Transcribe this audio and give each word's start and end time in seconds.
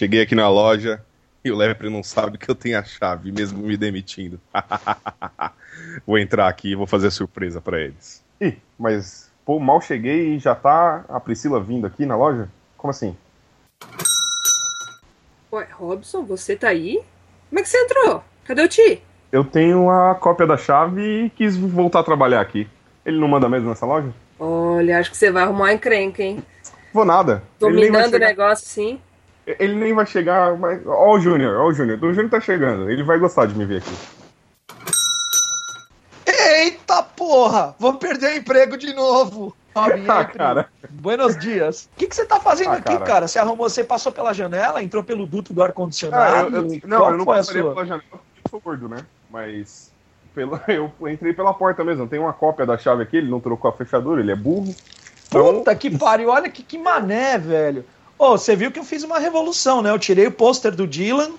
Cheguei 0.00 0.22
aqui 0.22 0.34
na 0.34 0.48
loja 0.48 1.04
e 1.44 1.50
o 1.50 1.54
Lepre 1.54 1.90
não 1.90 2.02
sabe 2.02 2.38
que 2.38 2.50
eu 2.50 2.54
tenho 2.54 2.78
a 2.78 2.82
chave, 2.82 3.30
mesmo 3.30 3.58
me 3.58 3.76
demitindo. 3.76 4.40
vou 6.06 6.18
entrar 6.18 6.48
aqui 6.48 6.72
e 6.72 6.74
vou 6.74 6.86
fazer 6.86 7.10
surpresa 7.10 7.60
para 7.60 7.78
eles. 7.78 8.24
Ih, 8.40 8.56
mas 8.78 9.30
pô, 9.44 9.60
mal 9.60 9.78
cheguei 9.78 10.36
e 10.36 10.38
já 10.38 10.54
tá 10.54 11.04
a 11.06 11.20
Priscila 11.20 11.62
vindo 11.62 11.86
aqui 11.86 12.06
na 12.06 12.16
loja? 12.16 12.48
Como 12.78 12.90
assim? 12.90 13.14
Ué, 15.52 15.68
Robson, 15.70 16.24
você 16.24 16.56
tá 16.56 16.68
aí? 16.68 17.02
Como 17.50 17.60
é 17.60 17.62
que 17.62 17.68
você 17.68 17.76
entrou? 17.76 18.24
Cadê 18.44 18.62
o 18.62 18.68
Ti? 18.68 19.02
Eu 19.30 19.44
tenho 19.44 19.90
a 19.90 20.14
cópia 20.14 20.46
da 20.46 20.56
chave 20.56 21.26
e 21.26 21.28
quis 21.28 21.58
voltar 21.58 22.00
a 22.00 22.04
trabalhar 22.04 22.40
aqui. 22.40 22.66
Ele 23.04 23.20
não 23.20 23.28
manda 23.28 23.50
mesmo 23.50 23.68
nessa 23.68 23.84
loja? 23.84 24.08
Olha, 24.38 24.98
acho 24.98 25.10
que 25.10 25.16
você 25.18 25.30
vai 25.30 25.42
arrumar 25.42 25.64
uma 25.64 25.74
encrenca, 25.74 26.22
hein? 26.22 26.42
Vou 26.90 27.04
nada. 27.04 27.42
Dominando 27.58 28.14
o 28.14 28.18
negócio, 28.18 28.66
sim. 28.66 28.98
Ele 29.58 29.74
nem 29.74 29.94
vai 29.94 30.06
chegar, 30.06 30.56
mas. 30.56 30.84
Ó, 30.86 31.14
o 31.16 31.20
Júnior, 31.20 31.60
ó, 31.60 31.68
o 31.68 31.72
Júnior. 31.72 31.98
O 32.02 32.12
Júnior 32.12 32.30
tá 32.30 32.40
chegando. 32.40 32.90
Ele 32.90 33.02
vai 33.02 33.18
gostar 33.18 33.46
de 33.46 33.54
me 33.56 33.64
ver 33.64 33.78
aqui. 33.78 33.94
Eita 36.26 37.02
porra! 37.02 37.74
Vou 37.78 37.94
perder 37.94 38.34
o 38.34 38.36
emprego 38.36 38.76
de 38.76 38.92
novo! 38.94 39.54
Ah, 39.72 40.24
cara. 40.24 40.68
Buenos 40.90 41.38
dias. 41.38 41.88
O 41.94 41.98
que, 41.98 42.08
que 42.08 42.16
você 42.16 42.26
tá 42.26 42.40
fazendo 42.40 42.70
Ah, 42.70 42.74
aqui, 42.74 42.92
cara. 42.92 43.04
cara? 43.04 43.28
Você 43.28 43.38
arrumou, 43.38 43.70
você 43.70 43.84
passou 43.84 44.10
pela 44.10 44.32
janela, 44.32 44.82
entrou 44.82 45.02
pelo 45.04 45.24
duto 45.26 45.54
do 45.54 45.62
Ah, 45.62 45.66
ar-condicionado? 45.66 46.50
Qual 46.50 46.50
não, 46.88 47.10
eu 47.12 47.16
não 47.18 47.42
sua? 47.44 47.72
pela 47.72 47.86
janela 47.86 48.02
porque 48.10 48.40
eu 48.44 48.50
sou 48.50 48.60
gordo, 48.60 48.88
né? 48.88 49.06
Mas. 49.30 49.92
Pela, 50.34 50.60
eu 50.66 50.92
entrei 51.08 51.32
pela 51.32 51.54
porta 51.54 51.84
mesmo. 51.84 52.08
Tem 52.08 52.18
uma 52.18 52.32
cópia 52.32 52.66
da 52.66 52.76
chave 52.76 53.04
aqui, 53.04 53.18
ele 53.18 53.30
não 53.30 53.38
trocou 53.38 53.70
a 53.70 53.72
fechadura, 53.72 54.20
ele 54.20 54.32
é 54.32 54.36
burro. 54.36 54.74
Então, 55.28 55.58
Puta 55.58 55.74
que 55.76 55.96
pariu, 55.96 56.30
olha 56.30 56.50
que, 56.50 56.64
que 56.64 56.76
mané, 56.76 57.38
velho. 57.38 57.84
Ô, 58.20 58.36
você 58.36 58.54
viu 58.54 58.70
que 58.70 58.78
eu 58.78 58.84
fiz 58.84 59.02
uma 59.02 59.18
revolução, 59.18 59.80
né? 59.80 59.90
Eu 59.90 59.98
tirei 59.98 60.26
o 60.26 60.30
pôster 60.30 60.74
do 60.76 60.86
Dylan, 60.86 61.30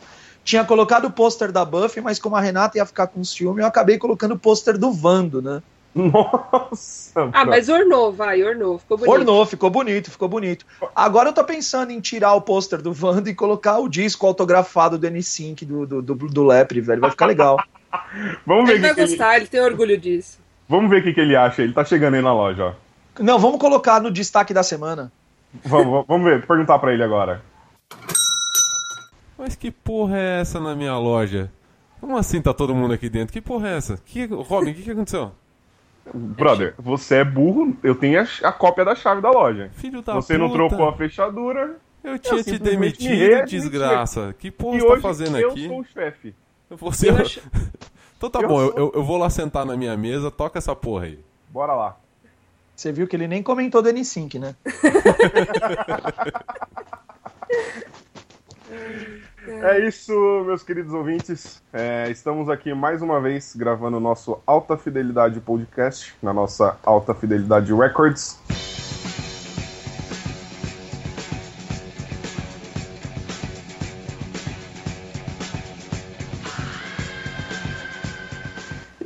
tinha 0.43 0.63
colocado 0.65 1.05
o 1.05 1.11
pôster 1.11 1.51
da 1.51 1.63
Buffy, 1.63 2.01
mas 2.01 2.17
como 2.17 2.35
a 2.35 2.41
Renata 2.41 2.79
ia 2.79 2.85
ficar 2.87 3.05
com 3.05 3.23
ciúme, 3.23 3.61
eu 3.61 3.67
acabei 3.67 3.99
colocando 3.99 4.33
o 4.33 4.39
pôster 4.39 4.79
do 4.79 4.91
Vando, 4.91 5.43
né? 5.43 5.61
Nossa! 5.93 7.29
Ah, 7.33 7.45
mas 7.45 7.69
ornou, 7.69 8.11
vai, 8.11 8.41
ornou. 8.43 8.79
Ficou 8.79 8.97
bonito. 8.97 9.13
Ornou, 9.13 9.45
ficou 9.45 9.69
bonito, 9.69 10.09
ficou 10.09 10.27
bonito. 10.27 10.65
Agora 10.95 11.29
eu 11.29 11.33
tô 11.33 11.43
pensando 11.43 11.91
em 11.91 11.99
tirar 11.99 12.33
o 12.33 12.41
pôster 12.41 12.81
do 12.81 12.91
Vando 12.91 13.29
e 13.29 13.35
colocar 13.35 13.77
o 13.77 13.87
disco 13.87 14.25
autografado 14.25 14.97
do 14.97 15.05
N5 15.07 15.63
do, 15.65 15.85
do, 15.85 16.01
do, 16.01 16.15
do 16.15 16.43
Lepre, 16.43 16.81
velho. 16.81 17.01
Vai 17.01 17.11
ficar 17.11 17.27
legal. 17.27 17.63
Vamos 18.43 18.65
ver 18.67 18.77
Ele 18.77 18.79
o 18.79 18.81
vai 18.81 18.89
que, 18.89 18.95
que 18.95 19.01
ele, 19.01 19.09
gostar, 19.09 19.35
ele 19.37 19.47
tem 19.47 19.61
orgulho 19.61 19.97
disso. 19.99 20.39
vamos 20.67 20.89
ver 20.89 21.01
o 21.01 21.03
que, 21.03 21.13
que 21.13 21.19
ele 21.19 21.35
acha. 21.35 21.61
Ele 21.61 21.73
tá 21.73 21.83
chegando 21.85 22.15
aí 22.15 22.21
na 22.21 22.33
loja, 22.33 22.63
ó. 22.63 22.73
Não, 23.21 23.37
vamos 23.37 23.59
colocar 23.59 23.99
no 24.01 24.09
destaque 24.09 24.53
da 24.53 24.63
semana. 24.63 25.11
Vamos, 25.65 26.05
vamos 26.07 26.25
ver, 26.29 26.45
perguntar 26.45 26.79
pra 26.79 26.93
ele 26.93 27.03
agora. 27.03 27.41
Mas 29.37 29.55
que 29.55 29.71
porra 29.71 30.17
é 30.17 30.41
essa 30.41 30.59
na 30.59 30.75
minha 30.75 30.97
loja? 30.97 31.51
Como 31.99 32.17
assim 32.17 32.41
tá 32.41 32.53
todo 32.53 32.73
mundo 32.75 32.93
aqui 32.93 33.09
dentro? 33.09 33.33
Que 33.33 33.41
porra 33.41 33.69
é 33.69 33.77
essa? 33.77 33.97
Que, 34.05 34.25
Robin, 34.25 34.71
o 34.71 34.73
que, 34.75 34.83
que 34.83 34.91
aconteceu? 34.91 35.31
Brother, 36.13 36.73
você 36.77 37.17
é 37.17 37.23
burro, 37.23 37.75
eu 37.83 37.93
tenho 37.95 38.19
a, 38.19 38.25
a 38.47 38.51
cópia 38.51 38.83
da 38.83 38.95
chave 38.95 39.21
da 39.21 39.29
loja. 39.29 39.69
Filho 39.73 40.01
da 40.01 40.13
você 40.15 40.37
não 40.37 40.49
puta. 40.49 40.67
trocou 40.67 40.89
a 40.89 40.93
fechadura. 40.93 41.77
Eu 42.03 42.17
tinha 42.17 42.43
te 42.43 42.49
simplesmente 42.51 43.03
me 43.07 43.15
demitido, 43.17 43.45
desgraça. 43.45 44.35
Que 44.39 44.49
porra 44.49 44.77
e 44.77 44.81
você 44.81 44.95
tá 44.95 44.99
fazendo 45.01 45.37
eu 45.37 45.51
aqui? 45.51 45.67
sou 45.67 45.79
o 45.79 45.83
chefe. 45.83 46.33
Você... 46.69 47.09
Eu 47.09 47.17
acho- 47.17 47.41
Então 48.17 48.29
tá 48.29 48.39
Eu 48.39 48.47
bom, 48.47 48.61
eu, 48.61 48.67
sou- 48.69 48.77
eu, 48.77 48.91
eu 48.95 49.03
vou 49.03 49.17
lá 49.17 49.29
sentar 49.31 49.65
na 49.65 49.75
minha 49.75 49.95
mesa, 49.97 50.29
toca 50.29 50.57
essa 50.59 50.75
porra 50.75 51.05
aí. 51.05 51.19
Bora 51.49 51.73
lá. 51.73 51.97
Você 52.81 52.91
viu 52.91 53.07
que 53.07 53.15
ele 53.15 53.27
nem 53.27 53.43
comentou 53.43 53.79
do 53.79 53.89
N5, 53.89 54.39
né? 54.39 54.55
É 59.63 59.87
isso, 59.87 60.11
meus 60.45 60.63
queridos 60.63 60.91
ouvintes. 60.91 61.61
É, 61.71 62.09
estamos 62.09 62.49
aqui 62.49 62.73
mais 62.73 63.03
uma 63.03 63.21
vez 63.21 63.55
gravando 63.55 63.97
o 63.97 63.99
nosso 63.99 64.41
Alta 64.47 64.75
Fidelidade 64.75 65.39
Podcast, 65.39 66.15
na 66.23 66.33
nossa 66.33 66.79
Alta 66.83 67.13
Fidelidade 67.13 67.71
Records. 67.71 68.39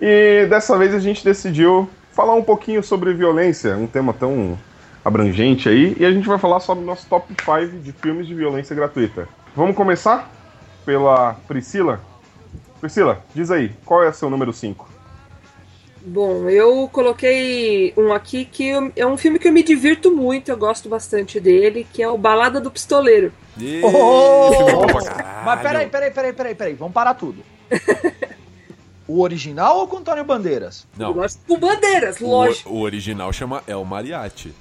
E 0.01 0.45
dessa 0.47 0.78
vez 0.78 0.94
a 0.94 0.99
gente 0.99 1.22
decidiu 1.25 1.89
falar 2.15 2.33
um 2.33 2.41
pouquinho 2.41 2.81
sobre 2.81 3.13
violência, 3.13 3.75
um 3.75 3.85
tema 3.85 4.13
tão 4.13 4.57
abrangente 5.03 5.67
aí, 5.67 5.95
e 5.99 6.05
a 6.05 6.11
gente 6.11 6.25
vai 6.25 6.39
falar 6.39 6.61
sobre 6.61 6.83
o 6.83 6.87
nosso 6.87 7.05
top 7.07 7.27
5 7.37 7.79
de 7.83 7.91
filmes 7.91 8.25
de 8.25 8.33
violência 8.33 8.73
gratuita. 8.73 9.27
Vamos 9.53 9.75
começar 9.75 10.31
pela 10.85 11.33
Priscila. 11.45 11.99
Priscila, 12.79 13.21
diz 13.35 13.51
aí, 13.51 13.71
qual 13.85 14.01
é 14.01 14.09
o 14.09 14.13
seu 14.13 14.29
número 14.29 14.53
5? 14.53 14.95
Bom, 16.07 16.49
eu 16.49 16.87
coloquei 16.87 17.93
um 17.97 18.13
aqui 18.13 18.45
que 18.45 18.69
é 18.95 19.05
um 19.05 19.17
filme 19.17 19.37
que 19.37 19.47
eu 19.47 19.51
me 19.51 19.63
divirto 19.63 20.09
muito, 20.09 20.49
eu 20.49 20.57
gosto 20.57 20.87
bastante 20.87 21.39
dele, 21.39 21.85
que 21.91 22.01
é 22.01 22.07
o 22.07 22.17
Balada 22.17 22.61
do 22.61 22.71
Pistoleiro. 22.71 23.33
Oh! 23.83 24.85
Mas 25.43 25.61
peraí, 25.61 25.87
peraí, 25.87 26.11
peraí, 26.11 26.33
peraí, 26.33 26.55
peraí. 26.55 26.73
Vamos 26.75 26.93
parar 26.93 27.15
tudo. 27.15 27.43
o 29.07 29.21
original 29.21 29.77
ou 29.77 29.88
com 29.88 29.97
Antônio 29.97 30.23
Bandeiras? 30.23 30.88
Não, 30.97 31.13
com 31.47 31.59
bandeiras, 31.59 32.19
o, 32.19 32.27
lógico. 32.27 32.69
o 32.69 32.81
original 32.81 33.31
chama 33.31 33.63
El 33.67 33.83
Mariachi. 33.85 34.53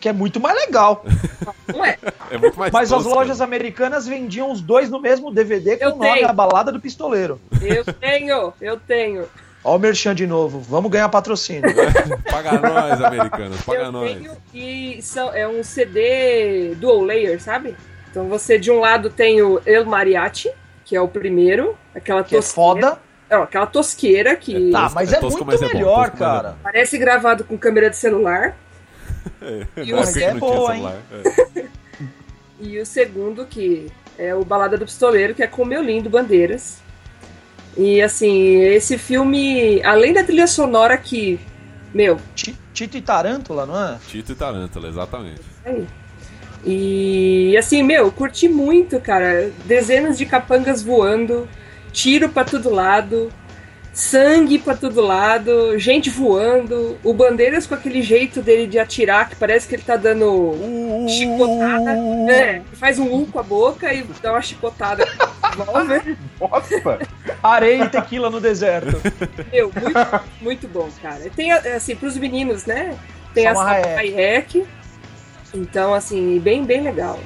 Que 0.00 0.08
é 0.08 0.12
muito 0.14 0.40
mais 0.40 0.56
legal. 0.56 1.04
Não 1.68 1.84
é? 1.84 1.98
É 2.30 2.38
muito 2.38 2.58
mais 2.58 2.72
Mas 2.72 2.90
as 2.90 3.02
tosca. 3.02 3.14
lojas 3.18 3.40
americanas 3.42 4.06
vendiam 4.06 4.50
os 4.50 4.62
dois 4.62 4.88
no 4.88 4.98
mesmo 4.98 5.30
DVD 5.30 5.76
com 5.76 5.84
Eu 5.84 5.90
o 5.92 5.96
nome 5.98 6.14
tenho. 6.14 6.28
A 6.28 6.32
Balada 6.32 6.72
do 6.72 6.80
Pistoleiro. 6.80 7.38
Eu 7.60 7.84
tenho, 7.84 8.52
eu 8.60 8.80
tenho. 8.80 9.28
Ó 9.62 9.76
o 9.76 9.78
merchan 9.78 10.14
de 10.14 10.26
novo. 10.26 10.58
Vamos 10.60 10.90
ganhar 10.90 11.08
patrocínio. 11.10 11.70
Paga 12.30 12.52
nós, 12.58 13.02
americanos, 13.02 13.60
paga 13.60 13.82
eu 13.82 13.92
nós. 13.92 14.10
tenho 14.10 14.32
e 14.54 15.02
são, 15.02 15.34
é 15.34 15.46
um 15.46 15.62
CD 15.62 16.74
dual 16.76 17.02
layer, 17.02 17.38
sabe? 17.42 17.76
Então 18.10 18.26
você 18.26 18.58
de 18.58 18.70
um 18.70 18.80
lado 18.80 19.10
tem 19.10 19.42
o 19.42 19.60
El 19.66 19.84
Mariachi, 19.84 20.50
que 20.82 20.96
é 20.96 21.00
o 21.00 21.08
primeiro, 21.08 21.76
aquela 21.94 22.24
Que 22.24 22.36
é 22.36 22.42
foda. 22.42 22.98
Não, 23.30 23.42
aquela 23.44 23.66
tosqueira 23.66 24.34
que 24.36 24.70
Tá, 24.72 24.82
tosco- 24.82 24.94
mas 24.96 25.12
é 25.12 25.16
é 25.16 25.20
tosco, 25.20 25.44
muito 25.44 25.46
mas 25.46 25.62
é 25.62 25.68
bom, 25.68 25.74
melhor, 25.74 25.98
mas 26.10 26.14
é 26.14 26.18
cara. 26.18 26.56
parece 26.62 26.98
gravado 26.98 27.44
com 27.44 27.56
câmera 27.56 27.88
de 27.90 27.96
celular. 27.96 28.56
E 29.84 29.92
o, 29.92 29.98
é 29.98 30.34
boa, 30.34 30.74
é. 31.56 31.66
e 32.58 32.78
o 32.78 32.86
segundo, 32.86 33.44
que 33.46 33.90
é 34.18 34.34
o 34.34 34.44
Balada 34.44 34.76
do 34.78 34.84
Pistoleiro, 34.84 35.34
que 35.34 35.42
é 35.42 35.46
com 35.46 35.62
o 35.62 35.66
meu 35.66 35.82
lindo 35.82 36.08
Bandeiras. 36.10 36.78
E 37.76 38.00
assim, 38.02 38.60
esse 38.62 38.96
filme, 38.98 39.82
além 39.84 40.12
da 40.12 40.24
trilha 40.24 40.46
sonora 40.46 40.96
que, 40.96 41.38
meu, 41.94 42.18
Ti- 42.34 42.58
Tito 42.74 42.96
e 42.96 43.02
Tarântula, 43.02 43.64
não 43.66 43.78
é? 43.82 43.98
Tito 44.08 44.32
e 44.32 44.34
Tarântula, 44.34 44.88
exatamente. 44.88 45.40
Aí. 45.64 45.86
E 46.64 47.56
assim, 47.58 47.82
meu, 47.82 48.10
curti 48.12 48.48
muito, 48.48 49.00
cara. 49.00 49.50
Dezenas 49.64 50.18
de 50.18 50.26
capangas 50.26 50.82
voando, 50.82 51.48
tiro 51.92 52.28
pra 52.28 52.44
todo 52.44 52.70
lado, 52.70 53.32
sangue 53.92 54.58
pra 54.58 54.74
todo 54.74 55.00
lado, 55.00 55.78
gente 55.78 56.08
voando, 56.08 56.96
o 57.02 57.12
Bandeiras 57.12 57.66
com 57.66 57.74
aquele 57.74 58.02
jeito 58.02 58.40
dele 58.40 58.66
de 58.66 58.78
atirar, 58.78 59.28
que 59.28 59.36
parece 59.36 59.68
que 59.68 59.74
ele 59.74 59.82
tá 59.82 59.96
dando 59.96 60.54
chicotada. 61.08 61.90
É, 62.30 62.62
faz 62.74 62.98
um 62.98 63.12
U 63.12 63.26
com 63.26 63.38
a 63.38 63.42
boca 63.42 63.92
e 63.92 64.02
dá 64.22 64.32
uma 64.32 64.42
chicotada. 64.42 65.06
Nossa! 66.38 66.98
Areia 67.42 67.84
e 67.84 67.88
tequila 67.88 68.30
no 68.30 68.40
deserto. 68.40 69.00
Meu, 69.52 69.72
muito, 69.74 70.20
muito 70.40 70.68
bom, 70.68 70.88
cara. 71.02 71.28
Tem, 71.34 71.52
assim, 71.52 71.96
pros 71.96 72.16
meninos, 72.16 72.66
né? 72.66 72.96
Tem 73.34 73.46
a 73.46 73.54
Salma 73.54 73.82
Salma 73.82 73.98
Hayek. 73.98 74.66
Então, 75.52 75.92
assim, 75.92 76.38
bem, 76.38 76.64
bem 76.64 76.82
legal. 76.82 77.18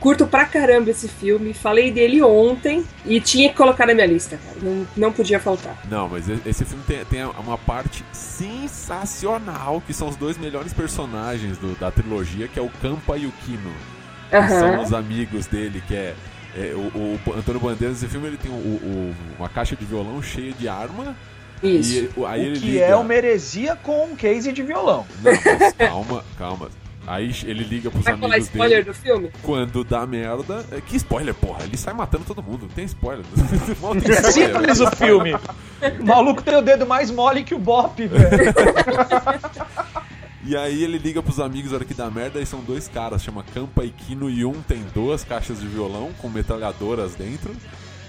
Curto 0.00 0.26
pra 0.26 0.44
caramba 0.44 0.90
esse 0.90 1.08
filme. 1.08 1.52
Falei 1.54 1.90
dele 1.90 2.22
ontem 2.22 2.84
e 3.04 3.20
tinha 3.20 3.48
que 3.48 3.54
colocar 3.56 3.86
na 3.86 3.94
minha 3.94 4.06
lista, 4.06 4.38
cara. 4.44 4.56
Não, 4.62 4.86
não 4.96 5.12
podia 5.12 5.40
faltar. 5.40 5.76
Não, 5.90 6.08
mas 6.08 6.24
esse 6.46 6.64
filme 6.64 6.82
tem, 6.86 7.04
tem 7.06 7.24
uma 7.24 7.56
parte 7.58 8.04
sensacional, 8.12 9.82
que 9.86 9.92
são 9.92 10.08
os 10.08 10.16
dois 10.16 10.36
melhores 10.38 10.72
personagens 10.72 11.58
do- 11.58 11.78
da 11.78 11.90
trilogia, 11.90 12.48
que 12.48 12.58
é 12.58 12.62
o 12.62 12.68
Campa 12.82 13.16
e 13.16 13.26
o 13.26 13.32
Kino. 13.44 13.72
que 14.30 14.48
São 14.48 14.82
os 14.82 14.92
amigos 14.92 15.46
dele, 15.46 15.82
que 15.86 15.94
é, 15.94 16.14
é, 16.56 16.72
o, 16.74 17.18
o 17.28 17.32
Antônio 17.36 17.60
Bandeiras, 17.60 18.00
nesse 18.00 18.08
filme 18.12 18.26
ele 18.26 18.36
tem 18.36 18.50
o- 18.50 18.54
o- 18.54 19.14
uma 19.38 19.48
caixa 19.48 19.76
de 19.76 19.84
violão 19.84 20.20
cheia 20.22 20.52
de 20.52 20.68
arma. 20.68 21.16
Isso. 21.62 22.08
E 22.16 22.24
aí 22.26 22.42
o 22.42 22.46
ele 22.46 22.60
que 22.60 22.66
liga... 22.66 22.84
é 22.84 22.96
uma 22.96 23.14
heresia 23.14 23.76
com 23.76 24.04
um 24.04 24.14
case 24.16 24.52
de 24.52 24.62
violão. 24.62 25.06
Não, 25.22 25.32
mas 25.32 25.72
calma, 25.74 26.24
calma. 26.36 26.68
Aí 27.06 27.30
ele 27.44 27.62
liga 27.62 27.90
pros 27.90 28.04
Vai 28.04 28.16
falar 28.16 28.34
amigos 28.34 28.48
spoiler 28.48 28.78
dele 28.84 28.90
do 28.90 28.94
filme? 28.94 29.30
quando 29.42 29.84
dá 29.84 30.04
merda. 30.06 30.64
É, 30.72 30.80
Que 30.80 30.96
spoiler, 30.96 31.34
porra? 31.34 31.62
Ele 31.62 31.76
sai 31.76 31.94
matando 31.94 32.24
todo 32.24 32.42
mundo, 32.42 32.62
não 32.62 32.68
tem 32.68 32.84
spoiler. 32.84 33.24
Mal 33.80 33.94
tem 33.94 34.10
É 34.10 34.14
spoiler. 34.20 34.32
simples 34.32 34.80
o 34.80 34.90
filme. 34.96 35.34
O 35.34 35.40
maluco 36.04 36.42
tem 36.42 36.56
o 36.56 36.62
dedo 36.62 36.84
mais 36.86 37.10
mole 37.10 37.44
que 37.44 37.54
o 37.54 37.58
Bop, 37.58 38.04
velho. 38.06 38.24
E 40.44 40.56
aí 40.56 40.82
ele 40.84 40.98
liga 40.98 41.20
pros 41.22 41.40
amigos 41.40 41.70
na 41.72 41.76
hora 41.78 41.84
que 41.84 41.94
dá 41.94 42.08
merda 42.10 42.40
e 42.40 42.46
são 42.46 42.60
dois 42.60 42.86
caras, 42.86 43.22
chama 43.22 43.44
Campa 43.52 43.84
e 43.84 43.90
Kino, 43.90 44.30
e 44.30 44.44
um 44.44 44.62
tem 44.62 44.84
duas 44.94 45.24
caixas 45.24 45.60
de 45.60 45.66
violão 45.66 46.10
com 46.18 46.28
metralhadoras 46.28 47.14
dentro. 47.16 47.54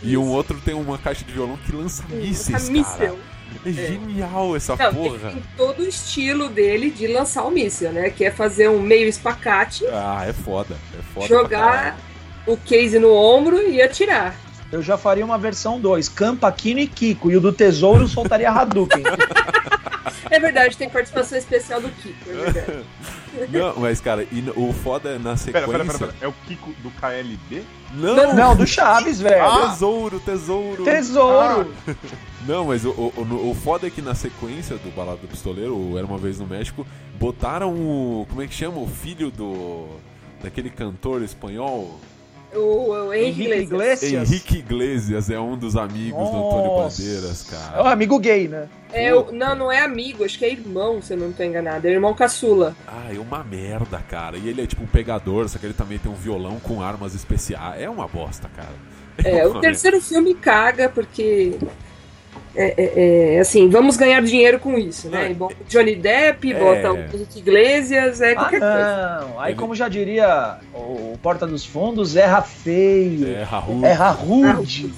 E 0.04 0.16
um 0.16 0.28
outro 0.30 0.60
tem 0.64 0.76
uma 0.76 0.98
caixa 1.00 1.26
de 1.26 1.34
violão 1.34 1.58
que 1.58 1.72
lança 1.72 2.04
mísseis, 2.10 2.70
cara. 2.70 3.16
É 3.66 3.72
genial 3.72 4.56
essa 4.56 4.76
Não, 4.76 4.94
porra. 4.94 5.32
tem 5.32 5.44
todo 5.56 5.80
o 5.80 5.88
estilo 5.88 6.50
dele 6.50 6.90
de 6.92 7.08
lançar 7.08 7.44
o 7.44 7.52
míssil, 7.52 7.92
né? 7.92 8.10
Que 8.10 8.26
é 8.26 8.32
fazer 8.32 8.70
um 8.70 8.80
meio 8.80 9.08
espacate, 9.08 9.86
Ah, 9.88 10.26
é 10.28 10.34
foda. 10.34 10.76
É 10.98 11.02
foda 11.14 11.28
jogar 11.28 11.98
o 12.46 12.56
case 12.58 12.98
no 13.00 13.12
ombro 13.14 13.62
e 13.62 13.82
atirar. 13.82 14.36
Eu 14.72 14.82
já 14.82 14.98
faria 14.98 15.24
uma 15.26 15.38
versão 15.38 15.80
2, 15.80 16.10
Campa, 16.10 16.52
Kino 16.52 16.80
e 16.80 16.88
Kiko. 16.88 17.32
E 17.32 17.38
o 17.38 17.42
do 17.42 17.52
Tesouro 17.54 18.08
soltaria 18.08 18.50
Hadouken. 18.52 19.04
É 20.30 20.40
verdade, 20.40 20.76
tem 20.76 20.90
participação 20.90 21.38
especial 21.38 21.80
do 21.80 21.90
Kiko, 21.90 22.30
é 22.30 22.34
verdade. 22.34 22.84
Não, 23.50 23.76
mas 23.78 24.00
cara, 24.02 24.24
e 24.24 24.44
o 24.56 24.74
foda 24.74 25.10
é 25.10 25.20
na 25.20 25.36
sequência. 25.38 25.68
pera, 25.68 25.86
pera, 25.86 25.98
pera. 26.00 26.16
É 26.22 26.28
o 26.28 26.34
Kiko 26.48 26.72
do 26.82 26.90
KLB? 26.92 27.64
Não, 27.94 28.34
Não, 28.36 28.56
do 28.56 28.66
Chaves, 28.68 29.20
velho. 29.22 29.44
Ah! 29.44 29.70
Tesouro, 29.70 30.20
tesouro. 30.20 30.84
Tesouro. 30.84 31.74
Não, 32.46 32.66
mas 32.66 32.84
o, 32.86 32.90
o, 32.92 33.50
o- 33.52 33.56
foda 33.56 33.88
é 33.88 33.90
que 33.90 34.02
na 34.02 34.14
sequência 34.16 34.76
do 34.78 34.90
Balada 34.96 35.18
do 35.18 35.28
Pistoleiro, 35.28 35.98
Era 35.98 36.06
Uma 36.06 36.18
Vez 36.18 36.40
no 36.40 36.46
México, 36.48 36.86
botaram 37.20 37.74
o. 37.74 38.26
Como 38.30 38.42
é 38.42 38.48
que 38.48 38.54
chama? 38.54 38.78
O 38.80 38.88
filho 38.88 39.30
do. 39.32 39.88
daquele 40.42 40.70
cantor 40.70 41.22
espanhol. 41.24 42.00
O, 42.58 42.90
o 43.08 43.14
Henrique 43.14 43.44
Henrique 43.44 43.64
Iglesias. 43.64 44.02
Iglesias. 44.04 44.32
Henrique 44.32 44.58
Iglesias 44.58 45.30
é 45.30 45.40
um 45.40 45.58
dos 45.58 45.76
amigos 45.78 46.30
do 46.30 46.36
Antônio 46.38 46.66
Nossa. 46.72 47.02
Bandeiras, 47.02 47.52
É 47.52 47.56
um 47.56 47.60
cara. 47.84 47.92
amigo 47.92 48.20
gay, 48.20 48.48
né? 48.48 48.68
É, 48.92 49.14
o- 49.14 49.32
não, 49.32 49.56
não 49.56 49.72
é 49.72 49.80
amigo, 49.82 50.24
acho 50.24 50.38
que 50.40 50.46
é 50.46 50.52
irmão, 50.52 51.02
se 51.02 51.14
eu 51.14 51.18
não 51.18 51.32
tô 51.32 51.44
enganado. 51.44 51.88
É 51.88 51.92
irmão 51.92 52.14
caçula. 52.14 52.76
Ah, 52.88 53.14
é 53.14 53.20
uma 53.20 53.44
merda, 53.44 54.00
cara. 54.10 54.38
E 54.38 54.48
ele 54.50 54.62
é 54.62 54.66
tipo 54.68 54.84
um 54.84 54.88
pegador, 54.88 55.48
só 55.50 55.60
que 55.60 55.66
ele 55.66 55.74
também 55.74 55.98
tem 55.98 56.12
um 56.12 56.16
violão 56.16 56.60
com 56.60 56.82
armas 56.82 57.14
especiais. 57.14 57.82
É 57.82 57.90
uma 57.90 58.08
bosta, 58.08 58.50
cara. 58.56 58.70
É, 59.24 59.46
uma 59.48 59.58
o 59.58 59.62
terceiro 59.62 60.00
filme 60.02 60.34
caga, 60.36 60.88
porque. 60.90 61.58
É, 62.60 62.74
é- 62.76 63.36
é, 63.36 63.40
assim, 63.40 63.70
vamos 63.70 63.96
ganhar 63.98 64.20
dinheiro 64.24 64.60
com 64.60 64.78
isso, 64.78 65.10
né? 65.10 65.28
É. 65.28 65.32
E 65.32 65.34
bota 65.36 65.56
o 65.62 65.64
Johnny 65.70 65.96
Depp, 65.96 66.52
É. 66.52 66.60
bota 66.60 66.92
o 66.92 66.98
Henrique 66.98 67.38
Iglesias, 67.40 68.20
é 68.20 68.32
Ah, 68.32 68.36
qualquer 68.36 68.60
coisa. 68.60 69.20
não. 69.30 69.40
Aí, 69.40 69.52
Ele- 69.52 69.60
como 69.60 69.76
já 69.76 69.88
diria 69.88 70.58
o 70.74 70.98
o 71.18 71.20
Porta 71.22 71.46
dos 71.48 71.66
Fundos, 71.66 72.16
erra 72.16 72.42
feio. 72.42 73.28
É, 73.28 73.44
Raul. 73.44 73.84
Erra 73.86 74.10
rude. 74.12 74.92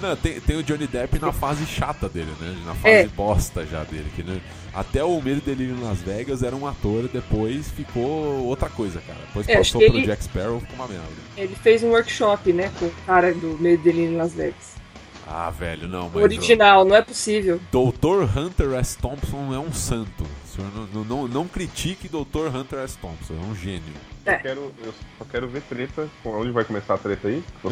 Não, 0.00 0.14
tem, 0.16 0.38
tem 0.40 0.56
o 0.56 0.62
Johnny 0.62 0.86
Depp 0.86 1.18
na 1.18 1.32
fase 1.32 1.64
chata 1.66 2.08
dele, 2.08 2.30
né? 2.40 2.54
Na 2.64 2.74
fase 2.74 2.94
É. 2.94 3.06
bosta 3.06 3.66
já 3.66 3.82
dele. 3.82 4.06
Que, 4.14 4.22
né? 4.22 4.40
Até 4.72 5.02
o 5.02 5.20
Medo 5.20 5.40
dele 5.40 5.64
em 5.64 5.82
Las 5.82 5.98
Vegas 6.00 6.42
era 6.42 6.54
um 6.54 6.66
ator, 6.66 7.08
depois 7.12 7.70
ficou 7.70 8.44
outra 8.46 8.68
coisa, 8.68 9.00
cara. 9.04 9.18
Depois 9.26 9.48
É, 9.48 9.56
passou 9.56 9.80
pelo 9.80 9.96
ele- 9.98 10.06
Jack 10.06 10.22
Sparrow, 10.24 10.60
ficou 10.60 10.76
uma 10.76 10.86
merda. 10.86 11.04
Ele 11.36 11.54
fez 11.56 11.82
um 11.82 11.88
workshop, 11.90 12.52
né? 12.52 12.70
Com 12.78 12.86
o 12.86 12.92
cara 13.06 13.32
do 13.34 13.56
meio 13.58 13.78
dele 13.78 14.02
em 14.04 14.16
Las 14.16 14.32
Vegas. 14.34 14.78
Ah, 15.32 15.48
velho, 15.48 15.86
não, 15.86 16.10
mas. 16.12 16.22
original, 16.24 16.84
não 16.84 16.96
é 16.96 17.02
possível. 17.02 17.60
Dr. 17.70 18.36
Hunter 18.36 18.72
S. 18.74 18.98
Thompson 18.98 19.54
é 19.54 19.58
um 19.60 19.72
santo. 19.72 20.24
O 20.24 20.48
senhor 20.48 20.68
não, 20.74 20.86
não, 20.86 21.04
não, 21.04 21.28
não 21.28 21.46
critique 21.48 22.08
Dr. 22.08 22.48
Hunter 22.52 22.80
S. 22.80 22.98
Thompson, 22.98 23.34
é 23.34 23.46
um 23.46 23.54
gênio. 23.54 23.82
É. 24.26 24.34
Eu, 24.34 24.40
quero, 24.40 24.72
eu 24.84 24.94
só 25.18 25.24
quero 25.30 25.48
ver 25.48 25.62
treta. 25.62 26.08
Onde 26.24 26.50
vai 26.50 26.64
começar 26.64 26.94
a 26.94 26.98
treta 26.98 27.28
aí? 27.28 27.44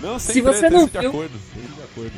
Não, 0.00 0.18
sem 0.18 0.34
Se 0.34 0.42
treta, 0.42 0.58
você 0.58 0.70
não 0.70 0.82
esse 0.84 0.90
de 0.92 0.98
viu- 0.98 1.08
acordo. 1.10 1.38
de 1.54 1.82
acordo. 1.84 2.12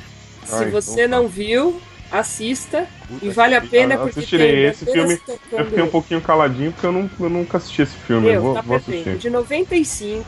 Se 0.46 0.54
então 0.54 0.70
você 0.70 1.02
tá. 1.02 1.08
não 1.08 1.28
viu, 1.28 1.81
assista. 2.10 2.87
Puta 3.06 3.26
E 3.26 3.28
vale 3.31 3.54
a 3.54 3.60
pena 3.60 3.94
Ah, 3.96 3.98
porque 3.98 4.20
assistirei 4.20 4.52
tem 4.52 4.64
esse 4.64 4.84
filme. 4.87 5.20
Eu 5.52 5.66
fiquei 5.66 5.82
um 5.82 5.90
pouquinho 5.90 6.20
caladinho 6.22 6.72
porque 6.72 6.87
eu, 6.87 6.92
não, 6.92 7.10
eu 7.20 7.28
nunca 7.31 7.58
assisti 7.58 7.82
esse 7.82 7.94
filme. 7.96 8.28
eu 8.28 8.40
vou, 8.40 8.54
tá 8.54 8.62
vou 8.62 8.76
assistir. 8.76 9.19
De 9.19 9.28
95, 9.28 10.25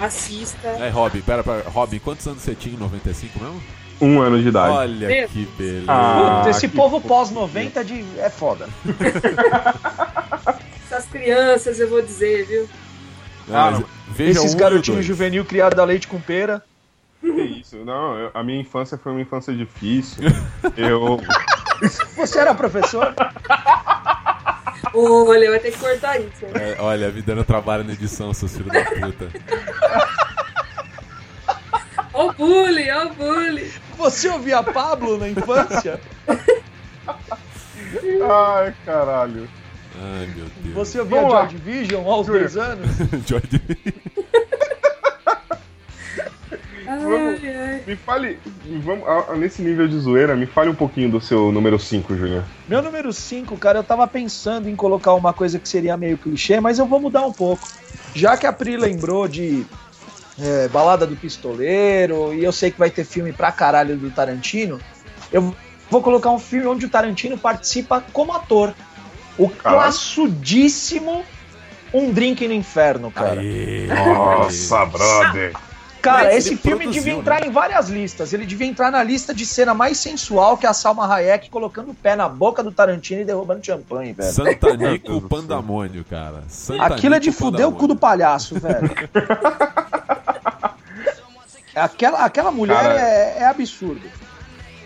assista. 0.00 0.68
É, 0.68 0.88
Rob, 0.88 1.20
pera, 1.22 1.42
pera. 1.44 1.64
Rob, 1.68 2.00
quantos 2.00 2.26
anos 2.26 2.42
você 2.42 2.54
tinha 2.54 2.74
em 2.74 2.78
95 2.78 3.38
mesmo? 3.38 3.62
Um 4.00 4.18
ano 4.20 4.40
de 4.40 4.48
idade. 4.48 4.72
Olha 4.74 5.08
Meu. 5.08 5.28
que 5.28 5.44
beleza. 5.58 5.84
Ah, 5.88 6.44
esse 6.48 6.66
que 6.66 6.74
povo 6.74 6.96
fofo. 7.00 7.08
pós-90 7.08 7.84
de... 7.84 8.04
é 8.18 8.30
foda. 8.30 8.66
Essas 10.90 11.04
crianças, 11.06 11.78
eu 11.78 11.88
vou 11.88 12.00
dizer, 12.02 12.46
viu? 12.46 12.68
Não, 13.46 13.70
não. 13.72 13.84
veja 14.08 14.40
Esses 14.40 14.54
um 14.54 14.56
garotinhos 14.56 15.04
juvenil 15.04 15.44
criados 15.44 15.78
a 15.78 15.84
leite 15.84 16.08
com 16.08 16.18
pera. 16.20 16.64
Que 17.20 17.28
isso? 17.28 17.76
Não, 17.84 18.18
eu- 18.18 18.30
a 18.32 18.42
minha 18.42 18.60
infância 18.60 18.96
foi 18.96 19.12
uma 19.12 19.20
infância 19.20 19.52
difícil. 19.54 20.24
eu. 20.76 21.20
Você 22.16 22.38
era 22.38 22.54
professor? 22.54 23.14
Olha, 24.94 25.50
vai 25.50 25.58
ter 25.60 25.72
que 25.72 25.78
cortar 25.78 26.18
isso. 26.20 26.46
né? 26.46 26.72
É, 26.72 26.76
olha, 26.80 27.10
me 27.10 27.22
dando 27.22 27.44
trabalho 27.44 27.84
na 27.84 27.92
edição, 27.92 28.32
seus 28.32 28.56
filhos 28.56 28.72
da 28.72 28.84
puta. 28.84 29.28
Ó 32.12 32.28
o 32.28 32.32
bullying, 32.32 32.90
ó 32.90 33.06
o 33.06 33.10
bullying. 33.14 33.70
Você 33.96 34.28
ouvia 34.28 34.62
Pablo 34.62 35.18
na 35.18 35.28
infância? 35.28 36.00
Ai, 38.28 38.74
caralho. 38.84 39.48
Ai, 40.02 40.26
meu 40.34 40.46
Deus. 40.62 40.74
Você 40.74 40.98
ouvia 41.00 41.16
Vamos 41.20 41.34
lá. 41.34 41.40
George 41.40 41.56
Vision 41.58 42.06
aos 42.08 42.26
Júlia. 42.26 42.40
dois 42.42 42.56
anos? 42.56 42.86
George... 43.26 43.48
Ai, 43.66 44.09
Me 47.86 47.96
fale. 47.96 48.38
Vamos, 48.82 49.06
ah, 49.06 49.34
nesse 49.36 49.62
nível 49.62 49.86
de 49.86 49.98
zoeira, 49.98 50.34
me 50.34 50.46
fale 50.46 50.70
um 50.70 50.74
pouquinho 50.74 51.10
do 51.10 51.20
seu 51.20 51.52
número 51.52 51.78
5, 51.78 52.16
Júnior. 52.16 52.44
Meu 52.68 52.82
número 52.82 53.12
5, 53.12 53.56
cara, 53.56 53.78
eu 53.78 53.84
tava 53.84 54.06
pensando 54.06 54.68
em 54.68 54.74
colocar 54.74 55.14
uma 55.14 55.32
coisa 55.32 55.58
que 55.58 55.68
seria 55.68 55.96
meio 55.96 56.18
clichê, 56.18 56.60
mas 56.60 56.78
eu 56.78 56.86
vou 56.86 57.00
mudar 57.00 57.22
um 57.22 57.32
pouco. 57.32 57.68
Já 58.14 58.36
que 58.36 58.46
a 58.46 58.52
Pri 58.52 58.76
lembrou 58.76 59.28
de 59.28 59.64
é, 60.38 60.68
Balada 60.68 61.06
do 61.06 61.16
Pistoleiro, 61.16 62.34
e 62.34 62.42
eu 62.42 62.52
sei 62.52 62.70
que 62.70 62.78
vai 62.78 62.90
ter 62.90 63.04
filme 63.04 63.32
pra 63.32 63.52
caralho 63.52 63.96
do 63.96 64.10
Tarantino, 64.10 64.80
eu 65.32 65.54
vou 65.88 66.02
colocar 66.02 66.30
um 66.30 66.38
filme 66.38 66.66
onde 66.66 66.86
o 66.86 66.90
Tarantino 66.90 67.38
participa 67.38 68.02
como 68.12 68.32
ator. 68.32 68.74
O 69.38 69.48
Caralho. 69.48 69.82
classudíssimo 69.82 71.24
Um 71.94 72.12
Drink 72.12 72.46
no 72.46 72.54
Inferno, 72.54 73.10
cara. 73.10 73.40
Aê, 73.40 73.86
Nossa, 73.86 74.84
brother. 74.86 75.52
Cara, 76.00 76.24
Mas 76.24 76.36
esse 76.46 76.56
filme 76.56 76.84
produziu, 76.84 77.02
devia 77.02 77.18
entrar 77.18 77.40
né? 77.40 77.46
em 77.46 77.50
várias 77.50 77.88
listas. 77.88 78.32
Ele 78.32 78.46
devia 78.46 78.66
entrar 78.66 78.90
na 78.90 79.02
lista 79.02 79.34
de 79.34 79.44
cena 79.44 79.74
mais 79.74 79.98
sensual 79.98 80.56
que 80.56 80.66
a 80.66 80.72
Salma 80.72 81.06
Hayek 81.12 81.50
colocando 81.50 81.90
o 81.90 81.94
pé 81.94 82.16
na 82.16 82.28
boca 82.28 82.62
do 82.62 82.72
Tarantino 82.72 83.20
e 83.20 83.24
derrubando 83.24 83.64
champanhe, 83.64 84.12
velho. 84.12 84.28
Do 84.28 84.34
céu. 84.34 85.20
Pandamônio, 85.28 86.04
cara. 86.08 86.42
Santanico 86.48 86.94
Aquilo 86.94 87.14
é 87.14 87.20
de 87.20 87.30
fuder 87.30 87.68
o 87.68 87.72
cu 87.72 87.86
do 87.86 87.96
palhaço, 87.96 88.58
velho. 88.58 88.90
Aquela, 91.74 92.24
aquela 92.24 92.50
mulher 92.50 92.82
Cara. 92.82 93.00
é, 93.00 93.38
é 93.38 93.46
absurdo. 93.46 94.02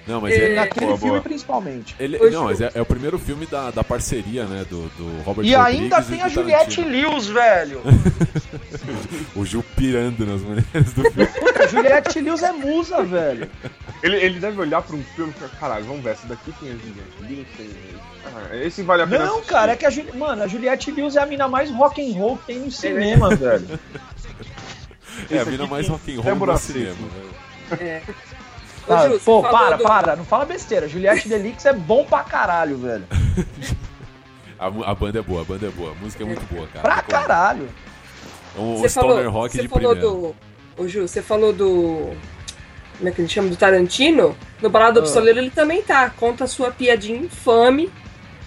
Não, 0.06 0.20
mas 0.20 0.34
é, 0.34 0.54
Naquele 0.54 0.86
Boa, 0.86 0.98
filme, 0.98 1.10
boa. 1.12 1.22
principalmente. 1.22 1.96
ele, 1.98 2.18
não, 2.30 2.44
mas 2.44 2.60
é, 2.60 2.70
é 2.74 2.80
o 2.82 2.84
primeiro 2.84 3.18
filme 3.18 3.46
da, 3.46 3.70
da 3.70 3.82
parceria, 3.82 4.44
né, 4.44 4.64
do, 4.68 4.82
do 4.96 5.22
Robert 5.22 5.44
E 5.46 5.54
Rodrigues 5.54 5.82
ainda 5.82 6.02
tem 6.02 6.18
do 6.18 6.24
a 6.24 6.28
Juliette. 6.28 6.82
Lewis, 6.82 7.26
velho. 7.26 7.80
O 9.34 9.44
Gil 9.44 9.64
pirando 9.76 10.26
nas 10.26 10.40
mulheres 10.42 10.92
do 10.92 11.02
filme. 11.10 11.26
Puta, 11.26 11.68
Juliette 11.68 12.20
Lewis 12.20 12.42
é 12.42 12.52
musa, 12.52 13.02
velho. 13.02 13.50
Ele, 14.02 14.16
ele 14.16 14.38
deve 14.40 14.60
olhar 14.60 14.82
pra 14.82 14.94
um 14.94 15.02
filme 15.16 15.32
e 15.34 15.38
falar: 15.38 15.50
caralho, 15.58 15.84
vamos 15.86 16.02
ver, 16.04 16.10
essa 16.10 16.26
daqui 16.26 16.52
tem 16.60 16.70
a 16.70 16.72
Juliette 16.72 17.22
Lewis, 17.22 17.46
tem. 17.56 17.70
Ah, 18.26 18.56
esse 18.56 18.82
vale 18.82 19.02
a 19.02 19.06
pena. 19.06 19.24
Não, 19.26 19.34
assistir. 19.36 19.50
cara, 19.52 19.72
é 19.72 19.76
que 19.76 19.86
a 19.86 19.90
Juli... 19.90 20.12
Mano, 20.16 20.42
a 20.42 20.46
Juliette 20.46 20.90
Lewis 20.92 21.16
é 21.16 21.20
a 21.20 21.26
mina 21.26 21.48
mais 21.48 21.70
rock 21.70 22.00
and 22.00 22.14
roll 22.18 22.36
que 22.38 22.46
tem 22.46 22.58
no 22.58 22.70
cinema, 22.70 23.34
velho. 23.34 23.78
É 25.30 25.38
a 25.38 25.44
mina 25.44 25.66
mais 25.66 25.86
tem 25.86 26.16
rock 26.16 26.28
and 26.28 26.34
roll 26.34 26.56
Seco. 26.58 26.72
cinema. 26.72 26.96
né? 27.70 27.76
É. 27.80 28.02
Ô, 28.86 28.92
Ah, 28.92 29.08
Ju, 29.08 29.20
pô, 29.20 29.42
para, 29.42 29.76
do- 29.76 29.82
para, 29.84 30.16
não 30.16 30.24
fala 30.24 30.44
besteira. 30.44 30.88
Juliette 30.88 31.28
Delix 31.28 31.64
é 31.64 31.72
bom 31.72 32.04
pra 32.04 32.22
caralho, 32.22 32.76
velho. 32.78 33.04
A, 34.58 34.66
a 34.66 34.94
banda 34.94 35.18
é 35.18 35.22
boa, 35.22 35.42
a 35.42 35.44
banda 35.44 35.66
é 35.66 35.70
boa. 35.70 35.90
A 35.90 35.94
música 35.96 36.22
é 36.22 36.26
muito 36.26 36.42
boa, 36.54 36.66
cara. 36.68 36.80
Pra 36.82 37.02
caralho. 37.02 37.68
É 38.56 38.60
um 38.60 38.76
Você 38.76 38.88
stoner 38.88 39.16
falou, 39.16 39.30
rock 39.30 39.56
você 39.56 39.62
de 39.62 39.68
falou 39.68 39.90
primeira. 39.96 40.16
do. 40.16 40.36
Ô, 40.78 40.88
Ju, 40.88 41.02
você 41.08 41.20
falou 41.20 41.52
do. 41.52 42.12
Como 42.96 43.08
é 43.08 43.12
que 43.12 43.20
ele 43.20 43.28
chama? 43.28 43.48
Do 43.48 43.56
Tarantino. 43.56 44.36
No 44.62 44.70
Balada 44.70 44.92
do 44.92 45.00
Ah. 45.00 45.02
Pistoleiro 45.02 45.40
ele 45.40 45.50
também 45.50 45.82
tá. 45.82 46.08
Conta 46.08 46.44
a 46.44 46.46
sua 46.46 46.70
piadinha 46.70 47.18
infame 47.18 47.92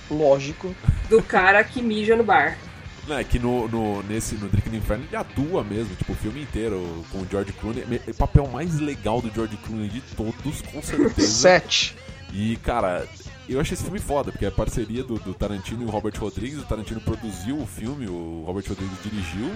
Lógico. 0.10 0.74
do 1.10 1.22
cara 1.22 1.62
que 1.63 1.82
mija 1.82 2.15
no 2.15 2.24
bar. 2.24 2.58
Não, 3.07 3.17
é 3.17 3.23
que 3.23 3.39
no, 3.39 3.67
no, 3.69 4.03
nesse, 4.03 4.35
no 4.35 4.49
Drink 4.49 4.69
no 4.69 4.75
Inferno 4.75 5.05
ele 5.05 5.15
atua 5.15 5.63
mesmo, 5.63 5.95
tipo, 5.95 6.11
o 6.11 6.15
filme 6.15 6.41
inteiro 6.41 7.05
com 7.11 7.19
o 7.19 7.27
George 7.29 7.53
Clooney. 7.53 8.01
É 8.05 8.11
o 8.11 8.13
papel 8.13 8.47
mais 8.47 8.79
legal 8.79 9.21
do 9.21 9.33
George 9.33 9.55
Clooney 9.57 9.87
de 9.87 10.01
todos, 10.15 10.61
com 10.61 10.81
certeza. 10.81 11.27
Sete. 11.27 11.95
E, 12.33 12.57
cara, 12.57 13.07
eu 13.47 13.61
achei 13.61 13.75
esse 13.75 13.83
filme 13.83 13.99
foda, 13.99 14.31
porque 14.31 14.43
é 14.43 14.49
a 14.49 14.51
parceria 14.51 15.03
do, 15.03 15.15
do 15.19 15.33
Tarantino 15.33 15.83
e 15.83 15.85
o 15.85 15.89
Robert 15.89 16.13
Rodrigues. 16.19 16.59
O 16.59 16.65
Tarantino 16.65 16.99
produziu 16.99 17.57
o 17.57 17.65
filme, 17.65 18.07
o 18.07 18.43
Robert 18.45 18.65
Rodrigues 18.67 18.97
dirigiu. 19.01 19.51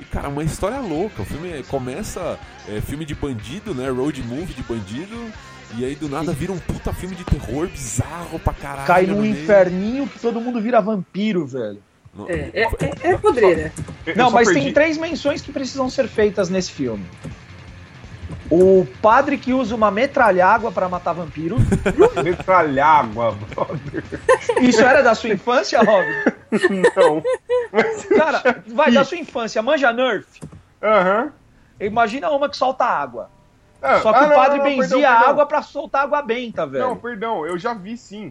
E, 0.00 0.04
cara, 0.04 0.28
uma 0.28 0.42
história 0.42 0.80
louca. 0.80 1.22
O 1.22 1.24
filme 1.26 1.62
começa, 1.64 2.38
é 2.66 2.80
filme 2.80 3.04
de 3.04 3.14
bandido, 3.14 3.74
né? 3.74 3.90
Road 3.90 4.22
movie 4.22 4.54
de 4.54 4.62
bandido. 4.62 5.14
E 5.76 5.84
aí 5.84 5.94
do 5.94 6.08
nada 6.08 6.32
vira 6.32 6.52
um 6.52 6.58
puta 6.58 6.92
filme 6.92 7.16
de 7.16 7.24
terror 7.24 7.66
bizarro 7.66 8.38
pra 8.38 8.52
caralho. 8.52 8.86
Cai 8.86 9.06
num 9.06 9.24
inferninho 9.24 10.06
que 10.06 10.18
todo 10.20 10.40
mundo 10.40 10.60
vira 10.60 10.80
vampiro, 10.80 11.46
velho. 11.46 11.82
Não- 12.16 12.28
É, 12.28 12.50
é, 12.52 12.62
é, 12.62 13.10
é 13.12 13.18
podreira. 13.18 13.72
Eu 14.06 14.16
Não, 14.16 14.30
mas 14.30 14.46
perdi- 14.48 14.64
tem 14.64 14.72
três 14.72 14.96
menções 14.98 15.40
que 15.42 15.52
precisam 15.52 15.88
ser 15.90 16.06
feitas 16.08 16.48
nesse 16.48 16.70
filme. 16.70 17.04
O 18.50 18.86
padre 19.00 19.38
que 19.38 19.52
usa 19.52 19.74
uma 19.74 19.90
metralhágua 19.90 20.70
pra 20.70 20.88
matar 20.88 21.12
vampiro. 21.14 21.56
Metralhágua, 22.22 23.32
brother. 23.32 24.04
Isso 24.60 24.80
era 24.82 25.02
da 25.02 25.14
sua 25.14 25.30
infância, 25.30 25.80
Robin? 25.80 26.92
Não. 26.94 27.22
Mas, 27.72 28.04
Cara, 28.06 28.62
vai 28.66 28.92
da 28.92 29.02
sua 29.04 29.18
infância. 29.18 29.62
Manja 29.62 29.92
Nerf. 29.92 30.26
Aham. 30.82 31.32
Imagina 31.80 32.30
uma 32.30 32.48
que 32.48 32.56
solta 32.56 32.84
água. 32.84 33.30
Ah, 33.82 34.00
Só 34.00 34.12
que 34.12 34.18
ah, 34.24 34.28
o 34.28 34.34
padre 34.34 34.58
não, 34.58 34.64
não, 34.64 34.76
benzia 34.78 34.88
perdão, 34.98 35.10
a 35.12 35.28
água 35.28 35.46
pra 35.46 35.62
soltar 35.62 36.02
água 36.04 36.22
benta, 36.22 36.66
velho. 36.66 36.84
Não, 36.88 36.96
perdão, 36.96 37.44
eu 37.46 37.58
já 37.58 37.74
vi 37.74 37.96
sim. 37.96 38.30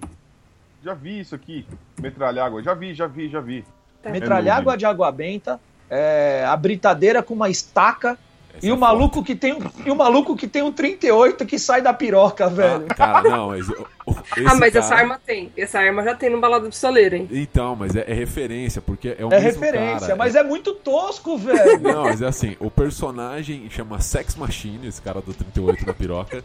Já 0.83 0.93
vi 0.93 1.21
isso 1.21 1.33
aqui, 1.33 1.65
metralhágua. 1.97 2.61
Já 2.61 2.73
vi, 2.73 2.93
já 2.93 3.07
vi, 3.07 3.29
já 3.29 3.39
vi. 3.39 3.63
Metralhágua 4.03 4.75
de 4.75 4.85
água 4.85 5.09
benta, 5.13 5.57
é, 5.89 6.43
a 6.45 6.57
britadeira 6.57 7.23
com 7.23 7.33
uma 7.33 7.49
estaca 7.49 8.17
Essa 8.53 8.65
e 8.65 8.69
é 8.69 8.73
o 8.73 8.77
maluco 8.77 9.23
que 9.23 9.33
tem 9.33 9.53
um, 9.53 9.59
e 9.85 9.89
o 9.89 9.95
maluco 9.95 10.35
que 10.35 10.45
tem 10.45 10.61
um 10.61 10.73
38 10.73 11.45
que 11.45 11.57
sai 11.57 11.81
da 11.81 11.93
piroca, 11.93 12.49
velho. 12.49 12.85
Ah, 12.89 12.93
cara, 12.95 13.29
não, 13.29 13.47
mas. 13.47 13.69
Ah, 13.69 14.55
mas 14.55 14.73
cara- 14.73 14.79
essa 14.79 14.95
arma 14.95 15.21
tem. 15.25 15.53
Essa 15.55 15.79
arma 15.79 16.03
já 16.03 16.15
tem 16.15 16.29
no 16.29 16.41
balada 16.41 16.65
do 16.65 16.69
pistoleiro, 16.69 17.15
hein? 17.15 17.29
Então, 17.31 17.77
mas 17.77 17.95
é, 17.95 18.03
é 18.05 18.13
referência, 18.13 18.81
porque 18.81 19.15
é 19.17 19.23
o 19.23 19.33
é 19.33 19.39
mesmo 19.39 19.61
referência, 19.61 20.07
cara. 20.07 20.15
mas 20.17 20.35
é 20.35 20.43
muito 20.43 20.73
tosco, 20.73 21.37
velho. 21.37 21.79
Não, 21.79 22.03
mas 22.03 22.21
é 22.21 22.27
assim, 22.27 22.57
o 22.59 22.69
personagem 22.69 23.69
chama 23.69 24.01
Sex 24.01 24.35
Machine, 24.35 24.85
esse 24.85 25.01
cara 25.01 25.21
do 25.21 25.33
38 25.33 25.87
na 25.87 25.93
piroca, 25.93 26.43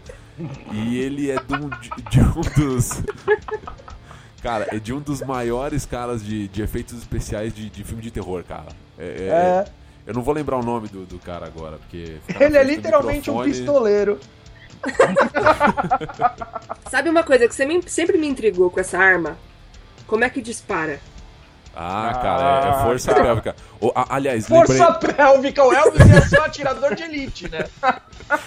e 0.72 0.96
ele 0.96 1.28
é 1.28 1.36
de 1.42 1.54
um, 1.54 1.68
de, 1.68 1.90
de 2.08 2.20
um 2.20 2.40
dos... 2.56 3.02
Cara, 4.42 4.68
é 4.70 4.78
de 4.78 4.92
um 4.92 5.00
dos 5.00 5.20
maiores 5.22 5.84
caras 5.84 6.24
de, 6.24 6.48
de 6.48 6.62
efeitos 6.62 6.96
especiais 6.98 7.52
de, 7.54 7.68
de 7.68 7.84
filme 7.84 8.02
de 8.02 8.10
terror, 8.10 8.42
cara. 8.44 8.68
É, 8.98 9.04
é- 9.04 9.28
É. 9.28 9.64
Eu 10.06 10.14
não 10.14 10.22
vou 10.22 10.32
lembrar 10.32 10.56
o 10.56 10.62
nome 10.62 10.88
do, 10.88 11.04
do 11.04 11.18
cara 11.18 11.44
agora, 11.44 11.76
porque... 11.76 12.16
Ele 12.40 12.56
é 12.56 12.64
literalmente 12.64 13.30
um 13.30 13.42
pistoleiro. 13.42 14.18
Sabe 16.90 17.10
uma 17.10 17.22
coisa 17.22 17.46
que 17.46 17.54
você 17.54 17.66
me- 17.66 17.82
sempre 17.86 18.16
me 18.16 18.26
intrigou 18.26 18.70
com 18.70 18.80
essa 18.80 18.98
arma? 18.98 19.36
Como 20.06 20.24
é 20.24 20.30
que 20.30 20.40
dispara? 20.40 20.98
Ah, 21.76 22.18
cara, 22.22 22.66
é, 22.66 22.70
é 22.70 22.82
força 22.84 23.12
Ah, 23.12 23.22
pélvica. 23.22 23.56
O- 23.80 23.92
a- 23.94 24.06
aliás, 24.16 24.46
Força 24.48 24.72
lembrei... 24.72 25.12
pélvica, 25.14 25.62
o 25.64 25.72
Elvis 25.72 26.06
ia 26.06 26.22
ser 26.22 26.40
um 26.40 26.44
atirador 26.44 26.94
de 26.94 27.02
elite, 27.02 27.48
né? 27.50 27.66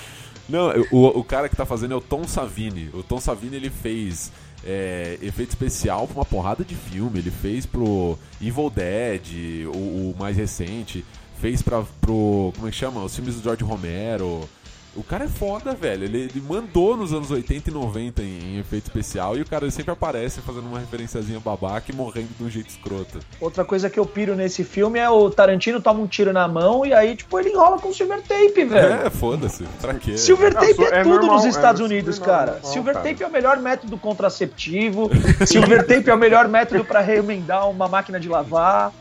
Não, 0.50 0.70
o, 0.92 1.20
o 1.20 1.24
cara 1.24 1.48
que 1.48 1.56
tá 1.56 1.66
fazendo 1.66 1.94
é 1.94 1.98
o 1.98 2.02
Tom 2.02 2.28
Savini. 2.28 2.90
O 2.94 3.02
Tom 3.04 3.22
Savini 3.22 3.56
ele 3.56 3.70
fez 3.70 4.32
é, 4.66 5.18
efeito 5.22 5.50
especial 5.50 6.08
pra 6.08 6.18
uma 6.18 6.26
porrada 6.26 6.64
de 6.64 6.76
filme. 6.76 7.20
Ele 7.20 7.32
fez 7.32 7.66
pro 7.66 8.18
Evil 8.42 8.70
Dead, 8.70 9.66
o, 9.68 10.12
o 10.12 10.16
mais 10.20 10.38
recente. 10.38 11.06
Fez 11.40 11.62
pra, 11.62 11.84
pro. 12.00 12.54
Como 12.56 12.68
é 12.68 12.72
que 12.72 12.78
chama? 12.78 13.04
Os 13.04 13.16
filmes 13.16 13.36
do 13.36 13.44
George 13.44 13.64
Romero. 13.64 14.48
O 14.96 15.04
cara 15.04 15.24
é 15.24 15.28
foda, 15.28 15.74
velho. 15.74 16.04
Ele, 16.04 16.24
ele 16.24 16.42
mandou 16.42 16.98
nos 16.98 17.14
anos 17.14 17.32
80 17.32 17.70
e 17.70 17.74
90 17.74 18.22
em, 18.22 18.26
em 18.56 18.60
efeito 18.60 18.86
especial 18.88 19.38
e 19.38 19.42
o 19.42 19.46
cara 19.46 19.70
sempre 19.72 19.92
aparece 19.92 20.42
fazendo 20.42 20.68
uma 20.68 20.80
referenciazinha 20.80 21.40
babaca 21.40 21.92
e 21.92 21.96
morrendo 21.96 22.28
de 22.38 22.44
um 22.44 22.50
jeito 22.50 22.70
escroto. 22.70 23.20
Outra 23.40 23.64
coisa 23.64 23.90
que 23.90 23.98
eu 23.98 24.06
piro 24.06 24.36
nesse 24.36 24.64
filme 24.66 25.00
é 25.00 25.10
o 25.10 25.30
Tarantino 25.30 25.80
toma 25.82 26.02
um 26.02 26.08
tiro 26.08 26.34
na 26.34 26.46
mão 26.48 26.86
e 26.86 26.94
aí, 26.94 27.16
tipo, 27.16 27.40
ele 27.40 27.52
enrola 27.52 27.80
com 27.80 27.94
silver 27.94 28.22
tape, 28.22 28.66
velho. 28.66 28.94
É, 29.06 29.10
foda-se. 29.10 29.64
Pra 29.80 29.94
quê? 29.94 30.18
Silver 30.18 30.54
Não, 30.54 30.60
tape 30.62 30.84
é, 30.84 31.00
é 31.00 31.04
tudo 31.04 31.16
normal, 31.16 31.36
nos 31.38 31.46
é 31.46 31.50
Estados 31.50 31.82
super 31.82 31.94
Unidos, 31.94 32.20
normal, 32.20 32.38
cara. 32.38 32.52
normal, 32.54 32.72
Silver 32.74 32.94
cara. 32.94 33.06
tape 33.10 33.24
é 33.24 33.28
o 33.28 33.32
melhor 33.32 33.58
método 33.60 33.98
contraceptivo. 33.98 35.10
Silver 35.46 35.88
tape 35.88 36.10
é 36.10 36.14
o 36.14 36.18
melhor 36.18 36.50
método 36.50 36.84
pra 36.84 37.00
remendar 37.00 37.70
uma 37.70 37.88
máquina 37.88 38.20
de 38.20 38.28
lavar. 38.28 38.92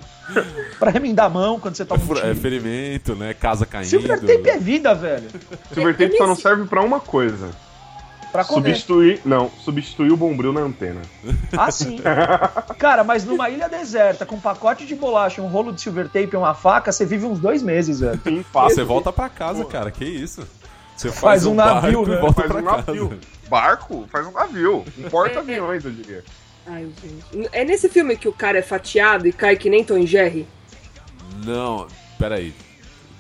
Pra 0.79 0.91
remendar 0.91 1.27
a 1.27 1.29
mão 1.31 1.59
quando 1.61 1.75
você 1.77 1.83
É, 1.83 1.87
toma 1.87 2.03
um 2.03 2.17
é 2.17 2.21
tiro. 2.21 2.35
ferimento, 2.37 3.15
né? 3.15 3.35
Casa 3.35 3.67
caindo. 3.67 3.89
Silver 3.89 4.21
tape 4.21 4.49
é 4.49 4.59
vida, 4.59 4.95
velho. 4.95 5.29
Silver 5.73 5.97
tape 5.97 6.17
só 6.17 6.27
não 6.27 6.37
serve 6.37 6.65
pra 6.67 6.83
uma 6.83 7.01
coisa. 7.01 7.51
Pra 8.33 8.45
comer. 8.45 8.69
Substituir. 8.69 9.21
Não, 9.25 9.51
substituir 9.65 10.13
o 10.13 10.17
bombril 10.17 10.53
na 10.53 10.61
antena. 10.61 11.01
Ah, 11.59 11.71
sim. 11.71 12.01
Cara, 12.79 13.03
mas 13.03 13.25
numa 13.25 13.51
ilha 13.51 13.69
deserta, 13.69 14.25
com 14.25 14.37
um 14.37 14.41
pacote 14.41 14.87
de 14.87 14.95
bolacha, 14.95 15.43
um 15.43 15.49
rolo 15.49 15.73
de 15.73 15.81
silver 15.81 16.07
tape 16.09 16.31
e 16.33 16.37
uma 16.37 16.55
faca, 16.55 16.93
você 16.93 17.05
vive 17.05 17.27
uns 17.27 17.41
dois 17.41 17.61
meses, 17.63 17.99
velho. 18.01 18.21
Sim, 18.23 18.41
Ah, 18.49 18.53
fácil. 18.53 18.77
você 18.77 18.85
volta 18.85 19.13
pra 19.13 19.29
casa, 19.29 19.65
cara. 19.65 19.91
Que 19.91 20.05
isso? 20.05 20.47
Você 20.97 21.09
faz, 21.09 21.21
Faz 21.21 21.47
um 21.47 21.55
navio, 21.55 22.05
barco 22.05 22.11
né? 22.11 22.17
volta 22.19 22.35
Faz 22.43 22.53
pra 22.53 22.61
um 22.61 22.65
casa. 22.65 22.77
navio. 22.87 23.19
Barco? 23.49 24.09
Faz 24.13 24.27
um 24.27 24.31
navio. 24.33 24.85
Um 24.99 25.09
porta-aviões, 25.11 25.83
eu 25.85 25.91
diria. 25.91 26.23
Ai, 26.73 26.89
gente. 27.03 27.49
É 27.53 27.65
nesse 27.65 27.89
filme 27.89 28.17
que 28.17 28.29
o 28.29 28.33
cara 28.33 28.59
é 28.59 28.63
fatiado 28.63 29.27
e 29.27 29.33
cai 29.33 29.57
que 29.57 29.69
nem 29.69 29.83
Tom 29.85 30.05
Jerry? 30.07 30.47
Não, 31.45 31.87
peraí. 32.19 32.55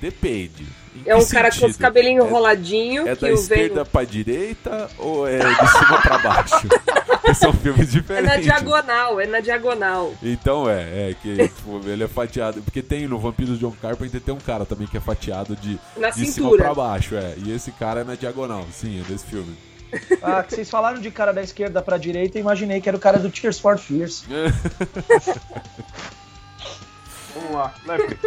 Depende. 0.01 0.67
Em 0.95 1.03
É 1.09 1.15
um 1.17 1.25
cara 1.27 1.49
com 1.51 1.55
os 1.57 1.61
sentido? 1.61 1.79
cabelinhos 1.79 2.25
É- 2.25 2.29
enroladinhos 2.29 3.07
É 3.07 3.15
da 3.15 3.31
esquerda 3.31 3.75
velho. 3.75 3.87
pra 3.87 4.05
direita 4.05 4.91
ou 4.99 5.27
é 5.27 5.39
de 5.39 5.69
cima 5.71 6.01
pra 6.03 6.19
baixo? 6.19 6.69
São 7.35 7.53
filmes 7.53 7.89
É 7.95 7.99
diferentes. 8.01 8.29
na 8.29 8.37
diagonal, 8.39 9.21
é 9.21 9.27
na 9.27 9.39
diagonal. 9.41 10.13
Então 10.23 10.69
é, 10.69 11.11
é 11.11 11.17
que 11.21 11.49
tipo, 11.49 11.81
ele 11.89 12.03
é 12.03 12.09
fatiado. 12.09 12.61
Porque 12.63 12.83
tem 12.83 13.07
no 13.07 13.19
Vampiro 13.21 13.57
John 13.57 13.71
Carpenter 13.81 14.21
tem 14.21 14.35
um 14.35 14.39
cara 14.39 14.65
também 14.65 14.87
que 14.89 14.97
é 14.97 15.01
fatiado 15.01 15.55
de, 15.55 15.79
Na 15.97 16.09
de 16.11 16.15
cima 16.17 16.33
cintura. 16.33 16.65
pra 16.65 16.75
baixo, 16.75 17.15
é. 17.15 17.35
E 17.45 17.53
esse 17.53 17.71
cara 17.73 18.01
é 18.01 18.05
na 18.05 18.17
diagonal, 18.17 18.67
sim, 18.73 19.01
é 19.01 19.05
desse 19.05 19.27
filme. 19.27 19.57
Ah, 20.23 20.43
que 20.43 20.55
vocês 20.55 20.71
falaram 20.71 21.01
de 21.01 21.11
cara 21.11 21.33
da 21.33 21.43
esquerda 21.43 21.83
pra 21.83 21.97
direita, 21.99 22.39
eu 22.39 22.43
imaginei 22.43 22.81
que 22.81 22.89
era 22.89 22.97
o 22.97 23.01
cara 23.01 23.19
do 23.19 23.31
Tears 23.31 23.59
for 23.59 23.79
Fears. 23.79 24.25
Vamos 27.35 27.53
lá. 27.53 27.75
Lepe, 27.87 28.19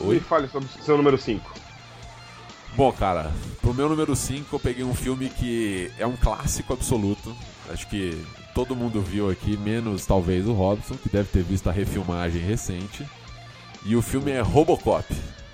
me 0.00 0.08
Oi? 0.08 0.20
fale 0.20 0.48
sobre 0.48 0.68
o 0.68 0.84
seu 0.84 0.96
número 0.96 1.18
5. 1.18 1.52
Bom, 2.74 2.90
cara, 2.92 3.30
pro 3.60 3.74
meu 3.74 3.88
número 3.88 4.16
5 4.16 4.54
eu 4.54 4.60
peguei 4.60 4.84
um 4.84 4.94
filme 4.94 5.28
que 5.28 5.90
é 5.98 6.06
um 6.06 6.16
clássico 6.16 6.72
absoluto. 6.72 7.36
Acho 7.70 7.86
que 7.88 8.24
todo 8.54 8.74
mundo 8.76 9.00
viu 9.00 9.30
aqui, 9.30 9.56
menos 9.56 10.06
talvez 10.06 10.46
o 10.46 10.52
Robson, 10.52 10.94
que 10.94 11.08
deve 11.08 11.28
ter 11.28 11.42
visto 11.42 11.68
a 11.68 11.72
refilmagem 11.72 12.40
recente. 12.40 13.06
E 13.84 13.96
o 13.96 14.02
filme 14.02 14.30
é 14.30 14.40
Robocop, 14.40 15.04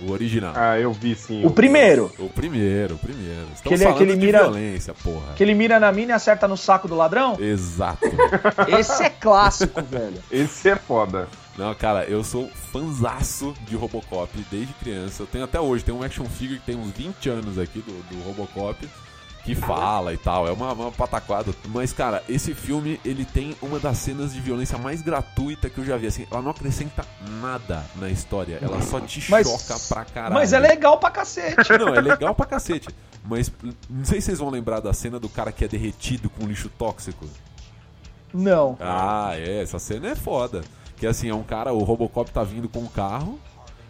o 0.01 0.11
original. 0.13 0.53
Ah, 0.57 0.79
eu 0.79 0.93
vi 0.93 1.15
sim. 1.15 1.45
O 1.45 1.51
primeiro, 1.51 2.13
O 2.19 2.29
primeiro, 2.29 2.95
o 2.95 2.99
primeiro. 2.99 3.47
Estamos 3.55 3.63
Que 3.63 3.69
ele- 3.75 3.83
falando 3.85 3.97
que 3.99 4.03
ele 4.05 4.17
de 4.17 4.27
mira- 4.27 4.39
violência, 4.45 4.95
porra. 4.95 5.33
que 5.35 5.43
ele 5.43 5.55
mira 5.55 5.81
na 5.81 5.91
mina 5.93 6.13
e 6.13 6.15
acerta 6.15 6.47
no 6.47 6.57
saco 6.57 6.87
do 6.89 6.95
ladrão. 6.95 7.37
Exato. 7.41 8.07
Esse 8.79 9.03
é 9.03 9.11
clássico, 9.11 9.83
velho. 9.83 10.15
Esse 10.31 10.71
é 10.71 10.77
foda. 10.77 11.29
Não, 11.57 11.75
cara, 11.75 12.05
eu 12.05 12.23
sou 12.23 12.49
fanzaço 12.73 13.53
de 13.67 13.75
Robocop 13.75 14.31
desde 14.51 14.73
criança. 14.75 15.23
Eu 15.25 15.27
tenho 15.27 15.45
até 15.45 15.59
hoje, 15.61 15.83
tem 15.85 15.93
um 15.95 16.03
action 16.05 16.25
figure 16.27 16.61
que 16.61 16.67
tem 16.67 16.77
uns 16.77 16.93
20 16.93 17.29
anos 17.29 17.59
aqui 17.59 17.81
do, 17.81 17.93
do 18.15 18.23
Robocop 18.23 18.89
que 19.49 19.55
fala 19.55 20.13
e 20.13 20.19
tal. 20.19 20.47
É 20.47 20.53
uma, 20.53 20.73
uma 20.75 20.93
pataquada. 20.93 21.55
Mas, 21.69 21.91
cara, 21.93 22.23
esse 22.29 22.55
filme, 22.55 23.01
ele 23.05 23.25
tem 23.25 23.57
uma 23.63 23.79
das 23.79 23.97
cenas 23.97 24.35
de 24.35 24.41
violência 24.41 24.77
mais 24.77 25.01
gratuita 25.01 25.71
que 25.71 25.79
eu 25.79 25.85
já 25.87 25.97
vi. 25.97 26.07
Assim, 26.07 26.27
ela 26.31 26.43
não 26.43 26.51
acrescenta 26.51 27.03
nada 27.41 27.83
na 27.97 28.11
história. 28.11 28.59
Ela 28.61 28.83
só 28.83 29.01
te 29.01 29.25
Mas- 29.31 29.47
choca 29.49 29.79
pra 29.89 30.05
caralho. 30.05 30.35
Mas 30.35 30.53
é 30.53 30.59
legal 30.59 30.99
pra 30.99 31.11
cacete. 31.11 31.57
Não, 31.79 31.95
é 31.95 32.01
legal 32.01 32.35
pra 32.35 32.45
cacete. 32.45 32.89
Mas 33.25 33.51
não 33.89 34.05
sei 34.05 34.21
se 34.21 34.27
vocês 34.27 34.39
vão 34.39 34.51
lembrar 34.51 34.81
da 34.81 34.93
cena 34.93 35.19
do 35.19 35.29
cara 35.29 35.51
que 35.51 35.65
é 35.65 35.69
derretido 35.69 36.29
com 36.29 36.47
lixo 36.47 36.69
tóxico. 36.79 37.27
Não. 38.33 38.77
Ah, 38.81 39.31
é, 39.35 39.63
essa 39.63 39.79
cena 39.79 40.09
é 40.09 40.15
foda. 40.15 40.63
Que 40.99 41.07
assim, 41.07 41.31
é 41.31 41.35
um 41.35 41.43
cara, 41.43 41.73
o 41.73 41.83
Robocop 41.85 42.31
tá 42.31 42.43
vindo 42.43 42.69
com 42.69 42.81
um 42.81 42.87
carro, 42.89 43.39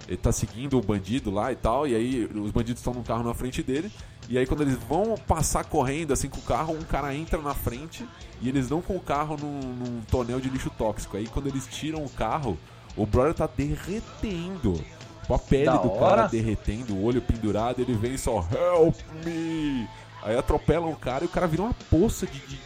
ele 0.09 0.17
tá 0.17 0.33
seguindo 0.33 0.79
o 0.79 0.83
bandido 0.83 1.31
lá 1.31 1.53
e 1.53 1.57
tal, 1.57 1.87
e 1.87 1.95
aí 1.95 2.25
os 2.35 2.51
bandidos 2.51 2.81
estão 2.81 2.95
no 2.95 3.03
carro 3.03 3.23
na 3.23 3.35
frente 3.35 3.63
dele, 3.63 3.93
e 4.29 4.39
aí 4.39 4.47
quando 4.47 4.63
eles 4.63 4.75
vão 4.89 5.15
passar 5.27 5.65
correndo 5.65 6.13
assim 6.13 6.29
com 6.29 6.39
o 6.39 6.43
carro, 6.43 6.75
um 6.75 6.83
cara 6.83 7.15
entra 7.15 7.41
na 7.41 7.55
frente 7.55 8.07
e 8.41 8.49
eles 8.49 8.69
dão 8.69 8.81
com 8.81 8.97
o 8.97 9.01
carro 9.01 9.37
num, 9.39 9.61
num 9.61 10.01
tonel 10.11 10.41
de 10.41 10.49
lixo 10.49 10.71
tóxico. 10.71 11.17
Aí 11.17 11.27
quando 11.27 11.47
eles 11.47 11.67
tiram 11.67 12.05
o 12.05 12.09
carro, 12.09 12.59
o 12.97 13.07
brother 13.07 13.35
tá 13.35 13.47
derretendo. 13.47 14.83
Com 15.27 15.35
a 15.35 15.39
pele 15.39 15.67
Da 15.67 15.77
do 15.77 15.91
hora. 15.91 16.17
cara 16.17 16.27
derretendo, 16.27 16.95
o 16.95 17.05
olho 17.05 17.21
pendurado, 17.21 17.81
ele 17.81 17.93
vem 17.93 18.17
só, 18.17 18.47
help 18.51 18.97
me! 19.25 19.87
Aí 20.23 20.37
atropelam 20.37 20.91
o 20.91 20.97
cara 20.97 21.25
e 21.25 21.27
o 21.27 21.31
cara 21.31 21.47
vira 21.47 21.63
uma 21.63 21.75
poça 21.91 22.27
de, 22.27 22.41
de, 22.41 22.59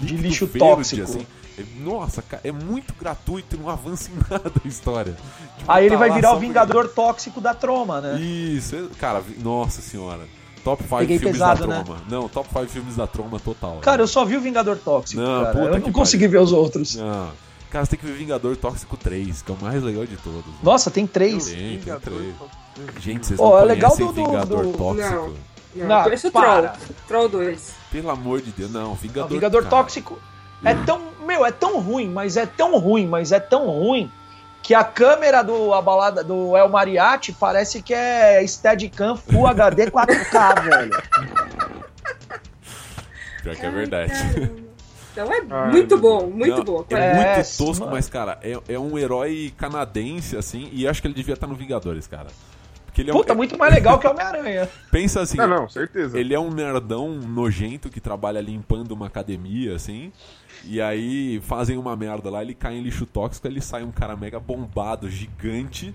líquido 0.00 0.22
lixo 0.22 0.46
verde, 0.46 0.58
tóxico. 0.58 1.02
assim. 1.02 1.26
É- 1.58 1.64
Nossa, 1.80 2.20
ca- 2.22 2.40
é 2.44 2.52
muito 2.52 2.92
gratuito, 2.94 3.56
não 3.56 3.68
avança 3.70 4.10
em 4.10 4.14
nada 4.30 4.52
a 4.64 4.68
história. 4.68 5.16
Tipo, 5.58 5.70
Aí 5.72 5.86
ele 5.86 5.94
tá 5.94 5.98
vai 5.98 6.10
virar 6.10 6.32
o 6.34 6.38
Vingador 6.38 6.88
Tóxico 6.88 7.40
da 7.40 7.54
Troma, 7.54 8.00
porque- 8.02 8.16
né? 8.18 8.20
Isso, 8.20 8.76
é- 8.76 8.84
cara, 8.98 9.20
vi- 9.20 9.42
nossa 9.42 9.80
senhora. 9.80 10.22
Top 10.62 10.82
5 10.82 10.96
Peguei 10.98 11.18
filmes 11.18 11.36
pesado, 11.38 11.60
da 11.60 11.66
né? 11.76 11.82
Troma. 11.84 12.00
Não, 12.10 12.28
top 12.28 12.48
5 12.52 12.66
filmes 12.66 12.96
da 12.96 13.06
Troma 13.06 13.38
total. 13.38 13.78
Cara, 13.80 14.02
eu 14.02 14.08
só 14.08 14.24
vi 14.24 14.36
o 14.36 14.40
Vingador 14.40 14.76
Tóxico, 14.76 15.20
Não, 15.22 15.44
cara. 15.44 15.54
puta 15.56 15.64
Eu 15.76 15.78
não 15.78 15.92
consegui 15.92 16.26
ver 16.26 16.38
os 16.40 16.50
outros. 16.52 16.96
Não. 16.96 17.30
Cara, 17.70 17.84
você 17.84 17.90
tem 17.90 17.98
que 18.00 18.06
ver 18.06 18.14
Vingador 18.18 18.56
Tóxico 18.56 18.96
3, 18.96 19.42
que 19.42 19.50
é 19.52 19.54
o 19.54 19.58
mais 19.62 19.82
legal 19.82 20.04
de 20.04 20.16
todos. 20.16 20.44
Nossa, 20.62 20.90
tem 20.90 21.06
três. 21.06 21.46
Tem, 21.46 21.78
tem 21.78 21.98
três. 22.00 22.34
Gente, 23.00 23.26
vocês 23.26 23.38
Ó, 23.40 23.50
não 23.50 23.58
é 23.60 23.64
legal 23.64 23.90
conhecem 23.92 24.06
do- 24.06 24.12
do- 24.22 24.26
Vingador 24.30 24.66
do- 24.66 24.72
Tóxico? 24.72 25.14
Não. 25.14 25.34
Não, 25.76 25.86
não 25.96 26.02
conheço 26.04 26.28
o 26.28 26.30
Troll. 26.30 26.68
Troll 27.06 27.28
2. 27.28 27.72
Pelo 27.92 28.10
amor 28.10 28.40
de 28.40 28.50
Deus, 28.50 28.70
não. 28.70 28.94
Vingador, 28.94 29.22
não, 29.30 29.36
Vingador 29.36 29.64
Tóxico 29.66 30.18
é 30.64 30.74
tão. 30.74 31.16
Meu, 31.26 31.44
é 31.44 31.50
tão 31.50 31.80
ruim, 31.80 32.08
mas 32.08 32.36
é 32.36 32.46
tão 32.46 32.78
ruim, 32.78 33.06
mas 33.06 33.32
é 33.32 33.40
tão 33.40 33.66
ruim 33.66 34.10
que 34.62 34.74
a 34.74 34.84
câmera 34.84 35.42
do 35.42 35.74
a 35.74 35.82
balada 35.82 36.22
do 36.22 36.56
El 36.56 36.68
Mariachi 36.68 37.32
parece 37.32 37.82
que 37.82 37.94
é 37.94 38.44
Steadicam 38.46 39.16
Full 39.16 39.46
HD 39.46 39.90
4K, 39.90 40.62
velho. 40.70 41.02
Pior 43.42 43.56
que 43.56 43.66
é 43.66 43.70
verdade. 43.70 44.12
Então 45.12 45.32
é 45.32 45.40
Ai, 45.48 45.70
muito 45.70 45.96
bom, 45.96 46.26
muito 46.26 46.58
não, 46.58 46.64
bom. 46.64 46.84
É, 46.90 46.94
é 46.94 47.14
muito 47.14 47.56
tosco, 47.56 47.84
mano. 47.84 47.92
mas, 47.92 48.08
cara, 48.08 48.38
é, 48.42 48.58
é 48.68 48.78
um 48.78 48.98
herói 48.98 49.54
canadense, 49.56 50.36
assim, 50.36 50.68
e 50.72 50.86
acho 50.86 51.00
que 51.00 51.08
ele 51.08 51.14
devia 51.14 51.34
estar 51.34 51.46
no 51.46 51.54
Vingadores, 51.54 52.06
cara. 52.06 52.26
Porque 52.84 53.02
ele 53.02 53.10
é 53.10 53.12
Puta, 53.12 53.34
um... 53.34 53.36
muito 53.36 53.56
mais 53.56 53.72
legal 53.72 53.98
que 53.98 54.06
o 54.06 54.10
Homem-Aranha. 54.10 54.68
Pensa 54.90 55.20
assim. 55.20 55.38
Ah, 55.38 55.46
não, 55.46 55.68
certeza. 55.68 56.18
Ele 56.18 56.34
é 56.34 56.40
um 56.40 56.50
nerdão 56.50 57.10
nojento 57.14 57.88
que 57.88 58.00
trabalha 58.00 58.40
limpando 58.40 58.92
uma 58.92 59.06
academia, 59.06 59.74
assim. 59.74 60.12
E 60.64 60.80
aí 60.80 61.40
fazem 61.42 61.76
uma 61.76 61.94
merda 61.96 62.30
lá, 62.30 62.42
ele 62.42 62.54
cai 62.54 62.76
em 62.76 62.82
lixo 62.82 63.06
tóxico, 63.06 63.46
ele 63.46 63.60
sai 63.60 63.84
um 63.84 63.92
cara 63.92 64.16
mega 64.16 64.40
bombado, 64.40 65.08
gigante, 65.10 65.94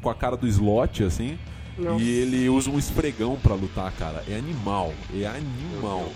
com 0.00 0.10
a 0.10 0.14
cara 0.14 0.36
do 0.36 0.46
slot, 0.46 1.04
assim. 1.04 1.38
Nossa. 1.76 2.02
E 2.02 2.08
ele 2.08 2.48
usa 2.48 2.70
um 2.70 2.78
esfregão 2.78 3.36
para 3.36 3.54
lutar, 3.54 3.92
cara. 3.92 4.24
É 4.28 4.36
animal, 4.36 4.92
é 5.14 5.26
animal. 5.26 6.08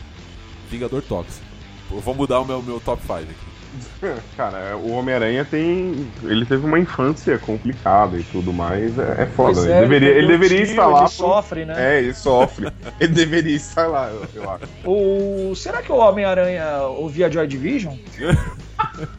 Vingador 0.69 1.03
tóxico. 1.03 1.47
Eu 1.91 2.01
vou 2.01 2.15
mudar 2.15 2.41
o 2.41 2.45
meu, 2.45 2.63
meu 2.63 2.81
top 2.81 3.01
5 3.03 3.15
aqui. 3.15 3.52
Cara, 4.37 4.77
o 4.77 4.93
Homem-Aranha 4.93 5.45
tem. 5.45 6.07
Ele 6.23 6.45
teve 6.45 6.67
uma 6.67 6.79
infância 6.79 7.39
complicada 7.39 8.19
e 8.19 8.23
tudo 8.25 8.53
mais. 8.53 8.99
É, 8.99 9.23
é 9.23 9.27
foda. 9.27 9.61
É, 9.61 9.79
ele 9.79 9.81
deveria, 9.81 10.09
ele 10.11 10.27
deveria 10.27 10.63
estar 10.63 10.87
lá. 10.87 11.01
Ele 11.01 11.07
por... 11.07 11.13
sofre, 11.13 11.65
né? 11.65 11.75
É, 11.77 11.99
ele 11.99 12.15
sofre. 12.15 12.73
ele 13.01 13.13
deveria 13.13 13.57
estar 13.57 13.87
lá, 13.87 14.09
eu, 14.09 14.27
eu 14.35 14.51
acho. 14.51 14.65
O... 14.85 15.55
Será 15.55 15.83
que 15.83 15.91
o 15.91 15.97
Homem-Aranha 15.97 16.83
ouvia 16.83 17.31
Joy 17.31 17.47
Division? 17.47 17.97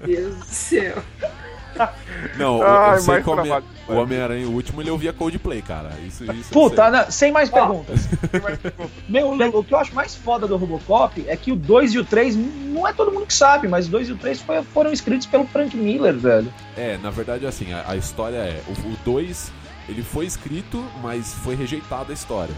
Deus 0.05 0.35
do 0.35 0.45
céu. 0.45 0.97
Não, 2.37 2.61
Ai, 2.61 2.97
eu 2.97 3.01
sei 3.01 3.21
que 3.21 3.29
o 3.29 3.95
Homem-Aranha, 3.95 4.47
o 4.47 4.51
último, 4.53 4.81
ele 4.81 4.89
ouvia 4.89 5.11
Coldplay, 5.11 5.61
cara. 5.61 5.91
Isso, 6.07 6.23
isso 6.31 6.51
Puta, 6.51 6.89
não, 6.89 7.11
sem 7.11 7.31
mais 7.31 7.49
perguntas. 7.49 8.07
Meu, 9.09 9.31
o 9.31 9.63
que 9.63 9.73
eu 9.73 9.77
acho 9.77 9.93
mais 9.93 10.15
foda 10.15 10.47
do 10.47 10.55
Robocop 10.55 11.23
é 11.27 11.35
que 11.35 11.51
o 11.51 11.55
2 11.55 11.93
e 11.93 11.99
o 11.99 12.05
3, 12.05 12.35
não 12.35 12.87
é 12.87 12.93
todo 12.93 13.11
mundo 13.11 13.25
que 13.25 13.33
sabe, 13.33 13.67
mas 13.67 13.87
o 13.87 13.91
2 13.91 14.09
e 14.09 14.11
o 14.13 14.17
3 14.17 14.45
foram 14.73 14.91
escritos 14.93 15.27
pelo 15.27 15.45
Frank 15.45 15.75
Miller, 15.75 16.13
velho. 16.13 16.51
É, 16.77 16.97
na 16.97 17.09
verdade, 17.09 17.45
assim, 17.45 17.73
a, 17.73 17.83
a 17.89 17.97
história 17.97 18.37
é: 18.37 18.61
o 18.67 18.97
2 19.03 19.51
ele 19.89 20.01
foi 20.01 20.25
escrito, 20.25 20.83
mas 21.01 21.33
foi 21.33 21.55
rejeitada 21.55 22.11
a 22.11 22.13
história. 22.13 22.55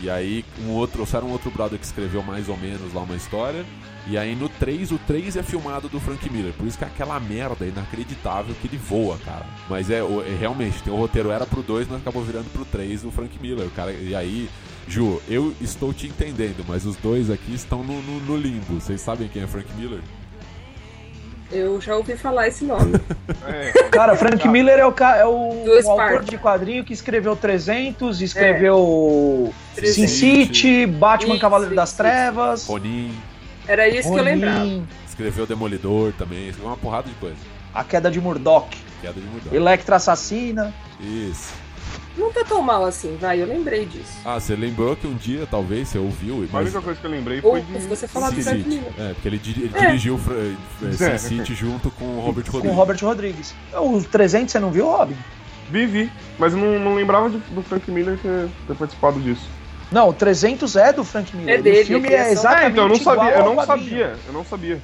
E 0.00 0.10
aí, 0.10 0.44
um 0.66 0.72
outro, 0.72 1.06
era 1.12 1.24
um 1.24 1.30
outro 1.30 1.50
brother 1.50 1.78
que 1.78 1.84
escreveu 1.84 2.22
mais 2.22 2.48
ou 2.48 2.56
menos 2.56 2.92
lá 2.92 3.02
uma 3.02 3.16
história. 3.16 3.64
E 4.08 4.16
aí 4.16 4.36
no 4.36 4.48
3, 4.48 4.92
o 4.92 4.98
3 4.98 5.36
é 5.36 5.42
filmado 5.42 5.88
do 5.88 5.98
Frank 5.98 6.30
Miller. 6.30 6.52
Por 6.52 6.66
isso 6.66 6.78
que 6.78 6.84
é 6.84 6.86
aquela 6.86 7.18
merda 7.18 7.66
inacreditável 7.66 8.54
que 8.60 8.68
ele 8.68 8.76
voa, 8.76 9.18
cara. 9.24 9.44
Mas 9.68 9.90
é, 9.90 9.98
é 9.98 10.36
realmente, 10.38 10.82
tem 10.82 10.92
o 10.92 10.96
roteiro 10.96 11.30
era 11.30 11.44
pro 11.44 11.62
2, 11.62 11.88
mas 11.88 12.00
acabou 12.00 12.22
virando 12.22 12.48
pro 12.52 12.64
3 12.64 13.04
o 13.04 13.10
Frank 13.10 13.36
Miller. 13.40 13.66
O 13.66 13.70
cara, 13.70 13.90
e 13.90 14.14
aí, 14.14 14.48
Ju, 14.86 15.20
eu 15.28 15.52
estou 15.60 15.92
te 15.92 16.06
entendendo, 16.06 16.64
mas 16.68 16.86
os 16.86 16.94
dois 16.96 17.30
aqui 17.30 17.52
estão 17.52 17.82
no, 17.82 18.00
no, 18.00 18.20
no 18.20 18.36
limbo. 18.36 18.80
Vocês 18.80 19.00
sabem 19.00 19.28
quem 19.28 19.42
é 19.42 19.46
Frank 19.46 19.68
Miller? 19.74 20.00
Eu 21.50 21.80
já 21.80 21.96
ouvi 21.96 22.16
falar 22.16 22.48
esse 22.48 22.64
nome. 22.64 22.92
É. 23.48 23.70
Cara, 23.90 24.16
Frank 24.16 24.46
Miller 24.48 24.78
é 24.78 24.86
o, 24.86 24.92
é 24.92 25.24
o, 25.24 25.64
o 25.64 25.90
autor 25.90 26.24
de 26.24 26.36
quadrinho 26.36 26.84
que 26.84 26.92
escreveu 26.92 27.36
300, 27.36 28.20
escreveu 28.20 29.52
é. 29.52 29.65
Sin 29.84 30.06
City, 30.06 30.86
Batman 30.86 31.34
Isso, 31.34 31.40
Cavaleiro 31.40 31.74
das 31.74 31.92
Trevas. 31.92 32.66
Ronin. 32.66 33.12
Era 33.68 33.88
isso 33.88 34.08
Ronin. 34.08 34.14
que 34.14 34.20
eu 34.20 34.34
lembrava. 34.34 34.82
Escreveu 35.06 35.46
Demolidor 35.46 36.12
também, 36.12 36.48
escreveu 36.48 36.70
uma 36.70 36.76
porrada 36.76 37.08
de 37.08 37.14
coisa. 37.16 37.36
A 37.74 37.84
Queda 37.84 38.10
de 38.10 38.20
Murdoch. 38.20 38.76
Queda 39.00 39.20
de 39.20 39.26
Murdoch. 39.26 39.54
Electra 39.54 39.96
Assassina. 39.96 40.72
Isso. 41.00 41.52
Não 42.16 42.32
tá 42.32 42.42
tão 42.44 42.62
mal 42.62 42.84
assim, 42.84 43.16
vai, 43.20 43.42
eu 43.42 43.46
lembrei 43.46 43.84
disso. 43.84 44.18
Ah, 44.24 44.40
você 44.40 44.56
lembrou 44.56 44.96
que 44.96 45.06
um 45.06 45.14
dia, 45.14 45.46
talvez, 45.50 45.88
você 45.88 45.98
ouviu. 45.98 46.48
Mas... 46.50 46.54
A 46.54 46.58
única 46.60 46.80
coisa 46.80 46.98
que 46.98 47.06
eu 47.06 47.10
lembrei 47.10 47.42
foi 47.42 47.60
de. 47.60 47.80
Se 47.80 47.88
você 47.88 48.08
falar 48.08 48.30
do 48.30 48.42
City. 48.42 48.82
É, 48.98 49.12
porque 49.12 49.28
ele, 49.28 49.40
ele 49.44 49.72
é. 49.74 49.86
dirigiu 49.86 50.18
é, 50.82 50.92
Sin 51.18 51.18
City 51.18 51.54
junto 51.54 51.90
com 51.90 52.04
o 52.04 52.20
Robert 52.20 52.44
Rodrigues. 52.46 52.60
Com 52.62 52.68
o 52.68 52.72
Robert 52.72 52.98
Rodrigues. 53.02 53.54
O 53.74 54.02
300 54.02 54.50
você 54.50 54.58
não 54.58 54.70
viu, 54.70 54.86
Robin? 54.86 55.16
Vi, 55.70 55.84
vi. 55.84 56.12
Mas 56.38 56.54
eu 56.54 56.58
não, 56.58 56.78
não 56.78 56.94
lembrava 56.94 57.28
de, 57.28 57.38
do 57.38 57.62
Frank 57.62 57.90
Miller 57.90 58.18
ter, 58.18 58.48
ter, 58.66 58.76
participado 58.76 59.20
disso. 59.20 59.46
Não, 59.90 60.08
o 60.08 60.12
300 60.12 60.76
é 60.76 60.92
do 60.92 61.04
Frank 61.04 61.34
Miller. 61.36 61.58
É 61.58 61.62
dele. 61.62 61.82
O 61.82 61.86
filme 61.86 62.08
é 62.08 62.32
exatamente 62.32 62.64
é, 62.64 62.68
então 62.70 62.84
eu 62.84 62.88
não 62.88 62.96
sabia, 62.96 63.30
eu 63.30 63.44
não 63.44 63.66
sabia, 63.66 64.16
eu 64.26 64.32
não 64.32 64.44
sabia. 64.44 64.82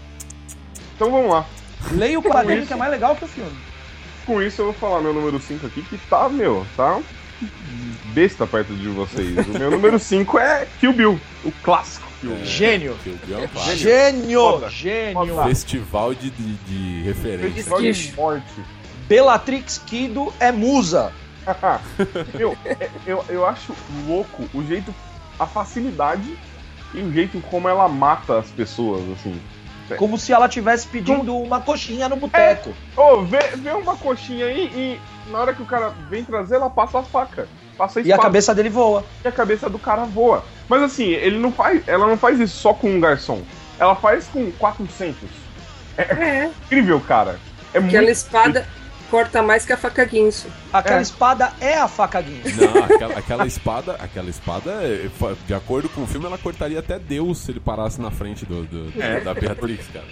Então 0.94 1.10
vamos 1.10 1.30
lá. 1.30 1.46
Leia 1.92 2.18
o 2.18 2.22
quadrinho 2.22 2.66
que 2.66 2.72
é 2.72 2.76
mais 2.76 2.90
legal 2.90 3.16
que 3.16 3.24
o 3.24 3.28
filme. 3.28 3.52
Com 4.24 4.40
isso 4.40 4.60
eu 4.60 4.66
vou 4.66 4.74
falar 4.74 5.00
meu 5.00 5.12
número 5.12 5.40
5 5.40 5.66
aqui, 5.66 5.82
que 5.82 5.98
tá, 6.08 6.28
meu, 6.28 6.64
tá 6.76 7.00
besta 8.14 8.46
perto 8.46 8.72
de 8.74 8.88
vocês. 8.88 9.36
O 9.48 9.58
meu 9.58 9.70
número 9.70 9.98
5 10.00 10.38
é 10.38 10.66
Kill 10.78 10.92
Bill, 10.92 11.20
o 11.44 11.50
clássico 11.62 12.06
filme. 12.22 12.40
É, 12.40 12.44
Gênio. 12.44 12.96
Kill 13.02 13.18
Bill 13.26 13.38
é 13.40 13.50
um 13.54 13.76
Gênio. 13.76 14.40
Foda. 14.40 14.70
Gênio. 14.70 15.34
Foda. 15.34 15.48
Festival 15.48 16.14
de, 16.14 16.30
de, 16.30 16.54
de 16.54 17.02
referência. 17.02 17.50
Festival 17.52 17.82
de 17.82 18.12
morte. 18.16 18.64
Bellatrix 19.08 19.78
Kido 19.78 20.32
é 20.38 20.52
musa. 20.52 21.12
Meu, 22.35 22.57
é, 22.64 22.88
eu, 23.07 23.24
eu 23.28 23.46
acho 23.46 23.74
louco 24.07 24.48
o 24.55 24.62
jeito, 24.64 24.94
a 25.38 25.46
facilidade 25.46 26.37
e 26.94 27.00
o 27.00 27.12
jeito 27.12 27.40
como 27.50 27.68
ela 27.68 27.88
mata 27.88 28.38
as 28.38 28.50
pessoas, 28.50 29.02
assim. 29.11 29.40
Como 29.96 30.16
se 30.16 30.33
ela 30.33 30.48
tivesse 30.48 30.87
pedindo 30.87 31.37
uma 31.37 31.61
coxinha 31.61 32.09
no 32.09 32.16
boteco. 32.16 32.70
É. 32.70 33.00
Oh, 33.00 33.22
vê, 33.22 33.40
vê 33.57 33.70
uma 33.72 33.96
coxinha 33.96 34.46
aí 34.46 34.70
e 34.74 35.31
na 35.31 35.38
hora 35.38 35.52
que 35.52 35.62
o 35.62 35.66
cara 35.66 35.90
vem 36.09 36.24
trazer, 36.24 36.57
ela 36.57 36.70
passa 36.70 37.00
a 37.00 37.02
faca. 37.02 37.48
Passa 37.76 38.00
a 38.00 38.02
e 38.02 38.12
a 38.12 38.18
cabeça 38.18 38.55
dele 38.55 38.70
voa. 38.70 39.05
E 39.24 39.28
a 39.28 39.33
cabeça 39.33 39.68
do 39.68 39.78
cara 39.78 40.05
voa. 40.05 40.44
Mas 40.68 40.83
assim, 40.83 41.09
ele 41.09 41.38
não 41.38 41.52
faz, 41.52 41.87
ela 41.87 42.07
não 42.07 42.16
faz 42.16 42.40
isso 42.40 42.57
só 42.57 42.72
com 42.72 42.88
um 42.88 43.00
garçom. 43.00 43.42
Ela 43.78 43.94
faz 43.94 44.26
com 44.28 44.50
400. 44.52 45.16
É, 45.98 46.02
é. 46.02 46.50
incrível, 46.64 47.00
cara. 47.00 47.38
É 47.74 47.78
Aquela 47.78 48.02
muito... 48.02 48.11
espada 48.11 48.66
corta 49.12 49.42
mais 49.42 49.66
que 49.66 49.75
a 49.75 49.77
faca 49.77 50.03
guinso. 50.07 50.48
Aquela 50.72 51.01
é. 51.01 51.03
espada 51.03 51.53
é 51.61 51.77
a 51.77 51.87
faca 51.87 52.18
guinso. 52.22 52.59
Não, 52.59 52.83
aquela, 52.83 53.18
aquela 53.18 53.46
espada, 53.46 53.92
aquela 54.01 54.31
espada, 54.31 54.70
é, 54.83 55.07
de 55.46 55.53
acordo 55.53 55.90
com 55.90 56.05
o 56.05 56.07
filme, 56.07 56.25
ela 56.25 56.38
cortaria 56.38 56.79
até 56.79 56.98
Deus 56.98 57.37
se 57.37 57.51
ele 57.51 57.61
parasse 57.61 58.01
na 58.01 58.11
frente 58.11 58.46
do, 58.46 58.64
do 58.64 58.90
é. 58.98 59.20
da 59.20 59.35
Beatrix, 59.35 59.87
cara. 59.88 60.07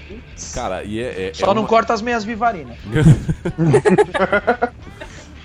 Cara, 0.53 0.85
e 0.85 1.01
é. 1.01 1.31
é 1.31 1.33
Só 1.33 1.53
é 1.53 1.55
não 1.55 1.65
corta 1.65 1.95
as 1.95 2.03
meias 2.03 2.25
vivarinas. 2.25 2.77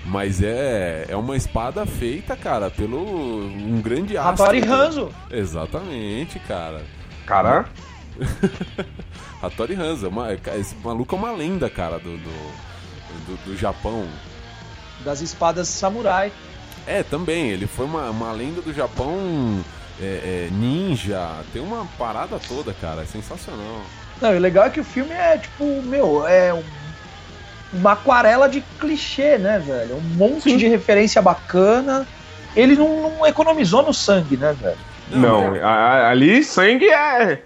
Mas 0.04 0.42
é, 0.42 1.06
é 1.08 1.16
uma 1.16 1.34
espada 1.34 1.86
feita, 1.86 2.36
cara, 2.36 2.68
pelo 2.68 2.98
um 2.98 3.80
grande 3.80 4.18
astro. 4.18 4.44
Hattori 4.44 4.62
Hanzo. 4.62 5.08
Exatamente, 5.30 6.38
cara. 6.40 6.82
Cara. 7.24 7.64
Hattori 9.42 9.74
Hanzo. 9.74 10.10
Uma, 10.10 10.34
esse 10.34 10.76
maluco 10.84 11.16
é 11.16 11.18
uma 11.18 11.32
lenda, 11.32 11.70
cara, 11.70 11.98
do, 11.98 12.18
do 12.18 12.66
do, 13.26 13.36
do 13.44 13.56
Japão. 13.56 14.06
Das 15.04 15.20
espadas 15.20 15.68
samurai. 15.68 16.32
É, 16.86 17.02
também. 17.02 17.50
Ele 17.50 17.66
foi 17.66 17.84
uma, 17.84 18.10
uma 18.10 18.32
lenda 18.32 18.60
do 18.60 18.72
Japão 18.72 19.64
é, 20.00 20.04
é, 20.04 20.48
ninja. 20.52 21.28
Tem 21.52 21.62
uma 21.62 21.86
parada 21.98 22.38
toda, 22.38 22.72
cara. 22.74 23.02
É 23.02 23.06
sensacional. 23.06 23.82
Não, 24.20 24.30
o 24.30 24.38
legal 24.38 24.66
é 24.66 24.70
que 24.70 24.80
o 24.80 24.84
filme 24.84 25.12
é, 25.12 25.36
tipo, 25.36 25.64
meu, 25.82 26.26
é 26.26 26.54
um, 26.54 26.62
uma 27.72 27.92
aquarela 27.92 28.48
de 28.48 28.62
clichê, 28.80 29.36
né, 29.36 29.58
velho? 29.58 29.96
Um 29.96 30.16
monte 30.16 30.50
Sim. 30.50 30.56
de 30.56 30.66
referência 30.66 31.20
bacana. 31.20 32.06
Ele 32.54 32.74
não, 32.74 33.10
não, 33.10 33.26
economizou 33.26 33.82
no 33.82 33.92
sangue, 33.92 34.36
né, 34.36 34.54
velho? 34.58 34.78
Não, 35.10 35.54
não 35.54 35.66
ali 35.66 36.42
sangue 36.42 36.88
é 36.88 37.42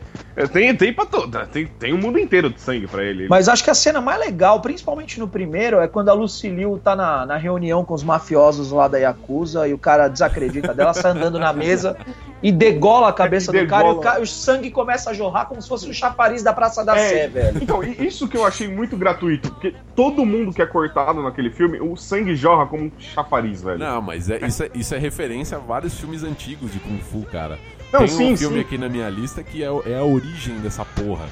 tem, 0.49 0.75
tem 0.75 0.93
pra 0.93 1.07
toda. 1.07 1.47
Tem, 1.47 1.67
tem 1.67 1.93
um 1.93 1.99
mundo 1.99 2.19
inteiro 2.19 2.51
de 2.51 2.61
sangue 2.61 2.87
pra 2.87 3.03
ele. 3.03 3.29
Mas 3.29 3.49
acho 3.49 3.63
que 3.63 3.71
a 3.71 3.75
cena 3.75 4.01
mais 4.01 4.19
legal, 4.19 4.61
principalmente 4.61 5.19
no 5.19 5.29
primeiro, 5.29 5.81
é 5.81 5.89
quando 5.89 6.09
a 6.09 6.13
Lucilio 6.13 6.79
tá 6.83 6.95
na, 6.95 7.27
na 7.27 7.37
reunião 7.37 7.85
com 7.85 7.95
os 7.95 8.03
mafiosos 8.03 8.71
lá 8.71 8.89
da 8.89 8.99
Yakuza 8.99 9.67
e 9.69 9.75
o 9.75 9.79
cara 9.79 10.09
desacredita 10.09 10.75
dela, 10.75 10.95
sai 10.95 11.13
andando 11.13 11.39
na 11.39 11.53
mesa 11.53 11.97
e 12.43 12.51
degola 12.51 13.09
a 13.09 13.13
cabeça 13.13 13.53
do 13.53 13.67
cara 13.67 13.89
e 13.89 13.91
o, 13.91 13.97
cara, 13.97 14.23
o, 14.23 14.27
sangue 14.27 14.71
começa 14.71 15.11
a 15.11 15.13
jorrar 15.15 15.47
como 15.47 15.61
se 15.61 15.69
fosse 15.69 15.89
o 15.89 15.95
chapariz 15.95 16.43
da 16.43 16.53
Praça 16.53 16.85
da 16.85 16.97
é, 16.97 17.09
Sé, 17.09 17.29
velho. 17.29 17.63
Então, 17.63 17.83
isso 17.83 18.27
que 18.27 18.37
eu 18.37 18.47
achei 18.47 18.69
muito 18.69 18.97
gratuito, 18.97 19.51
porque 19.51 19.75
todo 19.95 20.25
mundo 20.25 20.53
que 20.53 20.63
é 20.63 20.67
cortado 20.67 21.23
naquele 21.23 21.51
filme, 21.51 21.79
o 21.81 21.97
sangue 21.97 22.35
jorra 22.35 22.67
como 22.67 22.85
um 22.85 22.93
chapariz, 22.99 23.63
velho. 23.63 23.79
Não, 23.79 24.01
mas 24.01 24.31
é, 24.31 24.47
isso, 24.47 24.63
é, 24.63 24.71
isso 24.75 24.95
é 24.95 24.99
referência 24.99 25.59
a 25.59 25.61
vários 25.61 25.99
filmes 25.99 26.23
antigos 26.23 26.73
de 26.73 26.79
Kung 26.79 26.99
Fu, 26.99 27.27
cara. 27.31 27.59
Não, 27.93 28.01
Tem 28.01 28.09
sim, 28.09 28.33
um 28.33 28.37
filme 28.37 28.57
sim. 28.57 28.61
aqui 28.61 28.79
na 28.79 28.89
minha 28.89 29.09
lista 29.09 29.43
que 29.43 29.63
é, 29.63 29.67
é 29.87 29.99
a 29.99 30.05
origem 30.05 30.59
dessa 30.61 30.85
porra. 30.85 31.27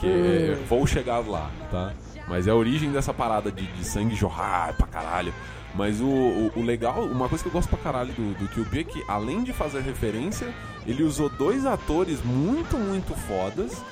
Que 0.00 0.06
hum. 0.06 0.64
vou 0.68 0.86
chegar 0.86 1.26
lá, 1.26 1.50
tá? 1.70 1.92
Mas 2.28 2.46
é 2.46 2.50
a 2.50 2.54
origem 2.54 2.92
dessa 2.92 3.12
parada 3.12 3.50
de, 3.50 3.66
de 3.66 3.84
sangue 3.84 4.14
jorrar 4.14 4.74
pra 4.76 4.86
caralho. 4.86 5.32
Mas 5.74 6.00
o, 6.00 6.06
o, 6.06 6.52
o, 6.56 6.62
legal, 6.62 7.02
uma 7.04 7.28
coisa 7.28 7.42
que 7.42 7.48
eu 7.48 7.52
gosto 7.52 7.68
pra 7.68 7.78
caralho 7.78 8.12
do, 8.12 8.34
do 8.38 8.48
Kill 8.48 8.64
Bill 8.64 8.80
é 8.80 8.84
que, 8.84 9.04
além 9.06 9.44
de 9.44 9.52
fazer 9.52 9.80
referência, 9.80 10.52
ele 10.86 11.02
usou 11.02 11.28
dois 11.28 11.66
atores 11.66 12.22
muito, 12.24 12.76
muito 12.76 13.14
fodas, 13.14 13.82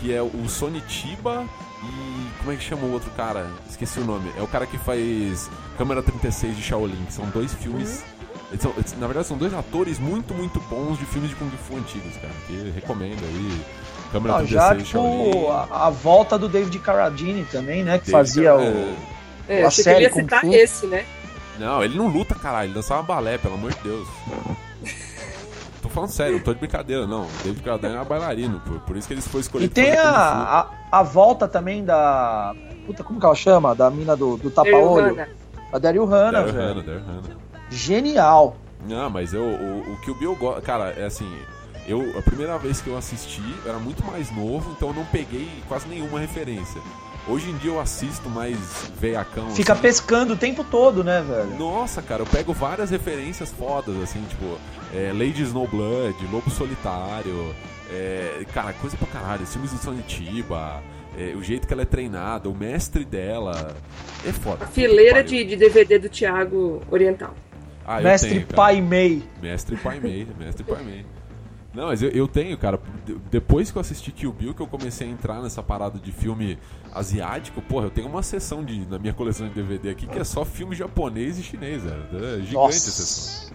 que 0.00 0.12
é 0.12 0.22
o 0.22 0.48
Sony 0.48 0.82
Chiba 0.88 1.46
e. 1.82 2.22
Como 2.38 2.52
é 2.52 2.56
que 2.56 2.62
chama 2.62 2.84
o 2.84 2.92
outro 2.92 3.10
cara? 3.12 3.48
Esqueci 3.68 4.00
o 4.00 4.04
nome. 4.04 4.30
É 4.36 4.42
o 4.42 4.48
cara 4.48 4.66
que 4.66 4.76
faz 4.78 5.48
Câmera 5.78 6.02
36 6.02 6.56
de 6.56 6.62
Shaolin, 6.62 7.04
que 7.06 7.12
são 7.12 7.28
dois 7.30 7.54
filmes. 7.54 8.04
São, 8.58 8.72
na 8.98 9.06
verdade, 9.06 9.26
são 9.26 9.36
dois 9.36 9.54
atores 9.54 9.98
muito, 9.98 10.34
muito 10.34 10.60
bons 10.60 10.98
de 10.98 11.06
filmes 11.06 11.30
de 11.30 11.36
Kung 11.36 11.50
Fu 11.50 11.76
antigos, 11.76 12.14
cara. 12.16 12.34
Que 12.46 12.70
recomendo 12.74 13.22
aí. 13.24 13.60
Câmera 14.12 14.38
Não, 14.38 14.46
36 14.46 14.48
já, 14.48 14.74
tipo. 14.76 15.50
A, 15.50 15.86
a, 15.86 15.90
volta 15.90 16.38
do 16.38 16.48
David 16.48 16.78
Carradine 16.80 17.44
também, 17.50 17.82
né? 17.82 17.98
Que 17.98 18.10
David 18.10 18.12
fazia 18.12 18.50
Car... 18.50 18.60
o. 18.60 18.96
É, 19.48 19.62
a 19.64 19.70
série 19.70 20.08
Kung 20.10 20.28
Fu. 20.28 20.52
esse, 20.54 20.86
né? 20.86 21.04
Não, 21.58 21.82
ele 21.82 21.96
não 21.96 22.08
luta, 22.08 22.34
caralho. 22.34 22.66
Ele 22.66 22.74
dançava 22.74 23.02
balé, 23.02 23.38
pelo 23.38 23.54
amor 23.54 23.72
de 23.72 23.80
Deus. 23.80 24.08
tô 25.80 25.88
falando 25.88 26.10
sério, 26.10 26.34
não 26.34 26.40
tô 26.40 26.52
de 26.52 26.60
brincadeira, 26.60 27.06
não. 27.06 27.26
David 27.42 27.62
Carradine 27.62 27.96
é 27.96 28.04
bailarino, 28.04 28.60
por, 28.60 28.80
por 28.80 28.96
isso 28.96 29.08
que 29.08 29.14
eles 29.14 29.26
foram 29.26 29.40
escolhidos. 29.40 29.72
E 29.72 29.82
tem 29.82 29.96
a, 29.96 30.10
a, 30.10 30.70
a, 30.90 31.02
volta 31.02 31.48
também 31.48 31.84
da. 31.84 32.54
Puta, 32.86 33.02
como 33.02 33.18
que 33.18 33.26
ela 33.26 33.34
chama? 33.34 33.74
Da 33.74 33.90
mina 33.90 34.14
do, 34.16 34.36
do 34.36 34.50
tapa-olho. 34.50 35.16
A 35.72 35.78
Daryl 35.78 36.04
Hannah, 36.04 36.42
Daryl 36.42 36.52
velho. 36.52 36.68
Hannah, 36.68 36.82
Daryl 36.82 37.04
Hannah. 37.06 37.41
Genial. 37.72 38.56
Não, 38.86 39.08
mas 39.08 39.32
eu, 39.32 39.42
o, 39.42 39.92
o 39.92 39.96
que 40.00 40.10
o 40.10 40.14
Bill 40.14 40.34
gosta. 40.36 40.60
Cara, 40.60 40.90
é 40.90 41.04
assim. 41.04 41.30
Eu, 41.86 42.16
a 42.16 42.22
primeira 42.22 42.56
vez 42.58 42.80
que 42.80 42.88
eu 42.88 42.96
assisti, 42.96 43.42
eu 43.64 43.70
era 43.70 43.78
muito 43.78 44.04
mais 44.04 44.30
novo, 44.30 44.70
então 44.76 44.88
eu 44.88 44.94
não 44.94 45.04
peguei 45.06 45.48
quase 45.68 45.88
nenhuma 45.88 46.20
referência. 46.20 46.80
Hoje 47.26 47.50
em 47.50 47.56
dia 47.56 47.70
eu 47.70 47.80
assisto 47.80 48.28
mais 48.28 48.56
veiacão. 49.00 49.50
Fica 49.50 49.72
assim. 49.72 49.82
pescando 49.82 50.34
o 50.34 50.36
tempo 50.36 50.64
todo, 50.64 51.02
né, 51.04 51.22
velho? 51.22 51.56
Nossa, 51.58 52.02
cara, 52.02 52.22
eu 52.22 52.26
pego 52.26 52.52
várias 52.52 52.90
referências 52.90 53.50
fodas, 53.50 53.96
assim, 54.02 54.22
tipo, 54.28 54.58
é, 54.94 55.12
Lady 55.12 55.42
Snowblood, 55.42 56.16
Lobo 56.32 56.50
Solitário, 56.50 57.54
é, 57.90 58.44
cara, 58.52 58.72
coisa 58.74 58.96
pra 58.96 59.06
caralho, 59.06 59.46
filmes 59.46 59.70
do 59.72 59.78
Sonitiba, 59.78 60.82
é, 61.16 61.34
o 61.36 61.42
jeito 61.42 61.66
que 61.66 61.72
ela 61.72 61.82
é 61.82 61.86
treinada, 61.86 62.48
o 62.48 62.54
mestre 62.54 63.04
dela. 63.04 63.76
É 64.26 64.32
foda. 64.32 64.64
A 64.64 64.68
fileira 64.68 65.22
de, 65.22 65.44
de 65.44 65.56
DVD 65.56 65.98
do 65.98 66.08
Thiago 66.08 66.80
Oriental. 66.90 67.34
Ah, 67.84 68.00
mestre 68.00 68.30
tenho, 68.30 68.46
Pai 68.46 68.80
Mei. 68.80 69.22
Mestre 69.40 69.76
Pai 69.76 70.00
Mei, 70.00 70.26
mestre 70.38 70.64
Pai 70.64 70.82
Mei. 70.82 71.04
Não, 71.74 71.86
mas 71.86 72.02
eu, 72.02 72.10
eu, 72.10 72.28
tenho, 72.28 72.56
cara. 72.58 72.78
Depois 73.30 73.70
que 73.70 73.78
eu 73.78 73.80
assisti 73.80 74.12
Kill 74.12 74.32
Bill, 74.32 74.54
que 74.54 74.60
eu 74.60 74.66
comecei 74.66 75.06
a 75.06 75.10
entrar 75.10 75.40
nessa 75.40 75.62
parada 75.62 75.98
de 75.98 76.12
filme 76.12 76.58
asiático, 76.92 77.62
porra, 77.62 77.86
eu 77.86 77.90
tenho 77.90 78.08
uma 78.08 78.22
seção 78.22 78.62
de, 78.62 78.86
na 78.86 78.98
minha 78.98 79.14
coleção 79.14 79.48
de 79.48 79.54
DVD 79.54 79.90
aqui 79.90 80.06
que 80.06 80.18
é 80.18 80.24
só 80.24 80.44
filme 80.44 80.76
japonês 80.76 81.38
e 81.38 81.42
chinês, 81.42 81.82
velho. 81.82 82.04
É 82.12 82.36
gigante 82.36 82.54
Nossa. 82.54 82.76
a 82.76 82.92
sessão. 82.92 83.52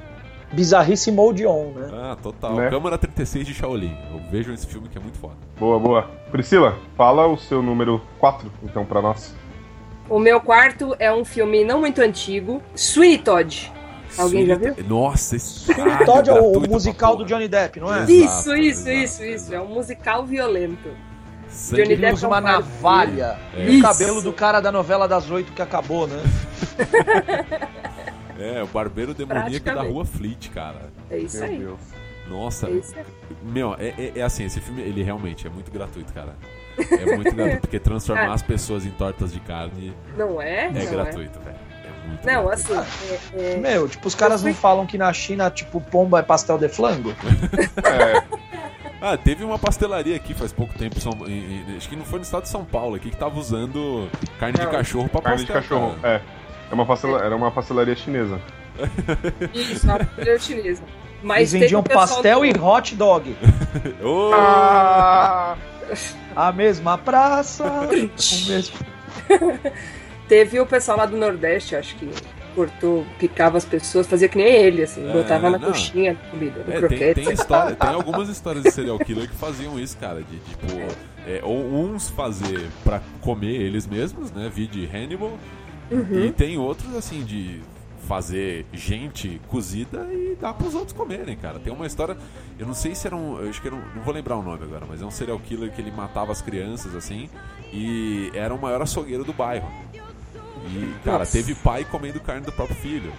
Bizarrice 0.52 1.12
Mode 1.12 1.46
On, 1.46 1.72
né? 1.72 1.90
Ah, 1.94 2.18
total. 2.22 2.56
Né? 2.56 2.70
Câmara 2.70 2.98
36 2.98 3.46
de 3.46 3.54
Shaolin. 3.54 3.96
Eu 4.12 4.20
vejo 4.32 4.52
esse 4.54 4.66
filme 4.66 4.88
que 4.88 4.98
é 4.98 5.02
muito 5.02 5.18
foda. 5.18 5.36
Boa, 5.60 5.78
boa. 5.78 6.04
Priscila, 6.32 6.78
fala 6.96 7.28
o 7.28 7.38
seu 7.38 7.62
número 7.62 8.02
4, 8.18 8.50
então, 8.64 8.86
pra 8.86 9.02
nós. 9.02 9.36
O 10.10 10.20
meu 10.20 10.40
quarto 10.40 10.96
é 11.00 11.14
um 11.14 11.26
filme 11.26 11.66
não 11.66 11.82
muito 11.82 12.02
antigo, 12.02 12.64
Sweet 12.74 13.24
Todd. 13.24 13.77
Alguém 14.18 14.46
já 14.46 14.56
viu? 14.56 14.76
Nossa, 14.88 15.36
esse 15.36 15.72
Sweet 15.72 16.06
Todd 16.06 16.30
é 16.30 16.34
o 16.34 16.60
musical 16.62 17.16
do 17.16 17.26
Johnny 17.26 17.48
Depp, 17.48 17.80
não 17.80 17.94
é? 17.94 18.04
Exato, 18.04 18.12
isso, 18.12 18.56
isso, 18.56 18.90
exato. 18.90 18.92
isso, 18.92 19.24
isso. 19.24 19.56
É 19.56 19.62
um 19.62 19.68
musical 19.68 20.26
violento. 20.26 20.90
Sangue 21.50 21.84
Johnny 21.84 21.96
Depp 21.98 22.14
usa 22.14 22.26
é 22.26 22.30
uma 22.30 22.42
navalha. 22.42 23.40
É. 23.56 23.70
E 23.70 23.80
o 23.80 23.82
cabelo 23.82 24.22
do 24.22 24.34
cara 24.34 24.60
da 24.60 24.72
novela 24.72 25.08
das 25.08 25.30
oito 25.30 25.52
que 25.54 25.62
acabou, 25.62 26.08
né? 26.08 26.22
é, 28.38 28.64
o 28.64 28.68
barbeiro 28.68 29.14
demoníaco 29.14 29.66
da 29.66 29.82
rua 29.82 30.06
Fleet, 30.06 30.50
cara. 30.50 30.90
É 31.10 31.18
isso 31.18 31.38
Meu 31.40 31.46
aí. 31.48 31.58
Deus. 31.58 31.80
Nossa, 32.30 32.68
é 32.68 33.06
meu, 33.42 33.74
é, 33.76 33.88
é, 33.98 34.12
é, 34.18 34.22
assim, 34.22 34.44
esse 34.44 34.60
filme, 34.60 34.82
ele 34.82 35.02
realmente 35.02 35.48
é 35.48 35.50
muito 35.50 35.72
gratuito, 35.72 36.12
cara. 36.14 36.36
É 36.78 37.16
muito 37.16 37.34
gratuito, 37.34 37.62
porque 37.62 37.80
transformar 37.80 38.34
as 38.36 38.42
pessoas 38.42 38.86
em 38.86 38.92
tortas 38.92 39.32
de 39.32 39.40
carne... 39.40 39.94
Não 40.18 40.42
é? 40.42 40.66
É 40.66 40.72
não 40.72 40.92
gratuito, 40.92 41.40
velho. 41.40 41.58
Não, 42.24 42.50
assim. 42.50 42.74
É, 43.34 43.54
é... 43.54 43.58
Meu, 43.58 43.88
tipo, 43.88 44.08
os 44.08 44.16
caras 44.16 44.44
não 44.44 44.54
falam 44.54 44.86
que 44.86 44.98
na 44.98 45.12
China, 45.14 45.50
tipo, 45.50 45.80
pomba 45.82 46.20
é 46.20 46.24
pastel 46.24 46.58
de 46.58 46.70
flango? 46.70 47.14
é. 47.84 48.24
Ah, 49.00 49.16
teve 49.16 49.44
uma 49.44 49.60
pastelaria 49.60 50.16
aqui 50.16 50.34
faz 50.34 50.52
pouco 50.52 50.74
tempo, 50.78 51.00
São, 51.00 51.12
acho 51.78 51.88
que 51.88 51.96
não 51.96 52.04
foi 52.04 52.18
no 52.18 52.24
estado 52.24 52.44
de 52.44 52.50
São 52.50 52.66
Paulo, 52.66 52.96
aqui 52.96 53.12
que 53.12 53.16
tava 53.16 53.38
usando 53.38 54.10
carne 54.40 54.58
não. 54.58 54.66
de 54.66 54.72
cachorro 54.72 55.08
pra 55.08 55.22
Carne 55.22 55.46
pastel, 55.46 55.56
de 55.56 55.68
cachorro, 55.68 55.96
cara. 56.02 56.24
é. 56.34 56.48
É 56.70 56.74
uma 56.74 56.86
pastela, 56.86 57.24
era 57.24 57.36
uma 57.36 57.52
pastelaria 57.52 57.96
chinesa. 57.96 58.42
Isso, 59.54 59.86
uma 59.86 60.00
pastelaria 60.00 60.40
chinesa. 60.40 60.84
Mas 61.24 61.54
Eles 61.54 61.64
vendiam 61.64 61.84
pastel 61.84 62.40
do... 62.40 62.46
e 62.46 62.54
hot 62.60 62.96
dog. 62.96 63.36
oh! 64.04 64.32
ah, 64.34 65.56
a 66.36 66.52
mesma 66.52 66.98
praça. 66.98 67.64
o 67.88 68.50
mesmo... 68.50 68.76
Teve 70.28 70.60
o 70.60 70.66
pessoal 70.66 70.98
lá 70.98 71.06
do 71.06 71.16
Nordeste, 71.16 71.76
acho 71.76 71.96
que 71.96 72.10
cortou, 72.58 73.06
picava 73.20 73.56
as 73.56 73.66
pessoas, 73.66 74.08
fazia 74.08 74.28
que 74.28 74.36
nem 74.36 74.48
ele, 74.48 74.82
assim, 74.82 75.08
é, 75.08 75.14
botava 75.14 75.48
na 75.48 75.60
não. 75.60 75.68
coxinha 75.68 76.16
comida, 76.32 76.64
no 76.66 76.74
é, 76.74 76.78
croquete. 76.80 77.14
Tem, 77.14 77.26
tem, 77.26 77.34
história, 77.34 77.76
tem 77.76 77.90
algumas 77.90 78.30
histórias 78.30 78.64
de 78.64 78.72
serial 78.72 78.98
killer 78.98 79.30
que 79.30 79.36
faziam 79.36 79.80
isso, 79.80 79.96
cara, 79.98 80.24
de 80.24 80.40
tipo, 80.40 80.66
é, 81.28 81.40
ou 81.44 81.56
uns 81.56 82.10
fazer 82.10 82.68
para 82.84 83.00
comer 83.22 83.62
eles 83.62 83.86
mesmos, 83.86 84.32
né, 84.32 84.50
de 84.50 84.86
Hannibal, 84.88 85.38
uhum. 85.92 86.26
e 86.26 86.32
tem 86.32 86.58
outros, 86.58 86.96
assim, 86.96 87.24
de 87.24 87.62
fazer 88.08 88.66
gente 88.74 89.40
cozida 89.50 90.08
e 90.12 90.36
dar 90.40 90.54
pros 90.54 90.74
outros 90.74 90.94
comerem, 90.94 91.36
cara. 91.36 91.60
Tem 91.60 91.72
uma 91.72 91.86
história, 91.86 92.18
eu 92.58 92.66
não 92.66 92.74
sei 92.74 92.96
se 92.96 93.06
era 93.06 93.16
um, 93.16 93.40
eu 93.40 93.50
acho 93.50 93.62
que 93.62 93.68
era 93.68 93.76
um, 93.76 93.82
não 93.96 94.02
vou 94.02 94.14
lembrar 94.14 94.36
o 94.36 94.42
nome 94.42 94.64
agora, 94.64 94.86
mas 94.88 95.02
é 95.02 95.06
um 95.06 95.12
serial 95.12 95.38
killer 95.40 95.72
que 95.72 95.80
ele 95.80 95.92
matava 95.92 96.32
as 96.32 96.42
crianças, 96.42 96.96
assim, 96.96 97.30
e 97.72 98.32
era 98.34 98.52
o 98.52 98.60
maior 98.60 98.82
açougueiro 98.82 99.24
do 99.24 99.34
bairro. 99.34 99.70
E, 100.68 100.94
cara, 101.04 101.20
Nossa. 101.20 101.32
teve 101.32 101.56
pai 101.56 101.86
comendo 101.86 102.20
carne 102.20 102.46
do 102.46 102.52
próprio 102.52 102.78
filho. 102.78 103.12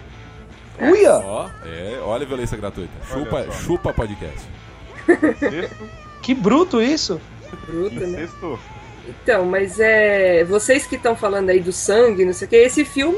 Uia! 0.79 1.13
Ó, 1.13 1.49
é, 1.65 1.99
olha 2.03 2.23
a 2.23 2.27
violência 2.27 2.57
gratuita. 2.57 2.93
Chupa, 3.11 3.51
chupa 3.51 3.93
podcast. 3.93 4.47
que 6.21 6.33
bruto 6.33 6.81
isso! 6.81 7.19
Bruto, 7.67 7.99
né? 8.07 8.29
Então, 9.07 9.45
mas 9.45 9.79
é. 9.79 10.43
Vocês 10.45 10.85
que 10.85 10.95
estão 10.95 11.15
falando 11.15 11.49
aí 11.49 11.59
do 11.59 11.71
sangue, 11.71 12.23
não 12.23 12.33
sei 12.33 12.45
o 12.45 12.49
que, 12.49 12.55
esse 12.55 12.85
filme. 12.85 13.17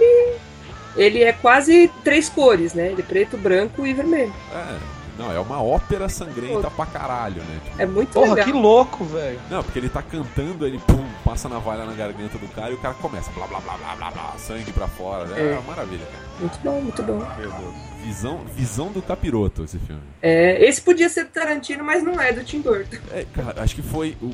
Ele 0.95 1.23
é 1.23 1.31
quase 1.31 1.89
três 2.03 2.27
cores, 2.27 2.73
né? 2.73 2.91
Ele 2.91 3.01
é 3.01 3.05
preto, 3.05 3.37
branco 3.37 3.85
e 3.85 3.93
vermelho. 3.93 4.33
É. 4.53 5.01
Não, 5.17 5.31
é 5.31 5.39
uma 5.39 5.61
ópera 5.61 6.09
sangrenta 6.09 6.69
Pô. 6.69 6.71
pra 6.71 6.85
caralho, 6.85 7.41
né? 7.43 7.59
Tipo, 7.63 7.81
é 7.81 7.85
muito 7.85 8.11
Porra, 8.11 8.33
legal. 8.33 8.45
que 8.45 8.51
louco, 8.51 9.05
velho. 9.05 9.39
Não, 9.49 9.63
porque 9.63 9.77
ele 9.77 9.89
tá 9.89 10.01
cantando, 10.01 10.65
ele 10.65 10.79
pum, 10.79 11.05
passa 11.31 11.47
na 11.47 11.59
valha 11.59 11.85
na 11.85 11.93
garganta 11.93 12.37
do 12.37 12.47
cara 12.49 12.71
e 12.71 12.73
o 12.73 12.77
cara 12.77 12.93
começa 12.95 13.31
blá 13.31 13.47
blá 13.47 13.61
blá 13.61 13.77
blá 13.77 13.95
blá, 13.95 14.11
blá 14.11 14.35
sangue 14.37 14.69
pra 14.73 14.85
fora. 14.85 15.33
É, 15.39 15.51
é 15.51 15.53
uma 15.53 15.61
maravilha. 15.61 16.05
Muito 16.37 16.59
bom, 16.59 16.81
muito 16.81 17.01
bom. 17.03 17.25
Meu 17.37 17.49
Deus. 17.49 17.73
Visão, 18.03 18.43
visão 18.53 18.91
do 18.91 19.01
capiroto 19.01 19.63
esse 19.63 19.79
filme. 19.79 20.01
É, 20.21 20.61
esse 20.65 20.81
podia 20.81 21.07
ser 21.07 21.23
do 21.23 21.29
Tarantino, 21.29 21.85
mas 21.85 22.03
não 22.03 22.19
é 22.19 22.33
do 22.33 22.43
Tim 22.43 22.59
Burton. 22.59 22.97
É, 23.13 23.25
cara, 23.33 23.63
acho 23.63 23.75
que 23.75 23.81
foi 23.81 24.17
o, 24.21 24.31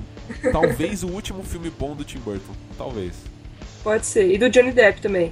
talvez 0.52 1.04
o 1.04 1.10
último 1.10 1.44
filme 1.44 1.70
bom 1.70 1.96
do 1.96 2.04
Tim 2.04 2.18
Burton. 2.18 2.54
Talvez. 2.76 3.14
Pode 3.84 4.08
ser. 4.08 4.34
E 4.34 4.40
do 4.40 4.50
Johnny 4.50 4.72
Depp 4.72 5.00
também. 5.00 5.32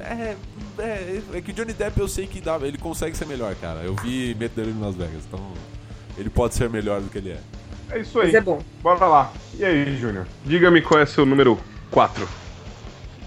É, 0.00 0.34
é, 0.80 1.22
é 1.32 1.40
que 1.40 1.52
o 1.52 1.54
Johnny 1.54 1.74
Depp 1.74 2.00
eu 2.00 2.08
sei 2.08 2.26
que 2.26 2.40
dá, 2.40 2.58
ele 2.62 2.78
consegue 2.78 3.16
ser 3.16 3.26
melhor, 3.26 3.54
cara. 3.54 3.82
Eu 3.84 3.94
vi 3.94 4.34
Medo 4.34 4.56
dele 4.56 4.72
em 4.72 4.80
Las 4.80 4.96
Vegas, 4.96 5.22
então 5.28 5.40
ele 6.18 6.28
pode 6.28 6.56
ser 6.56 6.68
melhor 6.68 7.00
do 7.00 7.08
que 7.08 7.18
ele 7.18 7.30
é. 7.30 7.38
É 7.90 8.00
isso 8.00 8.18
aí. 8.20 8.26
Mas 8.26 8.34
é 8.34 8.40
bom. 8.40 8.60
Bora 8.82 9.06
lá. 9.06 9.32
E 9.58 9.64
aí, 9.64 9.96
Júnior? 9.96 10.26
Diga-me 10.44 10.82
qual 10.82 11.00
é 11.00 11.06
seu 11.06 11.24
número 11.24 11.58
4. 11.90 12.28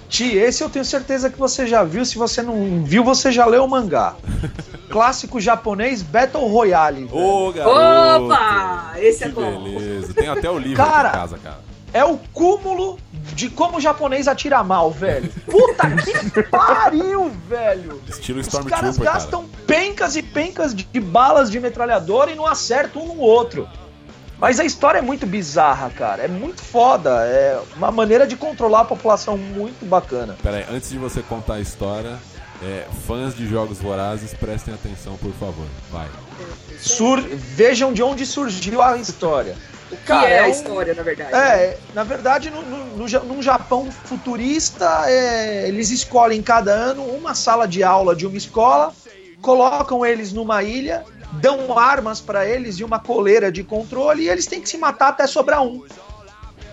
Ti, 0.09 0.35
esse 0.35 0.63
eu 0.63 0.69
tenho 0.69 0.83
certeza 0.83 1.29
que 1.29 1.37
você 1.37 1.67
já 1.67 1.83
viu. 1.83 2.03
Se 2.03 2.17
você 2.17 2.41
não 2.41 2.83
viu, 2.83 3.03
você 3.03 3.31
já 3.31 3.45
leu 3.45 3.63
o 3.63 3.69
mangá. 3.69 4.15
Clássico 4.89 5.39
japonês 5.39 6.01
Battle 6.01 6.47
Royale. 6.47 7.07
Ô! 7.11 7.49
Opa! 7.49 8.93
Esse 8.97 9.25
é 9.25 9.29
que 9.29 9.39
é 9.39 9.43
bom. 9.43 9.63
Beleza. 9.63 10.13
Tem 10.13 10.27
até 10.27 10.49
o 10.49 10.57
livro 10.57 10.77
cara, 10.77 11.09
aqui 11.09 11.17
em 11.17 11.19
casa, 11.19 11.37
cara. 11.37 11.59
É 11.93 12.03
o 12.03 12.17
cúmulo 12.33 12.99
de 13.33 13.49
como 13.49 13.77
o 13.77 13.81
japonês 13.81 14.27
atira 14.27 14.63
mal, 14.63 14.91
velho. 14.91 15.31
Puta 15.45 15.89
que 15.91 16.43
pariu, 16.49 17.31
velho. 17.47 18.01
Estilo 18.07 18.41
Os 18.41 18.47
caras 18.47 18.97
gastam 18.97 19.45
cara. 19.45 19.63
pencas 19.65 20.15
e 20.15 20.23
pencas 20.23 20.73
de, 20.73 20.83
de 20.83 20.99
balas 20.99 21.49
de 21.49 21.59
metralhadora 21.59 22.31
e 22.31 22.35
não 22.35 22.45
acertam 22.45 23.03
um 23.03 23.15
no 23.15 23.21
outro. 23.21 23.67
Mas 24.39 24.59
a 24.59 24.63
história 24.63 24.99
é 24.99 25.01
muito 25.01 25.25
bizarra, 25.27 25.89
cara. 25.89 26.23
É 26.23 26.27
muito 26.27 26.61
foda. 26.61 27.09
É 27.25 27.59
uma 27.75 27.91
maneira 27.91 28.25
de 28.25 28.35
controlar 28.35 28.81
a 28.81 28.85
população 28.85 29.37
muito 29.37 29.85
bacana. 29.85 30.37
Pera 30.41 30.57
aí, 30.57 30.65
antes 30.71 30.89
de 30.89 30.97
você 30.97 31.21
contar 31.21 31.55
a 31.55 31.59
história, 31.59 32.17
é, 32.63 32.85
fãs 33.05 33.35
de 33.35 33.47
jogos 33.47 33.79
vorazes, 33.79 34.33
prestem 34.33 34.73
atenção, 34.73 35.17
por 35.17 35.33
favor. 35.33 35.65
Vai. 35.91 36.07
Sur 36.79 37.21
vejam 37.21 37.91
de 37.91 38.01
onde 38.01 38.25
surgiu 38.25 38.81
a 38.81 38.97
história. 38.97 39.55
O 39.91 39.97
que 39.97 40.03
Cara, 40.03 40.29
é, 40.29 40.33
é 40.33 40.39
a 40.41 40.49
história, 40.49 40.93
na 40.93 41.01
verdade? 41.01 41.33
É, 41.33 41.67
né? 41.71 41.77
na 41.95 42.03
verdade, 42.03 42.51
no, 42.51 42.61
no, 42.61 42.85
no, 42.95 43.23
num 43.25 43.41
Japão 43.41 43.91
futurista, 43.91 45.05
é, 45.07 45.67
eles 45.67 45.89
escolhem 45.89 46.43
cada 46.43 46.71
ano 46.71 47.03
uma 47.03 47.33
sala 47.33 47.67
de 47.67 47.83
aula 47.83 48.15
de 48.15 48.27
uma 48.27 48.37
escola, 48.37 48.93
colocam 49.41 50.05
eles 50.05 50.33
numa 50.33 50.63
ilha, 50.63 51.03
dão 51.33 51.77
armas 51.77 52.19
para 52.19 52.45
eles 52.47 52.79
e 52.79 52.83
uma 52.83 52.99
coleira 52.99 53.51
de 53.51 53.63
controle 53.63 54.23
e 54.23 54.29
eles 54.29 54.45
têm 54.45 54.61
que 54.61 54.69
se 54.69 54.77
matar 54.77 55.09
até 55.09 55.27
sobrar 55.27 55.61
um. 55.61 55.83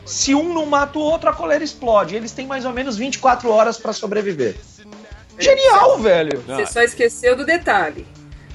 Se 0.05 0.35
um 0.35 0.55
não 0.55 0.67
mata 0.67 0.99
o 0.99 1.03
outro, 1.03 1.29
a 1.29 1.33
coleira 1.33 1.65
explode. 1.65 2.15
Eles 2.15 2.31
têm 2.31 2.47
mais 2.47 2.65
ou 2.65 2.73
menos 2.73 2.97
24 2.97 3.51
horas 3.51 3.77
para 3.77 3.93
sobreviver. 3.93 4.57
Genial, 5.39 5.99
velho! 5.99 6.43
Você 6.47 6.67
só 6.67 6.81
esqueceu 6.81 7.37
do 7.37 7.45
detalhe. 7.45 8.07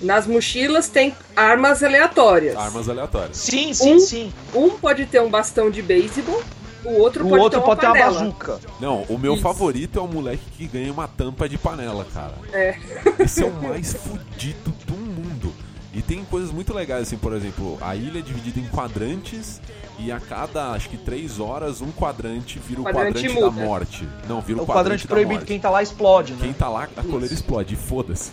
Nas 0.02 0.26
mochilas 0.26 0.88
tem 0.88 1.16
armas 1.36 1.84
aleatórias. 1.84 2.56
Armas 2.56 2.90
aleatórias. 2.90 3.38
Sim, 3.38 3.74
sim, 3.74 3.96
um, 3.96 4.00
sim. 4.00 4.34
Um 4.56 4.70
pode 4.72 5.06
ter 5.06 5.22
um 5.22 5.30
bastão 5.30 5.70
de 5.70 5.82
beisebol, 5.82 6.42
o 6.84 7.00
outro 7.00 7.26
O 7.26 7.30
pode 7.30 7.42
outro 7.42 7.60
ter 7.60 7.66
uma 7.66 7.76
pode 7.76 7.82
ter 7.82 7.88
uma 7.88 7.98
bazuca. 8.12 8.60
Não, 8.80 9.04
o 9.04 9.18
meu 9.18 9.34
Isso. 9.34 9.44
favorito 9.44 10.00
é 10.00 10.02
o 10.02 10.08
moleque 10.08 10.44
que 10.58 10.68
ganha 10.68 10.92
uma 10.92 11.08
tampa 11.08 11.48
de 11.48 11.58
panela, 11.58 12.06
cara. 12.14 12.34
É. 12.54 12.78
Esse 13.20 13.44
é 13.44 13.48
o 13.48 13.54
mais 13.62 13.94
fudido 13.94 14.72
do 14.86 14.94
mundo. 14.94 15.54
E 15.94 16.02
tem 16.02 16.24
coisas 16.24 16.52
muito 16.52 16.74
legais, 16.74 17.04
assim, 17.04 17.18
por 17.18 17.34
exemplo, 17.34 17.78
a 17.82 17.96
ilha 17.96 18.20
é 18.20 18.22
dividida 18.22 18.60
em 18.62 18.68
quadrantes 18.70 19.62
e 20.00 20.10
a 20.10 20.22
cada, 20.22 20.72
acho 20.72 20.90
que 20.90 20.98
três 20.98 21.38
horas, 21.38 21.82
um 21.82 21.92
quadrante 21.92 22.58
vira 22.60 22.80
o 22.80 22.84
Quadrante 22.86 23.28
quadrante, 23.28 23.42
da 23.42 23.52
morte. 23.52 24.08
Não, 24.28 24.40
vira 24.40 24.60
o, 24.60 24.64
O 24.64 24.66
quadrante 24.66 25.06
da 25.06 25.10
proibido, 25.14 25.34
morte. 25.36 25.48
quem 25.48 25.60
tá 25.60 25.70
lá 25.70 25.84
explode, 25.84 26.32
né? 26.34 26.40
Quem 26.44 26.54
tá 26.54 26.70
lá, 26.70 26.88
a 26.96 27.04
coleira 27.04 27.34
explode, 27.34 27.74
e 27.74 27.78
foda-se. 27.78 28.32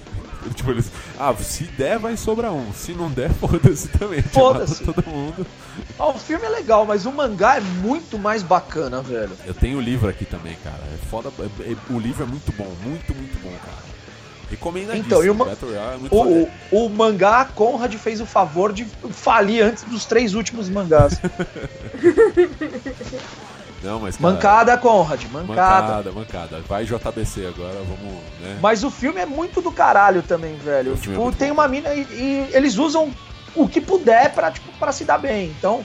Tipo, 0.55 0.71
eles. 0.71 0.91
Ah, 1.19 1.35
se 1.35 1.65
der, 1.65 1.99
vai 1.99 2.17
sobrar 2.17 2.53
um. 2.53 2.73
Se 2.73 2.93
não 2.93 3.11
der, 3.11 3.31
foda-se 3.41 3.89
também. 3.89 4.23
Tipo, 4.23 4.35
Foda-se. 4.35 4.85
todo 4.85 5.05
mundo. 5.07 5.47
Ó, 5.99 6.11
o 6.13 6.19
filme 6.19 6.45
é 6.45 6.49
legal, 6.49 6.85
mas 6.87 7.07
o 7.07 7.13
mangá 7.13 7.57
é 7.57 7.61
muito 7.61 8.19
mais 8.19 8.43
bacana, 8.43 9.01
velho. 9.03 9.33
Eu 9.47 9.55
tenho 9.55 9.79
o 9.79 9.81
livro 9.81 10.09
aqui 10.09 10.25
também, 10.25 10.57
cara. 10.63 10.83
É 10.95 11.07
foda. 11.09 11.31
é- 11.41 11.73
é- 11.73 11.77
o 11.93 11.99
livro 11.99 12.25
é 12.25 12.27
muito 12.27 12.53
bom, 12.53 12.73
muito, 12.85 13.15
muito 13.15 13.43
bom, 13.43 13.53
cara. 13.65 13.89
Recomendadíssimo. 14.51 15.07
Então, 15.07 15.23
e 15.25 15.29
o 15.31 15.35
é 15.35 15.99
O, 16.11 16.49
o, 16.73 16.87
o 16.87 16.89
mangá, 16.89 17.45
Conrad 17.45 17.95
fez 17.97 18.19
o 18.21 18.27
favor 18.27 18.73
de 18.73 18.87
falir 19.11 19.63
antes 19.63 19.85
dos 19.85 20.07
três 20.07 20.35
últimos 20.35 20.69
mangás. 20.71 21.21
Não, 23.83 24.01
mas. 24.01 24.17
Cara, 24.17 24.33
Mancada, 24.33 24.77
Conrad, 24.79 25.25
mancada. 25.33 25.83
Mancada, 25.87 26.13
mancada. 26.13 26.61
Vai 26.69 26.85
JBC 26.85 27.47
agora, 27.47 27.79
vamos, 27.79 28.15
né? 28.41 28.59
Mas 28.61 28.83
o 28.83 28.91
filme 28.91 29.21
é 29.21 29.27
muito 29.27 29.61
do 29.61 29.71
caralho 29.71 30.23
também, 30.23 30.57
velho. 30.57 30.95
É 30.95 30.97
Tipo, 30.97 31.21
muito 31.23 31.37
tem 31.39 31.49
bom. 31.49 31.55
uma 31.55 31.69
mina 31.69 31.95
e, 31.95 32.01
e 32.03 32.49
eles 32.53 32.77
usam 32.77 33.11
o 33.55 33.69
que 33.69 33.81
puder 33.81 34.33
pra, 34.35 34.51
tipo, 34.51 34.71
pra 34.79 34.91
se 34.93 35.05
dar 35.05 35.19
bem. 35.19 35.55
Então, 35.59 35.85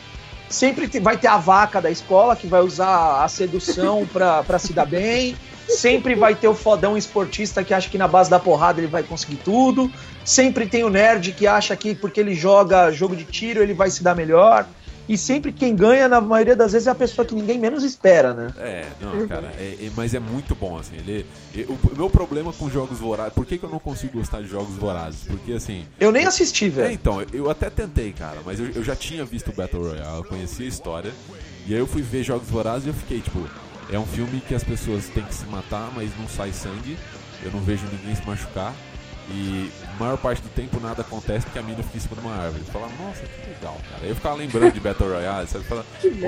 sempre 0.49 0.88
vai 0.99 1.17
ter 1.17 1.27
a 1.27 1.38
vaca 1.38 1.79
da 1.82 1.89
escola 1.91 2.36
que 2.36 2.47
vai 2.47 2.62
usar 2.62 3.23
a 3.23 3.27
sedução 3.27 4.08
pra, 4.12 4.43
pra 4.43 4.58
se 4.60 4.73
dar 4.73 4.86
bem. 4.86 5.36
Sempre 5.67 6.13
vai 6.13 6.36
ter 6.36 6.47
o 6.47 6.53
fodão 6.53 6.97
esportista 6.97 7.63
que 7.63 7.73
acha 7.73 7.89
que 7.89 7.97
na 7.97 8.08
base 8.08 8.29
da 8.29 8.38
porrada 8.38 8.82
ele 8.82 8.88
vai 8.88 9.01
conseguir 9.01 9.38
tudo. 9.38 9.89
Sempre 10.25 10.65
tem 10.67 10.84
o 10.84 10.89
nerd 10.89 11.32
que 11.32 11.47
acha 11.47 11.73
que 11.75 11.95
porque 11.95 12.19
ele 12.19 12.36
joga 12.36 12.91
jogo 12.91 13.15
de 13.15 13.23
tiro 13.23 13.62
ele 13.63 13.73
vai 13.73 13.89
se 13.89 14.03
dar 14.03 14.13
melhor. 14.13 14.65
E 15.07 15.17
sempre 15.17 15.51
quem 15.51 15.75
ganha, 15.75 16.07
na 16.07 16.21
maioria 16.21 16.55
das 16.55 16.71
vezes, 16.71 16.87
é 16.87 16.91
a 16.91 16.95
pessoa 16.95 17.25
que 17.25 17.35
ninguém 17.35 17.59
menos 17.59 17.83
espera, 17.83 18.33
né? 18.33 18.53
É, 18.57 18.85
não, 19.01 19.27
cara, 19.27 19.51
é- 19.59 19.77
é- 19.81 19.91
mas 19.97 20.13
é 20.13 20.19
muito 20.19 20.55
bom, 20.55 20.77
assim. 20.77 20.95
Ele, 20.95 21.25
e- 21.53 21.63
o, 21.63 21.73
o 21.73 21.97
meu 21.97 22.09
problema 22.09 22.53
com 22.53 22.69
jogos 22.69 22.99
vorazes. 22.99 23.33
Por 23.33 23.45
que, 23.45 23.57
que 23.57 23.65
eu 23.65 23.69
não 23.69 23.79
consigo 23.79 24.17
gostar 24.17 24.41
de 24.41 24.47
jogos 24.47 24.75
vorazes? 24.75 25.21
Porque, 25.27 25.51
assim. 25.51 25.85
Eu 25.99 26.11
nem 26.11 26.25
assisti, 26.25 26.65
É, 26.65 26.69
velho. 26.69 26.93
então, 26.93 27.21
eu- 27.21 27.27
eu 27.33 27.49
até 27.49 27.69
tentei, 27.69 28.13
cara, 28.13 28.37
mas 28.45 28.59
eu, 28.59 28.67
eu 28.67 28.83
já 28.83 28.95
tinha 28.95 29.25
visto 29.25 29.49
o 29.49 29.53
Battle 29.53 29.81
Royale, 29.89 30.17
eu 30.19 30.23
conhecia 30.23 30.65
a 30.65 30.69
história. 30.69 31.11
E 31.67 31.73
aí 31.73 31.79
eu 31.79 31.87
fui 31.87 32.01
ver 32.01 32.23
Jogos 32.23 32.47
Vorazes 32.49 32.85
e 32.85 32.89
eu 32.89 32.93
fiquei, 32.93 33.19
tipo, 33.19 33.39
é 33.91 33.99
um 33.99 34.05
filme 34.05 34.41
que 34.47 34.55
as 34.55 34.63
pessoas 34.63 35.07
têm 35.09 35.23
que 35.23 35.35
se 35.35 35.45
matar, 35.47 35.91
mas 35.93 36.11
não 36.17 36.27
sai 36.29 36.53
sangue. 36.53 36.97
Eu 37.43 37.51
não 37.51 37.59
vejo 37.59 37.83
ninguém 37.91 38.15
se 38.15 38.25
machucar. 38.25 38.73
E 39.29 39.71
a 39.95 39.99
maior 40.03 40.17
parte 40.17 40.41
do 40.41 40.49
tempo 40.49 40.79
nada 40.81 41.01
acontece 41.01 41.45
porque 41.45 41.57
a 41.57 41.62
mina 41.62 41.81
fica 41.81 41.97
em 41.97 41.99
cima 42.01 42.15
de 42.15 42.21
uma 42.27 42.36
árvore. 42.36 42.63
Eu 42.67 42.73
falava, 42.73 42.91
nossa, 43.01 43.21
que 43.21 43.49
legal, 43.49 43.77
cara. 43.89 44.01
Aí 44.03 44.09
eu 44.09 44.15
ficava 44.15 44.36
lembrando 44.36 44.73
de 44.73 44.79
Battle 44.81 45.09
Royale, 45.09 45.47
sabe? 45.47 45.63
Fala, 45.63 45.86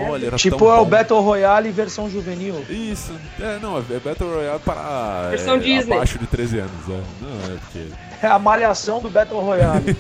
olha, 0.10 0.27
era 0.27 0.38
Tipo, 0.38 0.58
tão 0.58 0.71
é 0.71 0.75
o 0.75 0.84
bom." 0.86 0.89
Battle 0.89 1.21
Royale 1.21 1.71
versão 1.71 2.10
juvenil. 2.10 2.65
Isso, 2.69 3.12
é, 3.39 3.60
não, 3.62 3.77
é 3.77 3.81
Battle 3.99 4.34
Royale 4.34 4.60
para 4.60 5.29
Versão 5.29 5.55
é, 5.55 5.60
Disney. 5.60 5.93
abaixo 5.93 6.17
de 6.17 6.25
13 6.27 6.60
anos, 6.60 6.71
é. 6.89 7.01
Não, 7.21 7.53
é 7.53 7.58
porque. 7.60 7.88
É 8.21 8.27
a 8.27 8.39
malhação 8.39 9.01
do 9.01 9.10
Battle 9.10 9.41
Royale. 9.41 9.84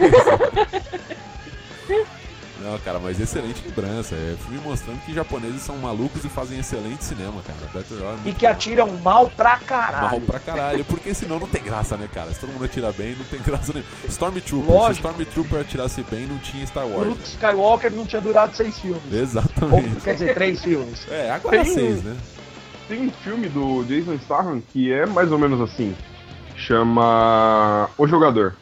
Não, 2.65 2.79
cara, 2.79 2.97
mas 2.99 3.19
excelente 3.19 3.63
lembrança. 3.63 4.15
É 4.15 4.35
filme 4.41 4.59
mostrando 4.63 4.99
que 5.05 5.13
japoneses 5.13 5.61
são 5.61 5.77
malucos 5.77 6.25
e 6.25 6.29
fazem 6.29 6.59
excelente 6.59 7.03
cinema, 7.03 7.41
cara. 7.45 7.85
É 8.25 8.29
e 8.29 8.33
que 8.33 8.45
atiram 8.47 8.87
mal 9.03 9.29
pra 9.29 9.57
caralho. 9.57 10.09
mal 10.11 10.21
pra 10.21 10.39
caralho, 10.39 10.83
porque 10.85 11.13
senão 11.13 11.39
não 11.39 11.47
tem 11.47 11.61
graça, 11.61 11.95
né, 11.95 12.09
cara? 12.11 12.33
Se 12.33 12.39
todo 12.39 12.51
mundo 12.51 12.65
atira 12.65 12.91
bem, 12.91 13.15
não 13.15 13.25
tem 13.25 13.39
graça 13.39 13.71
nenhuma. 13.71 13.91
Stormtrooper, 14.09 14.71
Lógico. 14.73 14.93
se 14.93 14.99
Stormtrooper 15.23 15.59
atirasse 15.61 16.03
bem, 16.09 16.25
não 16.25 16.39
tinha 16.39 16.65
Star 16.65 16.87
Wars. 16.87 17.07
Luke 17.07 17.23
Skywalker 17.23 17.91
não 17.91 18.05
tinha 18.05 18.21
durado 18.21 18.55
seis 18.55 18.79
filmes. 18.79 19.01
Ou, 19.11 19.19
Exatamente. 19.19 20.01
quer 20.01 20.13
dizer, 20.13 20.33
três 20.33 20.63
filmes. 20.63 21.05
É, 21.11 21.29
agora 21.31 21.63
Tem- 21.63 21.73
seis, 21.73 22.03
né? 22.03 22.17
Tem 22.87 23.01
um 23.07 23.11
filme 23.11 23.47
do 23.47 23.83
Jason 23.83 24.17
Statham 24.23 24.61
que 24.73 24.91
é 24.91 25.05
mais 25.05 25.31
ou 25.31 25.37
menos 25.37 25.61
assim. 25.61 25.95
Chama 26.55 27.89
O 27.97 28.07
Jogador. 28.07 28.55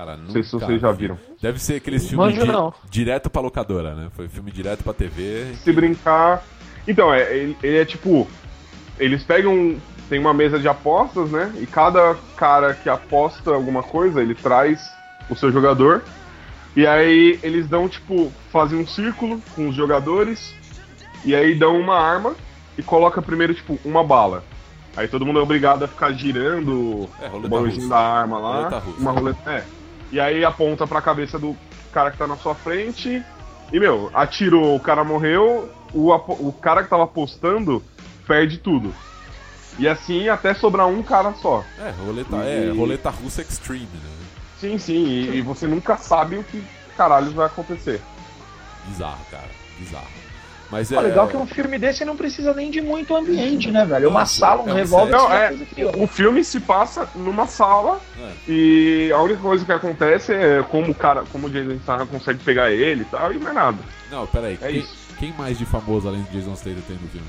Cara, 0.00 0.16
Não 0.16 0.30
sei 0.30 0.42
se 0.42 0.52
vocês 0.52 0.80
já 0.80 0.90
vi. 0.92 0.98
viram. 1.02 1.18
Deve 1.42 1.58
ser 1.58 1.74
aqueles 1.74 2.08
filmes 2.08 2.34
não. 2.46 2.72
direto 2.90 3.28
pra 3.28 3.42
locadora, 3.42 3.94
né? 3.94 4.08
Foi 4.16 4.28
filme 4.30 4.50
direto 4.50 4.82
pra 4.82 4.94
TV. 4.94 5.52
Se 5.62 5.70
brincar. 5.72 6.42
Então, 6.88 7.12
é, 7.12 7.36
ele, 7.36 7.56
ele 7.62 7.76
é 7.76 7.84
tipo. 7.84 8.26
Eles 8.98 9.22
pegam. 9.22 9.76
Tem 10.08 10.18
uma 10.18 10.32
mesa 10.32 10.58
de 10.58 10.66
apostas, 10.66 11.30
né? 11.30 11.52
E 11.60 11.66
cada 11.66 12.16
cara 12.34 12.72
que 12.72 12.88
aposta 12.88 13.50
alguma 13.50 13.82
coisa, 13.82 14.22
ele 14.22 14.34
traz 14.34 14.80
o 15.28 15.36
seu 15.36 15.52
jogador. 15.52 16.02
E 16.74 16.86
aí 16.86 17.38
eles 17.42 17.68
dão, 17.68 17.86
tipo, 17.86 18.32
fazem 18.50 18.78
um 18.80 18.86
círculo 18.86 19.40
com 19.54 19.68
os 19.68 19.74
jogadores. 19.76 20.54
E 21.26 21.34
aí 21.34 21.54
dão 21.54 21.78
uma 21.78 21.96
arma 22.00 22.34
e 22.78 22.82
coloca 22.82 23.20
primeiro, 23.20 23.52
tipo, 23.52 23.78
uma 23.84 24.02
bala. 24.02 24.42
Aí 24.96 25.06
todo 25.06 25.24
mundo 25.26 25.38
é 25.38 25.42
obrigado 25.42 25.84
a 25.84 25.88
ficar 25.88 26.10
girando 26.12 27.08
É, 27.20 27.28
o 27.28 27.38
russa. 27.38 27.86
da 27.88 27.98
arma 27.98 28.38
lá. 28.38 28.56
Roleta 28.56 28.78
russa. 28.78 29.00
Uma 29.00 29.12
roleta. 29.12 29.50
É. 29.50 29.64
E 30.12 30.18
aí 30.20 30.44
aponta 30.44 30.86
pra 30.86 31.00
cabeça 31.02 31.38
do 31.38 31.56
cara 31.92 32.10
que 32.10 32.18
tá 32.18 32.26
na 32.26 32.36
sua 32.36 32.54
frente. 32.54 33.22
E, 33.72 33.78
meu, 33.80 34.10
atirou, 34.14 34.74
o 34.76 34.80
cara 34.80 35.04
morreu. 35.04 35.70
O, 35.92 36.12
o 36.12 36.52
cara 36.52 36.82
que 36.84 36.90
tava 36.90 37.04
apostando 37.04 37.82
perde 38.26 38.58
tudo. 38.58 38.94
E 39.78 39.88
assim 39.88 40.28
até 40.28 40.52
sobrar 40.54 40.86
um 40.88 41.02
cara 41.02 41.32
só. 41.34 41.64
É, 41.78 41.90
roleta, 42.04 42.36
é, 42.36 42.66
E- 42.66 42.76
roleta 42.76 43.10
russa 43.10 43.42
extreme, 43.42 43.86
né? 43.86 44.10
Sim, 44.58 44.76
sim. 44.78 45.04
E, 45.06 45.36
e 45.38 45.42
você 45.42 45.66
nunca 45.66 45.96
sabe 45.96 46.36
o 46.36 46.44
que 46.44 46.62
caralho 46.96 47.30
vai 47.32 47.46
acontecer. 47.46 48.00
Bizarro, 48.86 49.24
cara. 49.30 49.48
Bizarro. 49.78 50.19
Mas 50.70 50.92
é. 50.92 50.98
O 50.98 51.00
legal 51.00 51.26
é 51.26 51.30
que 51.30 51.36
um 51.36 51.46
filme 51.46 51.78
desse 51.78 52.04
não 52.04 52.16
precisa 52.16 52.54
nem 52.54 52.70
de 52.70 52.80
muito 52.80 53.14
ambiente, 53.16 53.70
né, 53.70 53.84
velho? 53.84 54.08
Uma 54.08 54.24
sala, 54.24 54.62
um 54.62 54.70
é 54.70 54.74
revólver, 54.74 55.10
Não, 55.12 55.32
é- 55.32 55.48
aquilo. 55.48 56.02
O 56.02 56.06
filme 56.06 56.44
se 56.44 56.60
passa 56.60 57.08
numa 57.14 57.46
sala 57.46 58.00
É. 58.18 58.30
e 58.48 59.10
a 59.12 59.20
única 59.20 59.40
coisa 59.40 59.64
que 59.64 59.72
acontece 59.72 60.32
é 60.32 60.62
como 60.62 60.92
o 60.92 60.94
cara, 60.94 61.24
como 61.32 61.48
o 61.48 61.50
Jason 61.50 61.78
Statham 61.80 62.06
consegue 62.06 62.38
pegar 62.44 62.70
ele 62.70 63.02
e 63.02 63.04
tal, 63.06 63.32
e 63.32 63.38
mais 63.38 63.54
nada. 63.54 63.78
Não, 64.10 64.26
peraí. 64.26 64.58
É 64.62 64.68
quem, 64.68 64.78
isso. 64.78 64.96
quem 65.18 65.32
mais 65.32 65.58
de 65.58 65.64
famoso 65.66 66.06
além 66.06 66.22
de 66.24 66.30
Jason 66.38 66.54
Statham 66.54 66.82
tem 66.86 66.96
no 66.96 67.08
filme? 67.08 67.26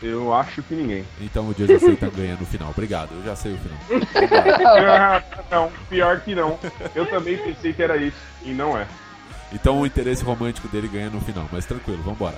Eu 0.00 0.32
acho 0.32 0.62
que 0.62 0.74
ninguém. 0.74 1.04
Então 1.20 1.48
o 1.48 1.54
Jason 1.54 1.78
Statham 1.78 2.10
ganha 2.14 2.36
no 2.38 2.46
final. 2.46 2.70
Obrigado, 2.70 3.10
eu 3.14 3.24
já 3.24 3.34
sei 3.34 3.54
o 3.54 3.58
final. 3.58 3.78
não, 5.50 5.72
pior 5.88 6.20
que 6.20 6.34
não. 6.34 6.58
Eu 6.94 7.06
também 7.06 7.36
pensei 7.38 7.72
que 7.72 7.82
era 7.82 7.96
isso, 7.96 8.16
e 8.44 8.50
não 8.50 8.76
é. 8.78 8.86
Então 9.52 9.80
o 9.80 9.86
interesse 9.86 10.22
romântico 10.22 10.68
dele 10.68 10.88
ganha 10.88 11.08
no 11.10 11.20
final. 11.20 11.48
Mas 11.50 11.64
tranquilo, 11.64 12.02
vambora. 12.02 12.36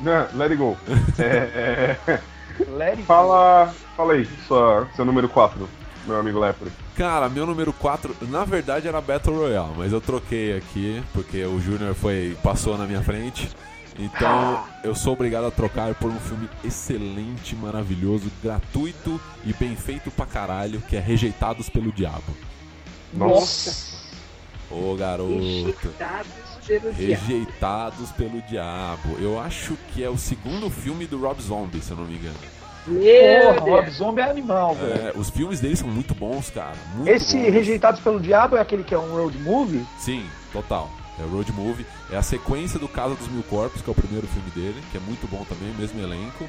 Não, 0.00 0.26
let 0.34 0.50
it 0.50 0.56
go. 0.56 0.76
É, 1.18 1.96
é, 2.06 2.20
Let 2.76 2.90
it 2.90 3.02
go. 3.02 3.06
fala, 3.06 3.72
fala 3.96 4.14
aí, 4.14 4.28
sua, 4.46 4.88
seu 4.94 5.04
número 5.04 5.28
4, 5.28 5.68
meu 6.06 6.18
amigo 6.18 6.38
Lepre. 6.38 6.70
Cara, 6.96 7.28
meu 7.28 7.46
número 7.46 7.72
4, 7.72 8.16
na 8.22 8.44
verdade 8.44 8.88
era 8.88 9.00
Battle 9.00 9.36
Royale, 9.36 9.72
mas 9.76 9.92
eu 9.92 10.00
troquei 10.00 10.56
aqui 10.56 11.02
porque 11.12 11.44
o 11.44 11.60
Júnior 11.60 11.94
foi 11.94 12.36
passou 12.42 12.76
na 12.76 12.86
minha 12.86 13.02
frente. 13.02 13.50
Então 13.98 14.64
eu 14.82 14.94
sou 14.94 15.12
obrigado 15.12 15.46
a 15.46 15.50
trocar 15.50 15.94
por 15.94 16.10
um 16.10 16.18
filme 16.20 16.48
excelente, 16.64 17.54
maravilhoso, 17.54 18.30
gratuito 18.42 19.20
e 19.44 19.52
bem 19.52 19.76
feito 19.76 20.10
pra 20.10 20.24
caralho, 20.26 20.80
que 20.88 20.96
é 20.96 21.00
Rejeitados 21.00 21.68
pelo 21.68 21.92
Diabo. 21.92 22.34
Nossa. 23.12 23.98
Ô 24.70 24.94
garoto. 24.94 25.32
Rejeitados 25.34 26.49
pelo 26.70 26.92
diabo. 26.92 27.26
Rejeitados 27.26 28.12
pelo 28.12 28.42
Diabo. 28.42 29.16
Eu 29.18 29.40
acho 29.40 29.76
que 29.92 30.04
é 30.04 30.08
o 30.08 30.16
segundo 30.16 30.70
filme 30.70 31.06
do 31.06 31.18
Rob 31.18 31.42
Zombie, 31.42 31.80
se 31.80 31.90
eu 31.90 31.96
não 31.96 32.04
me 32.04 32.16
engano. 32.16 32.36
Meu 32.86 33.54
Porra, 33.54 33.80
Rob. 33.82 33.90
Zombie 33.90 34.20
é 34.20 34.30
animal, 34.30 34.74
velho. 34.74 35.08
É, 35.08 35.12
os 35.16 35.30
filmes 35.30 35.60
dele 35.60 35.76
são 35.76 35.88
muito 35.88 36.14
bons, 36.14 36.50
cara. 36.50 36.76
Muito 36.94 37.08
Esse 37.08 37.36
bons. 37.36 37.52
Rejeitados 37.52 38.00
pelo 38.00 38.20
Diabo 38.20 38.56
é 38.56 38.60
aquele 38.60 38.84
que 38.84 38.94
é 38.94 38.98
um 38.98 39.14
road 39.14 39.36
movie? 39.38 39.84
Sim, 39.98 40.24
total. 40.52 40.90
É 41.18 41.22
o 41.22 41.28
Road 41.28 41.52
Movie. 41.52 41.84
É 42.10 42.16
a 42.16 42.22
sequência 42.22 42.78
do 42.78 42.88
Casa 42.88 43.14
dos 43.14 43.28
Mil 43.28 43.42
Corpos, 43.42 43.82
que 43.82 43.90
é 43.90 43.92
o 43.92 43.94
primeiro 43.94 44.26
filme 44.26 44.50
dele, 44.52 44.82
que 44.90 44.96
é 44.96 45.00
muito 45.00 45.28
bom 45.28 45.44
também, 45.44 45.68
mesmo 45.74 46.00
elenco. 46.00 46.48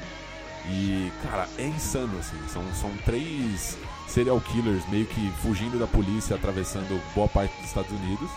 E, 0.70 1.12
cara, 1.22 1.46
é 1.58 1.66
insano, 1.66 2.18
assim. 2.18 2.38
São, 2.48 2.62
são 2.72 2.90
três 3.04 3.76
serial 4.08 4.40
killers 4.40 4.82
meio 4.88 5.04
que 5.04 5.30
fugindo 5.42 5.78
da 5.78 5.86
polícia, 5.86 6.36
atravessando 6.36 6.98
boa 7.14 7.28
parte 7.28 7.54
dos 7.56 7.66
Estados 7.66 7.90
Unidos. 7.90 8.30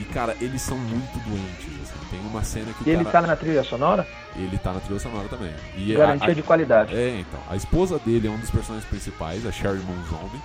E, 0.00 0.04
cara, 0.06 0.34
eles 0.40 0.62
são 0.62 0.78
muito 0.78 1.18
doentes, 1.28 1.68
assim. 1.82 2.00
Tem 2.10 2.20
uma 2.20 2.42
cena 2.42 2.72
que 2.72 2.88
E 2.88 2.92
o 2.92 2.94
ele 2.96 3.04
cara... 3.04 3.20
tá 3.20 3.26
na 3.28 3.36
trilha 3.36 3.62
sonora? 3.62 4.06
Ele 4.34 4.56
tá 4.58 4.72
na 4.72 4.80
trilha 4.80 4.98
sonora 4.98 5.28
também. 5.28 5.52
E 5.76 5.92
Garantia 5.92 6.28
a- 6.28 6.30
a- 6.30 6.34
de 6.34 6.42
qualidade. 6.42 6.94
É, 6.96 7.20
então. 7.20 7.38
A 7.48 7.54
esposa 7.56 7.98
dele 7.98 8.26
é 8.26 8.30
um 8.30 8.38
dos 8.38 8.50
personagens 8.50 8.88
principais, 8.88 9.44
a 9.46 9.52
Sherry 9.52 9.78
Moon 9.80 10.02
Zombie. 10.08 10.40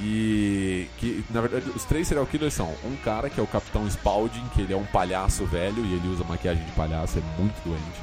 E 0.00 0.88
que, 0.98 1.24
na 1.30 1.40
verdade, 1.40 1.70
os 1.74 1.84
três 1.84 2.06
serial 2.08 2.26
killers 2.26 2.52
são 2.52 2.74
um 2.84 2.96
cara 2.96 3.30
que 3.30 3.38
é 3.38 3.42
o 3.42 3.46
Capitão 3.46 3.88
Spaulding, 3.88 4.44
que 4.52 4.60
ele 4.62 4.72
é 4.72 4.76
um 4.76 4.84
palhaço 4.84 5.44
velho 5.46 5.84
e 5.84 5.94
ele 5.94 6.08
usa 6.08 6.24
maquiagem 6.24 6.64
de 6.64 6.72
palhaço, 6.72 7.18
é 7.18 7.40
muito 7.40 7.54
doente. 7.64 8.02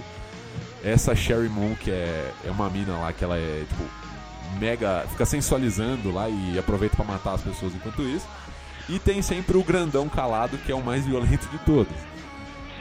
Essa 0.83 1.13
Sherry 1.15 1.49
Moon, 1.49 1.75
que 1.75 1.91
é, 1.91 2.31
é 2.45 2.49
uma 2.51 2.69
mina 2.69 2.93
lá 2.97 3.11
que 3.13 3.23
ela 3.23 3.37
é, 3.37 3.65
tipo, 3.67 3.83
mega. 4.59 5.05
fica 5.11 5.25
sensualizando 5.25 6.11
lá 6.11 6.27
e 6.29 6.57
aproveita 6.57 6.95
pra 6.95 7.05
matar 7.05 7.33
as 7.33 7.41
pessoas 7.41 7.73
enquanto 7.75 8.01
isso. 8.03 8.25
E 8.91 8.99
tem 8.99 9.21
sempre 9.21 9.57
o 9.57 9.63
grandão 9.63 10.09
calado, 10.09 10.57
que 10.57 10.71
é 10.71 10.75
o 10.75 10.81
mais 10.83 11.05
violento 11.05 11.47
de 11.47 11.57
todos. 11.59 11.93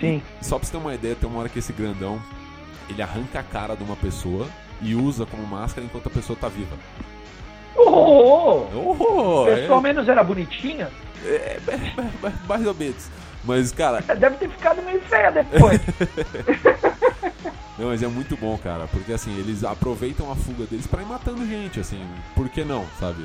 Sim. 0.01 0.21
Só 0.43 0.59
pra 0.59 0.67
você 0.67 0.73
ter 0.73 0.79
uma 0.79 0.95
ideia, 0.95 1.15
tem 1.15 1.29
uma 1.31 1.39
hora 1.39 1.49
que 1.49 1.61
esse 1.61 1.73
grandão 1.73 2.21
ele 2.89 3.01
arranca 3.01 3.39
a 3.39 3.43
cara 3.45 3.77
de 3.77 3.85
uma 3.85 3.95
pessoa 3.95 4.49
e 4.83 4.95
usa 4.97 5.25
como 5.25 5.47
máscara 5.47 5.87
enquanto 5.87 6.09
a 6.09 6.11
pessoa 6.11 6.37
tá 6.41 6.49
viva. 6.49 6.77
Oh, 7.77 8.65
Oh, 8.75 9.45
Pessoal 9.47 9.81
menos 9.81 10.09
era 10.09 10.25
bonitinha? 10.25 10.91
é, 11.25 11.29
é, 11.29 11.61
é, 11.69 12.27
é, 12.27 12.33
mais 12.49 12.67
ou 12.67 12.75
menos. 12.75 13.09
Mas, 13.45 13.71
cara, 13.73 14.01
Deve 14.19 14.37
ter 14.37 14.51
ficado 14.51 14.83
meio 14.83 15.01
feia 15.03 15.31
depois. 15.31 15.81
não, 17.79 17.89
mas 17.89 18.03
é 18.03 18.09
muito 18.09 18.37
bom, 18.37 18.59
cara, 18.59 18.87
porque 18.89 19.13
assim, 19.13 19.39
eles 19.39 19.63
aproveitam 19.65 20.31
a 20.33 20.35
fuga 20.35 20.65
deles 20.67 20.87
pra 20.87 21.03
ir 21.03 21.07
matando 21.07 21.47
gente, 21.47 21.79
assim, 21.79 22.05
por 22.35 22.49
que 22.49 22.65
não, 22.65 22.85
sabe? 22.99 23.25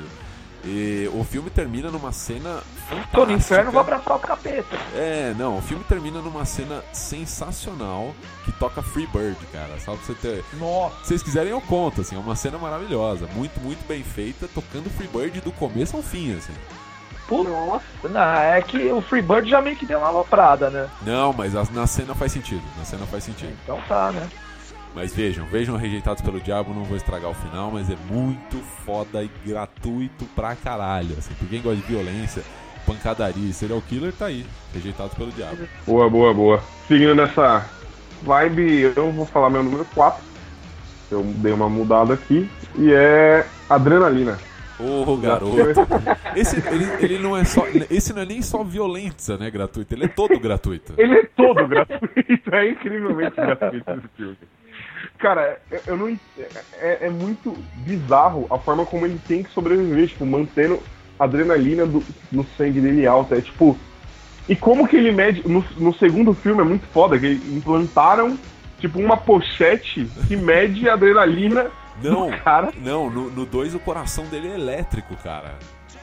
E 0.66 1.08
o 1.14 1.22
filme 1.22 1.48
termina 1.48 1.90
numa 1.90 2.10
cena 2.10 2.60
fantástica. 2.88 3.16
Tô 3.16 3.24
no 3.24 3.32
inferno, 3.32 3.70
vou 3.70 3.80
abraçar 3.80 4.16
o 4.16 4.18
capeta. 4.18 4.76
É, 4.94 5.32
não, 5.38 5.58
o 5.58 5.62
filme 5.62 5.84
termina 5.84 6.20
numa 6.20 6.44
cena 6.44 6.82
sensacional 6.92 8.12
que 8.44 8.50
toca 8.52 8.82
Free 8.82 9.06
Bird, 9.06 9.38
cara. 9.52 9.78
Só 9.78 9.94
pra 9.94 10.04
você 10.04 10.14
ter. 10.14 10.44
Nossa. 10.54 10.96
Se 11.02 11.08
vocês 11.08 11.22
quiserem, 11.22 11.52
eu 11.52 11.60
conto, 11.60 12.00
assim, 12.00 12.16
é 12.16 12.18
uma 12.18 12.34
cena 12.34 12.58
maravilhosa. 12.58 13.28
Muito, 13.34 13.60
muito 13.60 13.86
bem 13.86 14.02
feita, 14.02 14.48
tocando 14.48 14.90
Free 14.90 15.08
Bird 15.08 15.40
do 15.40 15.52
começo 15.52 15.96
ao 15.96 16.02
fim, 16.02 16.36
assim. 16.36 16.52
Nossa. 17.28 18.08
não, 18.08 18.20
é 18.20 18.62
que 18.62 18.90
o 18.92 19.00
Freebird 19.00 19.48
já 19.50 19.60
meio 19.60 19.76
que 19.76 19.84
deu 19.84 19.98
uma 19.98 20.08
aloprada, 20.08 20.70
né? 20.70 20.88
Não, 21.02 21.32
mas 21.32 21.54
na 21.70 21.86
cena 21.86 22.14
faz 22.14 22.32
sentido. 22.32 22.62
Na 22.78 22.84
cena 22.84 23.04
faz 23.06 23.24
sentido. 23.24 23.52
Então 23.64 23.80
tá, 23.88 24.12
né? 24.12 24.28
Mas 24.96 25.14
vejam, 25.14 25.44
vejam 25.44 25.76
Rejeitados 25.76 26.22
pelo 26.22 26.40
Diabo, 26.40 26.72
não 26.72 26.82
vou 26.82 26.96
estragar 26.96 27.30
o 27.30 27.34
final, 27.34 27.70
mas 27.70 27.90
é 27.90 27.96
muito 28.10 28.56
foda 28.86 29.22
e 29.22 29.30
gratuito 29.44 30.24
pra 30.34 30.56
caralho. 30.56 31.14
Assim, 31.18 31.34
pra 31.34 31.46
quem 31.46 31.60
gosta 31.60 31.82
de 31.82 31.86
violência, 31.86 32.42
pancadaria 32.86 33.50
e 33.50 33.52
serial 33.52 33.82
killer, 33.86 34.10
tá 34.14 34.24
aí. 34.24 34.46
Rejeitados 34.72 35.12
pelo 35.12 35.30
Diabo. 35.32 35.58
Boa, 35.86 36.08
boa, 36.08 36.32
boa. 36.32 36.62
Seguindo 36.88 37.14
nessa 37.14 37.68
vibe, 38.22 38.94
eu 38.96 39.12
vou 39.12 39.26
falar 39.26 39.50
meu 39.50 39.62
número 39.62 39.84
4. 39.94 40.24
Eu 41.10 41.22
dei 41.22 41.52
uma 41.52 41.68
mudada 41.68 42.14
aqui. 42.14 42.48
E 42.78 42.90
é 42.90 43.44
Adrenalina. 43.68 44.38
Ô, 44.80 45.14
garoto. 45.18 45.56
Esse, 46.34 46.56
ele, 46.68 46.86
ele 47.00 47.18
não 47.18 47.36
é 47.36 47.44
só. 47.44 47.66
Esse 47.90 48.14
não 48.14 48.22
é 48.22 48.26
nem 48.26 48.40
só 48.40 48.64
violência, 48.64 49.36
né, 49.36 49.50
gratuito. 49.50 49.92
Ele 49.92 50.06
é 50.06 50.08
todo 50.08 50.40
gratuito. 50.40 50.94
Ele 50.96 51.18
é 51.18 51.24
todo 51.36 51.66
gratuito, 51.68 52.54
é 52.54 52.70
incrivelmente 52.70 53.36
gratuito 53.36 53.90
esse 53.90 54.08
filme. 54.16 54.36
Cara, 55.18 55.58
eu, 55.86 55.96
não. 55.96 56.08
É, 56.80 56.98
é 57.06 57.10
muito 57.10 57.56
bizarro 57.76 58.46
a 58.50 58.58
forma 58.58 58.84
como 58.86 59.06
ele 59.06 59.20
tem 59.26 59.42
que 59.42 59.50
sobreviver, 59.50 60.08
tipo, 60.08 60.24
mantendo 60.26 60.80
a 61.18 61.24
adrenalina 61.24 61.86
do- 61.86 62.02
no 62.30 62.44
sangue 62.56 62.80
dele 62.80 63.06
alta. 63.06 63.36
É 63.36 63.40
tipo. 63.40 63.76
E 64.48 64.54
como 64.54 64.86
que 64.86 64.96
ele 64.96 65.10
mede. 65.12 65.42
No, 65.48 65.64
no 65.78 65.94
segundo 65.94 66.32
filme 66.34 66.60
é 66.60 66.64
muito 66.64 66.86
foda, 66.88 67.18
que 67.18 67.26
implantaram, 67.52 68.38
tipo, 68.78 68.98
uma 69.00 69.16
pochete 69.16 70.08
que 70.28 70.36
mede 70.36 70.88
a 70.88 70.92
adrenalina 70.94 71.70
Não, 72.02 72.30
do 72.30 72.36
cara. 72.38 72.72
não, 72.80 73.10
no 73.10 73.44
2 73.46 73.74
o 73.74 73.78
coração 73.80 74.24
dele 74.26 74.48
é 74.48 74.54
elétrico, 74.54 75.16
cara. 75.16 75.54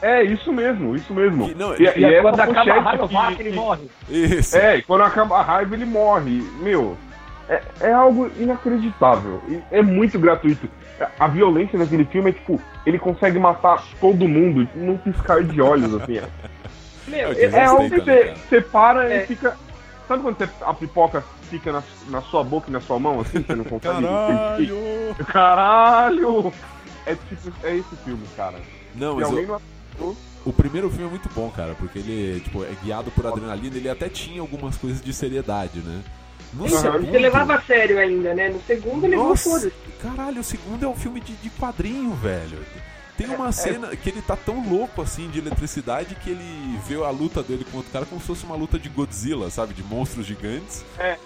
É, 0.02 0.22
isso 0.22 0.52
mesmo, 0.52 0.94
isso 0.94 1.14
mesmo. 1.14 1.48
E- 1.48 1.54
não, 1.54 1.74
e, 1.76 1.78
e- 1.84 2.00
e 2.00 2.04
essa 2.04 2.22
quando 2.22 2.40
acaba 2.40 2.50
a 2.50 2.64
pochete 2.64 2.80
raiva, 2.84 3.08
que- 3.08 3.14
vaca, 3.14 3.40
ele 3.42 3.50
que- 3.50 3.56
morre. 3.56 3.90
Isso. 4.10 4.56
É, 4.58 4.76
e 4.76 4.82
quando 4.82 5.00
acaba 5.02 5.38
a 5.38 5.42
raiva 5.42 5.74
ele 5.74 5.86
morre. 5.86 6.42
Meu, 6.60 6.98
é, 7.48 7.62
é 7.80 7.92
algo 7.92 8.30
inacreditável. 8.38 9.40
E 9.48 9.60
É 9.70 9.82
muito 9.82 10.18
gratuito. 10.18 10.68
A 11.18 11.26
violência 11.26 11.78
daquele 11.78 12.04
filme 12.04 12.30
é 12.30 12.32
tipo, 12.32 12.60
ele 12.86 12.98
consegue 12.98 13.38
matar 13.38 13.84
todo 14.00 14.28
mundo 14.28 14.68
num 14.74 14.96
piscar 14.96 15.42
de 15.42 15.60
olhos, 15.60 15.94
assim. 15.94 16.18
É, 17.06 17.10
Meu, 17.10 17.32
Eu 17.34 17.50
eu, 17.50 17.56
é 17.56 17.64
algo 17.66 17.90
que 17.90 18.00
você, 18.00 18.34
você 18.48 18.60
para 18.62 19.12
É. 19.12 19.24
e 19.24 19.26
fica. 19.26 19.56
Sabe 20.08 20.22
quando 20.22 20.38
você- 20.38 20.48
a 20.64 20.72
pipoca 20.72 21.22
fica 21.50 21.70
na, 21.70 21.82
na 22.08 22.22
sua 22.22 22.42
boca 22.42 22.70
e 22.70 22.72
na 22.72 22.80
sua 22.80 22.98
mão, 22.98 23.20
assim, 23.20 23.42
você 23.42 23.54
não 23.54 23.64
consegue. 23.64 24.00
Caralho! 24.02 25.14
Caralho! 25.26 26.52
É 27.06 27.14
tipo, 27.14 27.52
é 27.62 27.76
esse 27.76 27.94
filme, 28.04 28.22
cara. 28.34 28.56
Não, 28.94 29.18
Se 29.18 29.24
alguém 29.24 29.44
o, 29.44 29.48
não 29.48 29.54
assistiu, 29.56 30.16
o 30.46 30.52
primeiro 30.52 30.88
filme 30.88 31.06
é 31.06 31.10
muito 31.10 31.28
bom, 31.34 31.50
cara, 31.50 31.74
porque 31.78 31.98
ele 31.98 32.40
tipo, 32.40 32.64
é 32.64 32.70
guiado 32.82 33.10
por 33.10 33.26
adrenalina, 33.26 33.76
ele 33.76 33.90
até 33.90 34.08
tinha 34.08 34.40
algumas 34.40 34.76
coisas 34.78 35.02
de 35.02 35.12
seriedade, 35.12 35.80
né? 35.80 36.00
Segundo, 36.68 37.10
você 37.10 37.18
levava 37.18 37.54
a 37.56 37.60
sério 37.62 37.98
ainda, 37.98 38.34
né? 38.34 38.48
No 38.48 38.60
segundo 38.62 39.06
levou 39.06 39.28
Nossa, 39.30 39.50
foda 39.50 39.72
caralho, 40.02 40.40
o 40.40 40.44
segundo 40.44 40.84
é 40.84 40.88
um 40.88 40.94
filme 40.94 41.18
de, 41.20 41.32
de 41.34 41.48
quadrinho, 41.50 42.12
velho. 42.14 42.58
Tem 43.16 43.28
uma 43.28 43.52
cena 43.52 43.94
que 43.96 44.08
ele 44.10 44.20
tá 44.20 44.36
tão 44.36 44.68
louco 44.68 45.00
assim 45.00 45.30
de 45.30 45.38
eletricidade 45.38 46.14
que 46.16 46.30
ele 46.30 46.78
vê 46.86 46.96
a 47.02 47.10
luta 47.10 47.42
dele 47.42 47.64
com 47.70 47.76
outro 47.78 47.92
cara 47.92 48.04
como 48.04 48.20
se 48.20 48.26
fosse 48.26 48.44
uma 48.44 48.56
luta 48.56 48.78
de 48.78 48.88
Godzilla, 48.88 49.48
sabe? 49.50 49.72
De 49.72 49.82
monstros 49.84 50.26
gigantes. 50.26 50.84
É, 50.98 51.10
é, 51.12 51.18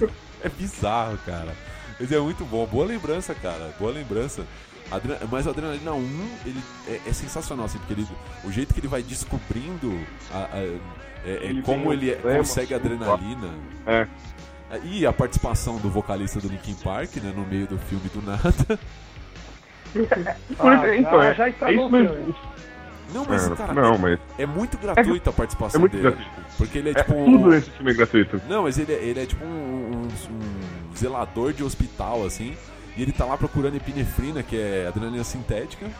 é 0.42 0.48
bizarro, 0.48 1.18
cara. 1.26 1.54
Mas 2.00 2.10
é 2.10 2.18
muito 2.18 2.44
bom. 2.46 2.66
Boa 2.66 2.86
lembrança, 2.86 3.34
cara. 3.34 3.74
Boa 3.78 3.92
lembrança. 3.92 4.44
Mas 5.30 5.46
o 5.46 5.50
Adrenalina 5.50 5.92
1 5.92 6.28
ele 6.46 6.60
é, 6.88 7.00
é 7.06 7.12
sensacional, 7.12 7.66
assim, 7.66 7.78
porque 7.78 7.92
ele, 7.92 8.06
o 8.44 8.50
jeito 8.50 8.74
que 8.74 8.80
ele 8.80 8.88
vai 8.88 9.02
descobrindo 9.02 9.98
a- 10.32 10.48
a- 10.52 10.58
é- 10.58 10.78
é 11.24 11.44
Ele 11.44 11.62
como 11.62 11.92
ele 11.92 12.10
é- 12.10 12.16
consegue 12.16 12.74
adrenalina. 12.74 13.54
É. 13.86 14.06
E 14.84 15.06
a 15.06 15.12
participação 15.12 15.76
do 15.78 15.90
vocalista 15.90 16.40
do 16.40 16.48
Linkin 16.48 16.74
Park, 16.76 17.16
né, 17.16 17.32
no 17.34 17.44
meio 17.46 17.66
do 17.66 17.78
filme 17.78 18.08
do 18.08 18.22
nada. 18.22 18.78
Ah, 20.58 20.96
então, 20.96 21.12
já- 21.20 21.24
é, 21.24 21.34
já 21.34 21.46
é 21.46 21.50
estragou 21.50 21.84
isso 21.86 21.90
mesmo. 21.90 22.34
Não, 23.12 23.26
mas, 23.28 23.46
É, 23.50 23.54
cara, 23.54 23.74
não, 23.74 23.98
mas 23.98 24.18
é 24.38 24.46
muito 24.46 24.78
gratuita 24.78 25.28
a 25.28 25.32
participação 25.34 25.78
é 25.78 25.80
muito 25.80 25.92
dele. 25.92 26.02
gratuito. 26.04 26.30
Porque 26.56 26.78
ele 26.78 26.88
é, 26.88 26.92
é, 26.92 26.94
tipo. 26.94 27.14
um- 27.14 27.36
tudo 27.36 27.50
nesse 27.50 27.70
filme 27.70 27.90
é 27.90 27.94
gratuito. 27.94 28.40
Não, 28.48 28.62
mas 28.62 28.78
ele, 28.78 28.92
é- 28.92 29.04
ele 29.04 29.20
é 29.20 29.26
tipo 29.26 29.44
um, 29.44 29.48
um- 29.48 30.08
um 30.32 30.96
zelador 30.96 31.52
de 31.52 31.62
hospital, 31.62 32.24
assim. 32.24 32.56
E 32.96 33.02
ele 33.02 33.12
tá 33.12 33.26
lá 33.26 33.36
procurando 33.36 33.76
epinefrina, 33.76 34.42
que 34.42 34.56
é 34.56 34.86
adrenalina 34.88 35.24
sintética. 35.24 35.90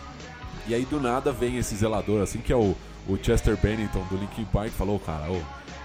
E 0.67 0.75
aí 0.75 0.87
do 0.87 0.99
nada 0.99 1.33
vem 1.33 1.59
esse 1.59 1.75
zelador, 1.77 2.23
assim, 2.23 2.39
que 2.39 2.51
é 2.53 2.57
o, 2.57 2.75
o 3.07 3.19
Chester 3.23 3.59
Bennington 3.59 4.07
do 4.11 4.17
Linkin 4.17 4.45
Park, 4.47 4.71
falou, 4.71 4.99
cara, 4.99 5.31
ô, 5.31 5.39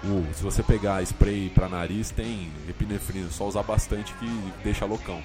ô, 0.04 0.34
se 0.34 0.42
você 0.42 0.62
pegar 0.62 1.02
spray 1.02 1.50
pra 1.50 1.68
nariz, 1.68 2.10
tem 2.10 2.50
epinefrina, 2.68 3.28
só 3.30 3.46
usar 3.46 3.62
bastante 3.62 4.12
que 4.14 4.26
deixa 4.62 4.84
loucão. 4.84 5.20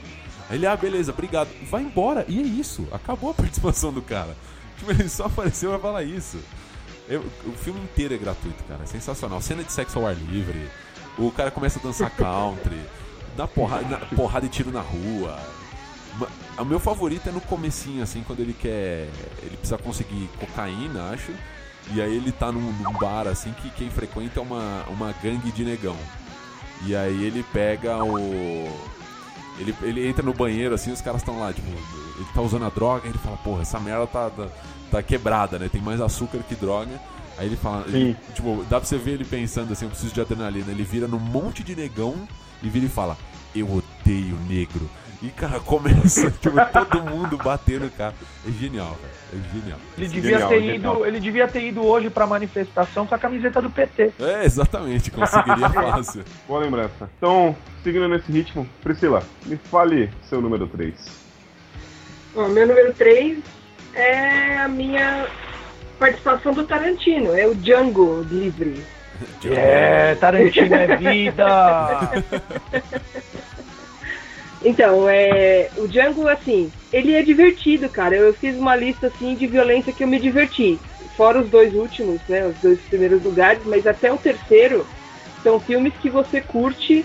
Aí 0.50 0.58
ele, 0.58 0.68
ah, 0.68 0.76
beleza, 0.76 1.12
obrigado. 1.12 1.50
Vai 1.70 1.82
embora. 1.84 2.26
E 2.28 2.40
é 2.40 2.44
isso. 2.44 2.88
Acabou 2.92 3.32
a 3.32 3.34
participação 3.36 3.94
do 3.94 4.02
cara. 4.02 4.36
Tipo, 4.78 4.92
ele 4.92 5.08
só 5.10 5.26
apareceu 5.26 5.70
pra 5.72 5.80
falar 5.80 6.04
isso. 6.04 6.38
Eu- 7.08 7.24
o 7.46 7.52
filme 7.54 7.80
inteiro 7.82 8.14
é 8.14 8.18
gratuito, 8.18 8.64
cara. 8.66 8.84
É 8.84 8.86
sensacional. 8.86 9.42
Cena 9.42 9.64
de 9.64 9.72
sexo 9.72 10.00
ao 10.00 10.08
ar 10.08 10.16
livre. 10.16 10.70
O 11.18 11.32
cara 11.32 11.50
começa 11.52 11.80
a 11.80 11.82
dançar 11.84 12.10
country. 12.16 12.80
Dá 13.38 13.48
porrada, 13.48 13.88
na- 13.88 13.98
porrada 14.16 14.46
e 14.46 14.50
tiro 14.50 14.72
na 14.72 14.82
rua. 14.82 15.40
O 16.60 16.66
meu 16.66 16.80
favorito 16.80 17.28
é 17.28 17.32
no 17.32 17.42
comecinho, 17.42 18.04
assim, 18.04 18.22
quando 18.22 18.40
ele 18.42 18.54
quer. 18.54 19.08
Ele 19.42 19.58
precisa 19.58 19.78
conseguir 19.78 20.30
cocaína, 20.40 21.10
acho. 21.12 21.32
E 21.92 22.02
aí 22.02 22.16
ele 22.16 22.32
tá 22.32 22.52
num, 22.52 22.72
num 22.72 22.94
bar, 22.94 23.28
assim, 23.28 23.52
que 23.62 23.70
quem 23.72 23.90
frequenta 23.90 24.40
é 24.40 24.44
uma, 24.44 24.84
uma 24.88 25.14
gangue 25.22 25.52
de 25.52 25.64
negão. 25.64 25.98
E 26.86 26.96
aí 26.96 27.24
ele 27.24 27.44
pega 27.52 28.04
o. 28.04 28.70
Ele, 29.60 29.76
ele 29.84 30.08
entra 30.08 30.24
no 30.24 30.34
banheiro, 30.34 30.74
assim, 30.74 30.92
os 30.92 31.02
caras 31.02 31.22
estão 31.22 31.40
lá, 31.40 31.54
tipo, 31.54 31.68
ele 31.70 32.28
tá 32.34 32.42
usando 32.42 32.66
a 32.66 32.70
droga, 32.70 33.08
ele 33.08 33.18
fala, 33.20 33.38
porra, 33.38 33.62
essa 33.62 33.80
merda 33.80 34.08
tá, 34.08 34.30
tá, 34.30 34.48
tá 34.90 35.04
quebrada, 35.04 35.60
né? 35.60 35.70
Tem 35.72 35.82
mais 35.82 36.02
açúcar 36.02 36.40
que 36.40 36.56
droga. 36.56 37.00
Aí 37.38 37.48
ele 37.48 37.56
fala, 37.56 37.86
ele- 37.88 38.12
tipo, 38.34 38.66
dá 38.70 38.80
pra 38.80 38.86
você 38.88 38.98
ver 38.98 39.12
ele 39.12 39.26
pensando 39.26 39.72
assim, 39.72 39.86
eu 39.86 39.90
preciso 39.92 40.14
de 40.14 40.22
adrenalina. 40.22 40.72
Ele 40.72 40.84
vira 40.84 41.08
num 41.08 41.20
monte 41.20 41.64
de 41.64 41.76
negão 41.76 42.28
e 42.64 42.70
vira 42.70 42.86
e 42.86 42.90
fala, 42.90 43.18
eu 43.56 43.68
odeio 43.72 44.36
negro. 44.48 44.90
E, 45.22 45.30
cara, 45.30 45.60
começa 45.60 46.30
tipo, 46.42 46.56
todo 46.72 47.02
mundo 47.04 47.38
batendo 47.38 47.86
o 47.86 47.92
carro. 47.92 48.16
É 48.48 48.52
genial, 48.52 48.98
velho. 49.02 49.13
É 49.34 49.60
genial. 49.60 49.80
Ele 49.98 50.08
devia, 50.08 50.32
genial, 50.32 50.50
ter 50.50 50.62
genial. 50.62 50.96
ido, 50.96 51.06
ele 51.06 51.20
devia 51.20 51.48
ter 51.48 51.64
ido 51.64 51.84
hoje 51.84 52.10
pra 52.10 52.28
manifestação 52.28 53.08
com 53.08 53.16
a 53.16 53.18
camiseta 53.18 53.60
do 53.62 53.70
PT. 53.70 54.14
É, 54.20 54.46
exatamente, 54.46 55.10
conseguiria 55.10 55.70
fácil. 55.74 56.24
Boa 56.48 56.60
lembrança. 56.60 57.10
Então, 57.18 57.56
seguindo 57.84 58.08
nesse 58.08 58.32
ritmo, 58.32 58.70
Priscila, 58.84 59.24
me 59.46 59.58
fale 59.58 60.12
seu 60.30 60.40
número 60.40 60.68
3. 60.68 60.94
Bom, 62.36 62.48
meu 62.50 62.68
número 62.68 62.94
3 62.94 63.40
é 63.96 64.58
a 64.60 64.68
minha 64.68 65.26
participação 65.98 66.54
do 66.54 66.64
Tarantino, 66.64 67.36
é 67.36 67.48
o 67.48 67.56
Django 67.56 68.22
livre. 68.30 68.84
É, 69.46 70.16
Tarantino 70.16 70.74
é 70.76 70.98
vida! 70.98 71.46
Então, 74.66 75.10
é, 75.10 75.70
o 75.76 75.88
Django, 75.88 76.28
assim, 76.28 76.72
ele 76.94 77.16
é 77.16 77.24
divertido, 77.24 77.90
cara. 77.90 78.16
Eu 78.16 78.34
fiz 78.36 78.56
uma 78.56 78.76
lista, 78.76 79.08
assim, 79.08 79.36
de 79.36 79.48
violência 79.48 79.92
que 79.92 80.04
eu 80.04 80.08
me 80.08 80.20
diverti. 80.20 80.80
Fora 81.18 81.42
os 81.42 81.50
dois 81.50 81.74
últimos, 81.74 82.22
né, 82.30 82.48
os 82.48 82.56
dois 82.60 82.80
primeiros 82.82 83.22
lugares, 83.24 83.66
mas 83.66 83.86
até 83.86 84.14
o 84.14 84.18
terceiro 84.18 84.86
são 85.42 85.60
filmes 85.60 85.94
que 86.02 86.10
você 86.10 86.40
curte 86.40 87.04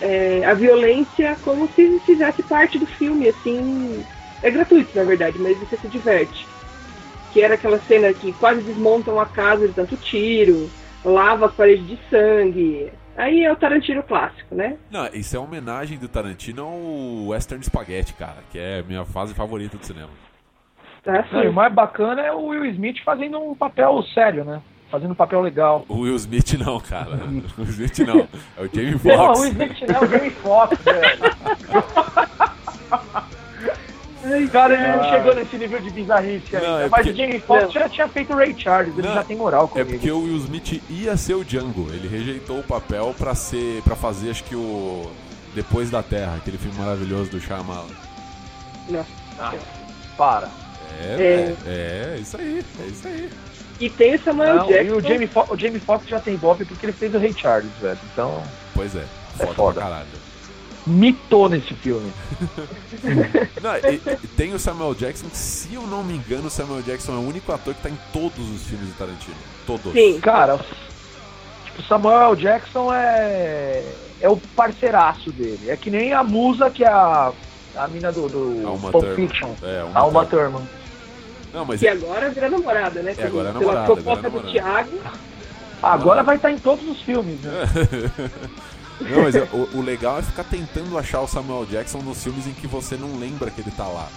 é, 0.00 0.44
a 0.44 0.54
violência 0.54 1.36
como 1.42 1.68
se 1.74 2.00
fizesse 2.00 2.42
parte 2.42 2.78
do 2.78 2.86
filme, 2.86 3.28
assim. 3.28 4.04
É 4.42 4.50
gratuito, 4.50 4.96
na 4.96 5.04
verdade, 5.04 5.38
mas 5.38 5.58
você 5.58 5.76
se 5.76 5.88
diverte. 5.88 6.48
Que 7.30 7.42
era 7.42 7.54
aquela 7.54 7.80
cena 7.86 8.12
que 8.12 8.32
quase 8.32 8.62
desmontam 8.62 9.20
a 9.20 9.26
casa 9.26 9.68
de 9.68 9.74
tanto 9.74 9.96
tiro, 9.96 10.70
lava 11.04 11.46
as 11.46 11.54
paredes 11.54 11.86
de 11.86 11.98
sangue. 12.10 12.90
Aí 13.16 13.44
é 13.44 13.52
o 13.52 13.56
Tarantino 13.56 14.02
clássico, 14.02 14.54
né? 14.54 14.76
Não, 14.90 15.06
isso 15.08 15.36
é 15.36 15.38
uma 15.38 15.46
homenagem 15.48 15.98
do 15.98 16.08
Tarantino 16.08 16.62
ao 16.64 17.26
Western 17.28 17.62
Spaghetti, 17.64 18.14
cara, 18.14 18.38
que 18.50 18.58
é 18.58 18.80
a 18.80 18.82
minha 18.82 19.04
fase 19.04 19.34
favorita 19.34 19.76
do 19.76 19.84
cinema. 19.84 20.08
Tá, 21.04 21.24
Não, 21.32 21.42
e 21.44 21.48
o 21.48 21.52
mais 21.52 21.72
bacana 21.74 22.22
é 22.22 22.32
o 22.32 22.46
Will 22.46 22.64
Smith 22.66 23.02
fazendo 23.04 23.38
um 23.38 23.54
papel 23.54 24.02
sério, 24.14 24.44
né? 24.44 24.62
Fazendo 24.90 25.12
um 25.12 25.16
papel 25.16 25.40
legal. 25.40 25.84
O 25.88 26.00
Will 26.00 26.16
Smith 26.16 26.52
não, 26.58 26.78
cara. 26.80 27.10
O 27.58 27.62
Will 27.62 27.70
Smith 27.70 27.98
não. 28.00 28.28
É 28.56 28.62
o 28.62 28.68
Jamie 28.72 28.90
Não, 28.92 28.96
o 28.96 28.98
Foxx. 28.98 29.40
Will 29.40 29.50
Smith 29.50 29.80
não, 29.88 30.02
o 30.02 30.06
Jamie 30.06 30.30
Foxx, 30.30 30.78
velho. 30.84 31.22
Cara, 34.52 34.74
ele 34.74 34.96
não 34.96 35.04
chegou 35.10 35.34
nesse 35.34 35.56
nível 35.56 35.80
de 35.80 35.90
bizarrice 35.90 36.54
ainda. 36.56 36.68
Não, 36.68 36.78
é 36.78 36.88
Mas 36.88 36.90
porque- 36.90 37.10
o 37.10 37.16
Jamie 37.16 37.40
Foxx 37.40 37.72
já 37.72 37.88
tinha 37.88 38.08
feito 38.08 38.32
o 38.32 38.36
Ray 38.36 38.54
Charles, 38.58 38.96
ele 38.96 39.06
Não, 39.08 39.14
já 39.14 39.24
tem 39.24 39.36
moral 39.36 39.64
É 39.64 39.68
comigo. 39.68 39.90
porque 39.90 40.10
o 40.10 40.20
Will 40.22 40.36
Smith 40.36 40.82
ia 40.88 41.16
ser 41.16 41.34
o 41.34 41.44
Django. 41.44 41.88
Ele 41.92 42.06
rejeitou 42.08 42.60
o 42.60 42.62
papel 42.62 43.14
pra 43.18 43.34
ser, 43.34 43.82
para 43.82 43.96
fazer, 43.96 44.30
acho 44.30 44.44
que 44.44 44.54
o 44.54 45.10
Depois 45.54 45.90
da 45.90 46.02
Terra, 46.02 46.36
aquele 46.36 46.56
filme 46.56 46.78
maravilhoso 46.78 47.30
do 47.30 47.38
Shyamalan. 47.40 47.84
Ah, 49.38 49.52
para. 50.16 50.48
É, 51.00 51.54
é, 51.66 52.14
é, 52.14 52.18
isso 52.20 52.36
aí, 52.36 52.64
é 52.80 52.86
isso 52.86 53.06
aí. 53.08 53.30
E 53.80 53.90
tem 53.90 54.14
o 54.14 54.22
Samuel 54.22 54.54
Não, 54.56 54.70
e 54.70 54.72
Jackson. 54.72 54.94
o 54.96 55.00
Jamie, 55.00 55.26
Fo 55.26 55.44
o 55.50 55.58
Jamie 55.58 55.80
Foxx 55.80 56.08
já 56.08 56.20
tem 56.20 56.36
Bob 56.36 56.64
porque 56.64 56.86
ele 56.86 56.92
fez 56.92 57.14
o 57.14 57.18
Ray 57.18 57.32
Charles, 57.32 57.70
velho. 57.80 57.98
Então, 58.12 58.42
Pois 58.74 58.94
é, 58.94 59.04
foda, 59.36 59.54
foda. 59.54 59.72
pra 59.80 59.82
caralho. 59.90 60.06
Mitou 60.86 61.48
nesse 61.48 61.72
filme. 61.74 62.12
Não, 63.62 63.76
e- 63.76 64.00
e 64.22 64.26
tem 64.28 64.52
o 64.54 64.58
Samuel 64.58 64.94
Jackson, 64.94 65.28
que 65.28 65.36
se 65.36 65.74
eu 65.74 65.82
não 65.82 66.02
me 66.02 66.14
engano, 66.14 66.46
o 66.48 66.50
Samuel 66.50 66.82
Jackson 66.82 67.12
é 67.12 67.16
o 67.16 67.28
único 67.28 67.52
ator 67.52 67.74
que 67.74 67.82
tá 67.82 67.88
em 67.90 67.98
todos 68.12 68.38
os 68.50 68.62
filmes 68.66 68.88
do 68.88 68.94
Tarantino. 68.94 69.36
Todos. 69.66 69.92
Sim. 69.92 70.18
Cara, 70.20 70.58
tipo, 71.64 71.82
Samuel 71.84 72.34
Jackson 72.36 72.92
é 72.92 73.84
é 74.20 74.28
o 74.28 74.36
parceiraço 74.36 75.30
dele. 75.32 75.68
É 75.68 75.76
que 75.76 75.90
nem 75.90 76.12
a 76.12 76.22
musa 76.22 76.70
que 76.70 76.84
é 76.84 76.88
a, 76.88 77.32
a 77.76 77.88
mina 77.88 78.12
do, 78.12 78.28
do 78.28 78.66
A 78.68 78.70
Uma 78.72 78.90
Pulp 78.90 79.04
Thurman. 79.04 79.28
Fiction. 79.28 79.50
É, 79.62 79.84
A 79.94 80.04
Uma 80.04 80.24
Thurman. 80.24 80.50
Thurman. 80.52 80.68
Não, 81.52 81.64
mas 81.64 81.80
Que 81.80 81.88
agora 81.88 82.30
vira 82.30 82.48
namorada, 82.48 83.02
né? 83.02 83.14
É, 83.18 83.24
agora 83.24 83.48
é 83.48 83.52
Pela 83.52 83.60
namorada, 83.64 83.86
proposta 83.86 84.26
agora 84.26 84.42
é 84.42 84.46
do. 84.46 84.52
Thiago. 84.52 85.00
Agora 85.82 86.22
vai 86.22 86.36
estar 86.36 86.50
em 86.52 86.58
todos 86.58 86.88
os 86.88 87.00
filmes, 87.02 87.40
né? 87.40 87.52
Não, 89.10 89.22
mas 89.22 89.34
o, 89.34 89.78
o 89.78 89.82
legal 89.82 90.18
é 90.18 90.22
ficar 90.22 90.44
tentando 90.44 90.96
achar 90.98 91.20
o 91.20 91.26
Samuel 91.28 91.66
Jackson 91.66 91.98
nos 91.98 92.22
filmes 92.22 92.46
em 92.46 92.52
que 92.52 92.66
você 92.66 92.96
não 92.96 93.18
lembra 93.18 93.50
que 93.50 93.60
ele 93.60 93.70
tá 93.70 93.86
lá. 93.86 94.08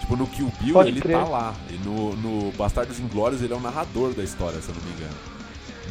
Tipo, 0.00 0.16
no 0.16 0.26
Kill 0.26 0.52
Bill 0.60 0.74
Pode 0.74 0.88
ele 0.88 1.00
crer. 1.00 1.16
tá 1.16 1.24
lá. 1.24 1.54
E 1.70 1.74
no, 1.74 2.14
no 2.16 2.52
Bastardos 2.52 2.98
Inglórios 2.98 3.42
ele 3.42 3.52
é 3.52 3.56
o 3.56 3.60
narrador 3.60 4.12
da 4.12 4.22
história, 4.22 4.60
se 4.60 4.68
eu 4.68 4.74
não 4.74 4.82
me 4.82 4.90
engano. 4.96 5.14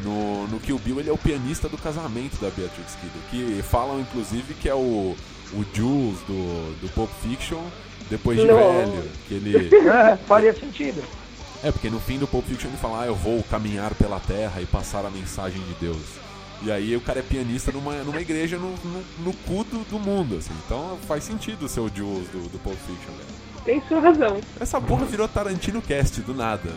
No, 0.03 0.47
no 0.47 0.59
Kill 0.59 0.79
Bill 0.79 0.99
ele 0.99 1.09
é 1.09 1.13
o 1.13 1.17
pianista 1.17 1.69
do 1.69 1.77
casamento 1.77 2.39
da 2.41 2.49
Beatrix 2.49 2.95
Kiddo. 2.95 3.19
Que 3.29 3.61
falam, 3.63 3.99
inclusive, 3.99 4.53
que 4.55 4.67
é 4.67 4.75
o, 4.75 5.15
o 5.53 5.65
Jules 5.73 6.19
do, 6.27 6.81
do 6.81 6.89
Pulp 6.93 7.09
Fiction, 7.21 7.61
depois 8.09 8.39
de 8.39 8.45
Não. 8.45 8.55
velho. 8.57 9.09
Que 9.27 9.33
ele... 9.35 9.69
É, 9.87 10.17
faria 10.17 10.53
sentido. 10.53 11.01
É, 11.63 11.71
porque 11.71 11.89
no 11.89 11.99
fim 11.99 12.17
do 12.17 12.27
Pulp 12.27 12.45
Fiction 12.45 12.69
ele 12.69 12.77
fala, 12.77 13.03
ah, 13.03 13.05
eu 13.05 13.15
vou 13.15 13.43
caminhar 13.43 13.93
pela 13.93 14.19
terra 14.19 14.59
e 14.61 14.65
passar 14.65 15.05
a 15.05 15.09
mensagem 15.09 15.61
de 15.61 15.73
Deus. 15.75 16.01
E 16.63 16.71
aí 16.71 16.95
o 16.95 17.01
cara 17.01 17.19
é 17.19 17.23
pianista 17.23 17.71
numa, 17.71 17.93
numa 18.03 18.21
igreja 18.21 18.57
no, 18.57 18.71
no, 18.83 19.03
no 19.19 19.33
cu 19.33 19.63
do, 19.63 19.83
do 19.89 19.99
mundo, 19.99 20.37
assim. 20.37 20.53
Então 20.65 20.97
faz 21.07 21.23
sentido 21.23 21.67
ser 21.67 21.79
o 21.79 21.89
Jules 21.93 22.27
do, 22.29 22.49
do 22.49 22.59
Pulp 22.59 22.77
Fiction, 22.77 23.11
velho. 23.17 23.41
Tem 23.63 23.81
sua 23.87 23.99
razão. 23.99 24.41
Essa 24.59 24.81
porra 24.81 25.05
virou 25.05 25.27
Tarantino 25.27 25.81
Cast, 25.81 26.21
do 26.21 26.33
nada. 26.33 26.71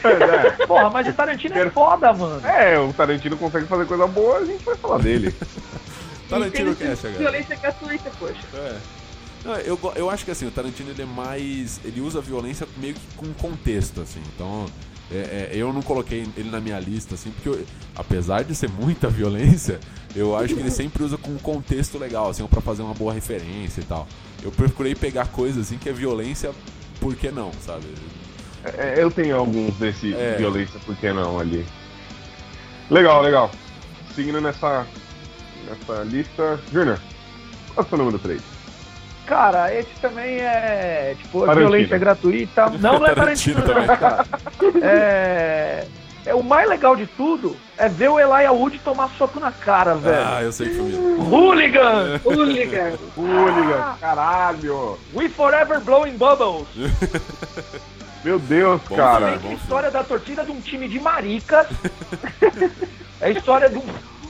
Porra, 0.68 0.90
mas 0.90 1.08
o 1.08 1.12
Tarantino 1.14 1.54
é 1.54 1.70
foda, 1.70 2.12
mano. 2.12 2.46
É, 2.46 2.78
o 2.78 2.92
Tarantino 2.92 3.34
consegue 3.38 3.66
fazer 3.66 3.86
coisa 3.86 4.06
boa, 4.06 4.38
a 4.38 4.44
gente 4.44 4.62
vai 4.62 4.76
falar 4.76 4.98
dele. 4.98 5.34
Tarantino 6.28 6.76
Cast 6.76 7.06
agora. 7.06 7.18
Violência 7.18 7.56
gratuita, 7.56 8.10
poxa. 8.18 8.44
É. 8.54 8.76
Não, 9.44 9.56
eu, 9.56 9.78
eu 9.94 10.10
acho 10.10 10.24
que 10.24 10.30
assim, 10.30 10.46
o 10.46 10.50
Tarantino 10.50 10.90
ele 10.90 11.00
é 11.00 11.06
mais. 11.06 11.80
Ele 11.82 12.02
usa 12.02 12.18
a 12.18 12.22
violência 12.22 12.68
meio 12.76 12.94
que 12.94 13.00
com 13.16 13.32
contexto, 13.32 14.02
assim. 14.02 14.20
Então, 14.34 14.66
é- 15.10 15.50
é, 15.52 15.56
eu 15.56 15.72
não 15.72 15.82
coloquei 15.82 16.26
ele 16.36 16.50
na 16.50 16.60
minha 16.60 16.78
lista, 16.78 17.14
assim, 17.14 17.30
porque 17.30 17.48
eu- 17.48 17.64
apesar 17.96 18.44
de 18.44 18.54
ser 18.54 18.68
muita 18.68 19.08
violência, 19.10 19.78
eu 20.14 20.36
acho 20.36 20.54
que 20.54 20.60
ele 20.60 20.70
sempre 20.70 21.02
usa 21.02 21.16
com 21.16 21.30
um 21.30 21.38
contexto 21.38 21.98
legal, 21.98 22.28
assim, 22.30 22.46
pra 22.46 22.60
fazer 22.60 22.82
uma 22.82 22.94
boa 22.94 23.12
referência 23.12 23.80
e 23.80 23.84
tal. 23.84 24.06
Eu 24.42 24.50
procurei 24.52 24.94
pegar 24.94 25.26
coisas 25.28 25.66
assim 25.66 25.78
que 25.78 25.88
é 25.88 25.92
violência, 25.92 26.50
por 27.00 27.14
que 27.16 27.30
não, 27.30 27.50
sabe? 27.64 27.86
É, 28.64 28.94
eu 29.02 29.10
tenho 29.10 29.36
alguns 29.36 29.74
desse 29.76 30.12
É. 30.14 30.36
violência, 30.36 30.78
por 30.80 30.94
que 30.96 31.12
não, 31.12 31.38
ali. 31.38 31.64
Legal, 32.90 33.22
legal. 33.22 33.50
Seguindo 34.14 34.40
nessa, 34.40 34.86
nessa 35.66 36.02
lista, 36.04 36.60
Júnior, 36.72 36.98
qual 37.74 37.84
é 37.84 37.86
o 37.86 37.88
seu 37.88 37.98
número 37.98 38.18
3? 38.18 38.40
Cara, 39.28 39.74
esse 39.74 39.90
também 40.00 40.38
é, 40.40 41.14
tipo, 41.18 41.44
a 41.44 41.54
violência 41.54 41.98
gratuita. 41.98 42.70
Não, 42.80 42.98
não 42.98 43.06
é 43.06 43.14
Tarantino 43.14 43.60
Tarantino, 43.62 43.86
não, 43.86 43.96
cara. 43.96 44.24
É, 44.82 45.84
é, 46.24 46.34
o 46.34 46.42
mais 46.42 46.66
legal 46.68 46.96
de 46.96 47.06
tudo 47.06 47.54
é 47.76 47.88
ver 47.90 48.08
o 48.08 48.18
Elijah 48.18 48.52
Wood 48.52 48.78
tomar 48.78 49.10
soco 49.18 49.38
na 49.38 49.52
cara, 49.52 49.94
velho. 49.96 50.24
Ah, 50.26 50.42
eu 50.42 50.50
sei 50.50 50.68
que 50.68 50.74
filme. 50.76 50.92
Hooligan! 51.30 52.20
Hooligan. 52.24 52.92
Hooligan, 53.16 53.94
caralho! 54.00 54.98
We 55.14 55.28
forever 55.28 55.78
blowing 55.80 56.16
bubbles! 56.16 56.66
Meu 58.24 58.38
Deus, 58.38 58.80
Bom 58.88 58.96
cara. 58.96 59.32
filme. 59.32 59.48
É 59.48 59.50
a 59.50 59.54
história 59.54 59.90
da 59.90 60.02
torcida 60.02 60.42
de 60.44 60.50
um 60.52 60.60
time 60.60 60.88
de 60.88 60.98
maricas. 60.98 61.66
é 63.20 63.26
a 63.26 63.30
história 63.30 63.68
do- 63.68 63.84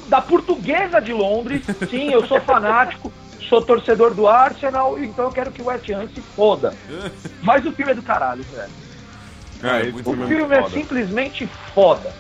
da 0.09 0.21
portuguesa 0.21 1.01
de 1.01 1.13
Londres. 1.13 1.63
Sim, 1.89 2.11
eu 2.13 2.27
sou 2.27 2.41
fanático, 2.41 3.13
sou 3.49 3.63
torcedor 3.63 4.15
do 4.15 4.27
Arsenal, 4.29 4.99
então 4.99 5.27
eu 5.27 5.31
quero 5.33 5.51
que 5.51 5.63
o 5.63 5.67
West 5.67 5.89
Ham 5.91 6.09
se 6.15 6.21
foda. 6.21 6.75
Mas 7.43 7.65
o 7.67 7.73
filme 7.73 7.93
é 7.93 7.95
do 7.95 8.03
caralho, 8.03 8.43
velho. 8.45 8.71
É, 9.63 9.91
muito 9.91 10.11
O 10.11 10.17
bom. 10.17 10.27
filme 10.27 10.55
é 10.55 10.63
foda. 10.63 10.75
simplesmente 10.75 11.49
foda. 11.75 12.13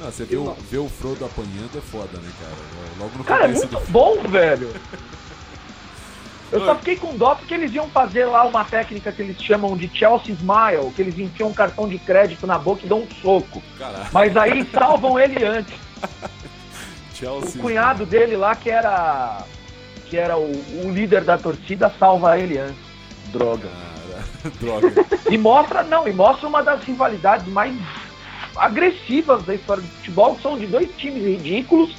Não, 0.00 0.10
você 0.10 0.24
vê 0.24 0.36
o, 0.36 0.54
vê 0.70 0.78
o 0.78 0.88
Frodo 0.88 1.24
apanhando 1.24 1.78
é 1.78 1.80
foda, 1.80 2.18
né, 2.18 2.28
cara? 2.40 2.54
Logo 2.98 3.18
no 3.18 3.24
Cara, 3.24 3.44
é 3.44 3.48
muito 3.48 3.66
do 3.68 3.80
bom, 3.90 4.20
velho. 4.28 4.70
Eu 6.52 6.64
só 6.64 6.76
fiquei 6.76 6.94
com 6.96 7.16
dó 7.16 7.34
porque 7.34 7.52
eles 7.54 7.72
iam 7.74 7.88
fazer 7.88 8.24
lá 8.26 8.44
uma 8.44 8.64
técnica 8.64 9.10
que 9.10 9.20
eles 9.20 9.42
chamam 9.42 9.76
de 9.76 9.90
Chelsea 9.92 10.32
Smile, 10.34 10.92
que 10.94 11.02
eles 11.02 11.18
enfiam 11.18 11.48
um 11.48 11.52
cartão 11.52 11.88
de 11.88 11.98
crédito 11.98 12.46
na 12.46 12.56
boca 12.56 12.82
e 12.84 12.88
dão 12.88 13.00
um 13.00 13.08
soco. 13.20 13.60
Caralho, 13.76 14.06
Mas 14.12 14.36
aí 14.36 14.64
salvam 14.72 15.18
ele 15.18 15.44
antes. 15.44 15.74
O 17.12 17.18
Chelsea. 17.18 17.62
cunhado 17.62 18.04
dele 18.04 18.36
lá, 18.36 18.54
que 18.54 18.68
era 18.70 19.42
que 20.08 20.16
era 20.16 20.36
o, 20.36 20.50
o 20.84 20.90
líder 20.90 21.24
da 21.24 21.36
torcida, 21.36 21.92
salva 21.98 22.38
ele 22.38 22.58
antes. 22.58 22.76
Droga. 23.32 23.68
Cara, 23.68 24.54
droga. 24.60 25.06
E 25.30 25.38
mostra, 25.38 25.82
não, 25.82 26.06
e 26.06 26.12
mostra 26.12 26.48
uma 26.48 26.62
das 26.62 26.82
rivalidades 26.84 27.46
mais 27.48 27.74
agressivas 28.56 29.42
da 29.44 29.54
história 29.54 29.82
do 29.82 29.88
futebol, 29.88 30.34
que 30.34 30.42
são 30.42 30.58
de 30.58 30.66
dois 30.66 30.88
times 30.96 31.22
ridículos. 31.22 31.94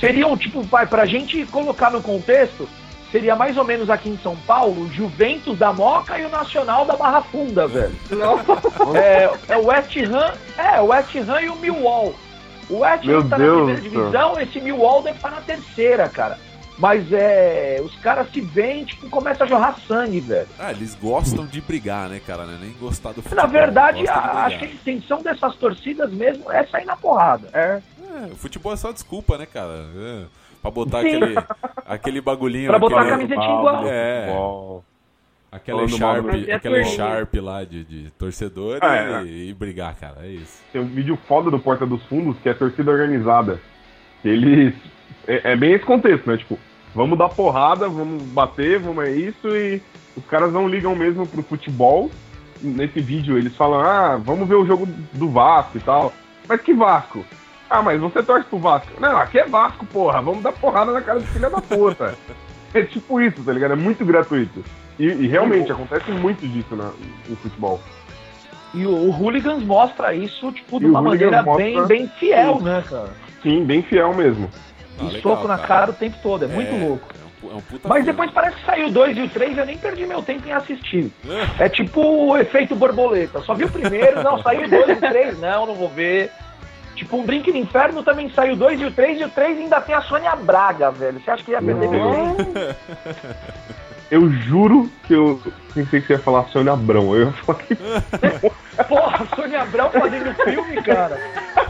Seriam, 0.00 0.36
tipo, 0.36 0.62
vai, 0.62 0.86
pra 0.86 1.06
gente 1.06 1.44
colocar 1.46 1.90
no 1.90 2.02
contexto, 2.02 2.68
seria 3.10 3.34
mais 3.34 3.56
ou 3.56 3.64
menos 3.64 3.88
aqui 3.88 4.08
em 4.08 4.18
São 4.18 4.36
Paulo, 4.46 4.82
o 4.82 4.92
Juventus 4.92 5.58
da 5.58 5.72
Moca 5.72 6.18
e 6.18 6.24
o 6.24 6.28
Nacional 6.28 6.84
da 6.84 6.96
Barra 6.96 7.22
Funda, 7.22 7.66
velho. 7.66 7.94
É, 8.94 9.30
é 9.48 9.56
o 9.56 9.66
West 9.66 9.96
Ham, 9.96 10.32
é, 10.56 10.80
o 10.80 10.86
West 10.86 11.14
Ham 11.16 11.40
e 11.40 11.48
o 11.48 11.56
Millwall. 11.56 12.14
O 12.68 12.80
West 12.80 13.08
Ham 13.08 13.28
tá 13.28 13.38
Deus 13.38 13.68
na 13.68 13.74
primeira 13.74 13.80
divisão, 13.80 14.40
esse 14.40 14.60
Millwall 14.60 15.02
deve 15.02 15.16
estar 15.16 15.30
na 15.30 15.40
terceira, 15.40 16.08
cara. 16.08 16.38
Mas 16.78 17.12
é. 17.12 17.80
Os 17.82 17.94
caras 17.96 18.30
se 18.30 18.40
veem, 18.40 18.84
tipo, 18.84 19.10
começa 19.10 19.44
a 19.44 19.46
jorrar 19.46 19.78
sangue, 19.80 20.20
velho. 20.20 20.48
Ah, 20.58 20.70
eles 20.70 20.94
gostam 20.94 21.44
de 21.44 21.60
brigar, 21.60 22.08
né, 22.08 22.20
cara? 22.24 22.46
Não 22.46 22.54
é 22.54 22.58
nem 22.58 22.72
gostar 22.74 23.12
do 23.12 23.22
futebol. 23.22 23.44
Na 23.44 23.50
verdade, 23.50 24.06
a, 24.08 24.44
acho 24.44 24.58
que 24.58 24.64
a 24.64 24.68
intenção 24.68 25.20
dessas 25.22 25.56
torcidas 25.56 26.12
mesmo 26.12 26.50
é 26.52 26.64
sair 26.66 26.84
na 26.84 26.96
porrada. 26.96 27.48
É. 27.52 27.82
é 28.00 28.26
o 28.32 28.36
futebol 28.36 28.72
é 28.72 28.76
só 28.76 28.92
desculpa, 28.92 29.36
né, 29.36 29.46
cara? 29.46 29.86
É, 29.96 30.24
pra 30.62 30.70
botar 30.70 31.00
aquele, 31.00 31.34
aquele 31.84 32.20
bagulhinho. 32.20 32.68
pra 32.70 32.78
botar 32.78 33.00
aquele, 33.00 33.14
a 33.14 33.16
camiseta 33.16 33.42
igual. 33.42 33.82
É. 33.86 34.82
Aquela 35.50 35.88
Sharp, 35.88 36.26
aquela 36.54 36.84
Sharp 36.84 37.34
lá 37.36 37.64
de, 37.64 37.82
de 37.82 38.10
torcedor 38.18 38.78
ah, 38.82 39.22
e, 39.24 39.46
é. 39.46 39.48
e, 39.48 39.54
brigar, 39.54 39.96
cara. 39.96 40.18
É 40.26 40.28
isso. 40.28 40.62
Tem 40.70 40.80
um 40.80 40.86
vídeo 40.86 41.18
foda 41.26 41.50
do 41.50 41.58
Porta 41.58 41.86
dos 41.86 42.04
Fundos 42.04 42.36
que 42.42 42.50
é 42.50 42.54
torcida 42.54 42.90
organizada. 42.90 43.58
Eles. 44.22 44.74
É, 45.28 45.52
é 45.52 45.56
bem 45.56 45.72
esse 45.72 45.84
contexto, 45.84 46.28
né? 46.28 46.38
Tipo, 46.38 46.58
vamos 46.94 47.18
dar 47.18 47.28
porrada, 47.28 47.86
vamos 47.88 48.22
bater, 48.22 48.80
vamos 48.80 49.04
é 49.04 49.10
isso, 49.10 49.46
e 49.54 49.80
os 50.16 50.24
caras 50.24 50.50
não 50.52 50.66
ligam 50.66 50.96
mesmo 50.96 51.26
pro 51.26 51.42
futebol. 51.42 52.10
Nesse 52.60 53.00
vídeo 53.00 53.38
eles 53.38 53.54
falam, 53.54 53.80
ah, 53.80 54.16
vamos 54.16 54.48
ver 54.48 54.56
o 54.56 54.66
jogo 54.66 54.88
do 55.12 55.28
Vasco 55.28 55.76
e 55.76 55.80
tal. 55.80 56.12
Mas 56.48 56.62
que 56.62 56.72
Vasco? 56.72 57.24
Ah, 57.70 57.82
mas 57.82 58.00
você 58.00 58.22
torce 58.22 58.46
pro 58.48 58.58
Vasco. 58.58 58.98
Não, 58.98 59.18
aqui 59.18 59.38
é 59.38 59.46
Vasco, 59.46 59.84
porra, 59.86 60.22
vamos 60.22 60.42
dar 60.42 60.52
porrada 60.52 60.90
na 60.90 61.02
cara 61.02 61.20
de 61.20 61.26
filha 61.26 61.50
da 61.50 61.60
puta. 61.60 62.16
é 62.72 62.82
tipo 62.82 63.20
isso, 63.20 63.44
tá 63.44 63.52
ligado? 63.52 63.72
É 63.72 63.76
muito 63.76 64.04
gratuito. 64.04 64.64
E, 64.98 65.04
e 65.04 65.26
realmente, 65.28 65.70
acontece 65.70 66.10
muito 66.10 66.46
disso 66.48 66.74
na, 66.74 66.90
no 67.28 67.36
futebol. 67.36 67.80
E 68.74 68.84
o, 68.84 68.90
o 68.90 69.10
Hooligans 69.10 69.62
mostra 69.62 70.14
isso, 70.14 70.50
tipo, 70.52 70.80
de 70.80 70.86
uma 70.86 71.00
maneira 71.00 71.42
bem, 71.56 71.86
bem 71.86 72.08
fiel, 72.18 72.60
né, 72.60 72.82
cara? 72.88 73.10
Sim, 73.42 73.64
bem 73.64 73.82
fiel 73.82 74.12
mesmo. 74.14 74.50
Ah, 74.98 75.04
e 75.04 75.06
legal, 75.06 75.22
soco 75.22 75.48
na 75.48 75.56
cara. 75.56 75.68
cara 75.68 75.90
o 75.90 75.94
tempo 75.94 76.16
todo, 76.22 76.44
é, 76.44 76.46
é 76.46 76.48
muito 76.48 76.76
louco. 76.76 77.08
É 77.42 77.46
um, 77.46 77.50
é 77.50 77.54
um 77.54 77.62
Mas 77.84 78.04
depois 78.04 78.30
parece 78.30 78.56
que 78.56 78.66
saiu 78.66 78.88
o 78.88 78.90
2 78.90 79.16
e 79.16 79.22
o 79.22 79.28
3 79.28 79.58
eu 79.58 79.66
nem 79.66 79.78
perdi 79.78 80.06
meu 80.06 80.22
tempo 80.22 80.48
em 80.48 80.52
assistir. 80.52 81.12
É, 81.58 81.64
é 81.64 81.68
tipo 81.68 82.00
o 82.00 82.36
efeito 82.36 82.74
borboleta. 82.74 83.40
Só 83.42 83.54
vi 83.54 83.64
o 83.64 83.70
primeiro, 83.70 84.22
não, 84.22 84.42
saiu 84.42 84.66
o 84.66 84.68
2 84.68 84.88
e 84.88 84.92
o 84.92 85.00
3, 85.00 85.38
não, 85.40 85.66
não 85.66 85.74
vou 85.74 85.88
ver. 85.88 86.30
Tipo, 86.94 87.18
um 87.18 87.24
Drink 87.24 87.52
no 87.52 87.58
Inferno 87.58 88.02
também 88.02 88.28
saiu 88.30 88.54
o 88.54 88.56
2 88.56 88.80
e 88.80 88.84
o 88.86 88.90
3, 88.90 89.20
e 89.20 89.24
o 89.24 89.28
3 89.28 89.58
ainda 89.58 89.80
tem 89.80 89.94
a 89.94 90.02
Sônia 90.02 90.34
Braga, 90.34 90.90
velho. 90.90 91.20
Você 91.20 91.30
acha 91.30 91.44
que 91.44 91.52
ia 91.52 91.62
perder 91.62 91.88
meu 91.88 92.10
tempo? 92.10 92.52
Eu 94.10 94.30
juro 94.30 94.90
que 95.06 95.14
eu 95.14 95.40
pensei 95.74 96.00
que 96.00 96.06
você 96.06 96.12
ia 96.14 96.18
falar 96.18 96.44
Sônia 96.48 96.72
Abrão. 96.72 97.14
Eu 97.14 97.26
ia 97.26 97.32
falar 97.32 97.58
que. 97.58 97.76
Porra, 98.88 99.26
Sônia 99.34 99.62
Abrão 99.62 99.90
fazendo 99.90 100.34
filme, 100.34 100.82
cara. 100.82 101.18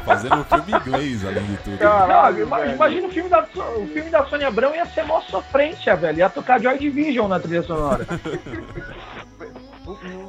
Fazendo 0.04 0.36
um 0.36 0.44
filme 0.44 0.72
inglês, 0.72 1.26
além 1.26 1.44
de 1.44 1.56
tudo. 1.58 1.78
Caralho, 1.78 2.44
imagina, 2.44 2.74
imagina 2.74 3.06
o 3.08 3.10
filme 3.10 3.28
da, 3.28 3.42
o 3.42 3.86
filme 3.88 4.10
da 4.10 4.24
Sônia 4.26 4.48
Abrão 4.48 4.74
ia 4.74 4.86
ser 4.86 5.04
mó 5.04 5.20
sofrência, 5.22 5.96
velho. 5.96 6.18
Ia 6.18 6.30
tocar 6.30 6.60
Joy 6.60 6.78
Division 6.78 7.28
na 7.28 7.40
trilha 7.40 7.62
sonora. 7.62 8.06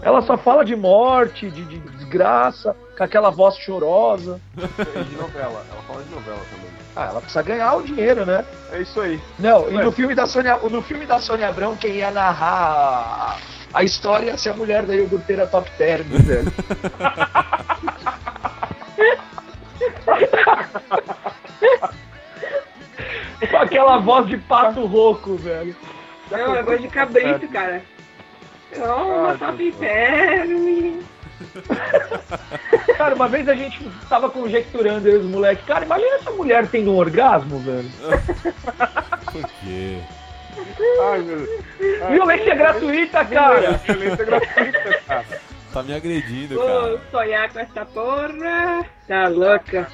Ela 0.02 0.22
só 0.22 0.38
fala 0.38 0.64
de 0.64 0.76
morte, 0.76 1.50
de, 1.52 1.66
de 1.66 1.80
desgraça, 1.80 2.76
com 2.98 3.04
aquela 3.04 3.30
voz 3.30 3.58
chorosa. 3.58 4.40
de 4.56 5.16
novela, 5.18 5.66
ela 5.72 5.82
fala 5.84 6.02
de 6.02 6.10
novela 6.10 6.40
também. 6.50 6.79
Ah, 6.96 7.06
ela 7.06 7.22
precisa 7.22 7.42
ganhar 7.44 7.76
o 7.76 7.84
dinheiro, 7.84 8.26
né? 8.26 8.44
É 8.72 8.82
isso 8.82 9.00
aí. 9.00 9.20
Não, 9.38 9.70
e 9.70 9.74
no 9.74 9.92
filme 9.92 10.16
da 10.16 10.26
Sônia, 10.26 10.58
no 10.58 10.82
filme 10.82 11.06
da 11.06 11.20
Sônia 11.20 11.48
Abrão, 11.48 11.76
quem 11.76 11.98
ia 11.98 12.12
narrar 12.12 13.38
a, 13.74 13.80
a 13.80 13.84
história 13.84 14.28
ia 14.28 14.38
ser 14.38 14.50
a 14.50 14.54
mulher 14.54 14.84
da 14.84 14.96
iogurteira 14.96 15.48
Top 15.48 15.70
Term, 15.78 16.04
velho. 16.10 16.52
Com 23.50 23.58
aquela 23.58 23.98
voz 24.00 24.28
de 24.28 24.38
pato 24.38 24.86
rouco, 24.86 25.36
velho. 25.36 25.76
Não, 26.30 26.56
é 26.56 26.64
voz 26.64 26.82
de 26.82 26.88
cabrito, 26.88 27.48
cara. 27.48 27.82
Oh, 28.78 29.22
uma 29.22 29.38
top 29.38 29.72
term. 29.80 31.02
cara, 32.98 33.16
uma 33.16 33.28
vez 33.28 33.48
a 33.48 33.56
gente 33.56 33.80
tava 34.10 34.30
conjecturando 34.30 35.08
eu 35.08 35.16
e 35.16 35.20
os 35.20 35.26
moleques. 35.26 35.66
Cara, 35.66 35.86
imagina 35.86 36.16
essa 36.16 36.32
mulher 36.32 36.68
tendo 36.68 36.92
um 36.92 36.98
orgasmo, 36.98 37.60
velho. 37.60 37.90
Por 39.32 39.48
quê? 39.62 40.00
Ai, 41.02 41.20
meu... 41.20 41.48
Ai, 42.04 42.12
Violência 42.14 42.56
gratuita, 42.56 43.26
cara. 43.26 43.72
Violência 43.74 44.26
gratuita, 44.26 45.02
cara. 45.08 45.26
Tá 45.72 45.84
me 45.84 45.94
agredindo, 45.94 46.60
cara. 46.60 46.90
Vou 46.90 47.00
sonhar 47.12 47.54
com 47.54 47.60
essa 47.60 47.86
porra. 47.86 48.86
Tá 49.08 49.28
louca. 49.28 49.88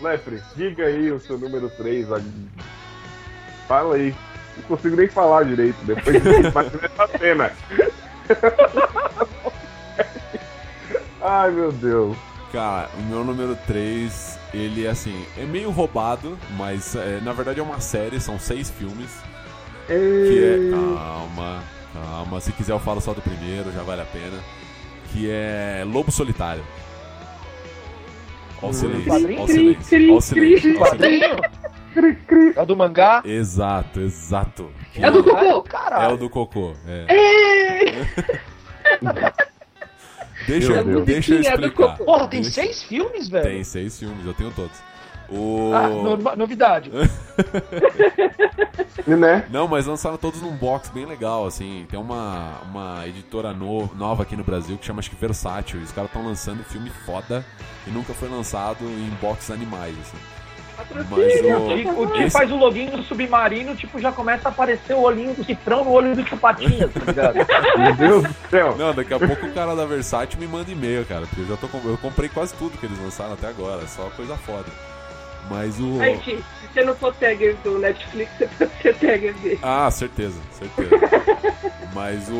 Lepre, 0.00 0.40
diga 0.54 0.84
aí 0.84 1.10
o 1.10 1.18
seu 1.18 1.38
número 1.38 1.68
3. 1.70 2.06
Fala 3.66 3.96
aí. 3.96 4.14
Não 4.56 4.62
consigo 4.64 4.96
nem 4.96 5.08
falar 5.08 5.44
direito 5.44 5.78
depois 5.84 6.22
de 6.22 6.28
imaginar 6.48 6.84
essa 6.84 7.18
cena. 7.18 7.52
Ai, 11.28 11.50
meu 11.50 11.70
Deus. 11.70 12.16
Cara, 12.50 12.88
o 12.98 13.02
meu 13.02 13.22
número 13.22 13.54
3, 13.66 14.38
ele, 14.54 14.88
assim, 14.88 15.26
é 15.36 15.44
meio 15.44 15.70
roubado, 15.70 16.38
mas 16.56 16.96
é, 16.96 17.20
na 17.20 17.34
verdade 17.34 17.60
é 17.60 17.62
uma 17.62 17.80
série, 17.80 18.18
são 18.18 18.38
seis 18.38 18.70
filmes. 18.70 19.10
Que 19.86 19.92
é. 19.92 20.70
Calma, 20.70 21.62
calma. 21.92 22.40
Se 22.40 22.50
quiser 22.52 22.72
eu 22.72 22.78
falo 22.78 23.02
só 23.02 23.12
do 23.12 23.20
primeiro, 23.20 23.70
já 23.72 23.82
vale 23.82 24.00
a 24.00 24.06
pena. 24.06 24.38
Que 25.12 25.28
é 25.30 25.84
Lobo 25.86 26.10
Solitário. 26.10 26.64
Ó 28.62 28.68
o 28.68 28.72
silêncio, 28.72 29.12
ó 29.12 29.16
o 29.44 29.46
silêncio, 29.46 30.14
ó 30.14 30.16
o 30.16 30.20
silêncio. 30.22 30.80
É 32.56 32.62
o 32.62 32.66
do 32.66 32.76
mangá? 32.76 33.20
Exato, 33.24 34.00
exato. 34.00 34.70
É 34.96 35.10
o 35.10 35.12
do 35.12 35.24
cocô, 35.24 35.62
caralho. 35.62 36.10
É 36.10 36.14
o 36.14 36.16
do 36.16 36.30
cocô, 36.30 36.72
é. 36.86 37.06
Deixa, 40.48 40.82
deixa 41.04 41.34
eu 41.34 41.40
explicar. 41.40 41.96
Porra, 41.98 42.26
tem 42.26 42.40
deixa... 42.40 42.62
seis 42.62 42.82
filmes, 42.82 43.28
velho? 43.28 43.44
Tem 43.44 43.62
seis 43.62 43.98
filmes, 43.98 44.24
eu 44.24 44.34
tenho 44.34 44.50
todos. 44.50 44.76
O... 45.30 45.72
Ah, 45.74 45.88
no, 45.88 46.16
novidade. 46.36 46.90
né? 49.06 49.44
Não, 49.50 49.68
mas 49.68 49.84
lançaram 49.84 50.16
todos 50.16 50.40
num 50.40 50.56
box 50.56 50.88
bem 50.88 51.04
legal, 51.04 51.46
assim. 51.46 51.86
Tem 51.90 52.00
uma, 52.00 52.60
uma 52.62 53.06
editora 53.06 53.52
no, 53.52 53.94
nova 53.94 54.22
aqui 54.22 54.34
no 54.34 54.42
Brasil 54.42 54.78
que 54.78 54.86
chama 54.86 55.00
acho 55.00 55.10
que 55.10 55.16
Versátil. 55.16 55.80
Os 55.80 55.92
caras 55.92 56.08
estão 56.08 56.24
lançando 56.24 56.64
filme 56.64 56.90
foda 57.04 57.44
e 57.86 57.90
nunca 57.90 58.14
foi 58.14 58.30
lançado 58.30 58.84
em 58.84 59.10
box 59.20 59.50
animais, 59.50 59.94
assim. 60.00 60.16
Mas 60.78 61.88
o, 61.88 62.02
o 62.02 62.10
que 62.12 62.30
faz 62.30 62.50
o 62.50 62.56
login 62.56 62.86
do 62.86 63.02
submarino, 63.02 63.74
tipo, 63.74 63.98
já 63.98 64.12
começa 64.12 64.48
a 64.48 64.52
aparecer 64.52 64.94
o 64.94 65.00
olhinho 65.02 65.34
do 65.34 65.44
cifrão 65.44 65.84
no 65.84 65.90
olho 65.90 66.14
do 66.14 66.26
chupatinha, 66.26 66.88
tá 66.88 67.00
ligado? 67.04 67.34
Meu 67.76 67.94
Deus 67.94 68.22
do 68.22 68.48
céu. 68.48 68.76
Não, 68.76 68.94
daqui 68.94 69.12
a 69.12 69.18
pouco 69.18 69.46
o 69.46 69.52
cara 69.52 69.74
da 69.74 69.84
Versátil 69.84 70.38
me 70.38 70.46
manda 70.46 70.70
e-mail, 70.70 71.04
cara, 71.04 71.26
porque 71.26 71.40
eu 71.40 71.46
já 71.46 71.56
tô 71.56 71.68
eu 71.84 71.98
comprei 71.98 72.28
quase 72.28 72.54
tudo 72.54 72.78
que 72.78 72.86
eles 72.86 72.98
lançaram 72.98 73.34
até 73.34 73.48
agora, 73.48 73.86
só 73.88 74.08
coisa 74.10 74.36
foda. 74.36 74.66
Mas 75.50 75.78
o. 75.80 76.00
Aí, 76.00 76.20
se 76.22 76.42
você 76.72 76.84
não 76.84 76.94
for 76.94 77.14
tagger 77.14 77.56
do 77.64 77.78
Netflix, 77.78 78.30
você 78.36 78.46
pode 78.46 78.70
ser 78.82 78.94
tagger 78.96 79.34
dele. 79.34 79.58
Ah, 79.62 79.90
certeza, 79.90 80.38
certeza. 80.52 80.90
Mas 81.94 82.28
o, 82.28 82.34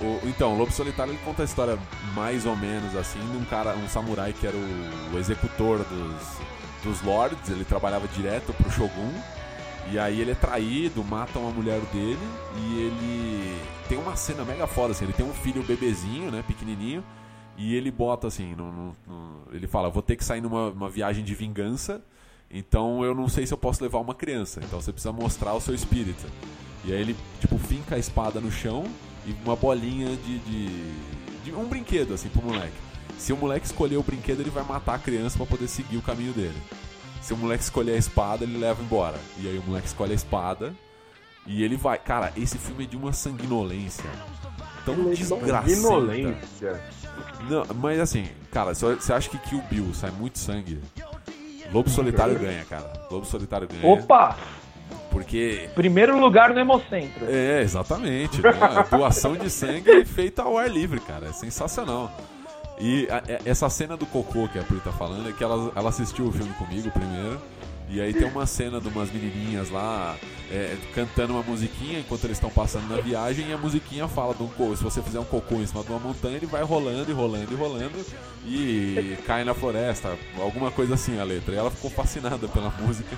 o. 0.00 0.20
Então, 0.24 0.54
o 0.54 0.58
Lobo 0.58 0.70
Solitário 0.70 1.12
ele 1.12 1.20
conta 1.24 1.42
a 1.42 1.44
história 1.44 1.78
mais 2.14 2.44
ou 2.44 2.54
menos 2.54 2.94
assim 2.94 3.20
de 3.20 3.36
um 3.36 3.44
cara, 3.44 3.74
um 3.74 3.88
samurai 3.88 4.34
que 4.38 4.46
era 4.46 4.56
o, 4.56 5.14
o 5.14 5.18
executor 5.18 5.78
dos 5.78 6.51
dos 6.82 7.02
lords, 7.02 7.48
ele 7.48 7.64
trabalhava 7.64 8.06
direto 8.08 8.52
pro 8.52 8.70
Shogun. 8.70 9.12
E 9.90 9.98
aí 9.98 10.20
ele 10.20 10.30
é 10.30 10.34
traído, 10.34 11.02
matam 11.02 11.48
a 11.48 11.50
mulher 11.50 11.80
dele 11.92 12.18
e 12.56 12.78
ele 12.78 13.60
tem 13.88 13.98
uma 13.98 14.14
cena 14.14 14.44
mega 14.44 14.66
foda, 14.66 14.92
assim, 14.92 15.04
ele 15.04 15.12
tem 15.12 15.26
um 15.26 15.34
filho 15.34 15.62
bebezinho, 15.64 16.30
né, 16.30 16.42
pequenininho, 16.46 17.04
e 17.58 17.74
ele 17.74 17.90
bota 17.90 18.28
assim, 18.28 18.54
no, 18.54 18.72
no, 18.72 18.96
no, 19.06 19.42
ele 19.52 19.66
fala, 19.66 19.90
vou 19.90 20.00
ter 20.00 20.14
que 20.16 20.24
sair 20.24 20.40
numa 20.40 20.88
viagem 20.88 21.24
de 21.24 21.34
vingança, 21.34 22.00
então 22.48 23.04
eu 23.04 23.14
não 23.14 23.28
sei 23.28 23.44
se 23.44 23.52
eu 23.52 23.58
posso 23.58 23.82
levar 23.82 23.98
uma 23.98 24.14
criança, 24.14 24.60
então 24.62 24.80
você 24.80 24.92
precisa 24.92 25.12
mostrar 25.12 25.52
o 25.52 25.60
seu 25.60 25.74
espírito. 25.74 26.26
E 26.84 26.92
aí 26.92 27.00
ele, 27.00 27.16
tipo, 27.40 27.58
finca 27.58 27.96
a 27.96 27.98
espada 27.98 28.40
no 28.40 28.50
chão 28.50 28.84
e 29.26 29.34
uma 29.44 29.56
bolinha 29.56 30.16
de, 30.16 30.38
de, 30.38 30.92
de 31.44 31.52
um 31.52 31.64
brinquedo, 31.66 32.14
assim, 32.14 32.28
pro 32.28 32.42
moleque. 32.42 32.91
Se 33.22 33.32
o 33.32 33.36
moleque 33.36 33.66
escolher 33.66 33.96
o 33.98 34.02
brinquedo, 34.02 34.40
ele 34.40 34.50
vai 34.50 34.64
matar 34.64 34.96
a 34.96 34.98
criança 34.98 35.38
para 35.38 35.46
poder 35.46 35.68
seguir 35.68 35.96
o 35.96 36.02
caminho 36.02 36.32
dele. 36.32 36.60
Se 37.20 37.32
o 37.32 37.36
moleque 37.36 37.62
escolher 37.62 37.92
a 37.92 37.96
espada, 37.96 38.42
ele 38.42 38.58
leva 38.58 38.82
embora. 38.82 39.16
E 39.38 39.46
aí 39.46 39.56
o 39.58 39.62
moleque 39.62 39.86
escolhe 39.86 40.10
a 40.10 40.14
espada 40.16 40.74
e 41.46 41.62
ele 41.62 41.76
vai. 41.76 41.98
Cara, 41.98 42.32
esse 42.36 42.58
filme 42.58 42.82
é 42.82 42.86
de 42.88 42.96
uma 42.96 43.12
sanguinolência 43.12 44.10
tão 44.84 45.04
desgraçada. 45.04 45.68
Sanguinolência. 45.68 46.82
Não, 47.48 47.64
mas 47.76 48.00
assim, 48.00 48.26
cara, 48.50 48.74
você 48.74 49.12
acha 49.12 49.30
que 49.30 49.38
Kill 49.38 49.62
Bill 49.70 49.94
sai 49.94 50.10
muito 50.10 50.40
sangue? 50.40 50.80
Lobo 51.72 51.88
Solitário 51.88 52.36
ganha, 52.36 52.64
cara. 52.64 52.92
Lobo 53.08 53.24
Solitário 53.24 53.68
ganha. 53.68 53.86
Opa! 53.86 54.36
Porque. 55.12 55.70
Primeiro 55.76 56.18
lugar 56.18 56.52
no 56.52 56.58
Hemocentro. 56.58 57.24
É, 57.28 57.62
exatamente. 57.62 58.42
Né? 58.42 58.50
Doação 58.90 59.36
de 59.36 59.48
sangue 59.48 60.02
feita 60.04 60.42
ao 60.42 60.58
ar 60.58 60.68
livre, 60.68 60.98
cara. 60.98 61.28
É 61.28 61.32
sensacional. 61.32 62.10
E 62.82 63.06
a, 63.08 63.22
essa 63.44 63.70
cena 63.70 63.96
do 63.96 64.04
cocô 64.04 64.48
que 64.48 64.58
a 64.58 64.62
Pri 64.64 64.80
tá 64.80 64.90
falando 64.90 65.28
é 65.28 65.32
que 65.32 65.44
ela, 65.44 65.70
ela 65.76 65.88
assistiu 65.88 66.26
o 66.26 66.32
filme 66.32 66.52
comigo 66.54 66.90
primeiro. 66.90 67.40
E 67.88 68.00
aí 68.00 68.12
tem 68.12 68.26
uma 68.26 68.44
cena 68.44 68.80
de 68.80 68.88
umas 68.88 69.12
menininhas 69.12 69.70
lá 69.70 70.16
é, 70.50 70.74
cantando 70.92 71.34
uma 71.34 71.42
musiquinha 71.42 72.00
enquanto 72.00 72.24
eles 72.24 72.38
estão 72.38 72.50
passando 72.50 72.88
na 72.88 73.00
viagem 73.00 73.50
e 73.50 73.52
a 73.52 73.58
musiquinha 73.58 74.08
fala 74.08 74.34
de 74.34 74.42
um 74.42 74.48
cocô. 74.48 74.74
Se 74.74 74.82
você 74.82 75.00
fizer 75.00 75.20
um 75.20 75.24
cocô 75.24 75.56
em 75.56 75.66
cima 75.66 75.84
de 75.84 75.90
uma 75.90 76.00
montanha, 76.00 76.38
ele 76.38 76.46
vai 76.46 76.62
rolando 76.64 77.08
e 77.08 77.14
rolando 77.14 77.52
e 77.52 77.54
rolando 77.54 78.06
e 78.44 79.16
cai 79.26 79.44
na 79.44 79.54
floresta. 79.54 80.18
Alguma 80.40 80.72
coisa 80.72 80.94
assim 80.94 81.20
a 81.20 81.24
letra. 81.24 81.54
E 81.54 81.58
ela 81.58 81.70
ficou 81.70 81.90
fascinada 81.90 82.48
pela 82.48 82.70
música. 82.80 83.16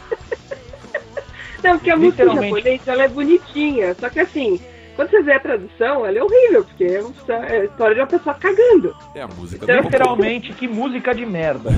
Não, 1.63 1.79
porque 1.79 1.91
a 1.91 1.97
música 1.97 2.27
japonesa 2.27 2.93
ela 2.93 3.05
é 3.05 3.09
bonitinha, 3.09 3.97
só 3.99 4.11
que 4.11 4.21
assim, 4.21 4.61
quando 4.95 5.11
você 5.11 5.23
vê 5.23 5.33
a 5.33 5.41
tradução, 5.41 6.07
ela 6.07 6.19
é 6.19 6.23
horrível, 6.23 6.65
porque 6.65 6.85
é, 6.85 7.03
é 7.29 7.61
a 7.61 7.65
história 7.65 7.95
de 7.95 8.01
uma 8.01 8.07
pessoa 8.07 8.35
cagando. 8.35 8.95
É 9.15 9.23
a 9.23 9.29
música 9.29 9.65
então, 9.65 9.77
do 9.77 9.85
Literalmente, 9.85 10.53
que 10.53 10.69
música 10.69 11.15
de 11.15 11.27
merda. 11.27 11.71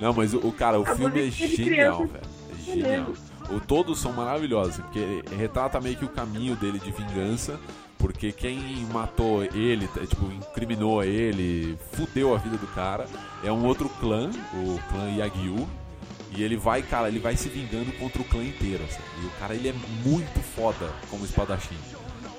Não, 0.00 0.12
mas 0.14 0.32
o, 0.32 0.38
o 0.38 0.52
cara, 0.52 0.78
o 0.78 0.82
a 0.82 0.96
filme 0.96 1.28
é 1.28 1.30
genial, 1.30 2.06
velho. 2.06 2.24
É 2.50 2.62
genial. 2.62 3.06
O, 3.50 3.60
todos 3.60 4.00
são 4.00 4.12
maravilhosos, 4.12 4.78
porque 4.78 5.22
retrata 5.36 5.80
meio 5.80 5.96
que 5.96 6.04
o 6.04 6.08
caminho 6.08 6.56
dele 6.56 6.78
de 6.78 6.90
vingança. 6.90 7.58
Porque 7.98 8.32
quem 8.32 8.58
matou 8.90 9.44
ele, 9.44 9.86
tipo, 10.08 10.24
incriminou 10.32 11.04
ele, 11.04 11.76
fudeu 11.92 12.34
a 12.34 12.38
vida 12.38 12.56
do 12.56 12.66
cara, 12.68 13.04
é 13.44 13.52
um 13.52 13.66
outro 13.66 13.90
clã, 14.00 14.30
o 14.54 14.80
clã 14.88 15.10
Yagyu, 15.18 15.68
e 16.30 16.42
ele 16.42 16.56
vai, 16.56 16.82
cara, 16.82 17.08
ele 17.08 17.18
vai 17.18 17.36
se 17.36 17.48
vingando 17.48 17.92
contra 17.92 18.22
o 18.22 18.24
clã 18.24 18.42
inteiro. 18.42 18.82
Assim. 18.84 19.02
E 19.22 19.26
o 19.26 19.30
cara, 19.40 19.54
ele 19.54 19.68
é 19.68 19.74
muito 20.04 20.40
foda 20.40 20.88
como 21.10 21.24
espadachim. 21.24 21.76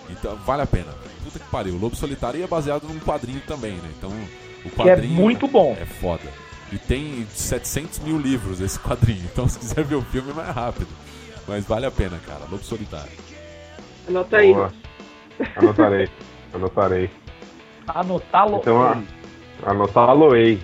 Então, 0.10 0.36
vale 0.38 0.62
a 0.62 0.68
pena. 0.68 0.94
Puta 1.24 1.40
que 1.40 1.46
pariu. 1.50 1.76
O 1.76 1.78
Lobo 1.78 1.96
Solitário 1.96 2.44
é 2.44 2.48
baseado 2.48 2.84
num 2.84 3.00
quadrinho 3.00 3.42
também, 3.42 3.74
né? 3.74 3.90
Então, 3.98 4.10
o 4.66 4.70
quadrinho. 4.70 5.16
Que 5.16 5.20
é 5.20 5.24
muito 5.24 5.48
bom. 5.48 5.76
É 5.80 5.86
foda. 5.86 6.24
E 6.72 6.78
tem 6.78 7.26
700 7.30 8.00
mil 8.00 8.18
livros 8.18 8.62
esse 8.62 8.80
quadrinho. 8.80 9.24
Então, 9.32 9.48
se 9.48 9.60
quiser 9.60 9.84
ver 9.84 9.96
o 9.96 10.02
filme, 10.02 10.32
é 10.32 10.34
mais 10.34 10.56
rápido. 10.56 10.90
Mas 11.48 11.66
vale 11.66 11.86
a 11.86 11.92
pena, 11.92 12.20
cara. 12.26 12.46
Lobo 12.50 12.64
Solitário. 12.64 13.12
Anota 14.08 14.38
aí. 14.38 14.54
Boa. 14.54 14.74
Anotarei. 15.56 16.10
Anotarei. 16.54 17.10
Anotá-lo. 17.88 18.58
Então, 18.58 19.04
anotá-lo-ei. 19.66 20.62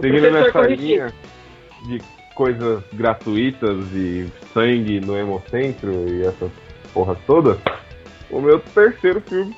Seguindo 0.00 0.30
nessa 0.30 0.60
linha 0.62 1.12
de 1.86 2.00
coisas 2.34 2.82
gratuitas 2.92 3.78
e 3.92 4.30
sangue 4.52 5.00
no 5.00 5.16
Hemocentro 5.16 5.90
e 6.08 6.24
essa 6.24 6.50
porra 6.92 7.16
toda, 7.26 7.58
o 8.30 8.40
meu 8.40 8.58
terceiro 8.58 9.20
filme 9.20 9.54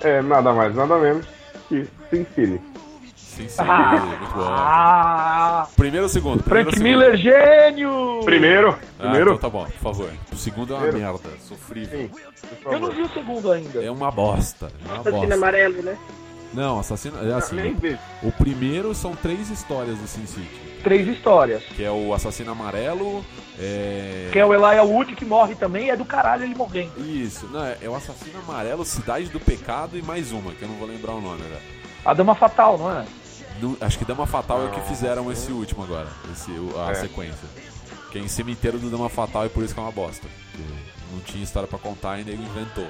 é 0.00 0.20
nada 0.22 0.52
mais, 0.52 0.74
nada 0.74 0.98
menos 0.98 1.26
que 1.68 1.84
Sin 2.10 2.26
City. 2.34 2.60
Sin 3.16 3.48
City, 3.48 3.60
ah, 3.60 4.00
muito 4.04 4.34
bom. 4.34 4.46
Ah, 4.48 5.68
primeiro 5.76 6.04
ou 6.04 6.08
segundo? 6.08 6.42
Primeiro 6.42 6.70
Frank 6.70 6.82
Miller, 6.82 7.16
gênio! 7.16 8.20
Primeiro, 8.24 8.70
ah, 8.70 9.02
primeiro. 9.02 9.34
Então 9.34 9.38
tá 9.38 9.48
bom, 9.48 9.64
por 9.64 9.72
favor. 9.72 10.10
O 10.32 10.36
segundo 10.36 10.74
é 10.74 10.76
uma 10.76 10.88
primeiro. 10.88 11.12
merda, 11.12 11.38
sofrível. 11.40 12.10
Sim, 12.34 12.46
Eu 12.64 12.80
não 12.80 12.90
vi 12.90 13.02
o 13.02 13.08
segundo 13.08 13.52
ainda. 13.52 13.84
É 13.84 13.90
uma 13.90 14.10
bosta. 14.10 14.70
É 14.88 14.92
uma 14.92 15.02
bosta. 15.02 15.34
amarelo, 15.34 15.82
né? 15.82 15.96
Não, 16.52 16.80
assassino. 16.80 17.18
É 17.28 17.34
assim. 17.34 17.56
O, 18.22 18.28
o 18.28 18.32
primeiro 18.32 18.94
são 18.94 19.14
três 19.14 19.50
histórias 19.50 19.98
do 19.98 20.06
Sin 20.08 20.26
City 20.26 20.67
três 20.88 21.06
histórias. 21.06 21.62
Que 21.64 21.84
é 21.84 21.90
o 21.90 22.14
Assassino 22.14 22.52
Amarelo. 22.52 23.22
É... 23.58 24.30
Que 24.32 24.38
é 24.38 24.46
o 24.46 24.54
Elijah 24.54 24.82
Wood 24.84 25.14
que 25.14 25.24
morre 25.24 25.54
também, 25.54 25.90
é 25.90 25.96
do 25.96 26.04
caralho 26.04 26.44
ele 26.44 26.54
morrendo. 26.54 26.92
Isso, 26.98 27.46
não, 27.48 27.62
é, 27.62 27.76
é 27.82 27.88
o 27.88 27.94
Assassino 27.94 28.38
Amarelo, 28.38 28.84
Cidade 28.84 29.28
do 29.28 29.38
Pecado 29.38 29.98
e 29.98 30.02
mais 30.02 30.32
uma, 30.32 30.52
que 30.52 30.62
eu 30.62 30.68
não 30.68 30.76
vou 30.76 30.88
lembrar 30.88 31.12
o 31.12 31.20
nome, 31.20 31.42
né? 31.42 31.60
A 32.04 32.14
Dama 32.14 32.34
Fatal, 32.34 32.78
não 32.78 32.90
é? 32.90 33.04
No, 33.60 33.76
acho 33.80 33.98
que 33.98 34.04
Dama 34.04 34.26
Fatal 34.26 34.62
é 34.62 34.66
o 34.66 34.70
que 34.70 34.80
fizeram 34.82 35.30
esse 35.30 35.52
último 35.52 35.82
agora, 35.82 36.08
esse, 36.32 36.50
a 36.86 36.92
é. 36.92 36.94
sequência. 36.94 37.48
Que 38.10 38.18
é 38.18 38.22
em 38.22 38.28
cemitério 38.28 38.78
do 38.78 38.88
Dama 38.88 39.10
Fatal 39.10 39.44
e 39.44 39.48
por 39.50 39.62
isso 39.62 39.74
que 39.74 39.80
é 39.80 39.82
uma 39.82 39.92
bosta. 39.92 40.26
Não 41.12 41.20
tinha 41.20 41.44
história 41.44 41.68
para 41.68 41.78
contar 41.78 42.18
e 42.18 42.20
ele 42.22 42.34
inventou. 42.34 42.86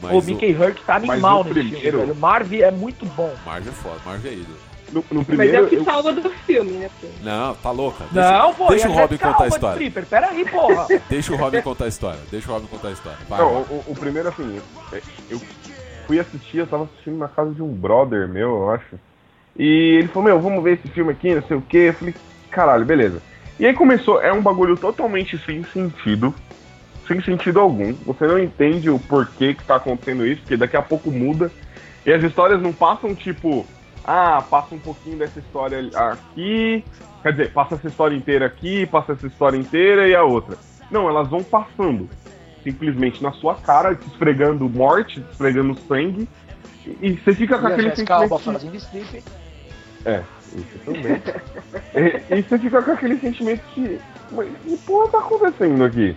Mas 0.00 0.12
o 0.12 0.22
Mickey 0.22 0.54
Hurt 0.54 0.78
tá 0.86 0.96
animal 0.96 1.44
nesse 1.44 1.58
primeiro... 1.58 1.80
filme, 1.80 1.98
velho. 1.98 2.12
O 2.12 2.16
Marv 2.16 2.52
é 2.54 2.70
muito 2.70 3.04
bom. 3.06 3.34
Marv 3.44 3.68
é 3.68 3.72
foda, 3.72 4.00
Marv 4.06 4.24
é 4.24 4.32
ídolo. 4.32 4.73
No, 4.92 5.04
no 5.10 5.24
primeiro, 5.24 5.52
Mas 5.52 5.62
é 5.62 5.66
o 5.66 5.68
que 5.68 5.76
eu... 5.76 5.84
salva 5.84 6.12
do 6.12 6.30
filme, 6.30 6.72
né? 6.72 6.90
Não, 7.22 7.54
tá 7.56 7.70
louca. 7.70 8.04
Deixa, 8.10 8.38
não, 8.38 8.54
pô, 8.54 8.68
deixa 8.68 8.88
o 8.88 8.92
Robin 8.92 9.16
contar 9.16 9.44
a 9.44 9.48
história. 9.48 9.74
Stripper. 9.74 10.06
Pera 10.06 10.28
aí, 10.28 10.44
porra. 10.44 10.86
deixa 11.08 11.32
o 11.32 11.36
Robin 11.36 11.62
contar 11.62 11.84
a 11.84 11.88
história. 11.88 12.20
Deixa 12.30 12.50
o 12.50 12.54
Robin 12.54 12.66
contar 12.66 12.88
a 12.88 12.92
história. 12.92 13.18
Vai, 13.28 13.40
não, 13.40 13.62
o, 13.62 13.84
o, 13.88 13.94
primeiro, 13.94 14.28
assim, 14.28 14.60
eu 15.30 15.40
fui 16.06 16.18
assistir, 16.18 16.58
eu 16.58 16.66
tava 16.66 16.84
assistindo 16.84 17.18
na 17.18 17.28
casa 17.28 17.52
de 17.52 17.62
um 17.62 17.72
brother 17.72 18.28
meu, 18.28 18.50
eu 18.50 18.70
acho. 18.70 18.98
E 19.56 19.96
ele 19.98 20.08
falou, 20.08 20.28
meu, 20.28 20.40
vamos 20.40 20.62
ver 20.62 20.78
esse 20.78 20.88
filme 20.88 21.12
aqui, 21.12 21.34
não 21.34 21.42
sei 21.42 21.56
o 21.56 21.62
que. 21.62 21.78
Eu 21.78 21.94
falei, 21.94 22.14
caralho, 22.50 22.84
beleza. 22.84 23.22
E 23.58 23.66
aí 23.66 23.72
começou, 23.72 24.20
é 24.20 24.32
um 24.32 24.42
bagulho 24.42 24.76
totalmente 24.76 25.38
sem 25.38 25.62
sentido. 25.64 26.34
Sem 27.06 27.22
sentido 27.22 27.60
algum. 27.60 27.92
Você 28.06 28.26
não 28.26 28.38
entende 28.38 28.90
o 28.90 28.98
porquê 28.98 29.54
que 29.54 29.64
tá 29.64 29.76
acontecendo 29.76 30.26
isso, 30.26 30.40
porque 30.40 30.56
daqui 30.56 30.76
a 30.76 30.82
pouco 30.82 31.10
muda. 31.10 31.50
E 32.04 32.12
as 32.12 32.22
histórias 32.22 32.60
não 32.60 32.72
passam, 32.72 33.14
tipo, 33.14 33.66
ah, 34.04 34.42
passa 34.42 34.74
um 34.74 34.78
pouquinho 34.78 35.18
dessa 35.18 35.38
história 35.38 35.88
aqui, 35.94 36.84
quer 37.22 37.32
dizer, 37.32 37.52
passa 37.52 37.76
essa 37.76 37.88
história 37.88 38.14
inteira 38.14 38.46
aqui, 38.46 38.86
passa 38.86 39.12
essa 39.12 39.26
história 39.26 39.56
inteira 39.56 40.06
e 40.06 40.14
a 40.14 40.22
outra. 40.22 40.58
Não, 40.90 41.08
elas 41.08 41.28
vão 41.28 41.42
passando 41.42 42.08
simplesmente 42.62 43.22
na 43.22 43.32
sua 43.32 43.54
cara, 43.54 43.94
te 43.94 44.06
esfregando 44.06 44.68
morte, 44.68 45.20
te 45.20 45.30
esfregando 45.30 45.78
sangue, 45.88 46.28
e, 47.00 47.14
você 47.16 47.34
fica 47.34 47.58
com 47.58 47.68
e 47.68 47.72
aquele 47.72 47.96
sentimento. 47.96 48.38
fazendo 48.38 48.76
strip. 48.76 49.24
É, 50.04 50.22
isso 50.54 50.78
também. 50.84 51.22
e, 52.30 52.38
e, 52.38 52.42
você 52.42 52.58
fica 52.58 52.82
com 52.82 52.90
aquele 52.90 53.16
sentimento 53.18 53.62
de. 53.74 53.98
Mas 54.30 54.48
que 54.62 54.76
porra 54.78 55.08
tá 55.08 55.18
acontecendo 55.18 55.84
aqui? 55.84 56.16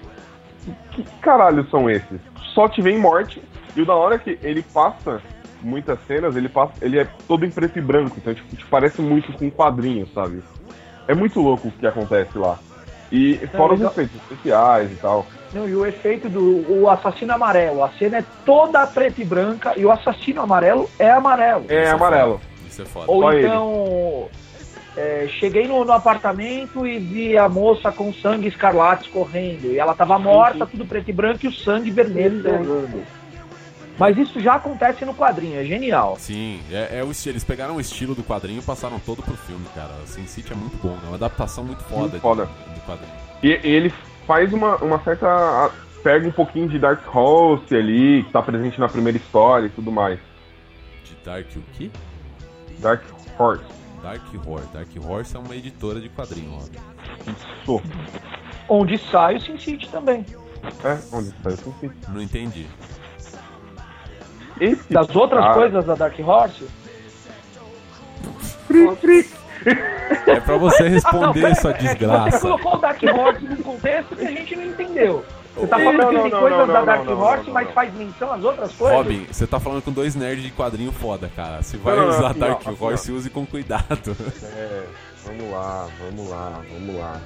Que 0.91 1.03
caralho 1.21 1.65
são 1.69 1.89
esses? 1.89 2.19
Só 2.53 2.67
te 2.67 2.81
vem 2.81 2.97
morte, 2.97 3.41
e 3.75 3.81
o 3.81 3.85
da 3.85 3.95
hora 3.95 4.15
é 4.15 4.19
que 4.19 4.37
ele 4.41 4.61
passa 4.61 5.21
muitas 5.61 5.99
cenas, 6.07 6.35
ele 6.35 6.49
passa, 6.49 6.73
ele 6.81 6.99
é 6.99 7.07
todo 7.27 7.45
em 7.45 7.51
preto 7.51 7.77
e 7.77 7.81
branco, 7.81 8.15
então 8.17 8.33
tipo, 8.33 8.55
te 8.55 8.65
parece 8.65 9.01
muito 9.01 9.31
com 9.33 9.45
um 9.45 9.51
quadrinho, 9.51 10.07
sabe? 10.13 10.43
É 11.07 11.15
muito 11.15 11.39
louco 11.39 11.67
o 11.67 11.71
que 11.71 11.87
acontece 11.87 12.37
lá. 12.37 12.59
E 13.11 13.37
fora 13.55 13.73
os 13.73 13.81
efeitos 13.81 14.15
especiais 14.15 14.91
e 14.91 14.95
tal. 14.95 15.25
Não, 15.53 15.67
e 15.67 15.73
o 15.73 15.85
efeito 15.85 16.27
do 16.27 16.81
o 16.81 16.89
assassino 16.89 17.33
amarelo, 17.33 17.83
a 17.83 17.89
cena 17.91 18.17
é 18.17 18.25
toda 18.45 18.85
preta 18.85 19.21
e 19.21 19.25
branca 19.25 19.73
e 19.77 19.85
o 19.85 19.91
assassino 19.91 20.41
amarelo 20.41 20.89
é 20.99 21.09
amarelo. 21.09 21.65
É 21.69 21.83
Isso 21.83 21.95
amarelo. 21.95 22.41
É 22.43 22.67
Isso 22.67 22.81
é 22.81 22.85
foda. 22.85 23.05
Ou 23.09 23.21
Só 23.21 23.33
então 23.33 24.29
é, 24.97 25.27
cheguei 25.39 25.67
no, 25.67 25.85
no, 25.85 25.93
apartamento 25.93 26.85
e 26.85 26.97
vi 26.97 27.37
a 27.37 27.47
moça 27.47 27.91
com 27.91 28.11
sangue 28.11 28.47
escarlate 28.47 29.09
correndo. 29.09 29.71
E 29.71 29.77
ela 29.77 29.93
tava 29.93 30.17
morta, 30.17 30.65
tudo 30.65 30.85
preto 30.85 31.09
e 31.09 31.13
branco, 31.13 31.45
e 31.45 31.47
o 31.47 31.53
sangue 31.53 31.91
vermelho 31.91 32.41
derramando. 32.41 33.03
Mas 33.97 34.17
isso 34.17 34.39
já 34.39 34.55
acontece 34.55 35.03
no 35.03 35.13
quadrinho, 35.13 35.59
é 35.59 35.65
genial. 35.65 36.17
Sim, 36.19 36.61
é, 36.71 36.99
é 36.99 37.03
o 37.03 37.11
estilo. 37.11 37.33
Eles 37.33 37.43
pegaram 37.43 37.75
o 37.75 37.81
estilo 37.81 38.13
do 38.13 38.23
quadrinho 38.23 38.59
e 38.59 38.63
passaram 38.63 38.99
todo 38.99 39.23
pro 39.23 39.35
filme, 39.35 39.65
cara. 39.73 39.93
Sin 40.05 40.27
City 40.27 40.53
é 40.53 40.55
muito 40.55 40.77
bom, 40.77 40.97
é 41.03 41.07
uma 41.07 41.15
adaptação 41.15 41.63
muito 41.63 41.83
foda, 41.83 42.09
muito 42.09 42.19
foda. 42.19 42.45
De, 42.45 42.73
do 42.75 42.81
quadrinho. 42.81 43.11
E, 43.41 43.47
e, 43.47 43.71
ele 43.71 43.91
faz 44.25 44.53
uma, 44.53 44.75
uma 44.77 45.03
certa. 45.03 45.71
pega 46.03 46.27
um 46.27 46.31
pouquinho 46.31 46.69
de 46.69 46.77
Dark 46.77 47.03
Horse 47.13 47.75
ali, 47.75 48.23
que 48.23 48.31
tá 48.31 48.41
presente 48.41 48.79
na 48.79 48.87
primeira 48.87 49.17
história 49.17 49.65
e 49.65 49.69
tudo 49.69 49.91
mais. 49.91 50.19
De 51.03 51.15
Dark 51.25 51.47
o 51.55 51.61
quê? 51.73 51.89
Dark 52.79 53.03
Horse. 53.39 53.63
Dark 54.03 54.21
Horse. 54.45 54.67
Dark 54.73 54.89
Horse 55.03 55.35
é 55.35 55.39
uma 55.39 55.55
editora 55.55 55.99
de 55.99 56.09
quadrinho, 56.09 56.59
ó. 56.59 57.31
Isso. 57.31 57.81
Onde 58.69 58.97
sai 58.97 59.37
o 59.37 59.41
Sin 59.41 59.57
City 59.57 59.89
também. 59.89 60.23
É, 60.83 60.99
onde 61.11 61.33
sai 61.41 61.53
o 61.53 61.57
Sin 61.57 61.73
City. 61.79 61.95
Não 62.09 62.21
entendi. 62.21 62.67
Esse 64.59 64.91
das 64.91 65.15
outras 65.15 65.41
cara... 65.41 65.53
coisas 65.53 65.85
da 65.85 65.95
Dark 65.95 66.19
Horse? 66.19 66.67
É 70.27 70.39
pra 70.39 70.57
você 70.57 70.87
responder 70.87 71.39
ah, 71.39 71.41
não, 71.41 71.49
essa 71.49 71.73
desgraça. 71.73 72.27
É 72.27 72.31
você 72.31 72.39
colocou 72.39 72.75
o 72.75 72.77
Dark 72.77 73.01
Horse 73.03 73.45
num 73.45 73.55
contexto 73.57 74.15
que 74.15 74.25
a 74.25 74.31
gente 74.31 74.55
não 74.55 74.65
entendeu. 74.65 75.25
Você 75.55 75.67
tá 75.67 75.79
falando 75.79 75.97
não, 75.97 76.07
que 76.09 76.21
tem 76.21 76.31
não, 76.31 76.39
coisas 76.39 76.67
da 76.67 76.81
Dark 76.85 77.09
Horse, 77.09 77.49
mas 77.49 77.71
faz 77.71 77.93
menção 77.95 78.31
às 78.31 78.43
outras 78.43 78.71
coisas? 78.73 78.97
Robin, 78.97 79.25
você 79.29 79.47
tá 79.47 79.59
falando 79.59 79.81
com 79.81 79.91
dois 79.91 80.15
nerds 80.15 80.43
de 80.43 80.51
quadrinho 80.51 80.91
foda, 80.91 81.31
cara. 81.35 81.63
Se 81.63 81.77
vai 81.77 81.99
usar 81.99 82.33
Dark 82.35 82.61
Horse, 82.79 83.11
use 83.11 83.29
com 83.29 83.45
cuidado. 83.45 84.15
É, 84.43 84.83
vamos 85.25 85.51
lá, 85.51 85.87
vamos 85.99 86.29
lá, 86.29 86.61
vamos 86.71 86.95
lá. 86.95 87.21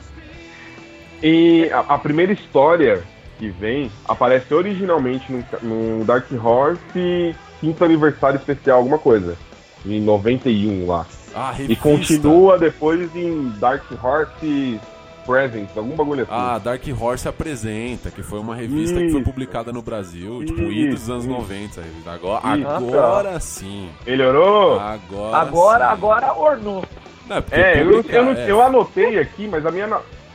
E 1.21 1.69
a, 1.71 1.79
a 1.79 1.97
primeira 1.97 2.31
história 2.31 3.03
que 3.41 3.49
vem 3.49 3.91
aparece 4.07 4.53
originalmente 4.53 5.31
no, 5.31 5.43
no 5.63 6.05
Dark 6.05 6.27
Horse 6.31 7.35
quinto 7.59 7.83
aniversário 7.83 8.37
especial, 8.37 8.77
alguma 8.77 8.99
coisa. 8.99 9.35
Em 9.83 9.99
91 9.99 10.85
lá. 10.85 11.07
Ah, 11.33 11.55
e 11.57 11.75
continua 11.75 12.59
depois 12.59 13.15
em 13.15 13.49
Dark 13.59 13.83
Horse 14.03 14.79
Presents, 15.25 15.75
algum 15.75 15.95
bagulho 15.95 16.23
assim. 16.23 16.31
Ah, 16.31 16.59
Dark 16.59 16.83
Horse 16.99 17.27
Apresenta, 17.27 18.11
que 18.11 18.21
foi 18.21 18.39
uma 18.39 18.55
revista 18.55 18.95
Isso. 18.95 19.05
que 19.05 19.11
foi 19.11 19.23
publicada 19.23 19.71
no 19.71 19.81
Brasil, 19.81 20.43
Isso. 20.43 20.53
tipo, 20.53 20.71
idos 20.71 20.99
dos 21.01 21.09
anos 21.09 21.25
90. 21.25 21.81
Agora, 22.05 22.41
agora 22.75 23.39
sim. 23.39 23.89
Melhorou? 24.05 24.79
Agora 24.79 25.37
Agora, 25.37 25.85
sim. 25.85 25.91
agora 25.93 26.33
ornou. 26.33 26.83
Não, 27.27 27.37
é, 27.49 27.81
eu, 27.81 28.03
eu, 28.03 28.25
não, 28.25 28.31
é. 28.33 28.51
eu, 28.51 28.61
anotei 28.61 29.17
aqui, 29.17 29.47
mas 29.47 29.65
a 29.65 29.71
minha. 29.71 29.87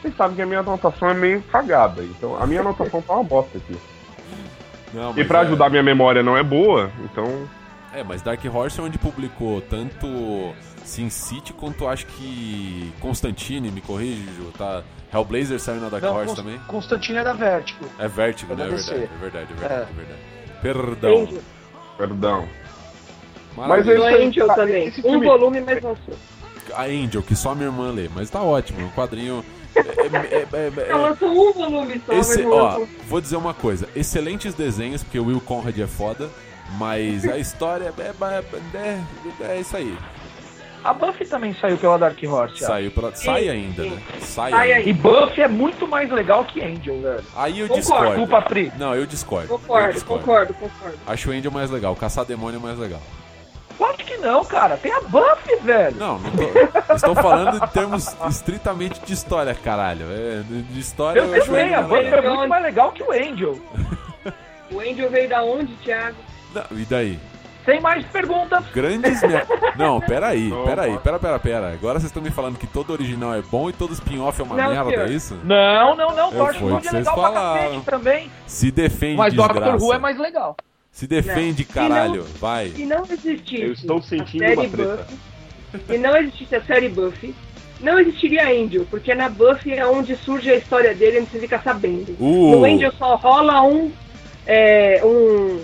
Vocês 0.07 0.17
sabem 0.17 0.37
que 0.37 0.43
a 0.43 0.47
minha 0.47 0.61
anotação 0.61 1.11
é 1.11 1.15
meio 1.15 1.43
cagada. 1.43 2.03
Então 2.05 2.41
a 2.41 2.47
minha 2.47 2.61
anotação 2.61 3.03
tá 3.03 3.15
uma 3.15 3.25
bosta 3.25 3.59
aqui. 3.59 3.77
Não, 4.95 5.19
e 5.19 5.25
pra 5.25 5.41
é... 5.41 5.43
ajudar 5.43 5.69
minha 5.69 5.83
memória 5.83 6.23
não 6.23 6.37
é 6.37 6.45
boa, 6.45 6.93
então. 7.05 7.49
É, 7.93 8.05
mas 8.05 8.23
Dark 8.23 8.41
Horse 8.45 8.79
é 8.79 8.83
onde 8.83 8.99
publicou 8.99 9.61
tanto 9.63 10.55
Sin 10.85 11.11
City 11.11 11.53
quanto 11.53 11.89
acho 11.89 12.07
que 12.07 12.93
Constantine, 13.01 13.71
me 13.71 13.81
corrige, 13.81 14.23
Ju, 14.37 14.53
tá? 14.57 14.85
Hellblazer 15.13 15.59
saiu 15.59 15.81
na 15.81 15.89
Dark 15.89 16.05
não, 16.05 16.15
Horse 16.15 16.27
Const 16.29 16.43
também? 16.43 16.61
Constantine 16.69 17.19
é 17.19 17.25
da 17.25 17.33
Vertigo. 17.33 17.87
É 17.99 18.07
Vertigo, 18.07 18.55
né? 18.55 18.65
É 18.65 18.69
verdade, 18.69 18.93
é 18.93 19.21
verdade, 19.21 19.53
é 19.53 19.57
verdade, 19.57 19.87
é 19.91 19.95
verdade. 19.95 20.21
Perdão. 20.63 21.23
Angel. 21.23 21.43
Perdão. 21.97 22.49
Mas 23.57 23.89
esse 23.89 24.03
Angel 24.03 24.49
também. 24.55 24.93
Um 25.05 25.21
volume 25.21 25.61
mais 25.63 25.83
lançou. 25.83 26.15
A 26.75 26.85
Angel, 26.85 27.23
que 27.23 27.35
só 27.35 27.55
minha 27.55 27.69
irmã 27.69 27.91
lê, 27.91 28.09
mas 28.15 28.31
tá 28.31 28.43
ótimo, 28.43 28.87
um 28.87 28.91
quadrinho. 28.91 29.45
É, 29.77 30.37
é, 30.37 30.47
é, 30.53 30.91
Ela 30.91 31.11
lançou 31.11 31.29
um 31.29 31.53
volume 31.53 32.01
só, 32.05 32.13
Esse, 32.13 32.45
ó, 32.47 32.81
vou 33.07 33.21
dizer 33.21 33.37
uma 33.37 33.55
coisa: 33.55 33.89
excelentes 33.95 34.55
desenhos, 34.55 35.03
porque 35.03 35.19
o 35.19 35.27
Will 35.27 35.41
Conrad 35.41 35.79
é 35.79 35.87
foda, 35.87 36.31
mas 36.79 37.27
a 37.27 37.39
história 37.39 37.93
é, 37.99 38.79
é, 38.79 39.03
é, 39.41 39.61
isso 39.61 39.77
aí. 39.77 39.97
A 40.85 40.95
Buffy 40.95 41.27
também 41.27 41.53
saiu 41.55 41.77
pela 41.77 41.99
Dark 41.99 42.17
Horse. 42.23 42.59
Saiu 42.59 42.93
pela... 42.93 43.13
Sai 43.13 43.49
ainda, 43.49 43.83
né? 43.83 44.01
Sai, 44.21 44.53
Sai 44.53 44.73
ainda. 44.73 44.89
E 44.89 44.93
Buffy 44.93 45.43
é 45.43 45.49
muito 45.49 45.89
mais 45.89 46.09
legal 46.13 46.45
que 46.45 46.63
Angel, 46.63 47.03
velho. 47.03 47.25
Aí 47.35 47.59
eu 47.59 47.67
concordo. 47.67 48.25
discordo. 48.25 48.73
Não, 48.79 48.95
eu 48.95 49.05
discordo. 49.05 49.49
Concordo, 49.49 49.89
eu 49.89 49.93
discordo. 49.95 50.25
concordo, 50.25 50.55
concordo. 50.55 50.99
Acho 51.05 51.29
o 51.29 51.33
Angel 51.33 51.51
mais 51.51 51.73
legal. 51.73 51.97
Caçar 51.97 52.25
demônio 52.25 52.59
é 52.59 52.63
mais 52.63 52.79
legal. 52.79 53.03
Claro 53.77 53.97
que 53.97 54.17
não, 54.17 54.45
cara. 54.45 54.77
Tem 54.77 54.93
a 54.93 55.01
Buffy, 55.01 55.57
velho. 55.63 55.97
Não, 55.97 56.19
não 56.19 56.31
tô. 56.31 56.95
Estou 56.95 57.15
falando 57.15 57.63
em 57.63 57.69
termos 57.69 58.17
estritamente 58.29 59.01
de 59.01 59.13
história, 59.13 59.55
caralho. 59.55 60.07
É, 60.11 60.43
de 60.43 60.81
história 60.81 61.21
eu, 61.21 61.35
eu 61.35 61.45
sei, 61.45 61.75
a 61.75 61.83
Buffy 61.83 62.07
é 62.07 62.29
muito 62.29 62.49
mais 62.49 62.63
legal 62.63 62.93
que 62.93 63.03
o 63.03 63.13
Angel. 63.13 63.59
o 64.73 64.81
Angel 64.81 65.11
veio 65.11 65.29
da 65.29 65.43
onde, 65.43 65.75
Thiago? 65.77 66.17
Não, 66.55 66.79
e 66.79 66.85
daí? 66.85 67.19
Sem 67.67 67.81
mais 67.81 68.07
perguntas. 68.07 68.65
Grandes 68.73 69.21
Não, 69.77 70.01
peraí, 70.01 70.53
peraí, 70.65 70.99
pera, 71.01 71.19
pera, 71.19 71.39
pera. 71.39 71.73
Agora 71.73 71.99
vocês 71.99 72.11
estão 72.11 72.23
me 72.23 72.31
falando 72.31 72.57
que 72.57 72.67
todo 72.67 72.93
original 72.93 73.35
é 73.35 73.43
bom 73.43 73.69
e 73.69 73.73
todo 73.73 73.93
spin-off 73.93 74.41
é 74.41 74.45
uma 74.45 74.57
não, 74.57 74.71
merda, 74.71 75.03
é 75.03 75.13
isso? 75.13 75.37
Não, 75.43 75.97
não, 75.97 76.15
não. 76.15 76.31
Torchwood 76.31 76.87
é 76.87 76.93
legal 76.93 77.17
falaram. 77.17 77.81
pra 77.83 77.99
também. 77.99 78.31
Se 78.47 78.71
defende, 78.71 79.17
Mas 79.17 79.35
desgraça. 79.35 79.61
Doctor 79.61 79.83
Who 79.83 79.93
é 79.93 79.99
mais 79.99 80.17
legal. 80.17 80.57
Se 80.97 81.07
defende, 81.07 81.67
não. 81.69 81.75
caralho, 81.75 82.23
não, 82.23 82.41
vai. 82.41 82.71
Se 82.71 82.87
não 82.87 83.03
existisse 83.03 83.61
Eu 83.61 83.73
estou 83.75 84.01
sentindo 84.01 84.45
uma 84.47 84.67
treta. 84.67 85.07
Buffy, 85.71 85.87
se 85.87 85.99
não 85.99 86.17
existisse 86.17 86.57
a 86.57 86.63
série 86.63 86.89
Buffy, 86.89 87.35
não 87.83 87.99
existiria 88.01 88.49
Angel, 88.49 88.87
porque 88.91 89.15
na 89.15 89.29
Buffy 89.29 89.75
é 89.75 89.87
onde 89.87 90.17
surge 90.17 90.51
a 90.51 90.57
história 90.57 90.95
dele 90.95 91.19
e 91.19 91.21
você 91.21 91.39
fica 91.39 91.61
sabendo. 91.61 92.17
Uh. 92.19 92.53
No 92.53 92.65
Angel 92.65 92.91
só 92.93 93.15
rola 93.17 93.63
um, 93.63 93.93
é, 94.47 95.03
um 95.05 95.61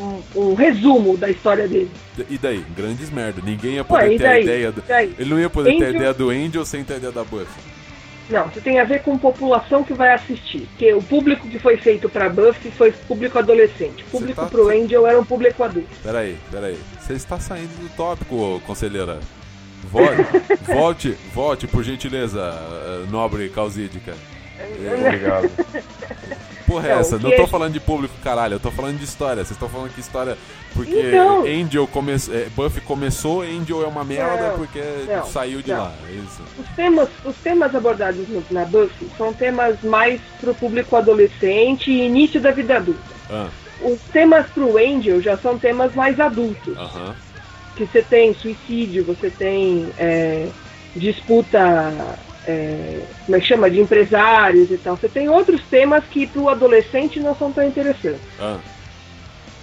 um, 0.00 0.22
um, 0.34 0.54
resumo 0.54 1.16
da 1.16 1.30
história 1.30 1.68
dele. 1.68 1.90
E 2.28 2.36
daí? 2.36 2.64
Grandes 2.76 3.08
merda. 3.08 3.40
Ninguém 3.44 3.74
ia 3.74 3.84
poder 3.84 4.08
Ué, 4.08 4.18
ter 4.18 4.26
a 4.26 4.40
ideia. 4.40 4.72
Do... 4.72 4.82
Ele 5.16 5.30
não 5.30 5.38
ia 5.38 5.48
poder 5.48 5.70
Angel... 5.70 5.78
ter 5.78 5.86
a 5.86 5.96
ideia 5.96 6.12
do 6.12 6.30
Angel 6.30 6.64
sem 6.64 6.82
ter 6.82 6.94
a 6.94 6.96
ideia 6.96 7.12
da 7.12 7.22
Buffy. 7.22 7.75
Não, 8.28 8.48
isso 8.48 8.60
tem 8.60 8.80
a 8.80 8.84
ver 8.84 9.02
com 9.02 9.16
população 9.16 9.84
que 9.84 9.94
vai 9.94 10.12
assistir. 10.12 10.66
Porque 10.70 10.92
o 10.92 11.02
público 11.02 11.48
que 11.48 11.58
foi 11.58 11.76
feito 11.76 12.08
pra 12.08 12.28
Buffy 12.28 12.70
foi 12.70 12.90
público 12.92 13.38
adolescente. 13.38 14.02
O 14.04 14.10
público 14.10 14.40
tá... 14.40 14.46
pro 14.48 14.68
Angel 14.68 15.06
era 15.06 15.18
um 15.18 15.24
público 15.24 15.62
adulto. 15.62 15.88
Peraí, 16.02 16.36
peraí. 16.50 16.78
Você 17.00 17.12
está 17.12 17.38
saindo 17.38 17.72
do 17.80 17.88
tópico, 17.96 18.60
conselheira. 18.66 19.20
Volte, 19.84 20.22
volte, 20.66 21.16
volte, 21.32 21.66
por 21.66 21.84
gentileza, 21.84 22.40
eh, 22.40 23.06
nobre 23.10 23.48
causídica. 23.48 24.14
Obrigado. 25.06 25.50
porra 26.66 26.88
é 26.88 26.90
então, 26.90 27.00
essa? 27.00 27.18
Não 27.18 27.30
tô 27.30 27.42
é... 27.42 27.46
falando 27.46 27.72
de 27.72 27.80
público, 27.80 28.14
caralho, 28.22 28.54
eu 28.54 28.60
tô 28.60 28.70
falando 28.70 28.98
de 28.98 29.04
história. 29.04 29.44
Vocês 29.44 29.52
estão 29.52 29.68
falando 29.68 29.94
que 29.94 30.00
história. 30.00 30.36
Porque 30.74 31.08
então... 31.08 31.44
Angel 31.44 31.86
come... 31.86 32.12
É, 32.12 32.48
Buffy 32.54 32.80
começou, 32.82 33.42
Angel 33.42 33.82
é 33.82 33.86
uma 33.86 34.04
merda 34.04 34.48
não, 34.48 34.58
porque 34.58 34.82
não, 35.08 35.24
saiu 35.26 35.62
de 35.62 35.70
não. 35.70 35.78
lá. 35.78 35.94
É. 36.08 36.60
Os 36.60 36.68
temas, 36.76 37.08
os 37.24 37.36
temas 37.36 37.74
abordados 37.74 38.26
na 38.50 38.64
Buffy 38.64 39.08
são 39.16 39.32
temas 39.32 39.80
mais 39.82 40.20
pro 40.40 40.54
público 40.54 40.96
adolescente 40.96 41.90
e 41.90 42.04
início 42.04 42.40
da 42.40 42.50
vida 42.50 42.76
adulta. 42.76 43.00
Ah. 43.30 43.48
Os 43.80 44.00
temas 44.12 44.46
pro 44.50 44.76
Angel 44.78 45.20
já 45.20 45.36
são 45.36 45.58
temas 45.58 45.94
mais 45.94 46.18
adultos. 46.18 46.76
Que 47.74 47.84
você 47.84 48.02
tem 48.02 48.34
suicídio, 48.34 49.04
você 49.04 49.30
tem 49.30 49.90
é, 49.98 50.48
disputa 50.94 51.92
é, 52.46 53.02
como 53.24 53.36
é 53.36 53.40
que 53.40 53.46
chama? 53.46 53.70
De 53.70 53.80
empresários 53.80 54.70
e 54.70 54.78
tal. 54.78 54.96
Você 54.96 55.08
tem 55.08 55.28
outros 55.28 55.60
temas 55.64 56.04
que 56.04 56.26
pro 56.26 56.48
adolescente 56.48 57.18
não 57.18 57.34
são 57.34 57.52
tão 57.52 57.64
interessantes. 57.64 58.20
Ah. 58.40 58.58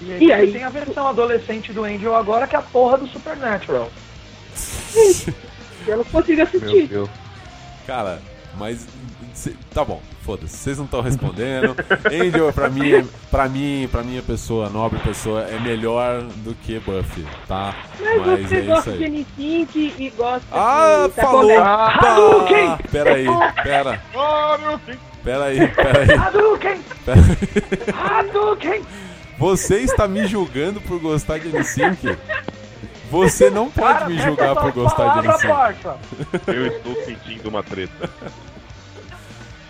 E, 0.01 0.25
e 0.25 0.33
aí 0.33 0.51
tem 0.51 0.63
a 0.63 0.69
versão 0.69 1.07
adolescente 1.07 1.71
do 1.71 1.83
Angel 1.83 2.15
agora 2.15 2.45
que 2.45 2.55
é 2.55 2.59
a 2.59 2.61
porra 2.61 2.97
do 2.97 3.07
Supernatural. 3.07 3.89
Eu 5.87 5.97
não 5.97 6.03
consigo 6.05 6.41
assistir. 6.41 6.89
Cara, 7.85 8.21
mas 8.57 8.85
tá 9.73 9.83
bom, 9.83 10.01
foda-se, 10.21 10.55
vocês 10.55 10.77
não 10.77 10.85
estão 10.85 11.01
respondendo. 11.01 11.75
Angel, 12.11 12.53
pra 12.53 12.69
mim, 12.69 13.07
pra 13.29 13.49
mim, 13.49 13.87
pra 13.91 14.03
minha 14.03 14.21
pessoa, 14.21 14.69
nobre 14.69 14.99
pessoa, 14.99 15.41
é 15.41 15.59
melhor 15.59 16.21
do 16.37 16.53
que 16.55 16.79
Buffy, 16.79 17.25
tá? 17.47 17.75
Mas, 17.99 18.25
Mas 18.25 18.49
você 18.49 18.57
é 18.57 18.61
gosta 18.61 18.91
de 18.91 19.03
N5 19.03 19.93
e 19.97 20.09
gosta 20.15 20.47
ah, 20.51 21.07
de... 21.07 21.21
falou! 21.21 21.59
Ah, 21.59 21.97
falou! 21.99 22.47
Ah, 22.55 22.79
pera 22.91 23.15
aí, 23.15 23.25
pera. 23.63 24.01
Pera 25.23 25.45
aí, 25.45 25.67
pera 25.67 25.99
aí. 26.01 26.11
Hadouken! 26.11 26.81
Hadouken! 27.93 28.81
Você 29.37 29.79
está 29.79 30.07
me 30.07 30.27
julgando 30.27 30.79
por 30.81 30.99
gostar 30.99 31.39
de 31.39 31.49
N5? 31.49 32.17
Você 33.09 33.49
não 33.49 33.69
pode 33.69 33.99
Cara, 33.99 34.09
me 34.09 34.19
julgar 34.19 34.55
por 34.55 34.71
gostar 34.71 35.21
de 35.21 35.27
N5. 35.27 35.95
Eu 36.47 36.67
estou 36.67 36.95
sentindo 37.05 37.49
uma 37.49 37.63
treta. 37.63 38.09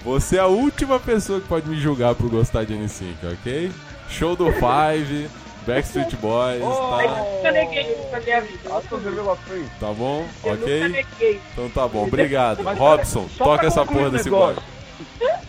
Você 0.03 0.35
é 0.35 0.39
a 0.39 0.47
última 0.47 0.99
pessoa 0.99 1.39
que 1.39 1.47
pode 1.47 1.67
me 1.69 1.79
julgar 1.79 2.13
por 2.13 2.29
gostar 2.29 2.65
de 2.65 2.73
N5, 2.73 3.13
ok? 3.33 3.71
Show 4.09 4.35
do 4.35 4.51
Five, 4.51 5.29
Backstreet 5.65 6.15
Boys, 6.17 6.61
oh, 6.61 6.89
tá? 6.89 7.23
nunca 7.23 7.51
neguei 7.51 7.93
isso 7.93 8.11
na 8.11 8.19
minha 8.19 8.41
vida. 8.41 8.69
Tá 9.79 9.93
bom? 9.93 10.27
ok? 10.43 11.05
Então 11.53 11.69
tá 11.69 11.87
bom, 11.87 12.05
obrigado. 12.05 12.63
Mas, 12.63 12.77
Robson, 12.77 13.27
toca 13.37 13.67
essa 13.67 13.85
porra 13.85 14.09
desse 14.09 14.29
bloco. 14.29 14.61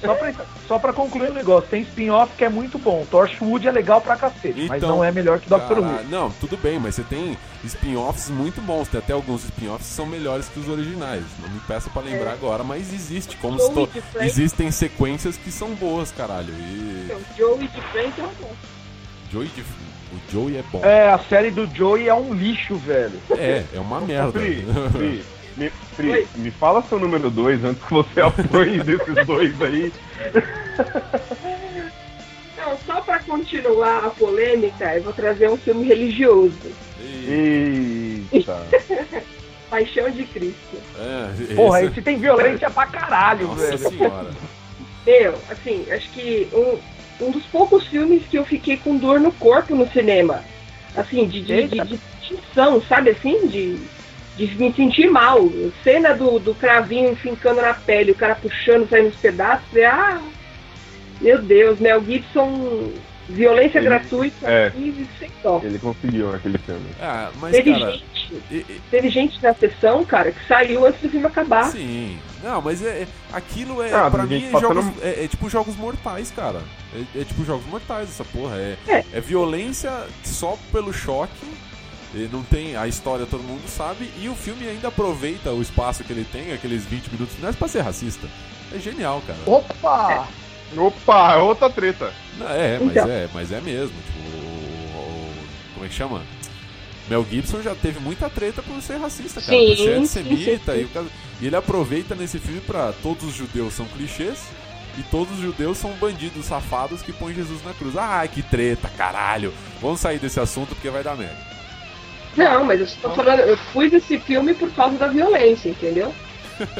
Só 0.00 0.14
pra, 0.14 0.34
só 0.68 0.78
pra 0.78 0.92
concluir 0.92 1.30
o 1.30 1.34
negócio, 1.34 1.68
tem 1.68 1.82
spin-off 1.82 2.34
que 2.36 2.44
é 2.44 2.48
muito 2.48 2.78
bom. 2.78 3.07
Torchwood 3.11 3.66
é 3.66 3.70
legal 3.70 4.00
pra 4.00 4.16
cacete, 4.16 4.62
então, 4.62 4.68
mas 4.68 4.82
não 4.82 5.02
é 5.02 5.11
melhor 5.11 5.40
que 5.40 5.48
Doctor 5.48 5.78
Who. 5.78 6.05
Não, 6.11 6.30
tudo 6.32 6.57
bem, 6.57 6.78
mas 6.78 6.94
você 6.94 7.02
tem 7.02 7.38
spin-offs 7.64 8.28
muito 8.28 8.61
bons. 8.61 8.88
Tem 8.88 8.98
até 8.98 9.12
alguns 9.12 9.44
spin-offs 9.44 9.86
que 9.86 9.94
são 9.94 10.07
melhores 10.07 10.48
que 10.48 10.61
os 10.61 10.68
originais. 10.68 11.24
Não 11.40 11.48
me 11.48 11.61
peça 11.61 11.88
pra 11.90 12.02
lembrar 12.02 12.30
é. 12.30 12.34
agora, 12.34 12.62
mas 12.62 12.92
existe. 12.92 13.36
Como 13.36 13.57
to... 13.57 13.88
existem 14.20 14.70
sequências 14.70 15.36
que 15.36 15.50
são 15.50 15.74
boas, 15.74 16.12
caralho. 16.12 16.52
E... 16.52 17.05
Então, 17.07 17.20
Joey 17.36 17.68
de 17.68 17.80
frente 17.80 18.20
é 18.20 18.28
bom. 18.40 18.52
Joey 19.30 19.48
de 19.48 19.64
o 20.14 20.32
Joey 20.32 20.57
é 20.59 20.64
bom. 20.70 20.84
É, 20.84 21.09
a 21.09 21.18
série 21.18 21.50
do 21.50 21.66
Joey 21.66 22.09
é 22.09 22.14
um 22.14 22.32
lixo, 22.32 22.76
velho. 22.76 23.18
É, 23.32 23.64
é 23.74 23.80
uma 23.80 24.00
merda. 24.00 24.38
Me, 24.38 24.62
Pri, 24.92 25.24
me 26.36 26.51
fala 26.51 26.82
seu 26.82 26.99
número 26.99 27.30
2 27.30 27.64
antes 27.64 27.82
que 27.82 27.92
você 27.92 28.20
apoie 28.20 28.82
desses 28.82 29.26
dois 29.26 29.61
aí. 29.62 29.92
Não, 32.57 32.78
só 32.86 33.01
pra 33.01 33.18
continuar 33.20 34.05
a 34.05 34.11
polêmica, 34.11 34.95
eu 34.95 35.03
vou 35.03 35.12
trazer 35.12 35.51
um 35.51 35.57
filme 35.57 35.86
religioso. 35.86 36.72
Eita! 37.26 38.66
Paixão 39.70 40.11
de 40.11 40.24
Cristo. 40.24 40.76
É, 40.99 41.55
Porra, 41.55 41.82
esse 41.82 42.01
tem 42.01 42.18
violência 42.18 42.70
pra 42.70 42.86
caralho, 42.86 43.49
Nossa 43.49 43.76
velho. 43.76 43.90
Senhora. 43.90 44.30
Meu, 45.07 45.34
assim, 45.51 45.84
acho 45.90 46.09
que 46.11 46.49
um, 46.53 47.26
um 47.26 47.30
dos 47.30 47.45
poucos 47.47 47.86
filmes 47.88 48.22
que 48.30 48.38
eu 48.38 48.45
fiquei 48.45 48.76
com 48.76 48.97
dor 48.97 49.20
no 49.20 49.32
corpo 49.32 49.74
no 49.74 49.90
cinema. 49.90 50.42
Assim, 50.97 51.26
de, 51.26 51.42
de, 51.42 51.68
de, 51.68 51.80
de, 51.80 51.97
de 51.97 52.86
sabe 52.88 53.11
assim? 53.11 53.49
De 53.49 53.78
de 54.37 54.47
me 54.57 54.72
sentir 54.72 55.11
mal. 55.11 55.49
Cena 55.82 56.14
do, 56.14 56.39
do 56.39 56.55
cravinho 56.55 57.14
fincando 57.16 57.61
na 57.61 57.74
pele, 57.74 58.12
o 58.12 58.16
cara 58.16 58.35
puxando, 58.35 58.89
saindo 58.89 59.09
os 59.09 59.16
pedaços. 59.16 59.66
E, 59.74 59.85
ah, 59.85 60.20
meu 61.20 61.41
Deus, 61.41 61.78
Mel 61.78 62.05
Gibson, 62.05 62.93
violência 63.28 63.78
ele, 63.78 63.87
gratuita 63.87 64.51
é, 64.51 64.72
e 64.76 65.07
sem 65.18 65.30
dó. 65.43 65.61
Ele 65.62 65.78
conseguiu 65.78 66.32
naquele 66.32 66.59
filme. 66.59 66.87
Ah, 67.01 67.30
mas, 67.41 67.53
teve, 67.53 67.72
cara, 67.72 67.93
gente, 67.93 68.43
e, 68.51 68.57
e... 68.57 68.80
teve 68.91 69.09
gente 69.11 69.43
na 69.43 69.55
sessão, 69.55 70.05
cara, 70.05 70.32
que 70.32 70.47
saiu 70.47 70.87
antes 70.87 71.01
do 71.01 71.09
filme 71.09 71.26
acabar. 71.26 71.64
Sim. 71.64 72.18
Não, 72.43 72.61
mas 72.61 72.85
é, 72.85 73.03
é 73.03 73.07
aquilo 73.32 73.82
é, 73.82 73.93
ah, 73.95 74.11
pra 74.11 74.24
mim, 74.24 74.45
é, 74.53 74.61
jogos, 74.61 74.85
é, 75.03 75.24
é, 75.24 75.28
tipo 75.28 75.49
jogos 75.49 75.76
mortais, 75.76 76.30
cara. 76.30 76.61
É, 76.95 77.20
é, 77.20 77.24
tipo 77.24 77.45
jogos 77.45 77.64
mortais 77.66 78.11
essa 78.11 78.24
porra. 78.24 78.57
É, 78.57 78.76
é. 78.87 79.05
é 79.14 79.20
violência 79.20 79.91
só 80.22 80.59
pelo 80.70 80.93
choque 80.93 81.47
não 82.32 82.42
tem 82.42 82.76
a 82.76 82.86
história, 82.86 83.26
todo 83.26 83.42
mundo 83.42 83.68
sabe, 83.68 84.10
e 84.20 84.28
o 84.28 84.34
filme 84.34 84.68
ainda 84.68 84.88
aproveita 84.88 85.50
o 85.50 85.60
espaço 85.60 86.04
que 86.04 86.12
ele 86.12 86.24
tem, 86.24 86.52
aqueles 86.52 86.84
20 86.84 87.08
minutos 87.08 87.34
finais, 87.34 87.56
pra 87.56 87.68
ser 87.68 87.80
racista. 87.80 88.28
É 88.72 88.78
genial, 88.78 89.22
cara. 89.26 89.38
Opa! 89.46 90.28
É. 90.74 90.80
Opa, 90.80 91.34
é 91.34 91.36
outra 91.36 91.70
treta. 91.70 92.12
Não, 92.38 92.48
é, 92.48 92.78
mas 92.78 92.90
então. 92.90 93.08
é, 93.08 93.28
mas 93.32 93.52
é 93.52 93.60
mesmo. 93.60 93.94
Tipo, 94.06 94.18
o, 94.18 94.98
o, 94.98 95.34
como 95.74 95.86
é 95.86 95.88
que 95.88 95.94
chama? 95.94 96.22
Mel 97.08 97.26
Gibson 97.30 97.62
já 97.62 97.74
teve 97.74 98.00
muita 98.00 98.30
treta 98.30 98.62
por 98.62 98.80
ser 98.80 98.96
racista, 98.96 99.40
cara. 99.40 99.58
Sim, 99.58 99.66
por 99.66 99.76
ser 99.76 99.94
antissemita. 99.98 100.36
Sim, 100.36 100.88
sim, 100.88 100.88
sim. 100.92 101.10
E, 101.40 101.44
e 101.44 101.46
ele 101.46 101.56
aproveita 101.56 102.14
nesse 102.14 102.38
filme 102.38 102.60
pra 102.60 102.92
todos 103.02 103.24
os 103.24 103.34
judeus 103.34 103.74
são 103.74 103.86
clichês 103.86 104.38
e 104.98 105.02
todos 105.04 105.34
os 105.34 105.40
judeus 105.40 105.76
são 105.78 105.90
bandidos 105.92 106.46
safados 106.46 107.02
que 107.02 107.12
põem 107.12 107.34
Jesus 107.34 107.62
na 107.64 107.74
cruz. 107.74 107.96
Ah, 107.96 108.26
que 108.26 108.42
treta, 108.42 108.88
caralho. 108.96 109.52
Vamos 109.80 110.00
sair 110.00 110.18
desse 110.18 110.40
assunto 110.40 110.74
porque 110.74 110.90
vai 110.90 111.02
dar 111.02 111.16
merda. 111.16 111.53
Não, 112.37 112.64
mas 112.64 112.80
eu 112.80 112.87
estou 112.87 113.11
falando, 113.12 113.41
eu 113.41 113.57
fui 113.57 113.89
desse 113.89 114.18
filme 114.18 114.55
por 114.55 114.70
causa 114.72 114.97
da 114.97 115.07
violência, 115.07 115.68
entendeu? 115.68 116.14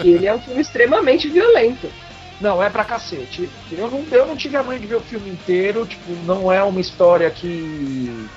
Que 0.01 0.09
ele 0.15 0.27
é 0.27 0.35
um 0.35 0.41
filme 0.41 0.61
extremamente 0.61 1.29
violento. 1.29 1.91
Não, 2.41 2.63
é 2.63 2.69
pra 2.69 2.85
cacete. 2.85 3.49
Eu 3.71 3.91
não, 3.91 4.05
eu 4.11 4.27
não 4.27 4.37
tive 4.37 4.57
a 4.57 4.63
mãe 4.63 4.79
de 4.79 4.87
ver 4.87 4.97
o 4.97 5.01
filme 5.01 5.31
inteiro, 5.31 5.87
tipo, 5.87 6.13
não 6.25 6.51
é 6.51 6.63
uma 6.63 6.81
história 6.81 7.31
que, 7.31 8.29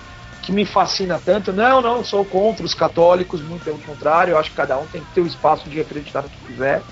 que 0.44 0.52
me 0.52 0.66
fascina 0.66 1.20
tanto. 1.24 1.52
Não, 1.52 1.82
não, 1.82 2.04
sou 2.04 2.24
contra 2.24 2.66
os 2.66 2.74
católicos, 2.74 3.42
muito 3.42 3.64
pelo 3.64 3.80
contrário, 3.80 4.32
eu 4.32 4.38
acho 4.38 4.52
que 4.52 4.56
cada 4.56 4.78
um 4.78 4.86
tem 4.88 5.02
que 5.02 5.14
ter 5.14 5.22
o 5.22 5.28
espaço 5.28 5.68
de 5.68 5.80
acreditar 5.80 6.22
no 6.22 6.30
que 6.30 6.46
quiser. 6.46 6.84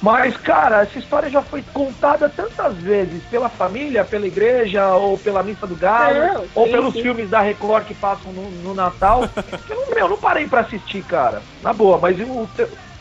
Mas, 0.00 0.36
cara, 0.36 0.82
essa 0.82 0.98
história 0.98 1.28
já 1.28 1.42
foi 1.42 1.62
contada 1.74 2.28
tantas 2.28 2.76
vezes 2.76 3.22
pela 3.24 3.48
família, 3.48 4.04
pela 4.04 4.26
igreja, 4.26 4.94
ou 4.94 5.18
pela 5.18 5.42
missa 5.42 5.66
do 5.66 5.74
galo, 5.74 6.18
não, 6.18 6.46
ou 6.54 6.66
sim, 6.66 6.72
pelos 6.72 6.94
sim. 6.94 7.02
filmes 7.02 7.28
da 7.28 7.40
Record 7.40 7.84
que 7.84 7.94
passam 7.94 8.32
no, 8.32 8.48
no 8.62 8.74
Natal. 8.74 9.28
eu, 9.68 9.94
meu, 9.94 10.08
não 10.08 10.16
parei 10.16 10.46
para 10.46 10.60
assistir, 10.60 11.02
cara. 11.02 11.42
Na 11.62 11.72
boa, 11.72 11.98
mas 11.98 12.16
o, 12.20 12.48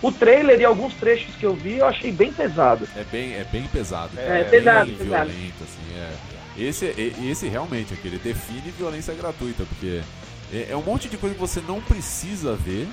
o 0.01 0.11
trailer 0.11 0.59
e 0.59 0.65
alguns 0.65 0.93
trechos 0.95 1.35
que 1.35 1.45
eu 1.45 1.53
vi 1.53 1.77
eu 1.77 1.85
achei 1.85 2.11
bem 2.11 2.33
pesado. 2.33 2.87
É 2.95 3.03
bem, 3.03 3.33
é 3.33 3.43
bem 3.43 3.63
pesado. 3.67 4.11
É, 4.17 4.41
é 4.41 4.43
pesado, 4.43 4.87
bem 4.87 4.95
pesado. 4.95 5.29
violento, 5.29 5.63
assim, 5.63 5.99
é. 5.99 6.37
Esse, 6.57 7.13
esse 7.29 7.47
realmente, 7.47 7.93
aqui, 7.93 8.07
ele 8.07 8.17
define 8.17 8.71
violência 8.71 9.13
gratuita, 9.13 9.63
porque 9.65 10.01
é, 10.51 10.71
é 10.71 10.75
um 10.75 10.81
monte 10.81 11.07
de 11.07 11.15
coisa 11.15 11.35
que 11.35 11.41
você 11.41 11.61
não 11.67 11.79
precisa 11.79 12.55
ver 12.55 12.87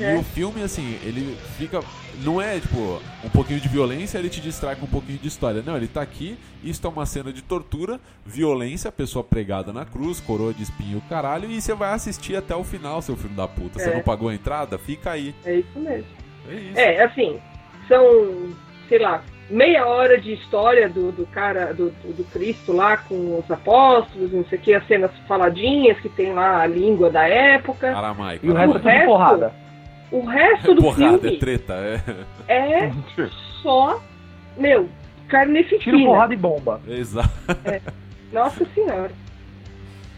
é. 0.00 0.14
E 0.14 0.18
o 0.18 0.22
filme, 0.22 0.62
assim, 0.62 0.98
ele 1.02 1.36
fica. 1.58 1.80
Não 2.22 2.40
é 2.40 2.60
tipo 2.60 3.00
um 3.24 3.28
pouquinho 3.30 3.60
de 3.60 3.68
violência, 3.68 4.18
ele 4.18 4.28
te 4.28 4.40
distrai 4.40 4.76
com 4.76 4.84
um 4.84 4.88
pouquinho 4.88 5.18
de 5.18 5.28
história. 5.28 5.62
Não, 5.64 5.76
ele 5.76 5.88
tá 5.88 6.02
aqui, 6.02 6.38
isso 6.62 6.86
é 6.86 6.90
uma 6.90 7.06
cena 7.06 7.32
de 7.32 7.42
tortura, 7.42 7.98
violência, 8.24 8.92
pessoa 8.92 9.24
pregada 9.24 9.72
na 9.72 9.84
cruz, 9.84 10.20
coroa 10.20 10.52
de 10.52 10.62
espinho, 10.62 11.02
caralho, 11.08 11.50
e 11.50 11.60
você 11.60 11.74
vai 11.74 11.92
assistir 11.92 12.36
até 12.36 12.54
o 12.54 12.64
final, 12.64 13.00
seu 13.00 13.16
filho 13.16 13.34
da 13.34 13.48
puta. 13.48 13.80
É. 13.80 13.84
Você 13.84 13.94
não 13.94 14.02
pagou 14.02 14.28
a 14.28 14.34
entrada? 14.34 14.78
Fica 14.78 15.10
aí. 15.10 15.34
É 15.44 15.56
isso 15.56 15.78
mesmo. 15.78 16.06
É, 16.48 16.54
isso. 16.54 16.78
é 16.78 17.02
assim, 17.02 17.40
são, 17.88 18.50
sei 18.88 18.98
lá, 18.98 19.22
meia 19.50 19.86
hora 19.86 20.20
de 20.20 20.32
história 20.32 20.88
do, 20.88 21.12
do 21.12 21.26
cara, 21.26 21.72
do, 21.72 21.90
do, 21.90 22.24
Cristo 22.32 22.72
lá 22.72 22.96
com 22.96 23.38
os 23.38 23.50
apóstolos, 23.50 24.32
não 24.32 24.44
sei 24.46 24.58
o 24.58 24.60
que, 24.60 24.74
as 24.74 24.86
cenas 24.86 25.10
faladinhas 25.28 25.98
que 26.00 26.08
tem 26.08 26.32
lá 26.32 26.62
a 26.62 26.66
língua 26.66 27.10
da 27.10 27.26
época. 27.26 27.96
Aramaico. 27.96 28.46
E 28.46 28.50
o 28.50 28.54
resto 28.54 28.88
é 28.88 29.04
porrada. 29.04 29.61
O 30.12 30.26
resto 30.26 30.74
do 30.74 30.82
Porrada, 30.82 31.18
filme 31.18 31.36
é 31.36 31.38
treta, 31.38 31.72
é. 31.74 32.02
É 32.46 32.92
só, 33.62 34.02
meu, 34.58 34.88
carnificina. 35.26 35.80
Tiro, 35.82 36.04
porrada 36.04 36.34
e 36.34 36.36
bomba. 36.36 36.80
Exato. 36.86 37.30
É. 37.64 37.80
Nossa 38.30 38.64
senhora. 38.74 39.10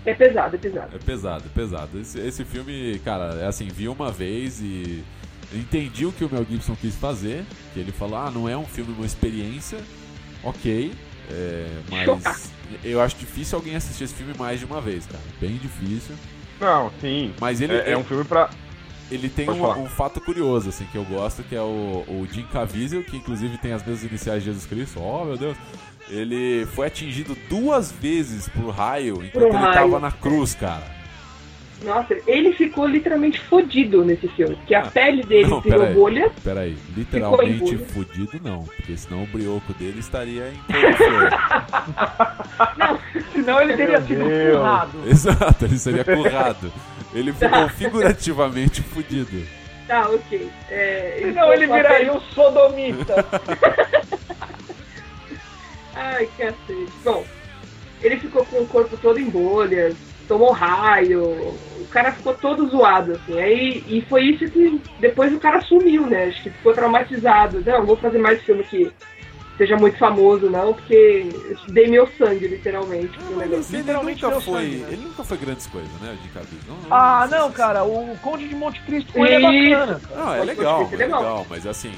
É 0.04 0.12
pesado, 0.12 0.56
é 0.56 0.58
pesado. 0.58 0.96
É 0.96 0.98
pesado, 0.98 1.44
é 1.46 1.48
pesado. 1.54 2.00
Esse, 2.00 2.20
esse 2.20 2.44
filme, 2.44 3.00
cara, 3.04 3.36
é 3.40 3.46
assim, 3.46 3.68
vi 3.68 3.88
uma 3.88 4.10
vez 4.10 4.60
e 4.60 5.02
entendi 5.52 6.04
o 6.04 6.12
que 6.12 6.24
o 6.24 6.30
Mel 6.30 6.44
Gibson 6.44 6.74
quis 6.74 6.96
fazer. 6.96 7.44
Que 7.72 7.80
ele 7.80 7.92
falou, 7.92 8.18
ah, 8.18 8.30
não 8.30 8.48
é 8.48 8.56
um 8.56 8.66
filme, 8.66 8.92
uma 8.92 9.06
experiência. 9.06 9.78
Ok. 10.42 10.92
É, 11.30 11.68
mas 11.90 12.04
Chocar. 12.04 12.36
eu 12.82 13.00
acho 13.00 13.16
difícil 13.16 13.56
alguém 13.56 13.76
assistir 13.76 14.04
esse 14.04 14.14
filme 14.14 14.34
mais 14.36 14.58
de 14.58 14.66
uma 14.66 14.80
vez, 14.80 15.06
cara. 15.06 15.22
Bem 15.40 15.56
difícil. 15.56 16.16
Não, 16.60 16.90
sim. 17.00 17.32
Mas 17.40 17.60
ele 17.60 17.74
é, 17.74 17.92
é 17.92 17.96
um 17.96 18.04
filme 18.04 18.24
pra, 18.24 18.50
ele 19.10 19.28
tem 19.28 19.48
um, 19.48 19.82
um, 19.82 19.86
fato 19.86 20.20
curioso, 20.20 20.68
assim, 20.68 20.86
que 20.90 20.96
eu 20.96 21.04
gosto, 21.04 21.42
que 21.42 21.54
é 21.54 21.60
o, 21.60 22.04
o 22.08 22.26
Jim 22.30 22.46
Caviezel, 22.52 23.04
que 23.04 23.16
inclusive 23.16 23.58
tem 23.58 23.72
as 23.72 23.84
mesmas 23.84 24.04
iniciais 24.04 24.42
de 24.42 24.50
Jesus 24.50 24.66
Cristo. 24.66 25.00
Oh, 25.00 25.24
meu 25.24 25.36
Deus! 25.36 25.56
Ele 26.08 26.66
foi 26.66 26.86
atingido 26.86 27.36
duas 27.48 27.90
vezes 27.90 28.48
por 28.48 28.70
raio 28.70 29.24
enquanto 29.24 29.32
por 29.32 29.42
ele 29.42 29.56
raio. 29.56 29.74
tava 29.74 30.00
na 30.00 30.12
cruz, 30.12 30.54
cara. 30.54 30.94
Nossa, 31.82 32.16
ele 32.26 32.52
ficou 32.52 32.86
literalmente 32.86 33.40
fodido 33.40 34.04
nesse 34.04 34.28
filme. 34.28 34.54
Porque 34.56 34.74
a 34.74 34.80
ah, 34.80 34.90
pele 34.90 35.22
dele 35.22 35.48
não, 35.48 35.60
virou 35.60 35.80
peraí, 35.80 35.94
bolha. 35.94 36.30
Peraí, 36.42 36.76
literalmente 36.96 37.76
fodido 37.78 38.40
não. 38.42 38.64
Porque 38.64 38.96
senão 38.96 39.24
o 39.24 39.26
brioco 39.26 39.72
dele 39.74 40.00
estaria 40.00 40.50
em 40.50 40.58
Não, 42.78 42.98
senão 43.32 43.60
ele 43.60 43.76
teria 43.76 44.00
sido 44.00 44.24
currado. 44.24 44.98
Exato, 45.06 45.64
ele 45.64 45.78
seria 45.78 46.04
currado. 46.04 46.72
Ele 47.14 47.32
ficou 47.32 47.68
figurativamente 47.70 48.82
fudido. 48.82 49.46
Tá, 49.86 50.08
ok. 50.08 50.50
É, 50.70 51.18
senão 51.20 51.52
ele 51.52 51.66
viraria 51.66 52.12
um 52.12 52.20
sodomita. 52.20 53.24
Ai, 55.94 56.28
cacete. 56.36 56.88
Bom, 57.04 57.24
ele 58.02 58.18
ficou 58.18 58.44
com 58.46 58.62
o 58.62 58.66
corpo 58.66 58.96
todo 58.96 59.20
em 59.20 59.28
bolhas 59.28 59.94
tomou 60.26 60.52
raio, 60.52 61.22
o 61.22 61.86
cara 61.90 62.12
ficou 62.12 62.34
todo 62.34 62.68
zoado, 62.68 63.12
assim. 63.12 63.38
Aí, 63.38 63.84
e 63.86 64.00
foi 64.02 64.24
isso 64.24 64.50
que 64.50 64.80
depois 65.00 65.32
o 65.32 65.40
cara 65.40 65.60
sumiu, 65.60 66.06
né? 66.06 66.26
Acho 66.26 66.42
que 66.42 66.50
ficou 66.50 66.72
traumatizado. 66.72 67.62
Não, 67.64 67.86
vou 67.86 67.96
fazer 67.96 68.18
mais 68.18 68.42
filme 68.42 68.64
que 68.64 68.90
seja 69.56 69.76
muito 69.76 69.98
famoso, 69.98 70.50
não, 70.50 70.74
porque 70.74 71.28
dei 71.68 71.86
meu 71.86 72.08
sangue, 72.18 72.48
literalmente. 72.48 73.18
Não, 73.20 73.42
ele, 73.42 73.56
literalmente 73.56 74.22
nunca 74.22 74.40
foi, 74.40 74.62
sangue, 74.62 74.76
né? 74.76 74.88
ele 74.90 75.02
nunca 75.02 75.24
foi 75.24 75.36
grandes 75.38 75.66
coisas, 75.66 75.92
né, 76.00 76.16
de 76.22 76.28
cabelo. 76.28 76.60
Não, 76.66 76.76
não, 76.76 76.86
ah, 76.90 77.28
não, 77.30 77.52
cara, 77.52 77.84
o 77.84 78.16
Conde 78.18 78.48
de 78.48 78.54
Monte 78.54 78.80
Cristo 78.82 79.12
foi 79.12 79.32
é 79.32 79.40
bacana. 79.40 80.00
Não, 80.14 80.34
é 80.34 80.44
legal, 80.44 80.88
é 80.92 80.96
legal, 80.96 81.46
mas 81.48 81.66
assim, 81.66 81.92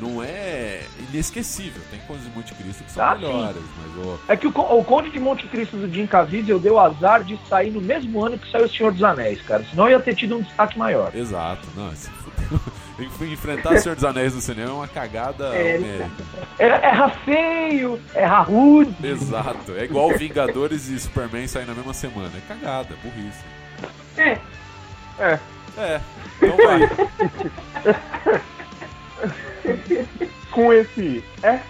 não 0.00 0.22
é 0.22 0.82
inesquecível. 1.08 1.82
Tem 1.90 2.00
coisas 2.00 2.24
de 2.26 2.36
Monte 2.36 2.54
Cristo 2.54 2.84
que 2.84 2.92
são 2.92 3.04
ah, 3.04 3.14
melhores, 3.14 3.62
mas 3.78 4.06
o... 4.06 4.20
É 4.28 4.36
que 4.36 4.46
o, 4.46 4.50
o 4.50 4.84
Conde 4.84 5.10
de 5.10 5.18
Monte 5.18 5.46
Cristo 5.48 5.76
do 5.76 5.92
Jim 5.92 6.06
Caviezel 6.06 6.58
deu 6.58 6.78
azar 6.78 7.24
de 7.24 7.38
sair 7.48 7.70
no 7.70 7.80
mesmo 7.80 8.24
ano 8.24 8.38
que 8.38 8.50
saiu 8.50 8.66
O 8.66 8.68
Senhor 8.68 8.92
dos 8.92 9.02
Anéis, 9.02 9.40
cara. 9.42 9.64
Senão 9.64 9.88
ia 9.88 9.98
ter 10.00 10.14
tido 10.14 10.36
um 10.36 10.42
destaque 10.42 10.78
maior. 10.78 11.14
Exato. 11.14 11.66
Não, 11.76 11.90
se 11.94 12.10
Enfrentar 12.98 13.74
o 13.74 13.78
Senhor 13.78 13.94
dos 13.94 14.04
Anéis 14.04 14.34
no 14.34 14.40
cinema 14.40 14.70
é 14.70 14.72
uma 14.72 14.88
cagada 14.88 15.54
é, 15.54 16.08
é, 16.58 16.66
é 16.66 16.90
rafeio, 16.90 18.00
é 18.12 18.26
rude. 18.26 19.06
Exato. 19.06 19.72
É 19.76 19.84
igual 19.84 20.10
Vingadores 20.16 20.88
e 20.88 20.98
Superman 20.98 21.46
sair 21.46 21.66
na 21.66 21.74
mesma 21.74 21.94
semana. 21.94 22.32
É 22.36 22.40
cagada, 22.48 22.96
burrice. 23.02 23.44
É. 24.16 24.38
É. 25.20 25.38
É. 25.78 26.00
Então 26.42 26.56
vai. 26.56 26.80
Com 30.50 30.72
esse 30.72 31.22
é. 31.42 31.60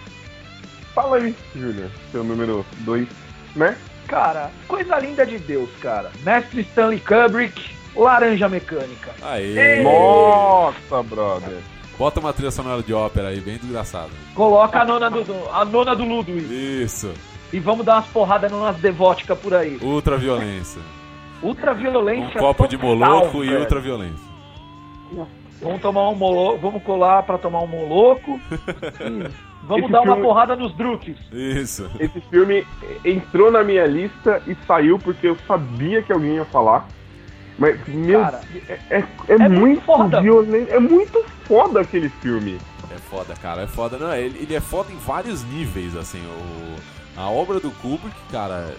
Fala 0.95 1.17
aí, 1.17 1.35
Júlia, 1.55 1.91
seu 2.11 2.23
número 2.23 2.65
2, 2.79 3.07
né? 3.55 3.77
Cara, 4.07 4.49
coisa 4.67 4.97
linda 4.97 5.25
de 5.25 5.37
Deus, 5.37 5.69
cara. 5.79 6.11
Mestre 6.23 6.61
Stanley 6.61 6.99
Kubrick, 6.99 7.75
Laranja 7.95 8.47
Mecânica. 8.47 9.11
Aê! 9.21 9.81
Nossa, 9.83 11.03
brother. 11.03 11.57
Bota 11.97 12.19
uma 12.21 12.31
trilha 12.31 12.51
sonora 12.51 12.81
de 12.81 12.93
ópera 12.93 13.27
aí, 13.27 13.41
bem 13.41 13.57
desgraçada. 13.57 14.09
Coloca 14.33 14.79
a 14.79 14.85
nona 14.85 15.09
do, 15.09 15.25
a 15.51 15.65
nona 15.65 15.95
do 15.95 16.05
Ludwig. 16.05 16.81
Isso. 16.81 17.11
E 17.51 17.59
vamos 17.59 17.85
dar 17.85 17.95
umas 17.95 18.07
porradas 18.07 18.51
nas 18.51 18.77
devóticas 18.77 19.37
por 19.37 19.53
aí. 19.53 19.77
Ultra 19.81 20.17
violência. 20.17 20.81
Ultra 21.43 21.73
violência. 21.73 22.39
Um 22.39 22.43
copo 22.43 22.63
total, 22.63 22.67
de 22.67 22.77
moloco 22.77 23.39
velho. 23.39 23.53
e 23.53 23.57
ultra 23.57 23.81
violência. 23.81 24.29
Vamos 25.61 25.81
tomar 25.81 26.07
um 26.09 26.15
moloco, 26.15 26.57
vamos 26.59 26.83
colar 26.83 27.23
para 27.23 27.37
tomar 27.37 27.59
um 27.59 27.67
moloco. 27.67 28.39
vamos 29.63 29.83
Esse 29.83 29.91
dar 29.91 30.03
filme... 30.03 30.17
uma 30.17 30.21
porrada 30.21 30.55
nos 30.55 30.73
druques. 30.75 31.17
Isso. 31.33 31.89
Esse 31.99 32.21
filme 32.21 32.65
entrou 33.03 33.51
na 33.51 33.61
minha 33.61 33.85
lista 33.85 34.41
e 34.47 34.55
saiu 34.65 34.97
porque 34.97 35.27
eu 35.27 35.37
sabia 35.47 36.01
que 36.01 36.13
alguém 36.13 36.35
ia 36.35 36.45
falar. 36.45 36.87
Mas, 37.59 37.87
meu, 37.87 38.21
Cara, 38.21 38.41
é, 38.67 38.79
é, 38.89 38.97
é, 39.27 39.33
é, 39.33 39.49
muito, 39.49 39.81
violento. 40.21 40.71
É 40.71 40.79
muito 40.79 41.25
foda 41.43 41.81
aquele 41.81 42.09
filme. 42.09 42.57
É 42.91 42.97
foda, 42.97 43.35
cara, 43.35 43.63
é 43.63 43.67
foda. 43.67 43.97
Não, 43.97 44.15
ele, 44.15 44.39
ele 44.39 44.55
é 44.55 44.61
foda 44.61 44.91
em 44.91 44.97
vários 44.97 45.43
níveis, 45.43 45.95
assim. 45.95 46.21
O, 46.25 47.19
a 47.19 47.29
obra 47.29 47.59
do 47.59 47.69
Kubrick, 47.71 48.15
cara, 48.31 48.73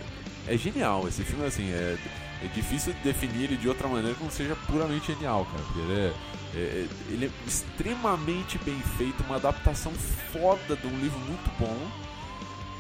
é 0.49 0.57
genial. 0.57 1.07
Esse 1.07 1.23
filme, 1.23 1.47
assim, 1.47 1.71
é, 1.71 1.97
é 2.43 2.49
difícil 2.55 2.95
definir 3.05 3.45
ele 3.45 3.57
de 3.57 3.69
outra 3.69 3.87
maneira 3.87 4.17
que 4.17 4.25
não 4.25 4.31
seja 4.31 4.57
puramente 4.67 5.13
genial, 5.13 5.47
cara. 5.53 5.63
Porque 5.63 5.81
ele 5.81 6.01
é 6.01 6.13
é, 6.55 6.59
é, 6.59 6.89
ele 7.11 7.27
é 7.27 7.31
extremamente 7.47 8.59
bem 8.59 8.79
feito, 8.97 9.23
uma 9.25 9.37
adaptação 9.37 9.93
foda 10.33 10.77
de 10.77 10.87
um 10.87 10.99
livro 10.99 11.19
muito 11.21 11.51
bom. 11.59 11.77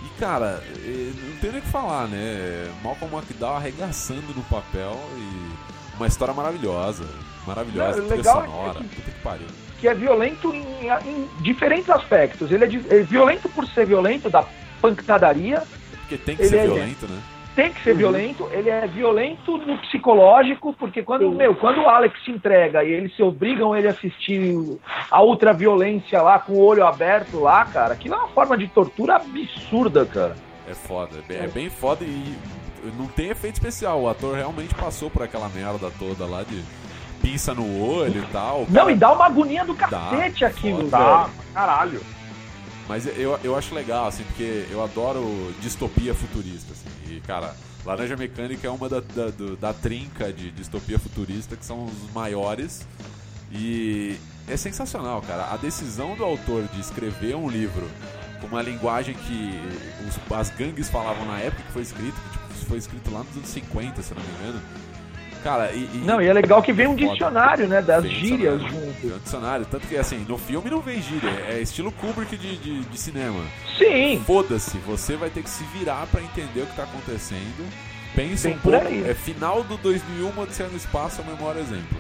E 0.04 0.20
cara, 0.20 0.62
é, 0.76 1.12
não 1.28 1.36
tem 1.36 1.50
nem 1.52 1.60
o 1.60 1.62
que 1.62 1.68
falar, 1.68 2.08
né? 2.08 2.72
Malcolm 2.82 3.16
McDowell 3.16 3.56
arregaçando 3.56 4.34
no 4.34 4.42
papel 4.44 4.98
e 5.16 5.49
uma 6.00 6.06
história 6.08 6.32
maravilhosa. 6.34 7.04
Maravilhosa, 7.46 8.02
Não, 8.02 8.08
legal 8.08 8.42
é 8.42 8.46
sonora. 8.46 8.74
que- 8.74 8.84
Puta 8.84 9.10
que 9.10 9.20
pariu. 9.22 9.46
que 9.80 9.88
é 9.88 9.94
violento 9.94 10.54
em, 10.54 10.64
em 11.06 11.28
diferentes 11.42 11.88
aspectos. 11.90 12.50
Ele 12.52 12.64
é, 12.64 12.66
de- 12.66 12.94
é 12.94 13.00
violento 13.02 13.48
por 13.48 13.66
ser 13.66 13.86
violento, 13.86 14.28
da 14.30 14.44
pancadaria, 14.80 15.62
Porque 16.00 16.16
tem 16.16 16.36
que 16.36 16.42
Ele 16.42 16.48
ser 16.50 16.56
é- 16.58 16.64
violento, 16.66 17.06
né? 17.06 17.18
tem 17.54 17.72
que 17.72 17.82
ser 17.82 17.94
violento, 17.94 18.48
ele 18.52 18.70
é 18.70 18.86
violento 18.86 19.58
no 19.58 19.76
psicológico, 19.78 20.72
porque 20.78 21.02
quando, 21.02 21.30
meu, 21.30 21.54
quando 21.54 21.82
o 21.82 21.88
Alex 21.88 22.14
se 22.24 22.30
entrega 22.30 22.82
e 22.84 22.90
eles 22.90 23.14
se 23.16 23.22
obrigam 23.22 23.76
ele 23.76 23.88
a 23.88 23.90
assistir 23.90 24.54
a 25.10 25.20
outra 25.20 25.52
violência 25.52 26.22
lá 26.22 26.38
com 26.38 26.52
o 26.54 26.60
olho 26.64 26.86
aberto 26.86 27.38
lá, 27.40 27.64
cara, 27.66 27.92
aquilo 27.94 28.14
é 28.14 28.18
uma 28.18 28.28
forma 28.28 28.56
de 28.56 28.66
tortura 28.68 29.16
absurda, 29.16 30.06
cara. 30.06 30.36
É 30.68 30.74
foda. 30.74 31.18
É 31.18 31.22
bem, 31.28 31.36
é 31.44 31.48
bem 31.48 31.68
foda 31.70 32.04
e 32.04 32.34
não 32.96 33.06
tem 33.06 33.28
efeito 33.30 33.54
especial. 33.56 34.00
O 34.02 34.08
ator 34.08 34.36
realmente 34.36 34.74
passou 34.74 35.10
por 35.10 35.22
aquela 35.22 35.48
merda 35.48 35.90
toda 35.98 36.24
lá 36.26 36.42
de 36.42 36.62
pinça 37.22 37.52
no 37.54 37.80
olho 37.82 38.22
e 38.22 38.26
tal. 38.32 38.60
Não, 38.68 38.74
Cara, 38.82 38.92
e 38.92 38.94
dá 38.96 39.12
uma 39.12 39.26
agonia 39.26 39.64
do 39.64 39.74
cacete 39.74 40.40
Dá, 40.40 40.46
aquilo, 40.46 40.88
Tá, 40.88 41.22
velho. 41.24 41.34
caralho. 41.52 42.00
Mas 42.88 43.06
eu, 43.06 43.38
eu 43.44 43.54
acho 43.56 43.74
legal, 43.74 44.06
assim, 44.08 44.24
porque 44.24 44.66
eu 44.70 44.82
adoro 44.82 45.54
distopia 45.60 46.12
futurista, 46.14 46.72
assim. 46.72 46.88
E, 47.14 47.20
cara, 47.20 47.54
Laranja 47.86 48.16
Mecânica 48.16 48.66
é 48.66 48.70
uma 48.70 48.88
da, 48.88 49.00
da, 49.00 49.26
do- 49.30 49.56
da 49.56 49.72
trinca 49.72 50.32
de 50.32 50.50
distopia 50.50 50.98
futurista, 50.98 51.54
que 51.56 51.64
são 51.64 51.84
os 51.84 52.12
maiores. 52.12 52.86
E 53.52 54.16
é 54.48 54.56
sensacional, 54.56 55.22
cara. 55.22 55.48
A 55.52 55.56
decisão 55.56 56.14
do 56.16 56.24
autor 56.24 56.64
de 56.72 56.80
escrever 56.80 57.36
um 57.36 57.48
livro 57.48 57.88
com 58.40 58.46
uma 58.48 58.62
linguagem 58.62 59.14
que 59.14 59.60
os- 60.08 60.36
as 60.36 60.50
gangues 60.50 60.88
falavam 60.88 61.24
na 61.26 61.38
época 61.38 61.62
que 61.62 61.72
foi 61.72 61.82
escrito, 61.82 62.14
que 62.14 62.30
tipo, 62.30 62.39
foi 62.70 62.78
escrito 62.78 63.10
lá 63.12 63.18
nos 63.24 63.36
anos 63.36 63.48
50, 63.48 64.00
se 64.00 64.14
não 64.14 64.22
me 64.22 64.28
engano. 64.48 64.62
Cara, 65.42 65.72
e. 65.72 65.78
e- 65.94 66.02
Não, 66.04 66.20
e 66.22 66.26
é 66.28 66.32
legal 66.32 66.62
que 66.62 66.72
vem 66.72 66.86
um 66.86 66.96
Foda. 66.96 67.12
dicionário, 67.12 67.66
né, 67.66 67.82
das 67.82 68.02
Vem 68.04 68.14
gírias 68.14 68.60
junto. 68.60 68.72
vem 69.02 69.12
um 69.14 69.18
dicionário. 69.18 69.66
Tanto 69.68 69.86
que, 69.88 69.96
assim, 69.96 70.24
no 70.28 70.38
filme 70.38 70.70
não 70.70 70.80
vem 70.80 71.02
gíria, 71.02 71.30
é 71.48 71.60
estilo 71.60 71.90
Kubrick 71.90 72.36
de, 72.36 72.56
de, 72.58 72.80
de 72.82 72.98
cinema. 72.98 73.40
Sim, 73.76 74.22
Foda-se, 74.26 74.76
você 74.86 75.16
vai 75.16 75.30
ter 75.30 75.42
que 75.42 75.50
se 75.50 75.64
virar 75.76 76.06
pra 76.12 76.20
entender 76.22 76.60
o 76.60 76.66
que 76.66 76.76
tá 76.76 76.84
acontecendo. 76.84 77.66
Pensa 78.14 78.48
Bem 78.48 78.56
um 78.56 78.60
por 78.60 78.72
pouco. 78.72 78.86
aí. 78.86 79.08
É 79.08 79.14
final 79.14 79.62
do 79.64 79.76
2001, 79.78 80.38
Odisseia 80.40 80.68
no 80.68 80.76
Espaço 80.76 81.20
é 81.20 81.24
o 81.32 81.36
maior 81.36 81.56
exemplo. 81.56 81.98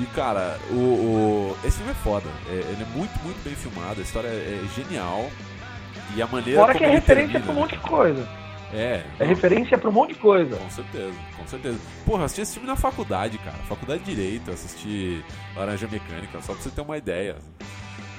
E 0.00 0.06
cara, 0.14 0.58
o, 0.70 0.74
o- 0.74 1.56
esse 1.64 1.76
filme 1.78 1.92
é 1.92 1.94
foda. 1.94 2.26
É- 2.48 2.52
ele 2.52 2.82
é 2.82 2.96
muito, 2.96 3.12
muito 3.22 3.42
bem 3.44 3.54
filmado. 3.54 4.00
A 4.00 4.02
história 4.02 4.28
é, 4.28 4.60
é 4.62 4.80
genial. 4.80 5.28
E 6.16 6.22
a 6.22 6.26
maneira 6.26 6.60
fora 6.60 6.74
que 6.74 6.84
é 6.84 6.88
referência 6.90 7.32
termina, 7.32 7.40
pra 7.40 7.52
um 7.52 7.54
monte 7.56 7.70
de 7.72 7.78
coisa. 7.78 8.28
É, 8.74 9.04
É 9.18 9.20
não, 9.20 9.26
referência 9.26 9.78
pra 9.78 9.88
um 9.88 9.92
monte 9.92 10.14
de 10.14 10.18
coisa. 10.18 10.56
com 10.56 10.70
certeza, 10.70 11.14
com 11.36 11.46
certeza. 11.46 11.78
Porra, 12.04 12.20
eu 12.20 12.24
assisti 12.24 12.40
esse 12.42 12.52
filme 12.54 12.68
na 12.68 12.76
faculdade, 12.76 13.38
cara. 13.38 13.56
Faculdade 13.68 14.02
de 14.02 14.14
Direito, 14.14 14.50
assisti 14.50 15.24
Laranja 15.56 15.86
Mecânica, 15.90 16.40
só 16.42 16.52
pra 16.54 16.62
você 16.62 16.70
ter 16.70 16.80
uma 16.80 16.98
ideia. 16.98 17.36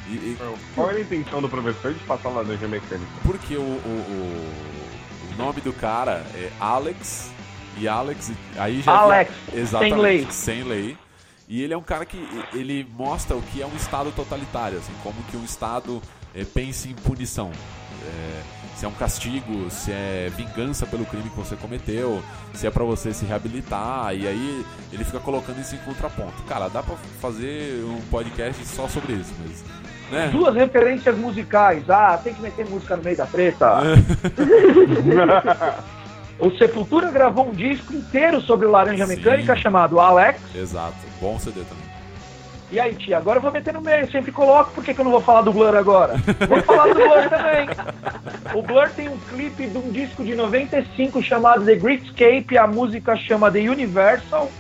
E, 0.08 0.14
e 0.14 0.38
Qual 0.76 0.90
era 0.90 0.98
a 1.00 1.02
intenção 1.02 1.42
do 1.42 1.50
professor 1.50 1.94
de 1.94 2.00
passar 2.02 2.30
laranja 2.30 2.68
mecânica? 2.68 3.10
Porque 3.24 3.56
o, 3.58 3.62
o, 3.62 3.64
o- 3.64 5.34
o 5.34 5.38
nome 5.38 5.60
do 5.62 5.74
cara 5.74 6.24
é 6.36 6.50
Alex, 6.60 7.32
e 7.78 7.88
Alex, 7.88 8.32
aí 8.56 8.82
já. 8.82 8.92
Alex, 9.00 9.32
Exatamente, 9.54 9.94
sem 9.96 10.02
lei. 10.02 10.28
Sem 10.32 10.64
lei. 10.64 10.98
E 11.50 11.62
ele 11.62 11.74
é 11.74 11.78
um 11.78 11.82
cara 11.84 12.06
que 12.06 12.18
ele 12.54 12.88
mostra 12.98 13.36
o 13.36 13.42
que 13.42 13.62
é 13.62 13.66
um 13.68 13.76
Estado 13.76 14.12
totalitário, 14.12 14.78
assim, 14.78 14.94
como 15.04 15.16
que 15.30 15.36
um 15.38 15.44
Estado 15.44 16.02
eh, 16.34 16.46
pensa 16.46 16.88
em 16.88 16.94
punição. 16.94 17.52
Eh, 18.04 18.42
se 18.76 18.86
é 18.86 18.88
um 18.88 18.94
castigo, 18.94 19.70
se 19.70 19.92
é 19.92 20.30
vingança 20.36 20.86
pelo 20.86 21.06
crime 21.06 21.30
que 21.30 21.38
você 21.38 21.56
cometeu, 21.56 22.22
se 22.54 22.68
é 22.68 22.72
pra 22.72 22.84
você 22.84 23.14
se 23.14 23.26
reabilitar, 23.26 24.14
e 24.14 24.28
aí 24.28 24.66
ele 24.92 25.04
fica 25.04 25.20
colocando 25.20 25.60
isso 25.60 25.76
em 25.76 25.80
contraponto. 25.80 26.44
Cara, 26.48 26.68
dá 26.68 26.84
pra 26.84 26.96
fazer 27.22 27.84
um 27.86 28.02
podcast 28.12 28.66
só 28.68 28.88
sobre 28.88 29.14
isso, 29.14 29.34
mas. 29.40 29.64
Né? 30.12 30.30
Duas 30.32 30.54
referências 30.54 31.18
musicais. 31.18 31.90
Ah, 31.90 32.20
tem 32.22 32.34
que 32.34 32.42
meter 32.42 32.70
música 32.70 32.96
no 32.96 33.04
meio 33.04 33.18
da 33.18 33.26
treta. 33.26 33.82
o 36.38 36.52
Sepultura 36.58 37.10
gravou 37.10 37.50
um 37.50 37.52
disco 37.52 37.94
inteiro 37.94 38.40
sobre 38.42 38.68
o 38.68 38.72
Laranja 38.72 39.08
Sim. 39.08 39.16
Mecânica 39.16 39.56
chamado 39.56 40.00
Alex. 40.00 40.40
Exato, 40.54 40.98
bom 41.20 41.40
CD 41.40 41.62
também. 41.62 41.95
E 42.76 42.80
aí, 42.82 42.94
tia, 42.94 43.18
agora 43.18 43.38
eu 43.38 43.42
vou 43.42 43.54
meter 43.54 43.74
no 43.74 43.80
meio, 43.80 44.12
sempre 44.12 44.34
coloco, 44.34 44.72
por 44.72 44.84
que, 44.84 44.94
que 44.94 45.00
eu 45.00 45.06
não 45.06 45.12
vou 45.14 45.22
falar 45.22 45.44
do 45.44 45.54
Blur 45.54 45.74
agora? 45.74 46.16
Vou 46.46 46.62
falar 46.62 46.88
do 46.90 46.96
Blur 46.96 47.30
também. 47.30 47.70
O 48.54 48.62
Blur 48.62 48.90
tem 48.90 49.08
um 49.08 49.18
clipe 49.30 49.66
de 49.68 49.78
um 49.78 49.90
disco 49.92 50.26
de 50.26 50.36
95 50.36 51.24
chamado 51.24 51.64
The 51.64 51.76
Great 51.76 52.04
Escape, 52.04 52.58
a 52.58 52.68
música 52.68 53.16
chama 53.16 53.50
The 53.50 53.60
Universal, 53.60 54.52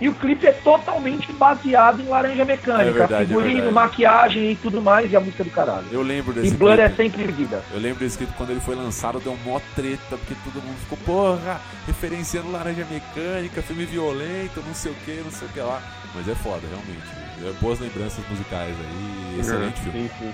e 0.00 0.08
o 0.08 0.14
clipe 0.14 0.46
é 0.46 0.52
totalmente 0.52 1.32
baseado 1.32 2.00
em 2.00 2.06
Laranja 2.06 2.44
Mecânica. 2.44 2.88
É 2.88 2.92
verdade, 2.92 3.24
é 3.24 3.26
figurino, 3.26 3.54
verdade. 3.54 3.74
maquiagem 3.74 4.50
e 4.52 4.54
tudo 4.54 4.80
mais, 4.80 5.10
e 5.10 5.16
a 5.16 5.20
música 5.20 5.42
do 5.42 5.50
caralho. 5.50 5.86
Eu 5.90 6.02
lembro 6.02 6.30
E 6.38 6.42
desse 6.42 6.54
Blur 6.54 6.78
é 6.78 6.88
clipe. 6.88 6.96
sempre 7.02 7.22
erguida. 7.24 7.62
Eu 7.74 7.80
lembro 7.80 7.98
desse 7.98 8.16
clipe 8.16 8.32
quando 8.36 8.50
ele 8.50 8.60
foi 8.60 8.76
lançado, 8.76 9.18
deu 9.18 9.36
mó 9.44 9.58
treta, 9.74 10.16
porque 10.16 10.34
todo 10.44 10.62
mundo 10.62 10.78
ficou, 10.88 10.98
porra, 11.04 11.60
referenciando 11.84 12.52
Laranja 12.52 12.86
Mecânica, 12.88 13.60
filme 13.60 13.86
violento, 13.86 14.62
não 14.64 14.72
sei 14.72 14.92
o 14.92 14.94
que, 15.04 15.20
não 15.24 15.32
sei 15.32 15.48
o 15.48 15.50
que 15.50 15.58
lá. 15.58 15.82
Mas 16.14 16.28
é 16.28 16.34
foda, 16.36 16.60
realmente. 16.70 17.25
É 17.44 17.52
boas 17.60 17.78
lembranças 17.80 18.24
musicais 18.28 18.74
aí, 18.80 19.36
excelente 19.40 19.80
filme. 19.80 20.08
Sim, 20.08 20.10
sim, 20.18 20.32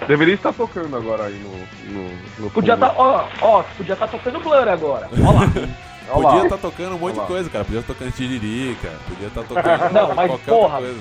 sim. 0.00 0.06
Deveria 0.06 0.34
estar 0.34 0.52
tocando 0.52 0.96
agora 0.96 1.24
aí 1.26 1.34
no. 1.38 1.92
no, 1.92 2.18
no 2.38 2.50
Podia 2.50 2.74
estar, 2.74 2.92
ó, 2.96 3.28
ó, 3.40 3.62
podia 3.76 3.92
estar 3.92 4.08
tocando 4.08 4.40
Blur 4.40 4.68
agora. 4.68 5.08
Ó 5.24 5.32
lá. 5.32 5.42
Olha 6.10 6.24
lá. 6.26 6.30
Podia 6.32 6.42
estar 6.44 6.58
tocando 6.58 6.96
um 6.96 6.98
monte 6.98 7.14
de 7.20 7.26
coisa, 7.26 7.48
cara. 7.48 7.64
Podia 7.64 7.78
estar 7.80 7.94
tocando 7.94 8.12
Tiririca, 8.12 8.90
podia 9.08 9.28
estar 9.28 9.42
tocando 9.44 9.92
Não, 9.94 10.14
mas 10.14 10.26
qualquer 10.30 10.50
porra. 10.50 10.78
outra 10.78 10.92
coisa. 10.94 11.00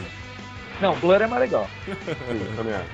Não, 0.80 0.96
Blur 0.98 1.22
é 1.22 1.28
mais 1.28 1.42
legal. 1.42 1.68
Sim, 1.86 2.56
também 2.56 2.74
acho. 2.76 2.86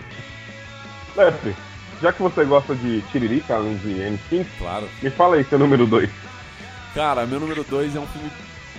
Leslie, 1.18 1.56
já 2.02 2.14
que 2.14 2.22
você 2.22 2.46
gosta 2.46 2.76
de 2.76 3.02
Tiririca, 3.12 3.56
além 3.56 3.76
de 3.78 3.90
N5, 3.90 4.46
Claro. 4.60 4.88
me 5.02 5.10
fala 5.10 5.36
aí 5.36 5.44
seu 5.44 5.60
número 5.60 5.86
2. 5.86 6.10
Cara, 6.96 7.26
meu 7.26 7.40
número 7.40 7.64
2 7.64 7.96
é 7.96 8.00
um 8.00 8.08
filme 8.08 8.30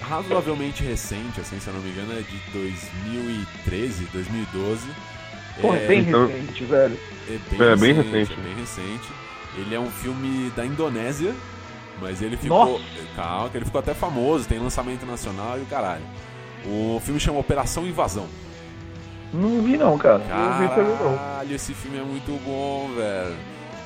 razoavelmente 0.09 0.83
recente, 0.83 1.41
assim, 1.41 1.59
se 1.61 1.69
eu 1.69 1.75
não 1.75 1.81
me 1.81 1.91
engano, 1.91 2.13
é 2.13 2.23
de 2.23 2.39
2013, 2.53 4.05
2012. 4.13 4.81
Porra, 5.61 5.77
é 5.79 5.87
bem 5.87 6.01
então- 6.01 6.27
recente, 6.27 6.65
velho. 6.65 6.99
É 7.29 7.39
bem, 7.57 7.69
É, 7.69 7.77
bem 7.77 7.93
recente, 7.95 8.13
recente. 8.17 8.41
É 8.41 8.43
bem 8.43 8.55
recente. 8.57 9.09
Ele 9.57 9.75
é 9.75 9.81
um 9.81 9.91
filme 9.91 10.51
da 10.51 10.65
Indonésia, 10.65 11.35
mas 12.01 12.23
ele 12.23 12.37
ficou. 12.37 12.73
Nossa. 12.79 12.85
Calma, 13.17 13.49
que 13.51 13.57
ele 13.59 13.65
ficou 13.65 13.79
até 13.81 13.93
famoso, 13.95 14.47
tem 14.49 14.59
lançamento 14.59 15.05
nacional 15.05 15.59
e 15.59 15.63
o 15.63 15.67
caralho. 15.67 16.05
O 16.65 17.01
filme 17.05 17.19
chama 17.19 17.39
Operação 17.41 17.87
Invasão. 17.87 18.27
Não 19.33 19.63
vi 19.63 19.77
não, 19.77 19.99
cara. 19.99 20.19
Não 20.19 20.59
vi 20.59 20.69
também 20.75 20.97
não. 20.97 21.17
Caralho, 21.17 21.55
esse 21.55 21.75
filme 21.75 21.99
é 21.99 22.03
muito 22.03 22.31
bom, 22.45 22.91
velho. 22.95 23.37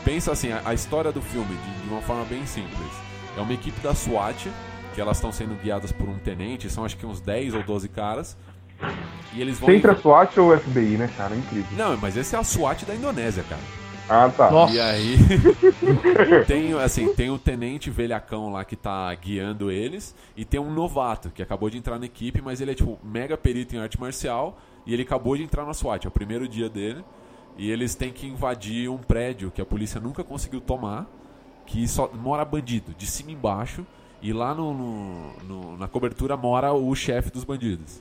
Pensa 0.04 0.32
assim, 0.32 0.52
a, 0.52 0.60
a 0.64 0.74
história 0.74 1.10
do 1.10 1.22
filme, 1.22 1.54
de, 1.54 1.82
de 1.82 1.88
uma 1.88 2.02
forma 2.02 2.24
bem 2.24 2.44
simples. 2.46 2.76
É 3.36 3.40
uma 3.40 3.52
equipe 3.52 3.80
da 3.80 3.94
SWAT, 3.94 4.48
que 4.94 5.00
elas 5.00 5.16
estão 5.16 5.32
sendo 5.32 5.54
guiadas 5.60 5.92
por 5.92 6.08
um 6.08 6.18
tenente, 6.18 6.70
são 6.70 6.84
acho 6.84 6.96
que 6.96 7.06
uns 7.06 7.20
10 7.20 7.54
ou 7.54 7.62
12 7.62 7.88
caras. 7.88 8.36
E 9.32 9.40
eles 9.40 9.58
vão. 9.58 9.68
Sempre 9.68 9.90
a 9.92 9.96
SWAT 9.96 10.38
ou 10.38 10.52
o 10.52 10.58
FBI, 10.58 10.96
né, 10.96 11.10
cara? 11.16 11.34
É 11.34 11.38
incrível. 11.38 11.76
Não, 11.76 11.96
mas 11.96 12.16
esse 12.16 12.34
é 12.34 12.38
a 12.38 12.44
SWAT 12.44 12.84
da 12.84 12.94
Indonésia, 12.94 13.44
cara. 13.48 13.62
Ah, 14.08 14.28
tá. 14.28 14.50
Nossa. 14.50 14.74
E 14.74 14.80
aí 14.80 15.16
tem 16.46 16.72
assim, 16.74 17.14
tem 17.14 17.30
o 17.30 17.38
tenente 17.38 17.88
velhacão 17.88 18.50
lá 18.50 18.64
que 18.64 18.76
tá 18.76 19.14
guiando 19.14 19.70
eles 19.70 20.14
e 20.36 20.44
tem 20.44 20.60
um 20.60 20.72
novato 20.72 21.30
que 21.30 21.42
acabou 21.42 21.70
de 21.70 21.78
entrar 21.78 21.98
na 21.98 22.06
equipe, 22.06 22.42
mas 22.42 22.60
ele 22.60 22.72
é 22.72 22.74
tipo 22.74 22.98
mega 23.02 23.38
perito 23.38 23.74
em 23.74 23.78
arte 23.78 23.98
marcial 24.00 24.58
e 24.84 24.92
ele 24.92 25.02
acabou 25.02 25.36
de 25.36 25.42
entrar 25.42 25.64
na 25.64 25.72
SWAT, 25.72 26.04
é 26.04 26.08
o 26.08 26.12
primeiro 26.12 26.48
dia 26.48 26.68
dele. 26.68 27.04
E 27.56 27.70
eles 27.70 27.94
têm 27.94 28.12
que 28.12 28.26
invadir 28.26 28.88
um 28.88 28.98
prédio 28.98 29.50
que 29.50 29.60
a 29.60 29.66
polícia 29.66 30.00
nunca 30.00 30.24
conseguiu 30.24 30.60
tomar, 30.60 31.06
que 31.66 31.86
só 31.86 32.10
mora 32.12 32.44
bandido, 32.44 32.94
de 32.96 33.06
cima 33.06 33.30
e 33.30 33.34
embaixo, 33.34 33.86
e 34.22 34.32
lá 34.32 34.54
no, 34.54 34.72
no- 34.72 35.32
no- 35.48 35.76
na 35.76 35.88
cobertura 35.88 36.36
mora 36.36 36.72
o 36.72 36.94
chefe 36.94 37.30
dos 37.30 37.44
bandidos. 37.44 38.00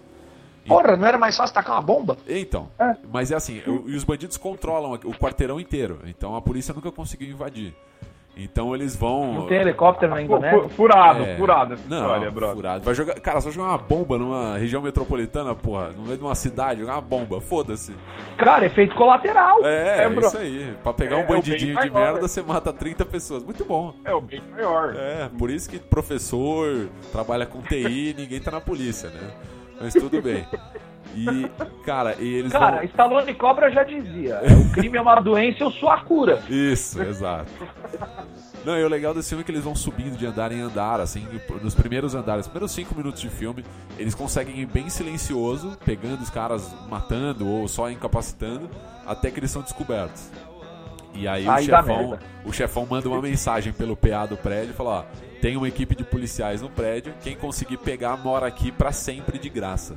Porra, 0.67 0.95
não 0.95 1.07
era 1.07 1.17
mais 1.17 1.35
fácil 1.35 1.53
tacar 1.55 1.75
uma 1.75 1.81
bomba? 1.81 2.17
Então, 2.29 2.69
mas 3.11 3.31
é 3.31 3.35
assim, 3.35 3.61
e 3.65 3.95
os 3.95 4.03
bandidos 4.03 4.37
controlam 4.37 4.93
o 4.93 5.13
quarteirão 5.13 5.59
inteiro, 5.59 5.99
então 6.05 6.35
a 6.35 6.41
polícia 6.41 6.71
nunca 6.73 6.91
conseguiu 6.91 7.29
invadir. 7.29 7.73
Então 8.35 8.73
eles 8.73 8.95
vão. 8.95 9.33
Não 9.33 9.47
tem 9.47 9.59
helicóptero 9.59 10.09
na 10.11 10.17
Fu- 10.17 10.23
Indonésia? 10.23 10.61
fu- 10.61 10.69
Furado, 10.69 11.23
É, 11.23 11.35
furado 11.37 11.73
essa 11.73 11.83
não, 11.89 11.97
história, 12.01 12.31
brother. 12.31 12.55
furado. 12.55 12.83
Vai 12.85 12.95
jogar, 12.95 13.19
cara, 13.19 13.41
só 13.41 13.51
jogar 13.51 13.67
uma 13.69 13.77
bomba 13.77 14.17
numa 14.17 14.57
região 14.57 14.81
metropolitana, 14.81 15.53
porra, 15.53 15.89
no 15.89 16.03
meio 16.03 16.17
de 16.17 16.23
uma 16.23 16.33
cidade, 16.33 16.79
jogar 16.79 16.93
uma 16.93 17.01
bomba, 17.01 17.41
foda-se. 17.41 17.93
Cara, 18.37 18.65
efeito 18.65 18.95
colateral. 18.95 19.65
É, 19.65 19.99
É, 19.99 20.03
é 20.05 20.09
bro. 20.09 20.25
isso 20.25 20.37
aí. 20.37 20.73
Pra 20.81 20.93
pegar 20.93 21.17
É, 21.17 21.19
um 21.19 21.23
é 21.23 21.27
bandidinho 21.27 21.77
de 21.81 21.89
maior. 21.91 22.13
merda, 22.13 22.27
você 22.27 22.41
mata 22.41 22.71
30 22.71 23.05
pessoas. 23.05 23.43
Muito 23.43 23.65
bom. 23.65 23.93
É 24.05 24.13
o 24.13 24.21
bem 24.21 24.41
maior. 24.49 24.95
É, 24.95 25.29
por 25.37 25.49
isso 25.51 25.69
que 25.69 25.77
professor 25.77 26.87
trabalha 27.11 27.45
com 27.45 27.61
TI 27.61 28.15
ninguém 28.17 28.39
tá 28.39 28.49
na 28.49 28.61
polícia, 28.61 29.09
né? 29.09 29.29
Mas 29.79 29.93
tudo 29.93 30.21
bem. 30.21 30.47
E, 31.13 31.49
cara, 31.85 32.15
e 32.19 32.35
eles 32.35 32.53
Cara, 32.53 32.77
vão... 32.77 32.83
Stallone 32.85 33.33
Cobra 33.33 33.69
já 33.69 33.83
dizia: 33.83 34.35
é, 34.35 34.53
o 34.53 34.71
crime 34.71 34.97
é 34.97 35.01
uma 35.01 35.19
doença, 35.19 35.61
eu 35.63 35.71
sou 35.71 35.89
a 35.89 35.97
cura. 35.97 36.41
Isso, 36.47 37.01
exato. 37.01 37.51
Não, 38.63 38.77
e 38.77 38.83
o 38.83 38.87
legal 38.87 39.13
desse 39.13 39.29
filme 39.29 39.41
é 39.41 39.45
que 39.45 39.51
eles 39.51 39.63
vão 39.63 39.75
subindo 39.75 40.15
de 40.15 40.25
andar 40.25 40.51
em 40.51 40.61
andar, 40.61 40.99
assim, 40.99 41.25
nos 41.61 41.73
primeiros 41.73 42.13
andares, 42.13 42.47
primeiros 42.47 42.71
cinco 42.71 42.95
minutos 42.95 43.19
de 43.19 43.29
filme, 43.29 43.65
eles 43.97 44.13
conseguem 44.13 44.59
ir 44.59 44.67
bem 44.67 44.89
silencioso, 44.89 45.77
pegando 45.83 46.21
os 46.21 46.29
caras, 46.29 46.71
matando 46.87 47.47
ou 47.47 47.67
só 47.67 47.89
incapacitando, 47.89 48.69
até 49.05 49.31
que 49.31 49.39
eles 49.39 49.49
são 49.49 49.63
descobertos. 49.63 50.29
E 51.13 51.27
aí, 51.27 51.47
aí 51.47 51.63
o 51.63 51.65
chefão, 51.65 52.19
o 52.45 52.53
chefão 52.53 52.87
manda 52.89 53.09
uma 53.09 53.21
mensagem 53.21 53.73
pelo 53.73 53.97
PA 53.97 54.25
do 54.27 54.37
prédio 54.37 54.71
e 54.71 54.73
fala, 54.73 54.89
ó, 54.89 55.03
tem 55.41 55.57
uma 55.57 55.67
equipe 55.67 55.95
de 55.95 56.03
policiais 56.03 56.61
no 56.61 56.69
prédio, 56.69 57.13
quem 57.21 57.35
conseguir 57.35 57.77
pegar 57.77 58.15
mora 58.15 58.45
aqui 58.45 58.71
para 58.71 58.91
sempre 58.91 59.39
de 59.39 59.49
graça. 59.49 59.95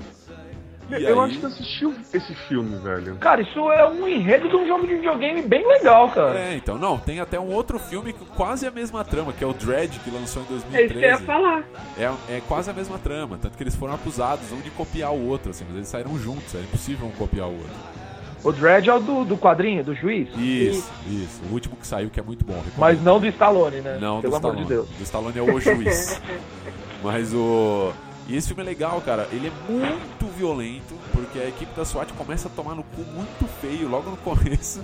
E 0.90 1.02
eu 1.02 1.20
aí... 1.20 1.30
acho 1.30 1.40
que 1.40 1.46
assistiu 1.46 1.94
esse 2.12 2.34
filme, 2.48 2.76
velho. 2.78 3.16
Cara, 3.16 3.40
isso 3.40 3.70
é 3.72 3.88
um 3.88 4.06
enredo 4.06 4.48
de 4.48 4.56
um 4.56 4.66
jogo 4.66 4.86
de 4.86 4.94
videogame 4.96 5.42
bem 5.42 5.66
legal, 5.66 6.10
cara. 6.10 6.38
É, 6.38 6.56
então, 6.56 6.78
não, 6.78 6.98
tem 6.98 7.20
até 7.20 7.38
um 7.38 7.52
outro 7.52 7.78
filme 7.78 8.12
que 8.12 8.24
quase 8.24 8.66
a 8.66 8.70
mesma 8.70 9.04
trama, 9.04 9.32
que 9.32 9.42
é 9.42 9.46
o 9.46 9.52
Dread, 9.52 9.98
que 10.00 10.10
lançou 10.10 10.42
em 10.42 10.46
2013. 10.46 10.82
É 10.82 10.84
isso 10.84 10.94
que 10.94 11.04
eu 11.04 11.10
ia 11.10 11.18
falar. 11.18 11.64
É, 11.98 12.36
é 12.36 12.42
quase 12.46 12.70
a 12.70 12.72
mesma 12.72 12.98
trama, 12.98 13.38
tanto 13.40 13.56
que 13.56 13.62
eles 13.62 13.74
foram 13.74 13.94
acusados 13.94 14.50
um 14.52 14.60
de 14.60 14.70
copiar 14.70 15.12
o 15.12 15.28
outro, 15.28 15.50
assim, 15.50 15.64
mas 15.66 15.76
eles 15.76 15.88
saíram 15.88 16.16
juntos, 16.18 16.54
é 16.54 16.58
impossível 16.58 17.06
um 17.06 17.12
copiar 17.12 17.48
o 17.48 17.56
outro. 17.56 18.04
O 18.44 18.52
Dread 18.52 18.90
é 18.90 18.94
o 18.94 19.00
do, 19.00 19.24
do 19.24 19.38
quadrinho, 19.38 19.82
do 19.82 19.94
juiz? 19.94 20.28
Isso, 20.36 20.92
isso. 21.08 21.40
O 21.48 21.54
último 21.54 21.76
que 21.76 21.86
saiu, 21.86 22.10
que 22.10 22.20
é 22.20 22.22
muito 22.22 22.44
bom. 22.44 22.52
Recomendo. 22.52 22.78
Mas 22.78 23.02
não 23.02 23.18
do 23.18 23.26
Stallone, 23.26 23.80
né? 23.80 23.96
Não, 23.98 24.20
Pelo 24.20 24.32
do 24.32 24.36
Stallone. 24.36 24.62
De 24.62 24.68
Deus. 24.68 24.88
Do 24.88 25.02
Stallone 25.02 25.38
é 25.38 25.42
o 25.42 25.58
juiz. 25.58 26.20
Mas 27.02 27.32
o. 27.32 27.90
E 28.26 28.36
esse 28.36 28.48
filme 28.48 28.62
é 28.62 28.66
legal, 28.66 29.00
cara. 29.00 29.28
Ele 29.30 29.48
é 29.48 29.70
muito 29.70 30.26
violento, 30.36 30.94
porque 31.12 31.38
a 31.38 31.48
equipe 31.48 31.74
da 31.74 31.84
SWAT 31.84 32.12
começa 32.14 32.48
a 32.48 32.50
tomar 32.50 32.74
no 32.74 32.82
cu 32.82 33.02
muito 33.02 33.46
feio 33.60 33.88
logo 33.88 34.10
no 34.10 34.16
começo. 34.24 34.82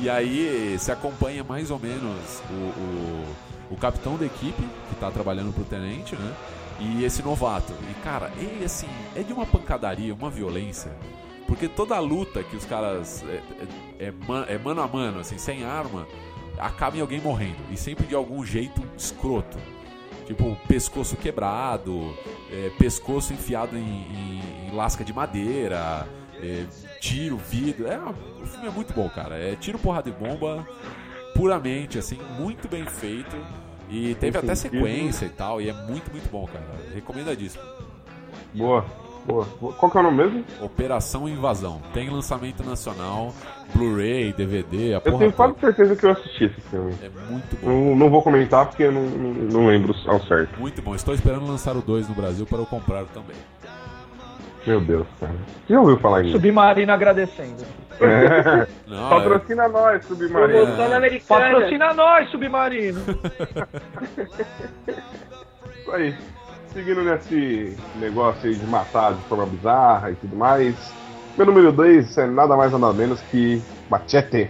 E 0.00 0.08
aí 0.10 0.76
se 0.78 0.90
acompanha 0.90 1.44
mais 1.44 1.70
ou 1.70 1.78
menos 1.78 2.42
o, 2.50 2.54
o, 2.54 3.74
o 3.74 3.76
capitão 3.76 4.16
da 4.16 4.26
equipe, 4.26 4.62
que 4.88 4.94
tá 4.98 5.10
trabalhando 5.10 5.52
pro 5.52 5.64
tenente, 5.64 6.16
né? 6.16 6.34
E 6.80 7.04
esse 7.04 7.22
novato. 7.22 7.72
E, 7.90 7.94
cara, 8.02 8.32
ele, 8.36 8.64
assim, 8.64 8.88
é 9.14 9.22
de 9.22 9.32
uma 9.32 9.46
pancadaria, 9.46 10.12
uma 10.12 10.30
violência 10.30 10.90
porque 11.46 11.68
toda 11.68 11.94
a 11.96 12.00
luta 12.00 12.42
que 12.42 12.56
os 12.56 12.64
caras. 12.64 13.22
É, 13.28 13.42
é, 14.00 14.06
é, 14.06 14.54
é, 14.54 14.58
mano 14.58 14.82
a 14.82 14.88
mano, 14.88 15.20
assim, 15.20 15.38
sem 15.38 15.64
arma, 15.64 16.06
acaba 16.58 16.96
em 16.96 17.00
alguém 17.00 17.20
morrendo. 17.20 17.58
E 17.70 17.76
sempre 17.76 18.06
de 18.06 18.14
algum 18.14 18.44
jeito 18.44 18.82
escroto. 18.96 19.58
Tipo, 20.26 20.56
pescoço 20.66 21.16
quebrado, 21.16 22.14
é, 22.50 22.70
pescoço 22.78 23.32
enfiado 23.32 23.76
em, 23.76 23.80
em, 23.80 24.68
em, 24.68 24.74
lasca 24.74 25.04
de 25.04 25.12
madeira, 25.12 26.08
é, 26.40 26.64
tiro, 27.00 27.36
vidro. 27.36 27.86
É, 27.86 27.98
o 27.98 28.46
filme 28.46 28.66
é 28.66 28.70
muito 28.70 28.94
bom, 28.94 29.08
cara. 29.08 29.36
É 29.36 29.54
tiro, 29.54 29.78
porrada 29.78 30.08
e 30.08 30.12
bomba, 30.12 30.66
puramente, 31.34 31.98
assim, 31.98 32.18
muito 32.38 32.68
bem 32.68 32.86
feito. 32.86 33.36
E 33.90 34.14
teve 34.14 34.38
até 34.38 34.54
sequência 34.54 35.26
e 35.26 35.30
tal, 35.30 35.60
e 35.60 35.68
é 35.68 35.72
muito, 35.72 36.10
muito 36.10 36.30
bom, 36.30 36.46
cara. 36.46 36.64
Recomendadíssimo. 36.94 37.62
Boa. 38.54 38.84
Boa. 39.26 39.46
Qual 39.74 39.90
que 39.90 39.96
é 39.96 40.00
o 40.00 40.02
nome 40.02 40.16
mesmo? 40.18 40.44
Operação 40.60 41.28
Invasão. 41.28 41.80
Tem 41.92 42.10
lançamento 42.10 42.62
nacional, 42.62 43.34
Blu-ray, 43.74 44.32
DVD, 44.32 44.94
a 44.94 45.02
Eu 45.04 45.18
tenho 45.18 45.32
quase 45.32 45.58
certeza 45.58 45.96
que 45.96 46.06
eu 46.06 46.10
assisti 46.10 46.44
esse 46.44 46.60
filme. 46.62 46.94
É 47.02 47.08
muito 47.30 47.56
bom. 47.60 47.68
Não, 47.68 47.96
não 47.96 48.10
vou 48.10 48.22
comentar 48.22 48.66
porque 48.66 48.84
eu 48.84 48.92
não, 48.92 49.02
não, 49.02 49.32
não 49.32 49.66
lembro 49.66 49.94
ao 50.06 50.20
certo. 50.20 50.58
Muito 50.58 50.80
bom. 50.82 50.94
Estou 50.94 51.14
esperando 51.14 51.46
lançar 51.46 51.76
o 51.76 51.82
2 51.82 52.08
no 52.08 52.14
Brasil 52.14 52.46
para 52.46 52.58
eu 52.58 52.66
comprar 52.66 53.04
também. 53.06 53.36
Meu 54.66 54.80
Deus, 54.80 55.06
cara. 55.20 55.34
Você 55.66 55.74
já 55.74 55.80
ouviu 55.80 55.98
falar 55.98 56.22
isso? 56.22 56.32
Submarino 56.32 56.92
agradecendo. 56.92 57.64
É. 58.00 58.66
Não, 58.88 59.10
Patrocina 59.10 59.64
é... 59.64 59.68
nós, 59.68 60.04
Submarino. 60.06 60.76
Patrocina 61.28 61.94
nós, 61.94 62.30
Submarino. 62.30 63.00
isso 65.78 65.92
aí 65.92 66.14
seguindo 66.74 67.04
nesse 67.04 67.76
negócio 68.00 68.48
aí 68.48 68.56
de 68.56 68.66
matar 68.66 69.14
de 69.14 69.22
forma 69.22 69.46
bizarra 69.46 70.10
e 70.10 70.16
tudo 70.16 70.36
mais. 70.36 70.74
Meu 71.36 71.46
número 71.46 71.72
2 71.72 72.18
é 72.18 72.26
nada 72.26 72.56
mais 72.56 72.70
nada 72.70 72.92
menos 72.92 73.20
que 73.22 73.60
Machete. 73.90 74.48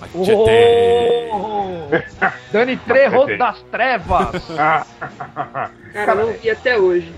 Machete! 0.00 1.30
Oh! 1.30 1.88
Dani 2.50 2.76
Trejo 2.78 3.36
das 3.36 3.60
Trevas! 3.70 4.42
Cara, 5.92 6.14
não 6.14 6.32
vi 6.32 6.50
até 6.50 6.78
hoje. 6.78 7.12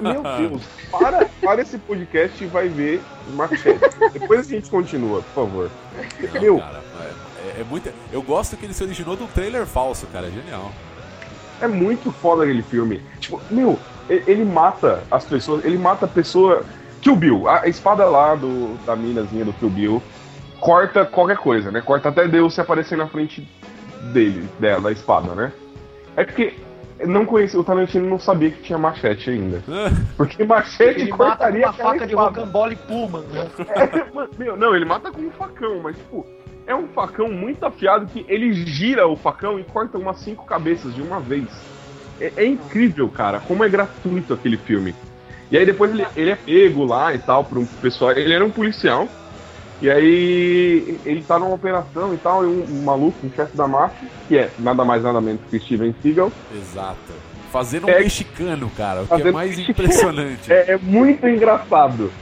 Meu 0.00 0.22
Deus, 0.22 0.62
para, 0.90 1.26
para 1.40 1.62
esse 1.62 1.78
podcast 1.78 2.42
e 2.42 2.48
vai 2.48 2.68
ver 2.68 3.00
Machete. 3.34 3.78
Depois 4.12 4.40
a 4.40 4.50
gente 4.50 4.68
continua, 4.68 5.22
por 5.22 5.46
favor. 5.46 5.70
Não, 6.34 6.40
Meu. 6.40 6.58
Cara, 6.58 6.82
é, 7.56 7.60
é 7.60 7.64
muito, 7.64 7.92
eu 8.12 8.22
gosto 8.22 8.56
que 8.56 8.66
ele 8.66 8.74
se 8.74 8.82
originou 8.82 9.14
um 9.14 9.26
trailer 9.28 9.66
falso, 9.66 10.06
cara. 10.08 10.26
É 10.26 10.30
genial. 10.30 10.72
É 11.60 11.68
muito 11.68 12.10
foda 12.10 12.42
aquele 12.42 12.62
filme. 12.62 13.02
Tipo, 13.20 13.40
meu, 13.50 13.78
ele 14.08 14.44
mata 14.44 15.02
as 15.10 15.24
pessoas, 15.24 15.64
ele 15.64 15.78
mata 15.78 16.06
a 16.06 16.08
pessoa. 16.08 16.64
Kill 17.00 17.16
Bill, 17.16 17.48
a 17.48 17.66
espada 17.68 18.04
lá 18.04 18.34
do, 18.34 18.76
da 18.84 18.96
minazinha 18.96 19.44
do 19.44 19.52
Kill 19.52 19.70
Bill 19.70 20.02
corta 20.60 21.04
qualquer 21.04 21.36
coisa, 21.36 21.70
né? 21.70 21.80
Corta 21.80 22.08
até 22.08 22.26
Deus 22.26 22.54
se 22.54 22.60
aparecer 22.60 22.98
na 22.98 23.06
frente 23.06 23.48
dele, 24.12 24.48
dela, 24.58 24.80
da 24.80 24.92
espada, 24.92 25.34
né? 25.34 25.52
É 26.16 26.24
porque 26.24 26.54
não 27.06 27.24
conhecia, 27.24 27.60
o 27.60 27.64
Tarantino 27.64 28.08
não 28.08 28.18
sabia 28.18 28.50
que 28.50 28.62
tinha 28.62 28.78
machete 28.78 29.30
ainda. 29.30 29.62
Porque 30.16 30.42
machete 30.44 31.02
ele 31.02 31.10
cortaria 31.10 31.66
mata 31.66 31.76
com 31.76 31.82
uma 31.82 31.92
faca 31.92 32.06
de 32.06 32.14
rocambole 32.14 32.76
puma, 32.76 33.20
né? 33.20 33.48
É, 33.76 34.38
meu, 34.38 34.56
não, 34.56 34.74
ele 34.74 34.84
mata 34.84 35.12
com 35.12 35.20
um 35.20 35.30
facão, 35.30 35.80
mas 35.80 35.96
tipo, 35.96 36.26
é 36.66 36.74
um 36.74 36.88
facão 36.88 37.28
muito 37.30 37.64
afiado 37.64 38.06
que 38.06 38.26
ele 38.28 38.52
gira 38.52 39.06
o 39.06 39.16
facão 39.16 39.60
e 39.60 39.64
corta 39.64 39.96
umas 39.96 40.18
cinco 40.18 40.44
cabeças 40.44 40.92
de 40.92 41.00
uma 41.00 41.20
vez. 41.20 41.48
É, 42.20 42.32
é 42.36 42.44
incrível, 42.44 43.08
cara, 43.08 43.38
como 43.38 43.62
é 43.62 43.68
gratuito 43.68 44.34
aquele 44.34 44.56
filme. 44.56 44.92
E 45.50 45.56
aí 45.56 45.64
depois 45.64 45.90
ele, 45.90 46.06
ele 46.16 46.30
é 46.30 46.36
pego 46.36 46.84
lá 46.84 47.14
e 47.14 47.18
tal, 47.18 47.44
para 47.44 47.58
um 47.58 47.66
pessoal. 47.66 48.12
Ele 48.12 48.32
era 48.32 48.44
um 48.44 48.50
policial. 48.50 49.08
E 49.80 49.88
aí 49.88 50.98
ele 51.04 51.22
tá 51.22 51.38
numa 51.38 51.54
operação 51.54 52.12
e 52.12 52.16
tal, 52.16 52.44
e 52.44 52.48
um, 52.48 52.64
um 52.68 52.82
maluco, 52.82 53.24
um 53.24 53.30
chefe 53.30 53.56
da 53.56 53.68
máfia, 53.68 54.08
que 54.26 54.36
é 54.36 54.50
nada 54.58 54.84
mais 54.84 55.04
nada 55.04 55.20
menos 55.20 55.40
que 55.48 55.58
Steven 55.60 55.94
Seagal. 56.02 56.32
Exato. 56.52 56.98
Fazendo 57.52 57.86
um 57.86 57.90
é, 57.90 58.00
mexicano, 58.00 58.70
cara, 58.76 59.02
o 59.02 59.06
que 59.06 59.28
é 59.28 59.30
mais 59.30 59.56
mexicano. 59.56 59.70
impressionante. 59.70 60.50
É, 60.52 60.72
é, 60.72 60.78
muito 60.78 61.26
engraçado. 61.26 62.12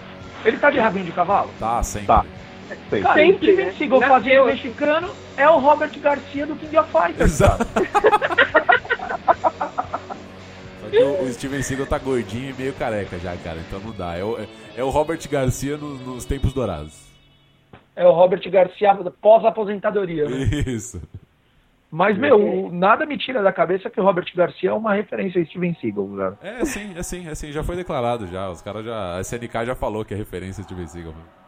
Ele 0.44 0.58
tá 0.58 0.70
de 0.70 0.78
rabinho 0.78 1.06
de 1.06 1.12
cavalo? 1.12 1.50
Tá, 1.58 1.82
sempre. 1.82 2.06
Tá. 2.06 2.24
Sempre. 2.90 3.00
Cara, 3.00 3.14
Sempre, 3.14 3.52
Steven 3.52 3.72
Seagal 3.72 4.00
né? 4.00 4.08
fazendo 4.08 4.44
mexicano 4.44 5.10
é 5.36 5.48
o 5.48 5.58
Robert 5.58 5.98
Garcia 5.98 6.46
do 6.46 6.56
King 6.56 6.76
of 6.76 6.90
Fighters. 6.92 7.32
Exato. 7.32 7.66
Que 10.96 11.24
o, 11.24 11.32
Steven 11.32 11.62
Seagal 11.62 11.86
tá 11.86 11.98
gordinho 11.98 12.50
e 12.50 12.54
meio 12.54 12.72
careca 12.74 13.18
já, 13.18 13.36
cara, 13.36 13.58
então 13.66 13.80
não 13.80 13.92
dá. 13.92 14.16
É 14.16 14.24
o, 14.24 14.38
é, 14.38 14.46
é 14.76 14.84
o 14.84 14.90
Robert 14.90 15.20
Garcia 15.30 15.76
no, 15.76 15.94
nos 15.94 16.24
tempos 16.24 16.52
dourados. 16.52 17.06
É 17.94 18.06
o 18.06 18.12
Robert 18.12 18.42
Garcia 18.50 18.94
pós-aposentadoria. 19.20 20.28
Né? 20.28 20.36
Isso. 20.66 21.00
Mas, 21.90 22.18
meu, 22.18 22.68
nada 22.72 23.06
me 23.06 23.16
tira 23.16 23.42
da 23.42 23.52
cabeça 23.52 23.88
que 23.88 24.00
o 24.00 24.04
Robert 24.04 24.26
Garcia 24.34 24.70
é 24.70 24.72
uma 24.72 24.92
referência 24.92 25.40
a 25.40 25.46
Steven 25.46 25.74
Seagal, 25.80 26.08
cara. 26.08 26.38
É, 26.42 26.64
sim, 26.64 26.92
é 26.96 27.02
sim, 27.02 27.28
é 27.28 27.34
sim. 27.34 27.52
Já 27.52 27.62
foi 27.62 27.76
declarado 27.76 28.26
já. 28.26 28.50
Os 28.50 28.60
caras 28.60 28.84
já. 28.84 29.16
A 29.16 29.20
SNK 29.20 29.66
já 29.66 29.74
falou 29.74 30.04
que 30.04 30.12
é 30.12 30.16
referência 30.16 30.60
a 30.60 30.64
Steven 30.64 30.86
Seagal. 30.86 31.12
Mano 31.12 31.46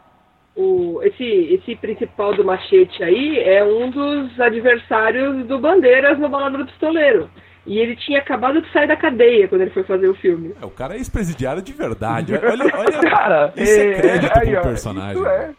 o, 0.59 1.01
esse, 1.03 1.23
esse 1.23 1.75
principal 1.77 2.35
do 2.35 2.43
machete 2.43 3.01
aí 3.01 3.39
é 3.39 3.63
um 3.63 3.89
dos 3.89 4.37
adversários 4.39 5.47
do 5.47 5.57
Bandeiras 5.57 6.19
no 6.19 6.27
Balada 6.27 6.57
do 6.57 6.65
Pistoleiro. 6.65 7.29
E 7.69 7.77
ele 7.77 7.95
tinha 7.95 8.17
acabado 8.17 8.59
de 8.63 8.71
sair 8.71 8.87
da 8.87 8.97
cadeia 8.97 9.47
quando 9.47 9.61
ele 9.61 9.69
foi 9.69 9.83
fazer 9.83 10.07
o 10.07 10.15
filme. 10.15 10.55
É, 10.59 10.65
o 10.65 10.71
cara 10.71 10.95
é 10.95 10.97
ex-presidiário 10.97 11.61
de 11.61 11.71
verdade. 11.71 12.33
Olha, 12.33 12.65
olha 12.75 12.99
cara, 13.07 13.53
esse 13.55 13.79
é, 13.79 13.91
é 13.91 14.01
crédito 14.01 14.33
é, 14.35 14.51
pro 14.53 14.61
personagem. 14.63 15.23
É. 15.23 15.51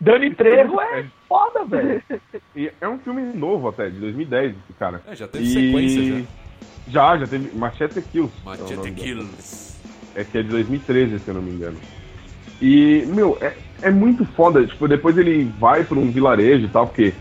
Dani 0.00 0.34
Trejo 0.34 0.80
é 0.80 1.04
foda, 1.28 1.66
velho. 1.66 2.02
É 2.80 2.88
um 2.88 2.98
filme 2.98 3.20
novo 3.34 3.68
até, 3.68 3.90
de 3.90 4.00
2010, 4.00 4.56
cara. 4.78 5.02
É, 5.06 5.14
já 5.14 5.28
teve 5.28 5.44
e... 5.44 5.48
sequência 5.48 6.02
já. 6.02 6.24
Já, 6.88 7.18
já 7.18 7.26
teve 7.26 7.54
Machete 7.54 8.00
Kills. 8.00 8.32
Machete 8.42 8.88
é 8.88 8.90
Kills. 8.90 9.78
É 10.14 10.24
que 10.24 10.38
é 10.38 10.42
de 10.42 10.48
2013, 10.48 11.18
se 11.18 11.28
eu 11.28 11.34
não 11.34 11.42
me 11.42 11.50
engano. 11.50 11.76
E, 12.62 13.04
meu, 13.08 13.36
é, 13.42 13.54
é 13.82 13.90
muito 13.90 14.24
foda. 14.24 14.66
Tipo, 14.66 14.88
depois 14.88 15.18
ele 15.18 15.44
vai 15.60 15.84
para 15.84 15.98
um 15.98 16.10
vilarejo 16.10 16.64
e 16.64 16.68
tal, 16.68 16.86
porque 16.86 17.12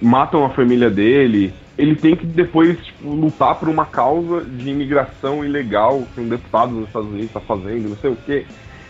matam 0.00 0.44
a 0.44 0.50
família 0.50 0.90
dele. 0.90 1.54
Ele 1.78 1.96
tem 1.96 2.14
que 2.14 2.26
depois 2.26 2.78
tipo, 2.84 3.08
lutar 3.08 3.54
por 3.54 3.68
uma 3.68 3.86
causa 3.86 4.42
de 4.44 4.70
imigração 4.70 5.44
ilegal 5.44 6.02
que 6.14 6.20
um 6.20 6.28
deputado 6.28 6.74
dos 6.74 6.86
Estados 6.86 7.08
Unidos 7.08 7.26
está 7.26 7.40
fazendo, 7.40 7.88
não 7.88 7.96
sei 7.96 8.10
o 8.10 8.16
quê. 8.16 8.46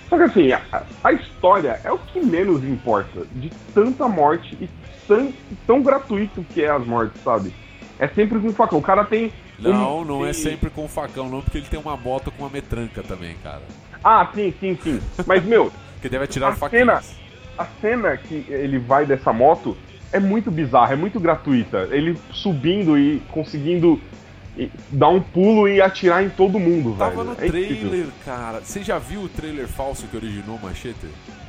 Só 0.09 0.17
que 0.19 0.25
assim, 0.25 0.53
a, 0.53 0.61
a, 1.05 1.13
história 1.13 1.81
é 1.85 1.91
o 1.91 1.99
que 1.99 2.21
menos 2.21 2.63
importa 2.65 3.27
de 3.35 3.51
tanta 3.73 4.07
morte 4.09 4.57
e 4.61 4.69
tão, 5.09 5.33
tão 5.67 5.83
gratuito 5.83 6.45
que 6.53 6.63
é 6.63 6.71
as 6.71 6.85
mortes, 6.85 7.23
sabe? 7.23 7.55
É 7.99 8.09
sempre 8.09 8.39
com 8.41 8.53
facão. 8.53 8.79
O 8.79 8.83
cara 8.83 9.05
tem. 9.05 9.33
Não, 9.59 10.01
um... 10.01 10.05
não 10.05 10.27
é 10.27 10.33
sempre 10.33 10.69
com 10.69 10.87
facão, 10.89 11.29
não, 11.29 11.41
porque 11.41 11.59
ele 11.59 11.67
tem 11.67 11.79
uma 11.81 11.97
moto 11.97 12.31
com 12.33 12.43
uma 12.43 12.51
metranca 12.51 13.03
também, 13.03 13.37
cara. 13.43 13.63
Ah, 14.03 14.29
sim, 14.35 14.53
sim, 14.59 14.77
sim. 14.83 15.01
Mas, 15.27 15.45
meu, 15.45 15.73
que 16.03 16.09
deve 16.09 16.25
atirar 16.25 16.53
a 16.53 16.69
cena, 16.69 17.03
a 17.57 17.65
cena 17.81 18.17
que 18.17 18.45
ele 18.49 18.79
vai 18.79 19.07
dessa 19.07 19.33
moto 19.33 19.77
é 20.13 20.21
muito 20.21 20.51
bizarra, 20.51 20.93
é 20.93 20.97
muito 20.97 21.19
gratuita. 21.19 21.89
Ele 21.91 22.17
subindo 22.33 22.99
e 22.99 23.21
conseguindo 23.31 24.01
dar 24.91 25.09
um 25.09 25.21
pulo 25.21 25.67
e 25.67 25.81
atirar 25.81 26.23
em 26.23 26.29
todo 26.29 26.59
mundo, 26.61 26.95
Tava 26.99 27.11
velho. 27.11 27.25
no 27.25 27.33
É 27.33 27.37
trailer, 27.49 27.73
incrível. 27.73 28.07
cara. 28.25 28.61
Você 28.63 28.83
já 28.83 28.99
viu 28.99 29.23
o 29.23 29.29
trailer 29.29 29.67
falso 29.67 30.07
que 30.07 30.17
originou 30.17 30.57
o 30.57 30.63
Machete? 30.63 31.07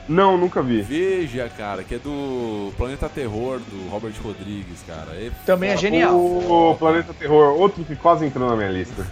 Não, 0.07 0.37
nunca 0.37 0.61
vi. 0.61 0.81
Veja, 0.81 1.49
cara, 1.57 1.83
que 1.83 1.95
é 1.95 1.97
do 1.99 2.71
Planeta 2.77 3.07
Terror, 3.09 3.59
do 3.59 3.89
Robert 3.89 4.13
Rodrigues, 4.21 4.81
cara. 4.85 5.11
É 5.13 5.31
Também 5.45 5.69
é 5.71 5.77
genial. 5.77 6.15
O 6.17 6.75
Planeta 6.77 7.13
Terror, 7.13 7.57
outro 7.59 7.83
que 7.85 7.95
quase 7.95 8.25
entrou 8.25 8.49
na 8.49 8.55
minha 8.55 8.69
lista. 8.69 9.05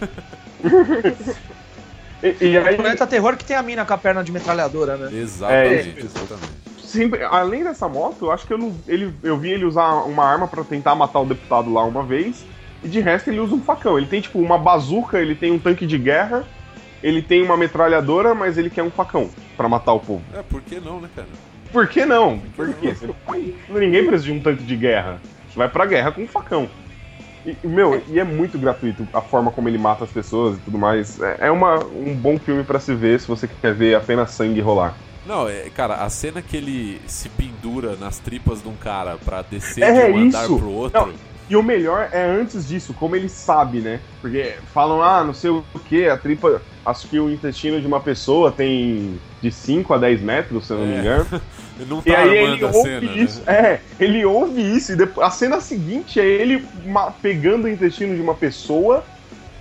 e, 2.22 2.36
e 2.46 2.58
aí, 2.58 2.76
Planeta 2.76 3.06
Terror 3.06 3.36
que 3.36 3.44
tem 3.44 3.56
a 3.56 3.62
mina 3.62 3.84
com 3.84 3.92
a 3.94 3.98
perna 3.98 4.22
de 4.22 4.30
metralhadora, 4.32 4.96
né? 4.96 5.10
Exatamente, 5.18 5.98
É, 5.98 6.00
exatamente. 6.00 6.71
Sempre, 6.92 7.22
além 7.24 7.64
dessa 7.64 7.88
moto, 7.88 8.26
eu 8.26 8.30
acho 8.30 8.46
que 8.46 8.52
eu, 8.52 8.58
não, 8.58 8.74
ele, 8.86 9.12
eu 9.22 9.36
vi 9.36 9.50
ele 9.50 9.64
usar 9.64 10.04
uma 10.04 10.24
arma 10.24 10.46
pra 10.46 10.62
tentar 10.62 10.94
matar 10.94 11.20
o 11.20 11.26
deputado 11.26 11.72
lá 11.72 11.84
uma 11.84 12.02
vez. 12.02 12.44
E 12.84 12.88
de 12.88 13.00
resto 13.00 13.30
ele 13.30 13.40
usa 13.40 13.54
um 13.54 13.60
facão. 13.60 13.96
Ele 13.96 14.06
tem 14.06 14.20
tipo 14.20 14.38
uma 14.38 14.58
bazuca, 14.58 15.18
ele 15.18 15.34
tem 15.34 15.52
um 15.52 15.58
tanque 15.58 15.86
de 15.86 15.96
guerra, 15.96 16.44
ele 17.02 17.22
tem 17.22 17.42
uma 17.42 17.56
metralhadora, 17.56 18.34
mas 18.34 18.58
ele 18.58 18.70
quer 18.70 18.82
um 18.82 18.90
facão 18.90 19.30
pra 19.56 19.68
matar 19.68 19.92
o 19.92 20.00
povo. 20.00 20.22
É, 20.34 20.42
por 20.42 20.60
que 20.62 20.80
não, 20.80 21.00
né, 21.00 21.08
cara? 21.14 21.28
Por 21.72 21.88
que 21.88 22.04
não? 22.04 22.38
Por 22.54 22.72
quê? 22.74 22.94
Ninguém 23.68 24.04
precisa 24.04 24.24
de 24.24 24.32
um 24.32 24.40
tanque 24.40 24.62
de 24.62 24.76
guerra. 24.76 25.20
Você 25.48 25.56
vai 25.56 25.68
pra 25.68 25.86
guerra 25.86 26.12
com 26.12 26.22
um 26.22 26.28
facão. 26.28 26.68
E, 27.44 27.56
meu, 27.66 28.00
e 28.08 28.20
é 28.20 28.24
muito 28.24 28.58
gratuito 28.58 29.06
a 29.12 29.20
forma 29.20 29.50
como 29.50 29.68
ele 29.68 29.78
mata 29.78 30.04
as 30.04 30.10
pessoas 30.10 30.56
e 30.56 30.60
tudo 30.60 30.78
mais. 30.78 31.20
É, 31.20 31.36
é 31.46 31.50
uma, 31.50 31.84
um 31.84 32.14
bom 32.14 32.38
filme 32.38 32.62
pra 32.62 32.78
se 32.78 32.94
ver 32.94 33.18
se 33.20 33.26
você 33.26 33.48
quer 33.48 33.74
ver 33.74 33.94
apenas 33.94 34.30
sangue 34.30 34.60
rolar. 34.60 34.96
Não, 35.26 35.48
é, 35.48 35.70
cara, 35.74 35.96
a 35.96 36.10
cena 36.10 36.42
que 36.42 36.56
ele 36.56 37.00
se 37.06 37.28
pendura 37.28 37.96
nas 37.96 38.18
tripas 38.18 38.62
de 38.62 38.68
um 38.68 38.74
cara 38.74 39.16
pra 39.24 39.42
descer 39.42 39.82
É, 39.84 40.06
de 40.06 40.12
um 40.12 40.18
andar 40.18 40.44
isso. 40.44 40.58
pro 40.58 40.70
outro. 40.70 41.00
Não, 41.06 41.12
E 41.50 41.56
o 41.56 41.62
melhor 41.62 42.08
é 42.12 42.24
antes 42.24 42.66
disso, 42.66 42.94
como 42.94 43.14
ele 43.14 43.28
sabe, 43.28 43.78
né? 43.80 44.00
Porque 44.20 44.54
falam, 44.72 45.02
ah, 45.02 45.22
não 45.22 45.34
sei 45.34 45.50
o 45.50 45.64
que, 45.86 46.08
a 46.08 46.16
tripa. 46.16 46.62
Acho 46.84 47.06
que 47.08 47.18
o 47.20 47.30
intestino 47.30 47.80
de 47.80 47.86
uma 47.86 48.00
pessoa 48.00 48.50
tem 48.50 49.20
de 49.40 49.50
5 49.52 49.92
a 49.94 49.98
10 49.98 50.20
metros, 50.22 50.66
se 50.66 50.72
eu 50.72 50.78
não 50.78 50.86
me 50.86 50.94
É. 50.94 50.98
engano. 51.00 51.26
Ele 51.78 51.88
não 51.90 51.98
E 52.04 52.12
tá 52.12 52.18
aí 52.18 52.38
armando 52.38 52.54
ele 52.54 52.64
a 52.64 52.68
ouve 52.68 52.82
cena, 52.82 53.12
isso. 53.16 53.42
né? 53.46 53.52
É, 53.54 53.80
ele 53.98 54.24
ouve 54.26 54.60
isso. 54.76 54.92
E 54.92 54.96
depois, 54.96 55.26
a 55.26 55.30
cena 55.30 55.58
seguinte 55.60 56.20
é 56.20 56.24
ele 56.24 56.64
pegando 57.22 57.64
o 57.64 57.68
intestino 57.68 58.14
de 58.14 58.20
uma 58.20 58.34
pessoa 58.34 59.02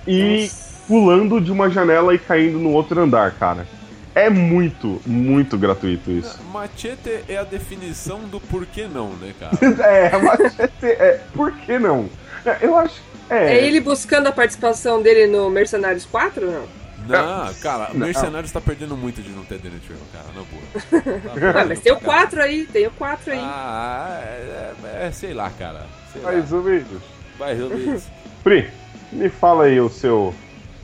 e 0.05 0.49
pulando 0.87 1.39
de 1.39 1.51
uma 1.51 1.69
janela 1.69 2.13
e 2.13 2.19
caindo 2.19 2.59
no 2.59 2.71
outro 2.71 2.99
andar, 3.01 3.31
cara. 3.31 3.65
É 4.13 4.29
muito, 4.29 5.01
muito 5.05 5.57
gratuito 5.57 6.11
isso. 6.11 6.37
Machete 6.51 7.23
é 7.29 7.37
a 7.37 7.43
definição 7.43 8.19
do 8.21 8.39
porquê 8.41 8.87
não, 8.87 9.09
né, 9.13 9.33
cara? 9.39 9.57
é, 9.87 10.11
mas 10.17 10.59
é, 10.83 11.21
por 11.33 11.51
que 11.53 11.79
não? 11.79 12.09
É, 12.45 12.57
Eu 12.61 12.77
acho. 12.77 13.01
É, 13.29 13.53
É 13.57 13.65
ele 13.65 13.79
buscando 13.79 14.27
a 14.27 14.31
participação 14.31 15.01
dele 15.01 15.27
no 15.27 15.49
Mercenários 15.49 16.05
4, 16.05 16.45
não? 16.51 16.81
Não, 17.07 17.53
cara, 17.55 17.89
Não. 17.93 18.05
Mercenários 18.05 18.51
tá 18.51 18.61
perdendo 18.61 18.95
muito 18.95 19.21
de 19.21 19.29
não 19.31 19.43
ter 19.43 19.57
Danny 19.57 19.79
Trejo, 19.79 20.01
cara, 20.13 20.25
na 20.35 20.43
boa. 20.43 21.21
Tá 21.53 21.61
Ah, 21.61 21.65
mas 21.65 21.79
tem 21.79 21.91
o 21.91 21.95
pra 21.97 22.05
caralho. 22.09 22.27
4 22.29 22.41
aí, 22.43 22.65
tem 22.65 22.87
o 22.87 22.91
4 22.91 23.31
aí. 23.33 23.39
Ah, 23.41 24.19
é, 24.23 24.73
é- 24.83 25.07
é, 25.07 25.11
sei 25.11 25.33
lá, 25.33 25.49
cara. 25.49 25.85
Sei 26.11 26.21
lá. 26.21 26.31
mais 26.33 26.51
ou 26.53 26.61
menos. 26.61 27.01
Vai 27.39 27.53
resolver 27.55 27.95
isso. 27.95 28.07
Pri, 28.43 28.69
me 29.11 29.29
fala 29.29 29.63
aí 29.65 29.79
o 29.79 29.89
seu 29.89 30.33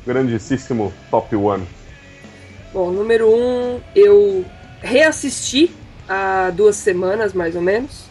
grandíssimo 0.05 0.91
top 1.11 1.35
one. 1.35 1.67
Bom, 2.77 2.91
número 2.91 3.27
1, 3.27 3.33
um, 3.33 3.79
eu 3.95 4.45
reassisti 4.83 5.71
há 6.07 6.51
duas 6.51 6.75
semanas, 6.75 7.33
mais 7.33 7.55
ou 7.55 7.61
menos. 7.63 8.03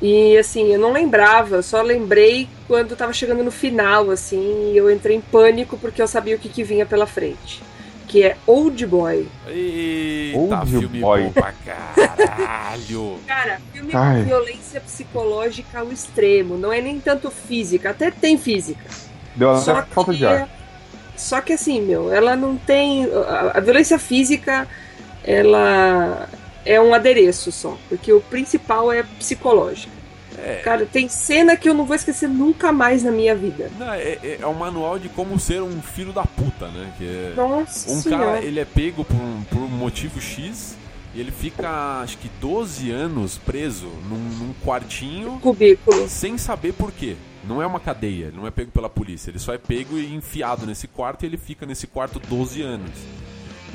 E 0.00 0.38
assim, 0.38 0.72
eu 0.72 0.78
não 0.78 0.92
lembrava, 0.92 1.56
eu 1.56 1.62
só 1.64 1.82
lembrei 1.82 2.48
quando 2.68 2.94
tava 2.94 3.12
chegando 3.12 3.42
no 3.42 3.50
final, 3.50 4.08
assim, 4.12 4.70
e 4.72 4.76
eu 4.76 4.88
entrei 4.88 5.16
em 5.16 5.20
pânico 5.20 5.76
porque 5.76 6.00
eu 6.00 6.06
sabia 6.06 6.36
o 6.36 6.38
que, 6.38 6.48
que 6.48 6.62
vinha 6.62 6.86
pela 6.86 7.08
frente. 7.08 7.60
Que 8.06 8.22
é 8.22 8.36
Old 8.46 8.86
Boy. 8.86 9.26
Eita, 9.48 10.38
Old 10.38 10.70
filme 10.70 11.00
boy. 11.00 11.22
bom 11.24 11.32
pra 11.32 11.52
caralho. 11.66 13.18
Cara, 13.26 13.60
filme 13.72 13.90
Ai. 13.92 14.20
com 14.20 14.26
violência 14.26 14.80
psicológica 14.80 15.80
ao 15.80 15.90
extremo. 15.90 16.56
Não 16.56 16.72
é 16.72 16.80
nem 16.80 17.00
tanto 17.00 17.32
física, 17.32 17.90
até 17.90 18.12
tem 18.12 18.38
física. 18.38 18.84
Deu 19.34 19.56
Só 19.56 19.72
até 19.72 19.90
falta 19.90 20.12
que, 20.12 20.18
de 20.18 20.24
ar. 20.24 20.57
Só 21.18 21.40
que 21.40 21.52
assim, 21.52 21.80
meu, 21.82 22.12
ela 22.12 22.34
não 22.36 22.56
tem. 22.56 23.04
A, 23.04 23.52
a 23.58 23.60
violência 23.60 23.98
física, 23.98 24.66
ela 25.24 26.28
é 26.64 26.80
um 26.80 26.94
adereço 26.94 27.52
só. 27.52 27.76
Porque 27.88 28.12
o 28.12 28.20
principal 28.20 28.90
é 28.92 29.02
psicológico. 29.02 29.92
É. 30.40 30.60
Cara, 30.64 30.86
tem 30.86 31.08
cena 31.08 31.56
que 31.56 31.68
eu 31.68 31.74
não 31.74 31.84
vou 31.84 31.96
esquecer 31.96 32.28
nunca 32.28 32.70
mais 32.70 33.02
na 33.02 33.10
minha 33.10 33.34
vida. 33.34 33.70
Não, 33.76 33.92
é, 33.92 34.18
é- 34.22 34.38
é 34.40 34.46
um 34.46 34.54
manual 34.54 34.96
de 34.98 35.08
como 35.08 35.38
ser 35.38 35.60
um 35.60 35.82
filho 35.82 36.12
da 36.12 36.22
puta, 36.22 36.68
né? 36.68 36.92
Que 36.96 37.04
é- 37.04 37.32
Nossa 37.36 37.90
um 37.90 38.00
senhora. 38.00 38.24
cara, 38.24 38.44
ele 38.44 38.60
é 38.60 38.64
pego 38.64 39.04
por 39.04 39.16
um, 39.16 39.42
por 39.50 39.58
um 39.58 39.66
motivo 39.68 40.20
X 40.20 40.76
e 41.18 41.20
ele 41.20 41.32
fica, 41.32 42.00
acho 42.00 42.16
que 42.18 42.30
12 42.40 42.92
anos 42.92 43.38
preso 43.38 43.88
num, 44.08 44.20
num 44.38 44.54
quartinho 44.64 45.40
Cubículo. 45.40 46.08
sem 46.08 46.38
saber 46.38 46.72
por 46.72 46.92
quê. 46.92 47.16
Não 47.42 47.60
é 47.60 47.66
uma 47.66 47.80
cadeia, 47.80 48.26
ele 48.26 48.36
não 48.36 48.46
é 48.46 48.52
pego 48.52 48.70
pela 48.70 48.88
polícia, 48.88 49.28
ele 49.28 49.40
só 49.40 49.52
é 49.52 49.58
pego 49.58 49.98
e 49.98 50.14
enfiado 50.14 50.64
nesse 50.64 50.86
quarto 50.86 51.24
e 51.24 51.26
ele 51.26 51.36
fica 51.36 51.66
nesse 51.66 51.88
quarto 51.88 52.20
12 52.20 52.62
anos. 52.62 52.92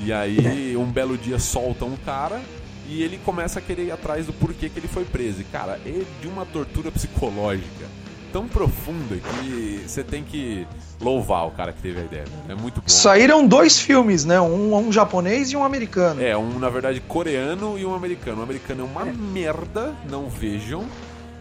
E 0.05 0.13
aí, 0.13 0.77
um 0.77 0.89
belo 0.89 1.17
dia 1.17 1.37
solta 1.37 1.83
um 1.83 1.97
cara 1.97 2.41
e 2.87 3.03
ele 3.03 3.17
começa 3.25 3.59
a 3.59 3.61
querer 3.61 3.87
ir 3.87 3.91
atrás 3.91 4.25
do 4.25 4.31
porquê 4.31 4.69
que 4.69 4.79
ele 4.79 4.87
foi 4.87 5.03
preso. 5.03 5.41
E, 5.41 5.43
cara, 5.43 5.81
é 5.85 6.01
de 6.21 6.27
uma 6.29 6.45
tortura 6.45 6.93
psicológica 6.93 8.02
tão 8.33 8.47
profunda 8.47 9.15
que 9.15 9.83
você 9.87 10.03
tem 10.03 10.23
que 10.23 10.67
louvar 10.99 11.47
o 11.47 11.51
cara 11.51 11.71
que 11.71 11.81
teve 11.81 12.01
a 12.01 12.03
ideia. 12.03 12.25
É 12.49 12.55
muito 12.55 12.81
bom. 12.81 12.87
Saíram 12.87 13.47
dois 13.47 13.79
filmes, 13.79 14.25
né? 14.25 14.41
Um, 14.41 14.75
um 14.75 14.91
japonês 14.91 15.51
e 15.51 15.55
um 15.55 15.63
americano. 15.63 16.21
É, 16.21 16.35
um, 16.35 16.57
na 16.57 16.69
verdade, 16.69 16.99
coreano 16.99 17.77
e 17.77 17.85
um 17.85 17.93
americano. 17.93 18.39
O 18.39 18.43
americano 18.43 18.81
é 18.81 18.85
uma 18.85 19.05
merda, 19.05 19.93
não 20.09 20.27
vejam. 20.27 20.83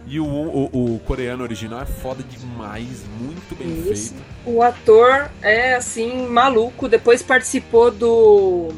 E 0.07 0.21
o, 0.21 0.27
o, 0.27 0.95
o 0.95 0.99
coreano 1.07 1.43
original 1.43 1.81
é 1.81 1.87
foda 1.87 2.23
demais, 2.25 3.05
muito 3.21 3.57
bem 3.57 3.91
Isso. 3.91 4.13
feito. 4.15 4.25
O 4.45 4.61
ator 4.61 5.31
é 5.41 5.75
assim, 5.75 6.27
maluco. 6.27 6.89
Depois 6.89 7.23
participou 7.23 7.91
do. 7.91 8.69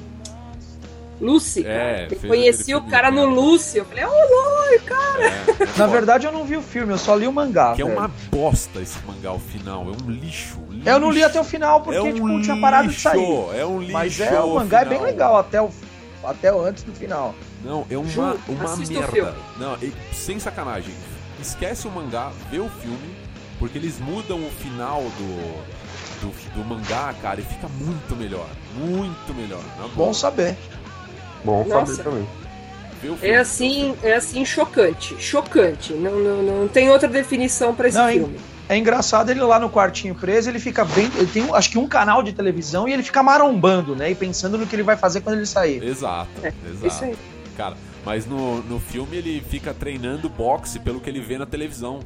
Lucy. 1.25 1.65
É, 1.67 2.09
conheci 2.29 2.75
o 2.75 2.83
cara 2.83 3.11
no. 3.11 3.25
Lucy. 3.25 3.79
Eu 3.79 3.85
falei, 3.87 4.05
ô, 4.05 4.11
Loi, 4.11 4.79
cara. 4.81 5.25
É, 5.25 5.27
é 5.27 5.59
Na 5.59 5.67
foda. 5.67 5.87
verdade, 5.89 6.27
eu 6.27 6.33
não 6.33 6.45
vi 6.45 6.57
o 6.57 6.63
filme, 6.63 6.93
eu 6.93 6.99
só 6.99 7.15
li 7.17 7.27
o 7.27 7.33
mangá. 7.33 7.75
Que 7.75 7.83
é 7.83 7.85
velho. 7.85 7.97
uma 7.99 8.09
bosta 8.31 8.81
esse 8.81 8.99
mangá, 9.07 9.33
o 9.33 9.39
final. 9.39 9.83
É 9.83 10.05
um 10.05 10.11
lixo. 10.11 10.59
lixo. 10.69 10.89
Eu 10.89 11.01
não 11.01 11.11
li 11.11 11.25
até 11.25 11.41
o 11.41 11.45
final 11.45 11.81
porque 11.81 11.97
é 11.99 12.03
um 12.03 12.13
tipo, 12.13 12.43
tinha 12.43 12.61
parado 12.61 12.89
de 12.89 13.01
sair. 13.01 13.25
É 13.57 13.65
um 13.65 13.81
lixo. 13.81 13.93
Mas 13.93 14.21
é, 14.21 14.39
o 14.41 14.55
mangá 14.55 14.83
é 14.83 14.85
bem 14.85 14.99
final. 14.99 15.11
legal 15.11 15.37
até 15.39 15.63
o, 15.63 15.71
até 16.23 16.51
antes 16.51 16.83
do 16.85 16.93
final. 16.93 17.35
Não, 17.65 17.87
é 17.91 17.97
uma, 17.97 18.09
Ju, 18.09 18.21
uma 18.49 18.77
merda. 18.77 19.35
Não, 19.59 19.75
e- 19.83 19.93
sem 20.13 20.39
sacanagem. 20.39 20.93
Esquece 21.41 21.89
o 21.89 21.91
mangá, 21.91 22.31
vê 22.51 22.59
o 22.59 22.69
filme, 22.69 23.17
porque 23.59 23.79
eles 23.79 23.99
mudam 23.99 24.39
o 24.39 24.51
final 24.51 25.01
do, 25.03 25.65
do, 26.21 26.53
do 26.55 26.65
mangá, 26.65 27.15
cara, 27.23 27.41
e 27.41 27.45
fica 27.45 27.67
muito 27.69 28.15
melhor. 28.15 28.47
Muito 28.77 29.35
melhor. 29.35 29.63
Na 29.79 29.89
boa. 29.89 30.09
Bom 30.09 30.13
saber. 30.15 30.57
Bom 31.45 31.65
Nossa. 31.65 31.95
saber 31.95 32.03
também. 32.03 32.27
É 33.23 33.37
assim, 33.37 33.95
é 34.03 34.15
assim 34.15 34.45
chocante. 34.45 35.15
Chocante. 35.19 35.93
Não, 35.93 36.19
não, 36.19 36.43
não 36.43 36.69
tem 36.69 36.89
outra 36.89 37.07
definição 37.07 37.75
pra 37.75 37.89
esse 37.89 37.99
Não, 37.99 38.09
hein? 38.09 38.19
filme. 38.21 38.37
É 38.67 38.79
engraçado 38.79 39.29
ele 39.31 39.41
lá 39.41 39.59
no 39.61 39.69
quartinho 39.69 40.15
preso, 40.15 40.49
ele 40.49 40.59
fica 40.59 40.87
bem. 40.87 41.11
Ele 41.17 41.27
tem 41.27 41.47
acho 41.53 41.71
que 41.71 41.77
um 41.79 41.87
canal 41.87 42.23
de 42.23 42.33
televisão 42.33 42.89
e 42.89 42.95
ele 42.95 43.03
fica 43.03 43.23
marombando, 43.23 43.95
né? 43.95 44.11
E 44.11 44.15
pensando 44.15 44.57
no 44.57 44.67
que 44.67 44.75
ele 44.75 44.83
vai 44.83 44.97
fazer 44.97 45.21
quando 45.21 45.37
ele 45.37 45.47
sair. 45.47 45.83
Exato, 45.85 46.31
É, 46.43 46.49
exato. 46.71 46.87
Isso 46.87 47.05
aí. 47.05 47.15
Cara, 47.59 47.77
mas 48.07 48.25
no, 48.25 48.63
no 48.63 48.81
filme 48.81 49.19
ele 49.19 49.45
fica 49.51 49.75
treinando 49.75 50.31
boxe 50.31 50.79
pelo 50.79 50.99
que 50.99 51.11
ele 51.11 51.21
vê 51.21 51.37
na 51.37 51.45
televisão. 51.45 52.01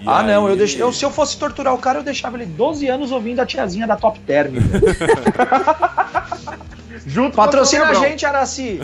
E 0.00 0.04
ah, 0.06 0.22
não, 0.22 0.48
eu 0.48 0.56
deixei. 0.56 0.80
Eu, 0.82 0.92
se 0.92 1.04
eu 1.04 1.10
fosse 1.10 1.36
torturar 1.38 1.74
o 1.74 1.78
cara, 1.78 1.98
eu 1.98 2.02
deixava 2.02 2.36
ele 2.36 2.46
12 2.46 2.86
anos 2.86 3.10
ouvindo 3.10 3.40
a 3.40 3.46
tiazinha 3.46 3.86
da 3.86 3.96
Top 3.96 4.18
Term. 4.20 4.54
Junto 7.06 7.36
Patrocina 7.36 7.86
a 7.86 7.94
gente, 7.94 8.26
Araci. 8.26 8.80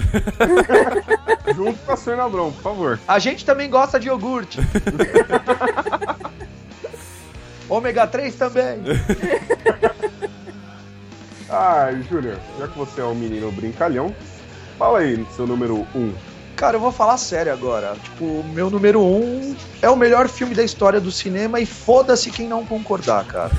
Junto 1.55 1.79
com 1.81 1.93
a 1.93 1.97
Sônia 1.97 2.25
Abrão, 2.25 2.51
por 2.53 2.63
favor. 2.63 3.01
A 3.07 3.19
gente 3.19 3.45
também 3.45 3.69
gosta 3.69 4.01
de 4.01 4.09
iogurte. 4.09 4.59
Ômega 7.69 8.07
3 8.07 8.35
também. 8.35 8.83
Ah, 11.49 11.91
Júnior, 12.11 12.39
já 12.59 12.67
que 12.67 12.77
você 12.77 13.01
é 13.01 13.05
um 13.05 13.15
menino 13.15 13.53
brincalhão, 13.53 14.13
fala 14.77 14.99
aí 14.99 15.25
seu 15.37 15.47
número 15.47 15.87
1. 15.95 15.99
Um. 15.99 16.13
Cara, 16.57 16.77
eu 16.77 16.81
vou 16.81 16.91
falar 16.91 17.17
sério 17.19 17.53
agora. 17.53 17.95
Tipo, 18.03 18.43
meu 18.53 18.69
número 18.69 19.01
um 19.01 19.55
é 19.81 19.89
o 19.89 19.95
melhor 19.95 20.29
filme 20.29 20.55
da 20.55 20.65
história 20.65 21.01
do 21.01 21.13
cinema 21.13 21.61
e 21.61 21.67
foda-se 21.67 22.31
quem 22.31 22.49
não 22.49 22.67
concordar, 22.67 23.25
cara. 23.27 23.53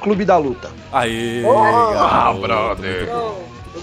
Clube 0.00 0.24
da 0.24 0.36
Luta. 0.36 0.70
Aê! 0.92 1.42
Oh, 1.44 1.92
garoto, 1.92 2.40
brother. 2.40 3.08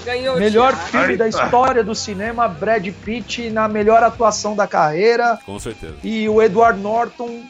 Ganhou 0.06 0.38
Melhor 0.38 0.74
Thiago. 0.74 0.88
filme 0.90 1.18
da 1.18 1.28
história 1.28 1.84
do 1.84 1.94
cinema, 1.94 2.48
Brad 2.48 2.88
Pitt 3.06 3.50
na 3.52 3.68
melhor 3.68 4.04
atuação 4.04 4.56
da 4.56 4.68
carreira. 4.68 5.38
Com 5.46 5.58
certeza. 5.60 5.96
E 6.04 6.28
o 6.28 6.42
Edward 6.42 6.80
Norton, 6.80 7.42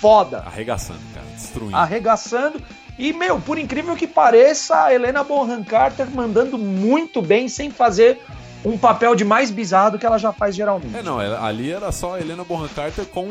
foda. 0.00 0.38
Arregaçando, 0.46 1.00
cara. 1.14 1.26
Destruindo. 1.34 1.76
Arregaçando. 1.76 2.60
E, 2.98 3.12
meu, 3.12 3.38
por 3.40 3.58
incrível 3.58 3.94
que 3.94 4.06
pareça, 4.06 4.84
a 4.84 4.94
Helena 4.94 5.22
Bonham 5.22 5.62
Carter 5.64 6.06
mandando 6.10 6.56
muito 6.58 7.20
bem, 7.22 7.48
sem 7.48 7.70
fazer 7.70 8.20
um 8.64 8.78
papel 8.78 9.14
de 9.14 9.24
mais 9.24 9.50
bizarro 9.50 9.92
do 9.92 9.98
que 9.98 10.06
ela 10.06 10.18
já 10.18 10.32
faz 10.32 10.54
geralmente. 10.54 10.96
É, 10.96 11.02
não, 11.02 11.20
ela- 11.20 11.44
ali 11.44 11.72
era 11.72 11.90
só 11.92 12.14
a 12.16 12.20
Helena 12.20 12.44
Bonham 12.44 12.68
Carter 12.68 13.04
com 13.06 13.26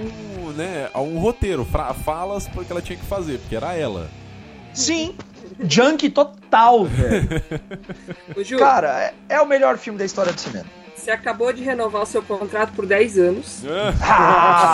né, 0.56 0.90
um 0.96 1.18
roteiro, 1.20 1.66
falas 2.04 2.48
porque 2.48 2.72
ela 2.72 2.82
tinha 2.82 2.98
que 2.98 3.06
fazer, 3.06 3.40
porque 3.40 3.56
era 3.56 3.74
ela. 3.74 4.08
Sim, 4.74 5.16
junk 5.64 6.10
total, 6.10 6.86
velho. 6.86 7.28
Ju, 8.44 8.58
Cara, 8.58 9.14
é, 9.30 9.36
é 9.36 9.42
o 9.42 9.48
melhor 9.48 9.78
filme 9.78 9.98
da 10.00 10.06
história 10.06 10.32
do 10.34 10.40
cinema. 10.40 10.66
você 10.96 11.12
acabou 11.12 11.52
de 11.54 11.64
renovar 11.64 12.02
o 12.04 12.06
seu 12.06 12.22
contrato 12.24 12.72
por 12.74 12.86
10 12.86 13.18
anos, 13.20 13.64
Ah, 14.02 14.74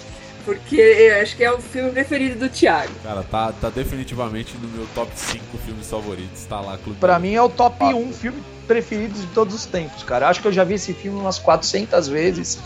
porque 0.44 0.76
eu 0.76 1.22
acho 1.22 1.36
que 1.36 1.44
é 1.44 1.50
o 1.52 1.58
filme 1.60 1.90
preferido 1.90 2.38
do 2.40 2.48
Thiago. 2.48 2.92
Cara, 3.02 3.22
tá, 3.22 3.52
tá 3.52 3.70
definitivamente 3.70 4.54
no 4.58 4.68
meu 4.68 4.86
top 4.94 5.10
5 5.14 5.42
filmes 5.64 5.88
favoritos. 5.88 6.44
Tá 6.44 6.60
lá, 6.60 6.76
Clube 6.78 6.98
pra 6.98 7.18
mim 7.18 7.34
é 7.34 7.42
o 7.42 7.48
top 7.48 7.78
Fato. 7.78 7.96
1 7.96 8.12
filme 8.12 8.42
preferido 8.66 9.18
de 9.18 9.26
todos 9.28 9.54
os 9.54 9.66
tempos, 9.66 10.02
cara. 10.02 10.28
Acho 10.28 10.40
que 10.40 10.48
eu 10.48 10.52
já 10.52 10.64
vi 10.64 10.74
esse 10.74 10.92
filme 10.94 11.18
umas 11.20 11.38
400 11.38 12.08
vezes. 12.08 12.58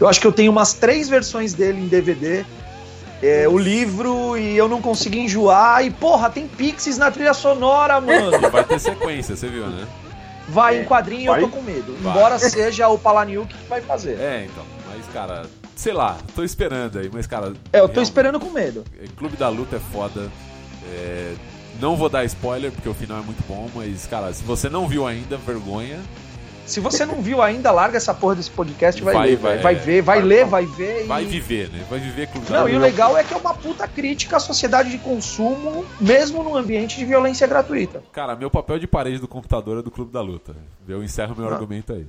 Eu 0.00 0.08
acho 0.08 0.20
que 0.20 0.26
eu 0.26 0.32
tenho 0.32 0.50
umas 0.50 0.72
três 0.74 1.08
versões 1.08 1.52
dele 1.54 1.78
em 1.80 1.88
DVD. 1.88 2.44
É, 3.22 3.48
o 3.48 3.56
livro 3.56 4.36
e 4.36 4.56
eu 4.56 4.68
não 4.68 4.82
consigo 4.82 5.16
enjoar. 5.16 5.84
E 5.84 5.90
porra, 5.90 6.28
tem 6.28 6.48
pixies 6.48 6.98
na 6.98 7.10
trilha 7.10 7.32
sonora, 7.32 8.00
mano. 8.00 8.34
E 8.36 8.50
vai 8.50 8.64
ter 8.64 8.80
sequência, 8.80 9.36
você 9.36 9.48
viu, 9.48 9.66
né? 9.68 9.86
Vai 10.48 10.80
em 10.80 10.84
quadrinho 10.84 11.30
Vai? 11.30 11.42
eu 11.42 11.48
tô 11.48 11.56
com 11.56 11.62
medo. 11.62 11.96
Vai. 12.00 12.12
Embora 12.12 12.38
seja 12.38 12.88
o 12.88 12.98
Palaniuk 12.98 13.54
que 13.54 13.68
vai 13.68 13.80
fazer. 13.80 14.18
É, 14.18 14.46
então. 14.50 14.64
Mas, 14.90 15.06
cara, 15.12 15.42
sei 15.76 15.92
lá, 15.92 16.18
tô 16.34 16.42
esperando 16.42 16.98
aí, 16.98 17.08
mas, 17.12 17.26
cara. 17.26 17.52
É, 17.72 17.78
eu 17.78 17.86
tô 17.88 17.94
real- 17.94 18.02
esperando 18.02 18.40
com 18.40 18.50
medo. 18.50 18.84
Clube 19.16 19.36
da 19.36 19.48
Luta 19.48 19.76
é 19.76 19.80
foda. 19.92 20.28
É, 20.92 21.34
Não 21.80 21.96
vou 21.96 22.08
dar 22.08 22.24
spoiler, 22.24 22.70
porque 22.72 22.88
o 22.88 22.92
final 22.94 23.18
é 23.18 23.22
muito 23.22 23.42
bom, 23.48 23.70
mas, 23.74 24.06
cara, 24.06 24.32
se 24.34 24.42
você 24.42 24.68
não 24.68 24.86
viu 24.88 25.06
ainda, 25.06 25.36
vergonha. 25.38 25.98
Se 26.66 26.80
você 26.80 27.04
não 27.04 27.20
viu 27.20 27.42
ainda, 27.42 27.70
larga 27.70 27.96
essa 27.96 28.14
porra 28.14 28.36
desse 28.36 28.50
podcast 28.50 29.00
e 29.00 29.04
vai, 29.04 29.14
Vai, 29.14 29.26
ler. 29.28 29.36
vai, 29.36 29.52
Vai, 29.58 29.62
vai 29.62 29.74
ver, 29.74 30.02
vai 30.02 30.18
Vai, 30.20 30.26
ler, 30.28 30.44
vai. 30.46 30.66
vai 30.66 30.76
ver. 30.76 31.06
Vai 31.06 31.22
e... 31.24 31.26
viver, 31.26 31.68
né? 31.70 31.84
Vai 31.90 31.98
viver 31.98 32.28
Clube 32.28 32.46
da 32.46 32.60
Não, 32.60 32.68
e 32.68 32.76
o 32.76 32.78
legal 32.78 33.16
é 33.18 33.24
que 33.24 33.34
é 33.34 33.36
uma 33.36 33.52
puta 33.54 33.86
crítica 33.88 34.36
à 34.36 34.40
sociedade 34.40 34.90
de 34.90 34.98
consumo, 34.98 35.84
mesmo 36.00 36.42
num 36.42 36.56
ambiente 36.56 36.96
de 36.96 37.04
violência 37.04 37.46
gratuita. 37.46 38.02
Cara, 38.12 38.34
meu 38.36 38.50
papel 38.50 38.78
de 38.78 38.86
parede 38.86 39.18
do 39.18 39.28
computador 39.28 39.78
é 39.78 39.82
do 39.82 39.90
Clube 39.90 40.12
da 40.12 40.20
Luta. 40.20 40.54
Eu 40.88 41.02
encerro 41.02 41.34
meu 41.36 41.48
Ah. 41.48 41.52
argumento 41.52 41.92
aí. 41.92 42.06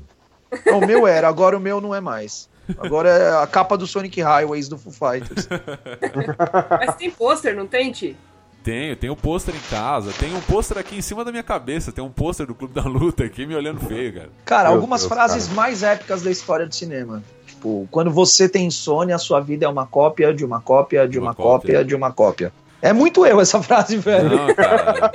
O 0.72 0.86
meu 0.86 1.08
era, 1.08 1.28
agora 1.28 1.58
o 1.58 1.60
meu 1.60 1.82
não 1.82 1.94
é 1.96 2.00
mais. 2.00 2.48
Agora 2.78 3.10
é 3.10 3.44
a 3.44 3.48
capa 3.48 3.76
do 3.78 3.86
Sonic 3.88 4.22
Highways 4.22 4.70
do 4.70 4.78
Foo 4.78 4.94
Fighters. 4.94 5.50
Mas 6.70 6.96
tem 6.96 7.10
pôster, 7.12 7.56
não 7.56 7.68
tem, 7.68 7.92
Ti? 7.92 8.16
Tenho, 8.64 8.96
tenho 8.96 9.14
um 9.14 9.16
pôster 9.18 9.54
em 9.54 9.70
casa, 9.70 10.12
tem 10.18 10.34
um 10.34 10.40
pôster 10.40 10.78
aqui 10.78 10.96
em 10.96 11.02
cima 11.02 11.26
da 11.26 11.32
minha 11.32 11.44
cabeça, 11.44 11.92
tem 11.92 12.04
um 12.04 12.10
pôster 12.10 12.48
do 12.48 12.56
Clube 12.56 12.74
da 12.74 12.84
Luta 12.84 13.26
aqui 13.26 13.46
me 13.46 13.54
olhando 13.56 13.82
feio, 13.82 14.14
cara. 14.14 14.30
Cara, 14.46 14.70
Meu 14.70 14.78
algumas 14.78 15.02
Deus, 15.02 15.12
frases 15.14 15.44
cara. 15.48 15.56
mais 15.56 15.84
épicas 15.84 16.22
da 16.22 16.32
história 16.32 16.66
do 16.66 16.74
cinema. 16.74 17.22
Tipo, 17.46 17.88
quando 17.92 18.10
você 18.10 18.48
tem 18.48 18.66
insônia, 18.66 19.16
a 19.16 19.20
sua 19.20 19.42
vida 19.42 19.66
é 19.66 19.70
uma 19.70 19.86
cópia 19.86 20.34
de 20.34 20.46
uma 20.46 20.62
cópia 20.62 21.08
de 21.08 21.20
Uma 21.20 21.28
uma, 21.32 21.36
cópia. 21.36 21.52
cópia 21.74 21.86
de 21.86 21.96
uma 21.96 22.12
cópia. 22.12 22.54
É 22.82 22.92
muito 22.94 23.26
eu 23.26 23.40
essa 23.42 23.62
frase, 23.62 23.98
velho. 23.98 24.30
Não, 24.30 24.54
cara. 24.54 25.12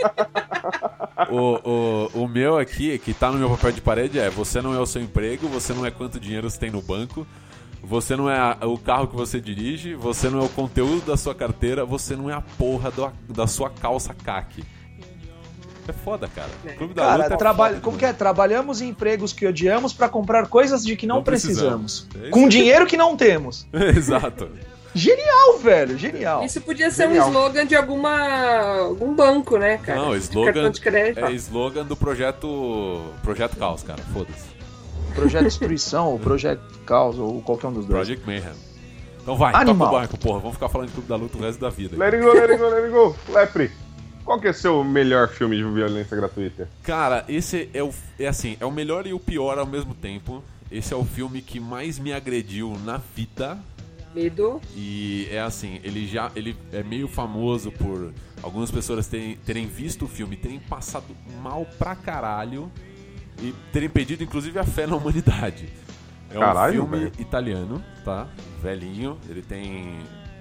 O, 1.31 2.09
o, 2.15 2.23
o 2.25 2.29
meu 2.29 2.57
aqui, 2.59 2.99
que 2.99 3.13
tá 3.13 3.31
no 3.31 3.39
meu 3.39 3.51
papel 3.51 3.73
de 3.73 3.81
parede, 3.81 4.19
é: 4.19 4.31
você 4.31 4.63
não 4.63 4.75
é 4.75 4.79
o 4.79 4.87
seu 4.87 5.03
emprego, 5.03 5.49
você 5.49 5.73
não 5.75 5.85
é 5.85 5.91
quanto 5.91 6.19
dinheiro 6.21 6.49
você 6.49 6.59
tem 6.59 6.71
no 6.71 6.81
banco, 6.81 7.27
você 7.83 8.17
não 8.17 8.29
é 8.31 8.39
a- 8.39 8.59
o 8.67 8.77
carro 8.79 9.07
que 9.09 9.17
você 9.17 9.41
dirige, 9.41 9.95
você 9.95 10.29
não 10.29 10.41
é 10.41 10.45
o 10.45 10.49
conteúdo 10.49 11.07
da 11.07 11.17
sua 11.17 11.35
carteira, 11.35 11.85
você 11.85 12.15
não 12.17 12.29
é 12.31 12.35
a 12.35 12.41
porra 12.41 12.91
do- 12.91 13.13
da 13.29 13.47
sua 13.47 13.71
calça 13.71 14.15
caque. 14.15 14.65
É 15.87 15.93
foda, 15.93 16.29
cara. 16.29 16.51
Clube 16.77 16.93
da 16.93 17.03
Luta 17.13 17.23
Cara, 17.23 17.35
é 17.35 17.37
trabalho, 17.39 17.75
foda 17.77 17.85
como 17.85 17.97
que 17.97 18.05
é? 18.05 18.13
Trabalhamos 18.13 18.83
em 18.83 18.89
empregos 18.91 19.33
que 19.33 19.47
odiamos 19.47 19.93
pra 19.95 20.07
comprar 20.07 20.47
coisas 20.47 20.85
de 20.85 20.95
que 20.97 21.07
não, 21.07 21.17
Não 21.17 21.23
precisamos. 21.23 22.01
precisamos. 22.03 22.29
É 22.29 22.31
Com 22.31 22.47
dinheiro 22.47 22.85
que 22.87 22.97
não 22.97 23.17
temos. 23.17 23.67
Exato. 23.73 24.51
Genial, 24.95 25.59
velho, 25.63 25.97
genial. 25.97 26.45
Isso 26.45 26.61
podia 26.61 26.91
ser 26.91 27.05
Genial. 27.09 27.27
um 27.27 27.31
slogan 27.31 27.65
de 27.67 27.75
alguma 27.77 28.81
algum 28.81 29.15
banco, 29.15 29.57
né, 29.57 29.79
cara? 29.79 29.99
Não, 30.01 30.11
De 30.11 30.19
slogan 30.19 30.53
cartão 30.53 30.71
de 30.71 30.81
crédito. 30.81 31.25
é 31.25 31.33
slogan 31.33 31.85
do 31.87 31.97
projeto 31.97 33.03
Projeto 33.23 33.57
Caos, 33.57 33.83
cara. 33.83 34.03
Foda-se. 34.13 34.58
Projeto 35.15 35.45
Destruição, 35.45 36.09
ou 36.09 36.19
Projeto 36.19 36.63
Caos, 36.87 37.19
ou 37.19 37.41
qualquer 37.43 37.69
um 37.69 37.73
dos 37.73 37.87
dois. 37.87 38.07
Project 38.07 38.27
Mayhem. 38.27 38.69
Então 39.21 39.37
vai, 39.37 39.55
Animal. 39.55 39.75
toca 39.77 39.91
o 39.91 40.01
barco, 40.01 40.19
porra. 40.19 40.39
Vamos 40.39 40.55
ficar 40.55 40.69
falando 40.69 40.89
de 40.89 40.95
Clube 40.95 41.09
da 41.09 41.17
Luta 41.17 41.37
o 41.37 41.41
resto 41.43 41.61
da 41.61 41.69
vida. 41.69 41.97
Let 41.97 42.15
it 42.15 42.25
go, 42.25 42.33
let 42.33 42.51
it 42.51 42.57
go, 42.57 42.69
let 42.69 42.85
it 42.85 42.91
go. 42.91 43.17
Lepre, 43.29 43.71
qual 44.25 44.41
que 44.41 44.49
é 44.49 44.53
seu 44.53 44.83
melhor 44.85 45.29
filme 45.29 45.57
de 45.57 45.65
violência 45.65 46.17
gratuita? 46.17 46.69
Cara, 46.83 47.25
esse 47.29 47.69
é 47.75 47.83
o 47.83 47.91
é 48.19 48.27
assim, 48.27 48.57
é 48.61 48.65
o 48.67 48.71
melhor 48.71 49.07
e 49.07 49.13
o 49.13 49.21
pior 49.21 49.59
ao 49.59 49.67
mesmo 49.67 49.95
tempo. 49.95 50.43
Esse 50.71 50.93
é 50.93 50.97
o 50.97 51.05
filme 51.05 51.41
que 51.41 51.59
mais 51.59 51.99
me 51.99 52.13
agrediu 52.13 52.79
na 52.85 52.99
vida. 53.15 53.59
Medo. 54.15 54.61
E 54.75 55.29
é 55.31 55.41
assim, 55.41 55.81
ele 55.85 56.07
já 56.07 56.31
ele 56.35 56.57
é 56.73 56.83
meio 56.83 57.07
famoso 57.09 57.71
por 57.73 58.13
algumas 58.43 58.71
pessoas 58.71 59.07
terem, 59.07 59.37
terem 59.45 59.67
visto 59.67 60.07
o 60.07 60.09
filme, 60.09 60.37
terem 60.37 60.59
passado 60.59 61.15
mal 61.43 61.67
pra 61.79 61.95
caralho 61.95 62.71
e 63.41 63.55
terem 63.73 63.89
perdido 63.89 64.23
inclusive 64.23 64.59
a 64.59 64.65
fé 64.65 64.87
na 64.87 64.97
humanidade. 64.97 65.69
É 66.31 66.37
um 66.37 66.41
Caralho, 66.41 66.73
filme 66.73 66.99
velho. 66.99 67.13
italiano, 67.19 67.85
tá? 68.05 68.29
Velhinho, 68.63 69.19
ele 69.29 69.43
tem 69.43 69.99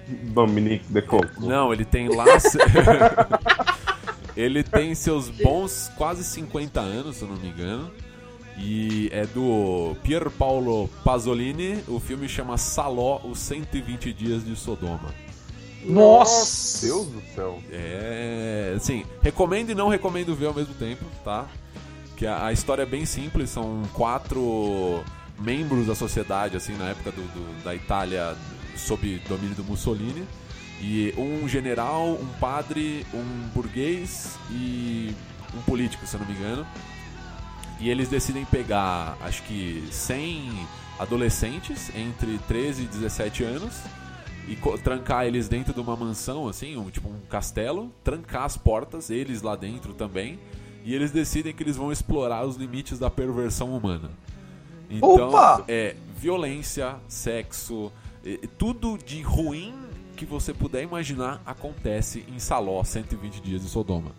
Dominique 0.08 0.92
de 0.92 1.02
Coco. 1.02 1.40
Não, 1.40 1.72
ele 1.72 1.84
tem 1.84 2.08
lá. 2.08 2.24
ele 4.36 4.62
tem 4.62 4.94
seus 4.94 5.28
bons 5.28 5.90
quase 5.96 6.24
50 6.24 6.80
anos, 6.80 7.16
se 7.16 7.22
eu 7.22 7.28
não 7.28 7.36
me 7.36 7.48
engano. 7.48 7.90
E 8.58 9.08
é 9.12 9.24
do 9.26 9.94
Pier 10.02 10.30
Paolo 10.30 10.88
Pasolini. 11.04 11.78
O 11.86 12.00
filme 12.00 12.28
chama 12.28 12.56
Saló, 12.56 13.20
os 13.24 13.38
120 13.38 14.12
Dias 14.12 14.44
de 14.44 14.56
Sodoma. 14.56 15.14
Nossa! 15.84 16.86
Deus 16.86 17.06
do 17.06 17.22
céu. 17.34 17.62
É. 17.70 18.74
Assim, 18.76 19.04
recomendo 19.22 19.70
e 19.70 19.74
não 19.74 19.88
recomendo 19.88 20.34
ver 20.34 20.46
ao 20.46 20.54
mesmo 20.54 20.74
tempo, 20.74 21.04
tá? 21.24 21.46
Que 22.18 22.26
a, 22.26 22.46
a 22.46 22.52
história 22.52 22.82
é 22.82 22.86
bem 22.86 23.06
simples, 23.06 23.48
são 23.48 23.82
quatro 23.94 25.04
membros 25.38 25.86
da 25.86 25.94
sociedade, 25.94 26.56
assim, 26.56 26.76
na 26.76 26.86
época 26.90 27.12
do, 27.12 27.22
do- 27.22 27.62
da 27.64 27.74
Itália 27.74 28.36
sob 28.76 29.20
domínio 29.28 29.54
do 29.54 29.62
Mussolini. 29.64 30.26
E 30.80 31.14
um 31.16 31.48
general, 31.48 32.08
um 32.10 32.26
padre, 32.40 33.06
um 33.14 33.48
burguês 33.54 34.36
e 34.50 35.14
um 35.56 35.60
político, 35.62 36.04
se 36.06 36.16
eu 36.16 36.20
não 36.20 36.26
me 36.26 36.34
engano. 36.34 36.66
E 37.80 37.88
eles 37.88 38.08
decidem 38.08 38.44
pegar, 38.44 39.16
acho 39.20 39.42
que 39.44 39.84
100 39.92 40.66
adolescentes 40.98 41.94
entre 41.94 42.38
13 42.48 42.82
e 42.82 42.86
17 42.86 43.44
anos 43.44 43.74
e 44.48 44.56
trancar 44.82 45.24
eles 45.24 45.48
dentro 45.48 45.72
de 45.72 45.78
uma 45.80 45.94
mansão, 45.96 46.48
assim, 46.48 46.76
um, 46.76 46.90
tipo 46.90 47.08
um 47.08 47.20
castelo, 47.30 47.92
trancar 48.02 48.42
as 48.44 48.56
portas, 48.56 49.10
eles 49.10 49.42
lá 49.42 49.54
dentro 49.54 49.94
também, 49.94 50.38
e 50.88 50.94
eles 50.94 51.10
decidem 51.10 51.52
que 51.52 51.62
eles 51.62 51.76
vão 51.76 51.92
explorar 51.92 52.46
os 52.46 52.56
limites 52.56 52.98
da 52.98 53.10
perversão 53.10 53.76
humana. 53.76 54.10
Então, 54.88 55.28
Opa! 55.28 55.62
é 55.68 55.94
violência, 56.16 56.96
sexo, 57.06 57.92
é, 58.24 58.38
tudo 58.56 58.96
de 58.96 59.20
ruim 59.20 59.74
que 60.16 60.24
você 60.24 60.54
puder 60.54 60.82
imaginar 60.82 61.42
acontece 61.44 62.24
em 62.26 62.38
Saló 62.38 62.82
120 62.82 63.42
dias 63.42 63.60
de 63.60 63.68
Sodoma. 63.68 64.12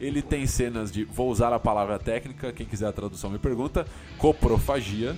Ele 0.00 0.22
tem 0.22 0.46
cenas 0.46 0.90
de, 0.90 1.04
vou 1.04 1.28
usar 1.28 1.52
a 1.52 1.58
palavra 1.58 1.98
técnica, 1.98 2.54
quem 2.54 2.64
quiser 2.64 2.86
a 2.86 2.92
tradução 2.92 3.28
me 3.28 3.38
pergunta, 3.38 3.86
coprofagia, 4.16 5.14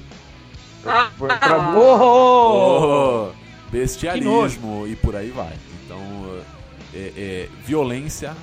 Ah, 0.85 1.13
Oh! 1.77 3.31
Oh, 3.31 3.71
bestialismo 3.71 4.89
e 4.89 4.97
por 4.97 5.15
aí 5.15 5.31
vai. 5.31 5.57
Então, 5.85 6.01
é, 6.93 7.13
é, 7.17 7.49
violência 7.65 8.35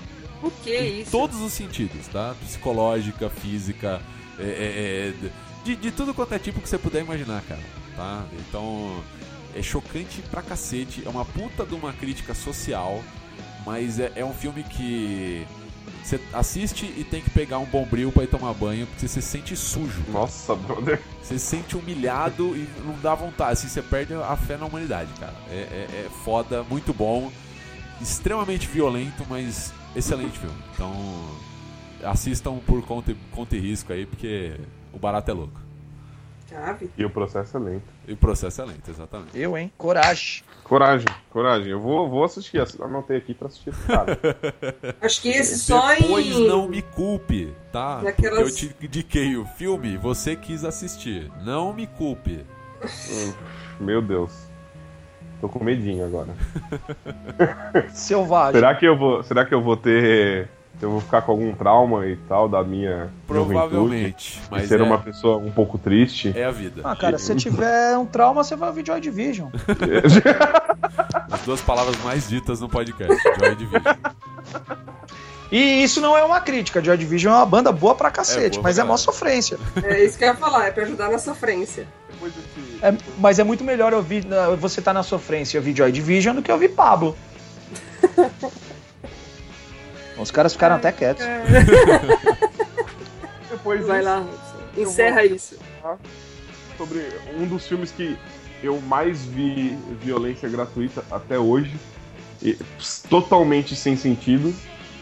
o 0.44 0.52
que 0.52 0.72
é 0.72 0.88
em 0.88 1.02
isso? 1.02 1.12
todos 1.12 1.40
os 1.42 1.54
sentidos, 1.54 2.08
tá? 2.08 2.36
Psicológica, 2.42 3.30
física, 3.30 4.02
é, 4.40 4.44
é, 4.44 5.28
é, 5.28 5.32
de, 5.64 5.76
de 5.76 5.92
tudo 5.92 6.14
quanto 6.14 6.34
é 6.34 6.40
tipo 6.40 6.62
que 6.62 6.70
você 6.70 6.78
puder 6.78 7.02
imaginar, 7.04 7.42
cara. 7.44 7.62
Tá? 7.96 8.26
Então, 8.40 9.04
é 9.56 9.62
chocante 9.62 10.22
pra 10.30 10.42
cacete. 10.42 11.04
É 11.06 11.10
uma 11.10 11.26
puta 11.26 11.66
de 11.66 11.74
uma 11.74 11.92
crítica 11.92 12.34
social, 12.34 13.04
mas 13.66 14.00
é, 14.00 14.12
é 14.16 14.24
um 14.24 14.34
filme 14.34 14.64
que 14.64 15.46
você 16.04 16.20
assiste 16.32 16.86
e 16.98 17.04
tem 17.04 17.22
que 17.22 17.30
pegar 17.30 17.58
um 17.60 17.66
bombril 17.66 18.12
pra 18.12 18.24
ir 18.24 18.28
tomar 18.28 18.54
banho, 18.54 18.88
porque 18.88 19.08
você 19.08 19.22
se 19.22 19.28
sente 19.28 19.56
sujo. 19.56 20.04
Nossa, 20.10 20.56
brother. 20.56 21.02
Você 21.22 21.38
se 21.38 21.46
sente 21.46 21.76
humilhado 21.76 22.56
e 22.56 22.68
não 22.86 22.98
dá 23.02 23.14
vontade. 23.14 23.54
Assim, 23.54 23.68
você 23.68 23.82
perde 23.82 24.14
a 24.14 24.38
fé 24.38 24.56
na 24.56 24.66
humanidade, 24.66 25.10
cara. 25.20 25.36
É, 25.50 25.56
é, 25.56 26.06
é 26.06 26.10
foda, 26.24 26.64
muito 26.64 26.94
bom. 26.94 27.30
Extremamente 28.02 28.68
violento, 28.68 29.26
mas 29.30 29.74
excelente 29.98 30.38
filme. 30.38 30.56
Então, 30.74 30.94
assistam 32.04 32.58
por 32.60 32.86
conta, 32.86 33.16
conta 33.32 33.56
e 33.56 33.60
risco 33.60 33.92
aí, 33.92 34.06
porque 34.06 34.56
o 34.94 35.00
barato 35.00 35.32
é 35.32 35.34
louco. 35.34 35.60
Chave. 36.50 36.90
E 36.98 37.04
o 37.04 37.10
processo 37.10 37.58
é 37.58 37.60
lento. 37.60 37.84
E 38.08 38.14
o 38.14 38.18
processo 38.18 38.62
é 38.62 38.66
lento, 38.66 38.90
exatamente. 38.90 39.38
Eu, 39.38 39.58
hein? 39.58 39.72
Coragem. 39.78 40.44
Coragem, 40.64 41.08
coragem. 41.30 41.72
Eu 41.72 41.80
vou, 41.80 42.10
vou 42.10 42.24
assistir. 42.24 42.62
Anotei 42.82 43.18
aqui 43.18 43.34
pra 43.34 43.48
assistir 43.48 43.72
esse 43.72 43.84
cara. 43.84 44.18
Acho 45.02 45.22
que 45.22 45.30
esse 45.30 45.60
só 45.60 45.94
Depois 45.96 46.26
em. 46.26 46.48
não 46.48 46.70
me 46.70 46.82
culpe, 46.82 47.54
tá? 47.72 48.00
Porque 48.02 48.28
eu 48.28 48.50
te 48.50 48.74
indiquei 48.82 49.36
o 49.36 49.46
filme, 49.46 49.98
você 49.98 50.36
quis 50.38 50.64
assistir. 50.64 51.30
Não 51.44 51.74
me 51.74 51.86
culpe. 51.86 52.46
Meu 53.80 54.02
Deus. 54.02 54.47
Tô 55.40 55.48
com 55.48 55.64
medinho 55.64 56.06
agora. 56.06 56.30
Selvagem. 57.94 58.54
Será 58.54 58.76
que 58.76 58.86
eu 58.86 58.98
vou, 58.98 59.24
será 59.24 59.46
que 59.46 59.54
eu 59.54 59.62
vou 59.62 59.78
ter, 59.78 60.50
eu 60.82 60.90
vou 60.90 61.02
ficar 61.02 61.22
com 61.22 61.32
algum 61.32 61.54
trauma 61.54 62.08
e 62.08 62.16
tal 62.28 62.50
da 62.50 62.64
minha? 62.64 63.10
Provavelmente. 63.28 64.40
E 64.40 64.52
Mas 64.52 64.68
ser 64.68 64.80
é, 64.80 64.84
uma 64.84 64.98
pessoa 64.98 65.38
um 65.38 65.52
pouco 65.52 65.78
triste? 65.78 66.34
é 66.36 66.46
a 66.46 66.52
vida. 66.52 66.82
Ah, 66.84 66.96
cara, 66.96 67.18
se 67.20 67.36
tiver 67.36 67.98
um 67.98 68.06
trauma, 68.06 68.44
você 68.44 68.56
vai 68.56 68.70
ouvir 68.70 68.86
Joy 68.86 69.00
Division. 69.00 69.50
As 71.32 71.42
duas 71.42 71.62
palavras 71.62 71.98
mais 72.04 72.28
ditas 72.28 72.60
no 72.60 72.68
podcast. 72.68 73.22
Joy 73.40 73.56
Division. 73.56 73.84
E 75.52 75.84
isso 75.84 76.02
não 76.02 76.18
é 76.18 76.24
uma 76.24 76.42
crítica. 76.42 76.84
Joy 76.84 76.98
Division 76.98 77.34
é 77.34 77.38
uma 77.38 77.46
banda 77.46 77.72
boa 77.72 77.96
pra 77.96 78.12
cacete, 78.12 78.56
boa 78.58 78.64
mas 78.64 78.76
pra 78.76 78.84
é 78.84 78.88
mó 78.88 78.98
sofrência. 78.98 79.58
É 79.84 80.04
isso 80.04 80.18
que 80.18 80.24
eu 80.24 80.30
ia 80.30 80.36
falar, 80.36 80.68
é 80.68 80.72
pra 80.72 80.84
ajudar 80.84 81.10
na 81.10 81.18
sofrência. 81.20 81.88
É- 82.82 82.94
mas 83.18 83.40
é 83.40 83.44
muito 83.44 83.64
melhor 83.64 83.94
ouvir 83.94 84.26
você 84.60 84.82
tá 84.82 84.92
na 84.94 85.04
sofrência 85.04 85.58
e 85.58 85.60
ouvir 85.60 85.76
Joy 85.76 85.92
Division 85.92 86.36
do 86.36 86.42
que 86.42 86.52
ouvir 86.52 86.70
Pablo. 86.70 87.16
Os 90.20 90.32
caras 90.32 90.54
ficaram 90.54 90.76
até 90.78 90.92
quietos. 90.92 91.24
Depois 93.50 93.86
Vai 93.86 94.02
lá. 94.02 94.26
Encerra 94.76 95.24
isso. 95.26 95.58
sobre 96.78 97.08
um 97.40 97.46
dos 97.48 97.68
filmes 97.68 97.92
que 97.92 98.18
eu 98.64 98.82
mais 98.82 99.24
vi 99.24 99.78
violência 100.02 100.50
gratuita 100.50 101.04
até 101.12 101.38
hoje, 101.38 101.76
e 102.42 102.58
totalmente 103.10 103.76
sem 103.76 103.96
sentido, 103.96 104.54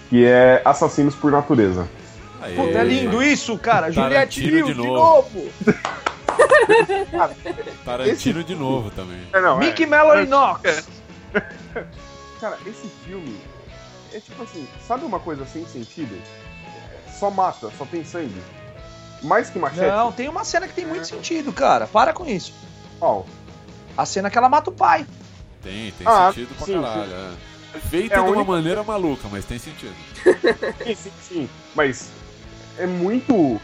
que 0.09 0.25
é 0.25 0.61
Assassinos 0.65 1.15
por 1.15 1.31
Natureza. 1.31 1.87
Aê. 2.41 2.55
Puta, 2.55 2.77
é 2.79 2.83
lindo 2.83 3.23
isso, 3.23 3.57
cara. 3.57 3.91
Juliette 3.91 4.41
Lewis 4.41 4.65
de 4.67 4.73
de 4.73 4.77
novo. 4.87 5.39
novo. 5.39 5.51
Tarantino 7.85 8.43
de 8.43 8.55
novo 8.55 8.89
também. 8.91 9.21
É, 9.33 9.41
não, 9.41 9.57
Mickey 9.57 9.83
é- 9.83 9.87
Mallory 9.87 10.25
Knox. 10.27 10.87
Cara, 12.39 12.57
esse 12.65 12.87
filme 13.05 13.37
é 14.13 14.19
tipo 14.19 14.41
assim, 14.43 14.67
sabe 14.87 15.05
uma 15.05 15.19
coisa 15.19 15.45
sem 15.45 15.65
sentido? 15.65 16.15
Só 17.19 17.29
mata, 17.31 17.71
só 17.77 17.85
tem 17.85 18.03
sangue. 18.03 18.41
Mais 19.23 19.49
que 19.49 19.57
machete. 19.57 19.87
Não, 19.87 20.11
tem 20.11 20.27
uma 20.29 20.43
cena 20.43 20.67
que 20.67 20.73
tem 20.73 20.85
muito 20.85 21.07
sentido, 21.07 21.51
cara. 21.53 21.87
Para 21.87 22.13
com 22.13 22.25
isso. 22.25 22.53
Qual? 22.99 23.25
A 23.97 24.05
cena 24.05 24.29
que 24.29 24.37
ela 24.37 24.49
mata 24.49 24.69
o 24.69 24.73
pai. 24.73 25.05
Tem, 25.63 25.91
tem 25.91 26.05
Ah, 26.07 26.31
sentido 26.33 26.53
pra 26.55 26.65
sim, 26.65 26.81
caralho. 26.81 27.11
É. 27.13 27.31
Feito 27.89 28.11
É 28.13 28.15
de 28.15 28.21
uma 28.21 28.29
única- 28.31 28.51
maneira 28.51 28.83
maluca, 28.83 29.27
mas 29.31 29.45
tem 29.45 29.57
sentido. 29.59 29.93
Sim, 30.85 30.95
sim, 30.95 31.11
sim. 31.21 31.49
Mas 31.75 32.09
é 32.77 32.85
muito. 32.87 33.59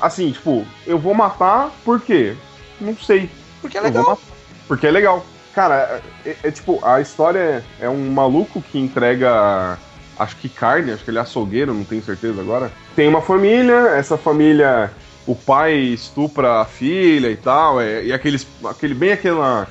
Assim, 0.00 0.30
tipo, 0.30 0.64
eu 0.86 0.98
vou 0.98 1.12
matar 1.14 1.70
por 1.84 2.00
quê? 2.00 2.34
Não 2.80 2.96
sei. 2.96 3.28
Porque 3.60 3.76
é 3.76 3.80
legal. 3.80 4.20
Porque 4.68 4.86
é 4.86 4.90
legal. 4.90 5.24
Cara, 5.54 6.00
é, 6.24 6.36
é 6.44 6.50
tipo, 6.50 6.78
a 6.84 7.00
história 7.00 7.64
é, 7.80 7.86
é 7.86 7.88
um 7.90 8.10
maluco 8.12 8.62
que 8.62 8.78
entrega. 8.78 9.76
Acho 10.18 10.36
que 10.36 10.48
carne, 10.48 10.92
acho 10.92 11.04
que 11.04 11.10
ele 11.10 11.18
é 11.18 11.20
açougueiro, 11.22 11.72
não 11.74 11.84
tenho 11.84 12.02
certeza 12.02 12.40
agora. 12.40 12.70
Tem 12.96 13.08
uma 13.08 13.20
família, 13.22 13.88
essa 13.96 14.16
família. 14.16 14.90
O 15.26 15.34
pai 15.34 15.74
estupra 15.74 16.60
a 16.60 16.64
filha 16.64 17.28
e 17.30 17.36
tal. 17.36 17.80
É, 17.80 18.04
e 18.04 18.12
aqueles. 18.12 18.46
Aquele, 18.64 18.94
bem 18.94 19.12
aquela. 19.12 19.66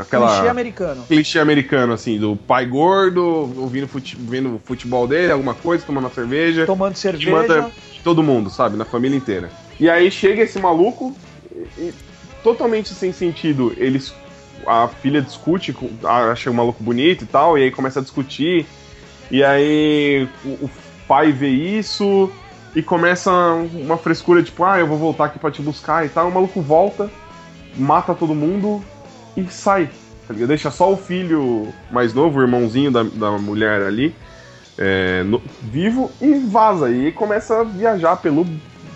Aquela 0.00 0.28
Clichê 0.28 0.48
americano. 0.48 1.04
clichê 1.08 1.38
americano, 1.38 1.92
assim, 1.92 2.18
do 2.18 2.36
pai 2.36 2.66
gordo, 2.66 3.24
ouvindo 3.56 3.88
fute, 3.88 4.16
vendo 4.18 4.60
futebol 4.64 5.06
dele, 5.06 5.32
alguma 5.32 5.54
coisa, 5.54 5.84
tomando 5.84 6.04
uma 6.04 6.10
cerveja, 6.14 6.66
Tomando 6.66 6.96
cerveja. 6.96 7.30
manda 7.30 7.70
todo 8.04 8.22
mundo, 8.22 8.50
sabe, 8.50 8.76
na 8.76 8.84
família 8.84 9.16
inteira. 9.16 9.50
E 9.80 9.88
aí 9.88 10.10
chega 10.10 10.42
esse 10.42 10.58
maluco, 10.58 11.14
e, 11.78 11.92
totalmente 12.42 12.92
sem 12.94 13.12
sentido, 13.12 13.72
eles. 13.76 14.14
A 14.66 14.88
filha 14.88 15.22
discute, 15.22 15.74
acha 16.04 16.50
o 16.50 16.54
maluco 16.54 16.82
bonito 16.82 17.22
e 17.22 17.26
tal, 17.26 17.56
e 17.56 17.62
aí 17.62 17.70
começa 17.70 18.00
a 18.00 18.02
discutir, 18.02 18.66
e 19.30 19.44
aí 19.44 20.28
o, 20.44 20.64
o 20.64 20.70
pai 21.06 21.30
vê 21.30 21.48
isso, 21.48 22.30
e 22.74 22.82
começa 22.82 23.30
uma 23.32 23.96
frescura, 23.96 24.42
tipo, 24.42 24.64
ah, 24.64 24.78
eu 24.78 24.86
vou 24.86 24.98
voltar 24.98 25.26
aqui 25.26 25.38
pra 25.38 25.50
te 25.50 25.62
buscar 25.62 26.04
e 26.04 26.08
tal, 26.08 26.28
o 26.28 26.32
maluco 26.34 26.60
volta, 26.60 27.08
mata 27.76 28.12
todo 28.14 28.34
mundo 28.34 28.82
e 29.36 29.46
sai. 29.48 29.90
tá? 30.26 30.34
Deixa 30.34 30.70
só 30.70 30.92
o 30.92 30.96
filho 30.96 31.68
mais 31.90 32.12
novo, 32.14 32.38
o 32.38 32.42
irmãozinho 32.42 32.90
da, 32.90 33.02
da 33.02 33.30
mulher 33.32 33.82
ali, 33.82 34.14
é, 34.78 35.22
no- 35.24 35.42
vivo 35.62 36.10
e 36.20 36.34
vaza. 36.34 36.90
E 36.90 37.12
começa 37.12 37.60
a 37.60 37.64
viajar 37.64 38.16
pelo, 38.16 38.46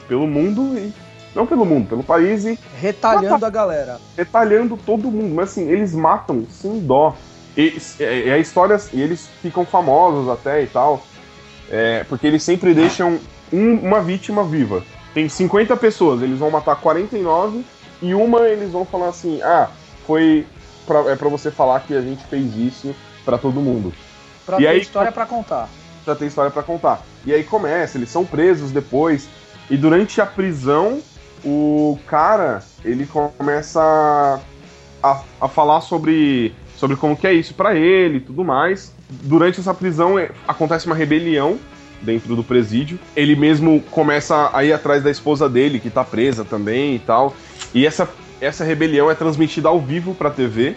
pelo 0.08 0.26
mundo 0.26 0.76
e. 0.78 0.92
Não 1.32 1.46
pelo 1.46 1.64
mundo, 1.64 1.88
pelo 1.88 2.02
país 2.02 2.44
e 2.44 2.58
Retalhando 2.80 3.46
a 3.46 3.50
galera. 3.50 4.00
retalhando 4.16 4.76
todo 4.76 5.08
mundo. 5.12 5.32
Mas 5.32 5.50
assim, 5.50 5.68
eles 5.70 5.94
matam 5.94 6.44
sem 6.50 6.80
dó. 6.80 7.14
E, 7.56 7.78
e- 8.00 8.02
e 8.26 8.30
a 8.32 8.38
história. 8.38 8.76
E 8.92 9.00
eles 9.00 9.28
ficam 9.40 9.64
famosos 9.64 10.28
até 10.28 10.62
e 10.62 10.66
tal. 10.66 11.04
é, 11.72 12.02
porque 12.08 12.26
eles 12.26 12.42
sempre 12.42 12.74
deixam 12.74 13.16
um- 13.52 13.74
uma 13.76 14.00
vítima 14.00 14.42
viva. 14.42 14.82
Tem 15.14 15.28
50 15.28 15.76
pessoas, 15.76 16.20
eles 16.20 16.36
vão 16.40 16.50
matar 16.50 16.74
49 16.74 17.64
e 18.02 18.12
uma 18.12 18.40
eles 18.48 18.72
vão 18.72 18.84
falar 18.84 19.10
assim: 19.10 19.40
ah, 19.42 19.68
foi. 20.10 20.44
Pra, 20.86 21.12
é 21.12 21.14
pra 21.14 21.28
você 21.28 21.52
falar 21.52 21.78
que 21.80 21.94
a 21.94 22.00
gente 22.00 22.24
fez 22.24 22.56
isso 22.56 22.94
pra 23.24 23.38
todo 23.38 23.60
mundo. 23.60 23.92
Pra 24.44 24.56
E 24.56 24.62
ter 24.62 24.66
aí- 24.66 24.80
história 24.80 25.12
pra 25.12 25.24
contar. 25.24 25.68
Já 26.04 26.16
tem 26.16 26.26
história 26.26 26.50
pra 26.50 26.62
contar. 26.64 27.02
E 27.24 27.32
aí 27.32 27.44
começa, 27.44 27.96
eles 27.96 28.08
são 28.10 28.24
presos 28.24 28.72
depois. 28.72 29.28
E 29.70 29.76
durante 29.76 30.20
a 30.20 30.26
prisão, 30.26 31.00
o 31.44 31.96
cara, 32.08 32.60
ele 32.84 33.06
começa 33.06 34.40
a, 35.02 35.20
a 35.40 35.48
falar 35.48 35.80
sobre, 35.82 36.52
sobre 36.76 36.96
como 36.96 37.16
que 37.16 37.26
é 37.26 37.32
isso 37.32 37.54
pra 37.54 37.76
ele 37.76 38.16
e 38.16 38.20
tudo 38.20 38.42
mais. 38.42 38.92
Durante 39.08 39.60
essa 39.60 39.72
prisão 39.74 40.18
é, 40.18 40.30
acontece 40.48 40.86
uma 40.86 40.96
rebelião 40.96 41.56
dentro 42.02 42.34
do 42.34 42.42
presídio. 42.42 42.98
Ele 43.14 43.36
mesmo 43.36 43.80
começa 43.92 44.50
a 44.52 44.64
ir 44.64 44.72
atrás 44.72 45.04
da 45.04 45.10
esposa 45.10 45.48
dele, 45.48 45.78
que 45.78 45.90
tá 45.90 46.02
presa 46.02 46.44
também 46.44 46.96
e 46.96 46.98
tal. 46.98 47.36
E 47.72 47.86
essa, 47.86 48.08
essa 48.40 48.64
rebelião 48.64 49.10
é 49.10 49.14
transmitida 49.14 49.68
ao 49.68 49.80
vivo 49.80 50.14
pra 50.14 50.30
TV. 50.30 50.74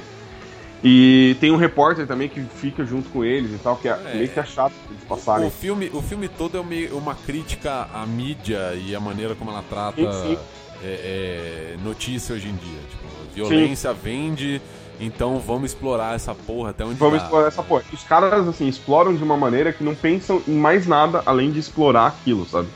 E 0.85 1.37
tem 1.39 1.49
um 1.49 1.55
repórter 1.55 2.05
também 2.05 2.27
que 2.27 2.41
fica 2.41 2.83
junto 2.85 3.07
com 3.09 3.23
eles 3.23 3.51
e 3.53 3.57
tal, 3.57 3.77
que 3.77 3.87
é, 3.87 3.91
É. 3.91 4.15
meio 4.15 4.27
que 4.27 4.37
é 4.39 4.43
chato 4.43 4.73
eles 4.89 5.01
passarem. 5.07 5.47
O 5.47 5.49
filme, 5.49 5.89
o 5.93 6.01
filme 6.01 6.27
todo 6.27 6.57
é 6.57 6.61
uma 6.93 7.15
crítica 7.15 7.87
à 7.93 8.05
mídia 8.05 8.73
e 8.75 8.93
à 8.93 8.99
maneira 8.99 9.33
como 9.33 9.49
ela 9.49 9.63
trata 9.69 9.95
Sim, 10.01 10.35
sim. 10.35 10.37
é, 10.83 11.75
é, 11.75 11.77
notícia 11.85 12.35
hoje 12.35 12.49
em 12.49 12.55
dia. 12.55 12.79
Tipo, 12.89 13.03
violência 13.33 13.93
vende, 13.93 14.61
então 14.99 15.39
vamos 15.39 15.71
explorar 15.71 16.15
essa 16.15 16.35
porra 16.35 16.71
até 16.71 16.83
onde 16.83 16.95
Vamos 16.95 17.17
dá. 17.19 17.23
explorar 17.23 17.47
essa 17.47 17.63
porra. 17.63 17.83
Os 17.93 18.03
caras, 18.03 18.45
assim, 18.45 18.67
exploram 18.67 19.15
de 19.15 19.23
uma 19.23 19.37
maneira 19.37 19.71
que 19.71 19.85
não 19.85 19.95
pensam 19.95 20.41
em 20.45 20.53
mais 20.55 20.85
nada 20.85 21.23
além 21.25 21.49
de 21.49 21.59
explorar 21.59 22.07
aquilo, 22.07 22.45
sabe? 22.45 22.67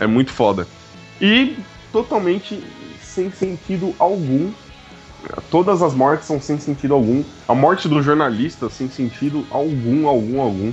É 0.00 0.08
muito 0.08 0.32
foda. 0.32 0.66
E 1.20 1.56
totalmente 1.92 2.60
sem 3.14 3.30
sentido 3.30 3.94
algum. 3.98 4.52
Todas 5.50 5.80
as 5.80 5.94
mortes 5.94 6.26
são 6.26 6.40
sem 6.40 6.58
sentido 6.58 6.94
algum. 6.94 7.24
A 7.48 7.54
morte 7.54 7.88
do 7.88 8.02
jornalista, 8.02 8.68
sem 8.68 8.90
sentido 8.90 9.46
algum, 9.50 10.06
algum, 10.06 10.40
algum. 10.40 10.72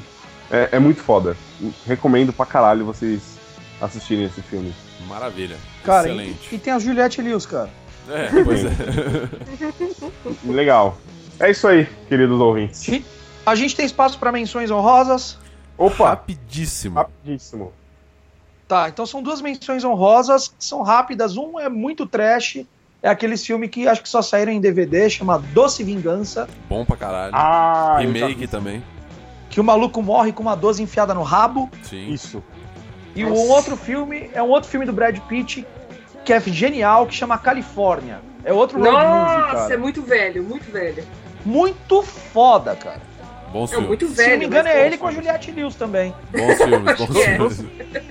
É, 0.50 0.70
é 0.74 0.80
muito 0.80 1.02
foda. 1.02 1.38
Recomendo 1.86 2.34
pra 2.34 2.46
caralho 2.46 2.84
vocês 2.86 3.38
assistirem 3.80 4.26
esse 4.26 4.42
filme. 4.42 4.74
Maravilha. 5.08 5.56
Cara, 5.84 6.08
e, 6.08 6.12
Excelente. 6.12 6.56
e 6.56 6.58
tem 6.58 6.74
a 6.74 6.80
Juliette 6.80 7.22
Lewis, 7.22 7.46
cara. 7.46 7.70
É, 8.10 8.44
pois 8.44 8.66
é. 8.66 8.72
Legal. 10.52 10.98
É 11.40 11.50
isso 11.50 11.68
aí, 11.68 11.88
queridos 12.10 12.40
ouvintes. 12.40 13.04
A 13.46 13.56
gente 13.56 13.76
tem 13.76 13.86
espaço 13.86 14.20
pra 14.20 14.32
menções 14.32 14.70
honrosas. 14.70 15.38
Opa! 15.78 16.10
Rapidíssimo. 16.10 16.96
Rapidíssimo. 16.96 17.72
Tá, 18.72 18.88
então 18.88 19.06
são 19.06 19.22
duas 19.22 19.42
menções 19.42 19.84
honrosas, 19.84 20.48
que 20.48 20.64
são 20.64 20.82
rápidas. 20.82 21.36
Um 21.36 21.60
é 21.60 21.68
muito 21.68 22.06
trash, 22.06 22.62
é 23.04 23.10
aqueles 23.10 23.46
filmes 23.46 23.70
que 23.70 23.86
acho 23.86 24.02
que 24.02 24.08
só 24.08 24.22
saíram 24.22 24.50
em 24.50 24.62
DVD, 24.62 25.10
chama 25.10 25.38
Doce 25.38 25.84
Vingança, 25.84 26.48
Bom 26.70 26.86
pra 26.86 26.96
caralho. 26.96 27.34
Ah, 27.36 27.98
Remake 28.00 28.48
também. 28.48 28.82
que 29.50 29.60
o 29.60 29.64
maluco 29.66 30.02
morre 30.02 30.32
com 30.32 30.42
uma 30.42 30.56
12 30.56 30.82
enfiada 30.82 31.14
no 31.14 31.22
rabo. 31.22 31.70
Sim. 31.84 32.14
Isso. 32.14 32.42
E 33.14 33.26
Nossa. 33.26 33.42
um 33.42 33.50
outro 33.50 33.76
filme 33.76 34.30
é 34.34 34.42
um 34.42 34.48
outro 34.48 34.70
filme 34.70 34.86
do 34.86 34.94
Brad 34.94 35.20
Pitt 35.28 35.68
que 36.24 36.32
é 36.32 36.40
genial, 36.40 37.06
que 37.08 37.14
chama 37.14 37.38
Califórnia. 37.38 38.22
É 38.46 38.54
outro 38.54 38.80
road 38.80 38.90
movie, 38.90 39.06
Nossa, 39.06 39.52
cara. 39.52 39.74
é 39.74 39.78
muito 39.78 40.02
velho, 40.02 40.44
muito 40.46 40.72
velho. 40.72 41.04
Muito 41.44 42.02
foda, 42.04 42.74
cara. 42.74 43.02
Bons 43.52 43.66
É 43.72 43.76
filmes. 43.76 43.88
muito 43.88 44.08
Se 44.08 44.14
velho. 44.16 44.32
não 44.32 44.40
me 44.40 44.46
engano, 44.46 44.68
é 44.70 44.74
bom. 44.80 44.86
ele 44.86 44.98
com 44.98 45.08
a 45.08 45.12
Juliette 45.12 45.52
Lewis 45.52 45.76
também. 45.76 46.14
Bons 46.32 46.58
filmes, 46.58 46.98
bons 47.00 47.16
É. 47.18 47.36
filmes. 47.36 47.66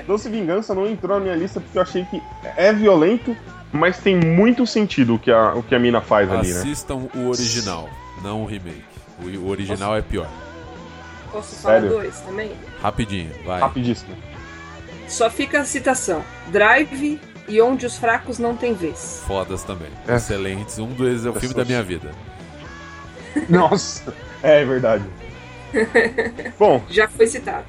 Doce 0.07 0.29
Vingança 0.29 0.75
não 0.75 0.87
entrou 0.87 1.19
na 1.19 1.25
minha 1.25 1.37
lista 1.37 1.61
porque 1.61 1.79
eu 1.79 1.83
achei 1.83 2.05
que 2.05 2.21
é 2.57 2.73
violento, 2.73 3.37
mas 3.73 3.99
tem 3.99 4.17
muito 4.17 4.67
sentido 4.67 5.15
o 5.15 5.19
que 5.19 5.31
a, 5.31 5.55
o 5.55 5.63
que 5.63 5.75
a 5.75 5.79
mina 5.79 6.01
faz 6.01 6.31
ali, 6.31 6.53
né? 6.53 6.59
Assistam 6.61 7.09
o 7.15 7.29
original, 7.29 7.89
não 8.23 8.43
o 8.43 8.47
remake. 8.47 8.83
O, 9.23 9.27
o 9.39 9.49
original 9.49 9.97
é 9.97 10.03
pior. 10.03 10.29
Posso 11.33 11.55
falar 11.63 11.75
Sério? 11.81 11.89
dois 11.97 12.21
também? 12.21 12.51
Rapidinho, 12.83 13.31
vai. 13.47 13.61
Rapidíssimo. 13.61 14.15
Só 15.09 15.31
fica 15.31 15.61
a 15.61 15.65
citação. 15.65 16.23
Drive 16.49 17.21
e 17.49 17.61
Onde 17.61 17.87
os 17.87 17.97
Fracos 17.97 18.39
Não 18.39 18.57
Têm 18.57 18.75
Vez. 18.75 19.23
Fodas 19.27 19.63
também. 19.65 19.89
É. 20.07 20.17
Excelentes. 20.17 20.79
Um 20.79 20.89
deles 20.89 21.25
é 21.27 21.31
o 21.31 21.35
filme 21.35 21.55
da 21.55 21.65
minha 21.65 21.83
vida. 21.83 22.11
Nossa, 23.49 24.13
é 24.43 24.65
verdade. 24.65 25.05
Bom, 26.59 26.83
Já 26.89 27.09
foi 27.09 27.27
citado. 27.27 27.65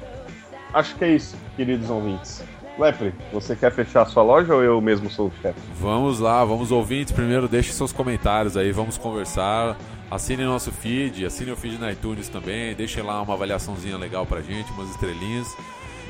acho 0.74 0.94
que 0.96 1.04
é 1.04 1.12
isso, 1.14 1.36
queridos 1.56 1.88
ouvintes. 1.90 2.42
Lepre, 2.78 3.14
você 3.32 3.54
quer 3.54 3.70
fechar 3.70 4.02
a 4.02 4.06
sua 4.06 4.22
loja 4.22 4.54
ou 4.54 4.62
eu 4.62 4.80
mesmo 4.80 5.10
sou 5.10 5.28
o 5.28 5.32
chefe? 5.42 5.58
Vamos 5.78 6.18
lá, 6.18 6.42
vamos 6.44 6.72
ouvintes. 6.72 7.12
Primeiro, 7.12 7.46
deixe 7.46 7.72
seus 7.72 7.92
comentários 7.92 8.56
aí, 8.56 8.72
vamos 8.72 8.96
conversar. 8.96 9.76
Assine 10.10 10.44
nosso 10.44 10.72
feed, 10.72 11.24
assine 11.26 11.50
o 11.50 11.56
feed 11.56 11.78
na 11.78 11.92
iTunes 11.92 12.28
também. 12.28 12.74
Deixe 12.74 13.00
lá 13.02 13.20
uma 13.22 13.34
avaliaçãozinha 13.34 13.96
legal 13.98 14.24
pra 14.24 14.40
gente, 14.40 14.72
umas 14.72 14.88
estrelinhas. 14.90 15.46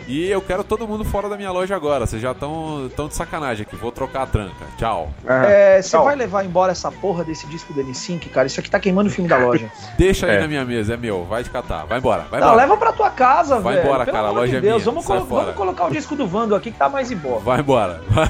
E 0.09 0.29
eu 0.29 0.41
quero 0.43 0.65
todo 0.65 0.87
mundo 0.87 1.05
fora 1.05 1.29
da 1.29 1.37
minha 1.37 1.51
loja 1.51 1.75
agora. 1.77 2.07
Vocês 2.07 2.21
já 2.21 2.33
estão 2.33 2.91
tão 2.97 3.09
de 3.09 3.15
sacanagem 3.15 3.65
aqui. 3.67 3.77
Vou 3.77 3.93
trocar 3.93 4.23
a 4.23 4.27
tranca. 4.27 4.67
Tchau. 4.77 5.11
É, 5.27 5.81
você 5.81 5.91
tchau. 5.91 6.05
vai 6.05 6.17
levar 6.17 6.45
embora 6.45 6.73
essa 6.73 6.91
porra 6.91 7.25
desse 7.25 7.47
disco 7.47 7.73
do 7.73 7.81
N5, 7.83 8.29
cara? 8.31 8.47
Isso 8.47 8.59
aqui 8.61 8.71
tá 8.71 8.81
queimando 8.81 9.09
o 9.09 9.13
filme 9.13 9.29
da 9.29 9.39
loja. 9.39 9.71
Deixa 9.97 10.27
aí 10.27 10.37
É. 10.37 10.41
na 10.41 10.49
minha 10.49 10.65
mesa, 10.65 10.95
é 10.95 10.97
meu. 10.97 11.25
Vai 11.25 11.45
te 11.45 11.51
catar. 11.51 11.87
Vai 11.87 11.99
embora, 11.99 12.23
vai 12.31 12.41
Não, 12.41 12.49
embora. 12.49 12.63
leva 12.63 12.77
pra 12.77 12.93
tua 12.93 13.11
casa, 13.11 13.59
Vai 13.61 13.75
velho. 13.77 13.87
embora, 13.87 14.05
Pelo 14.05 14.17
cara, 14.17 14.29
a 14.29 14.33
loja 14.33 14.51
de 14.51 14.57
é 14.57 14.61
Deus. 14.61 14.83
minha. 14.83 14.85
Vamos, 14.93 15.07
colo- 15.07 15.27
fora. 15.27 15.43
vamos 15.45 15.57
colocar 15.57 15.87
o 15.87 15.91
disco 15.91 16.15
do 16.17 16.27
Vando 16.27 16.55
aqui 16.55 16.71
que 16.73 16.79
tá 16.79 16.89
mais 16.89 17.11
em 17.11 17.17
boa. 17.17 17.39
Vai 17.39 17.61
embora. 17.61 18.01
Vai. 18.11 18.29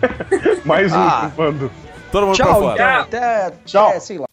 Mais 0.64 0.92
um 0.92 0.96
Ah. 0.98 1.30
bando. 1.36 1.70
Todo 2.12 2.26
mundo 2.26 2.36
pra 2.36 2.46
Tchau, 2.46 2.60
fora. 2.60 2.74
então. 2.74 3.00
Até, 3.02 3.52
Tchau. 3.64 3.88
até, 3.88 4.00
sei 4.00 4.18
lá. 4.18 4.26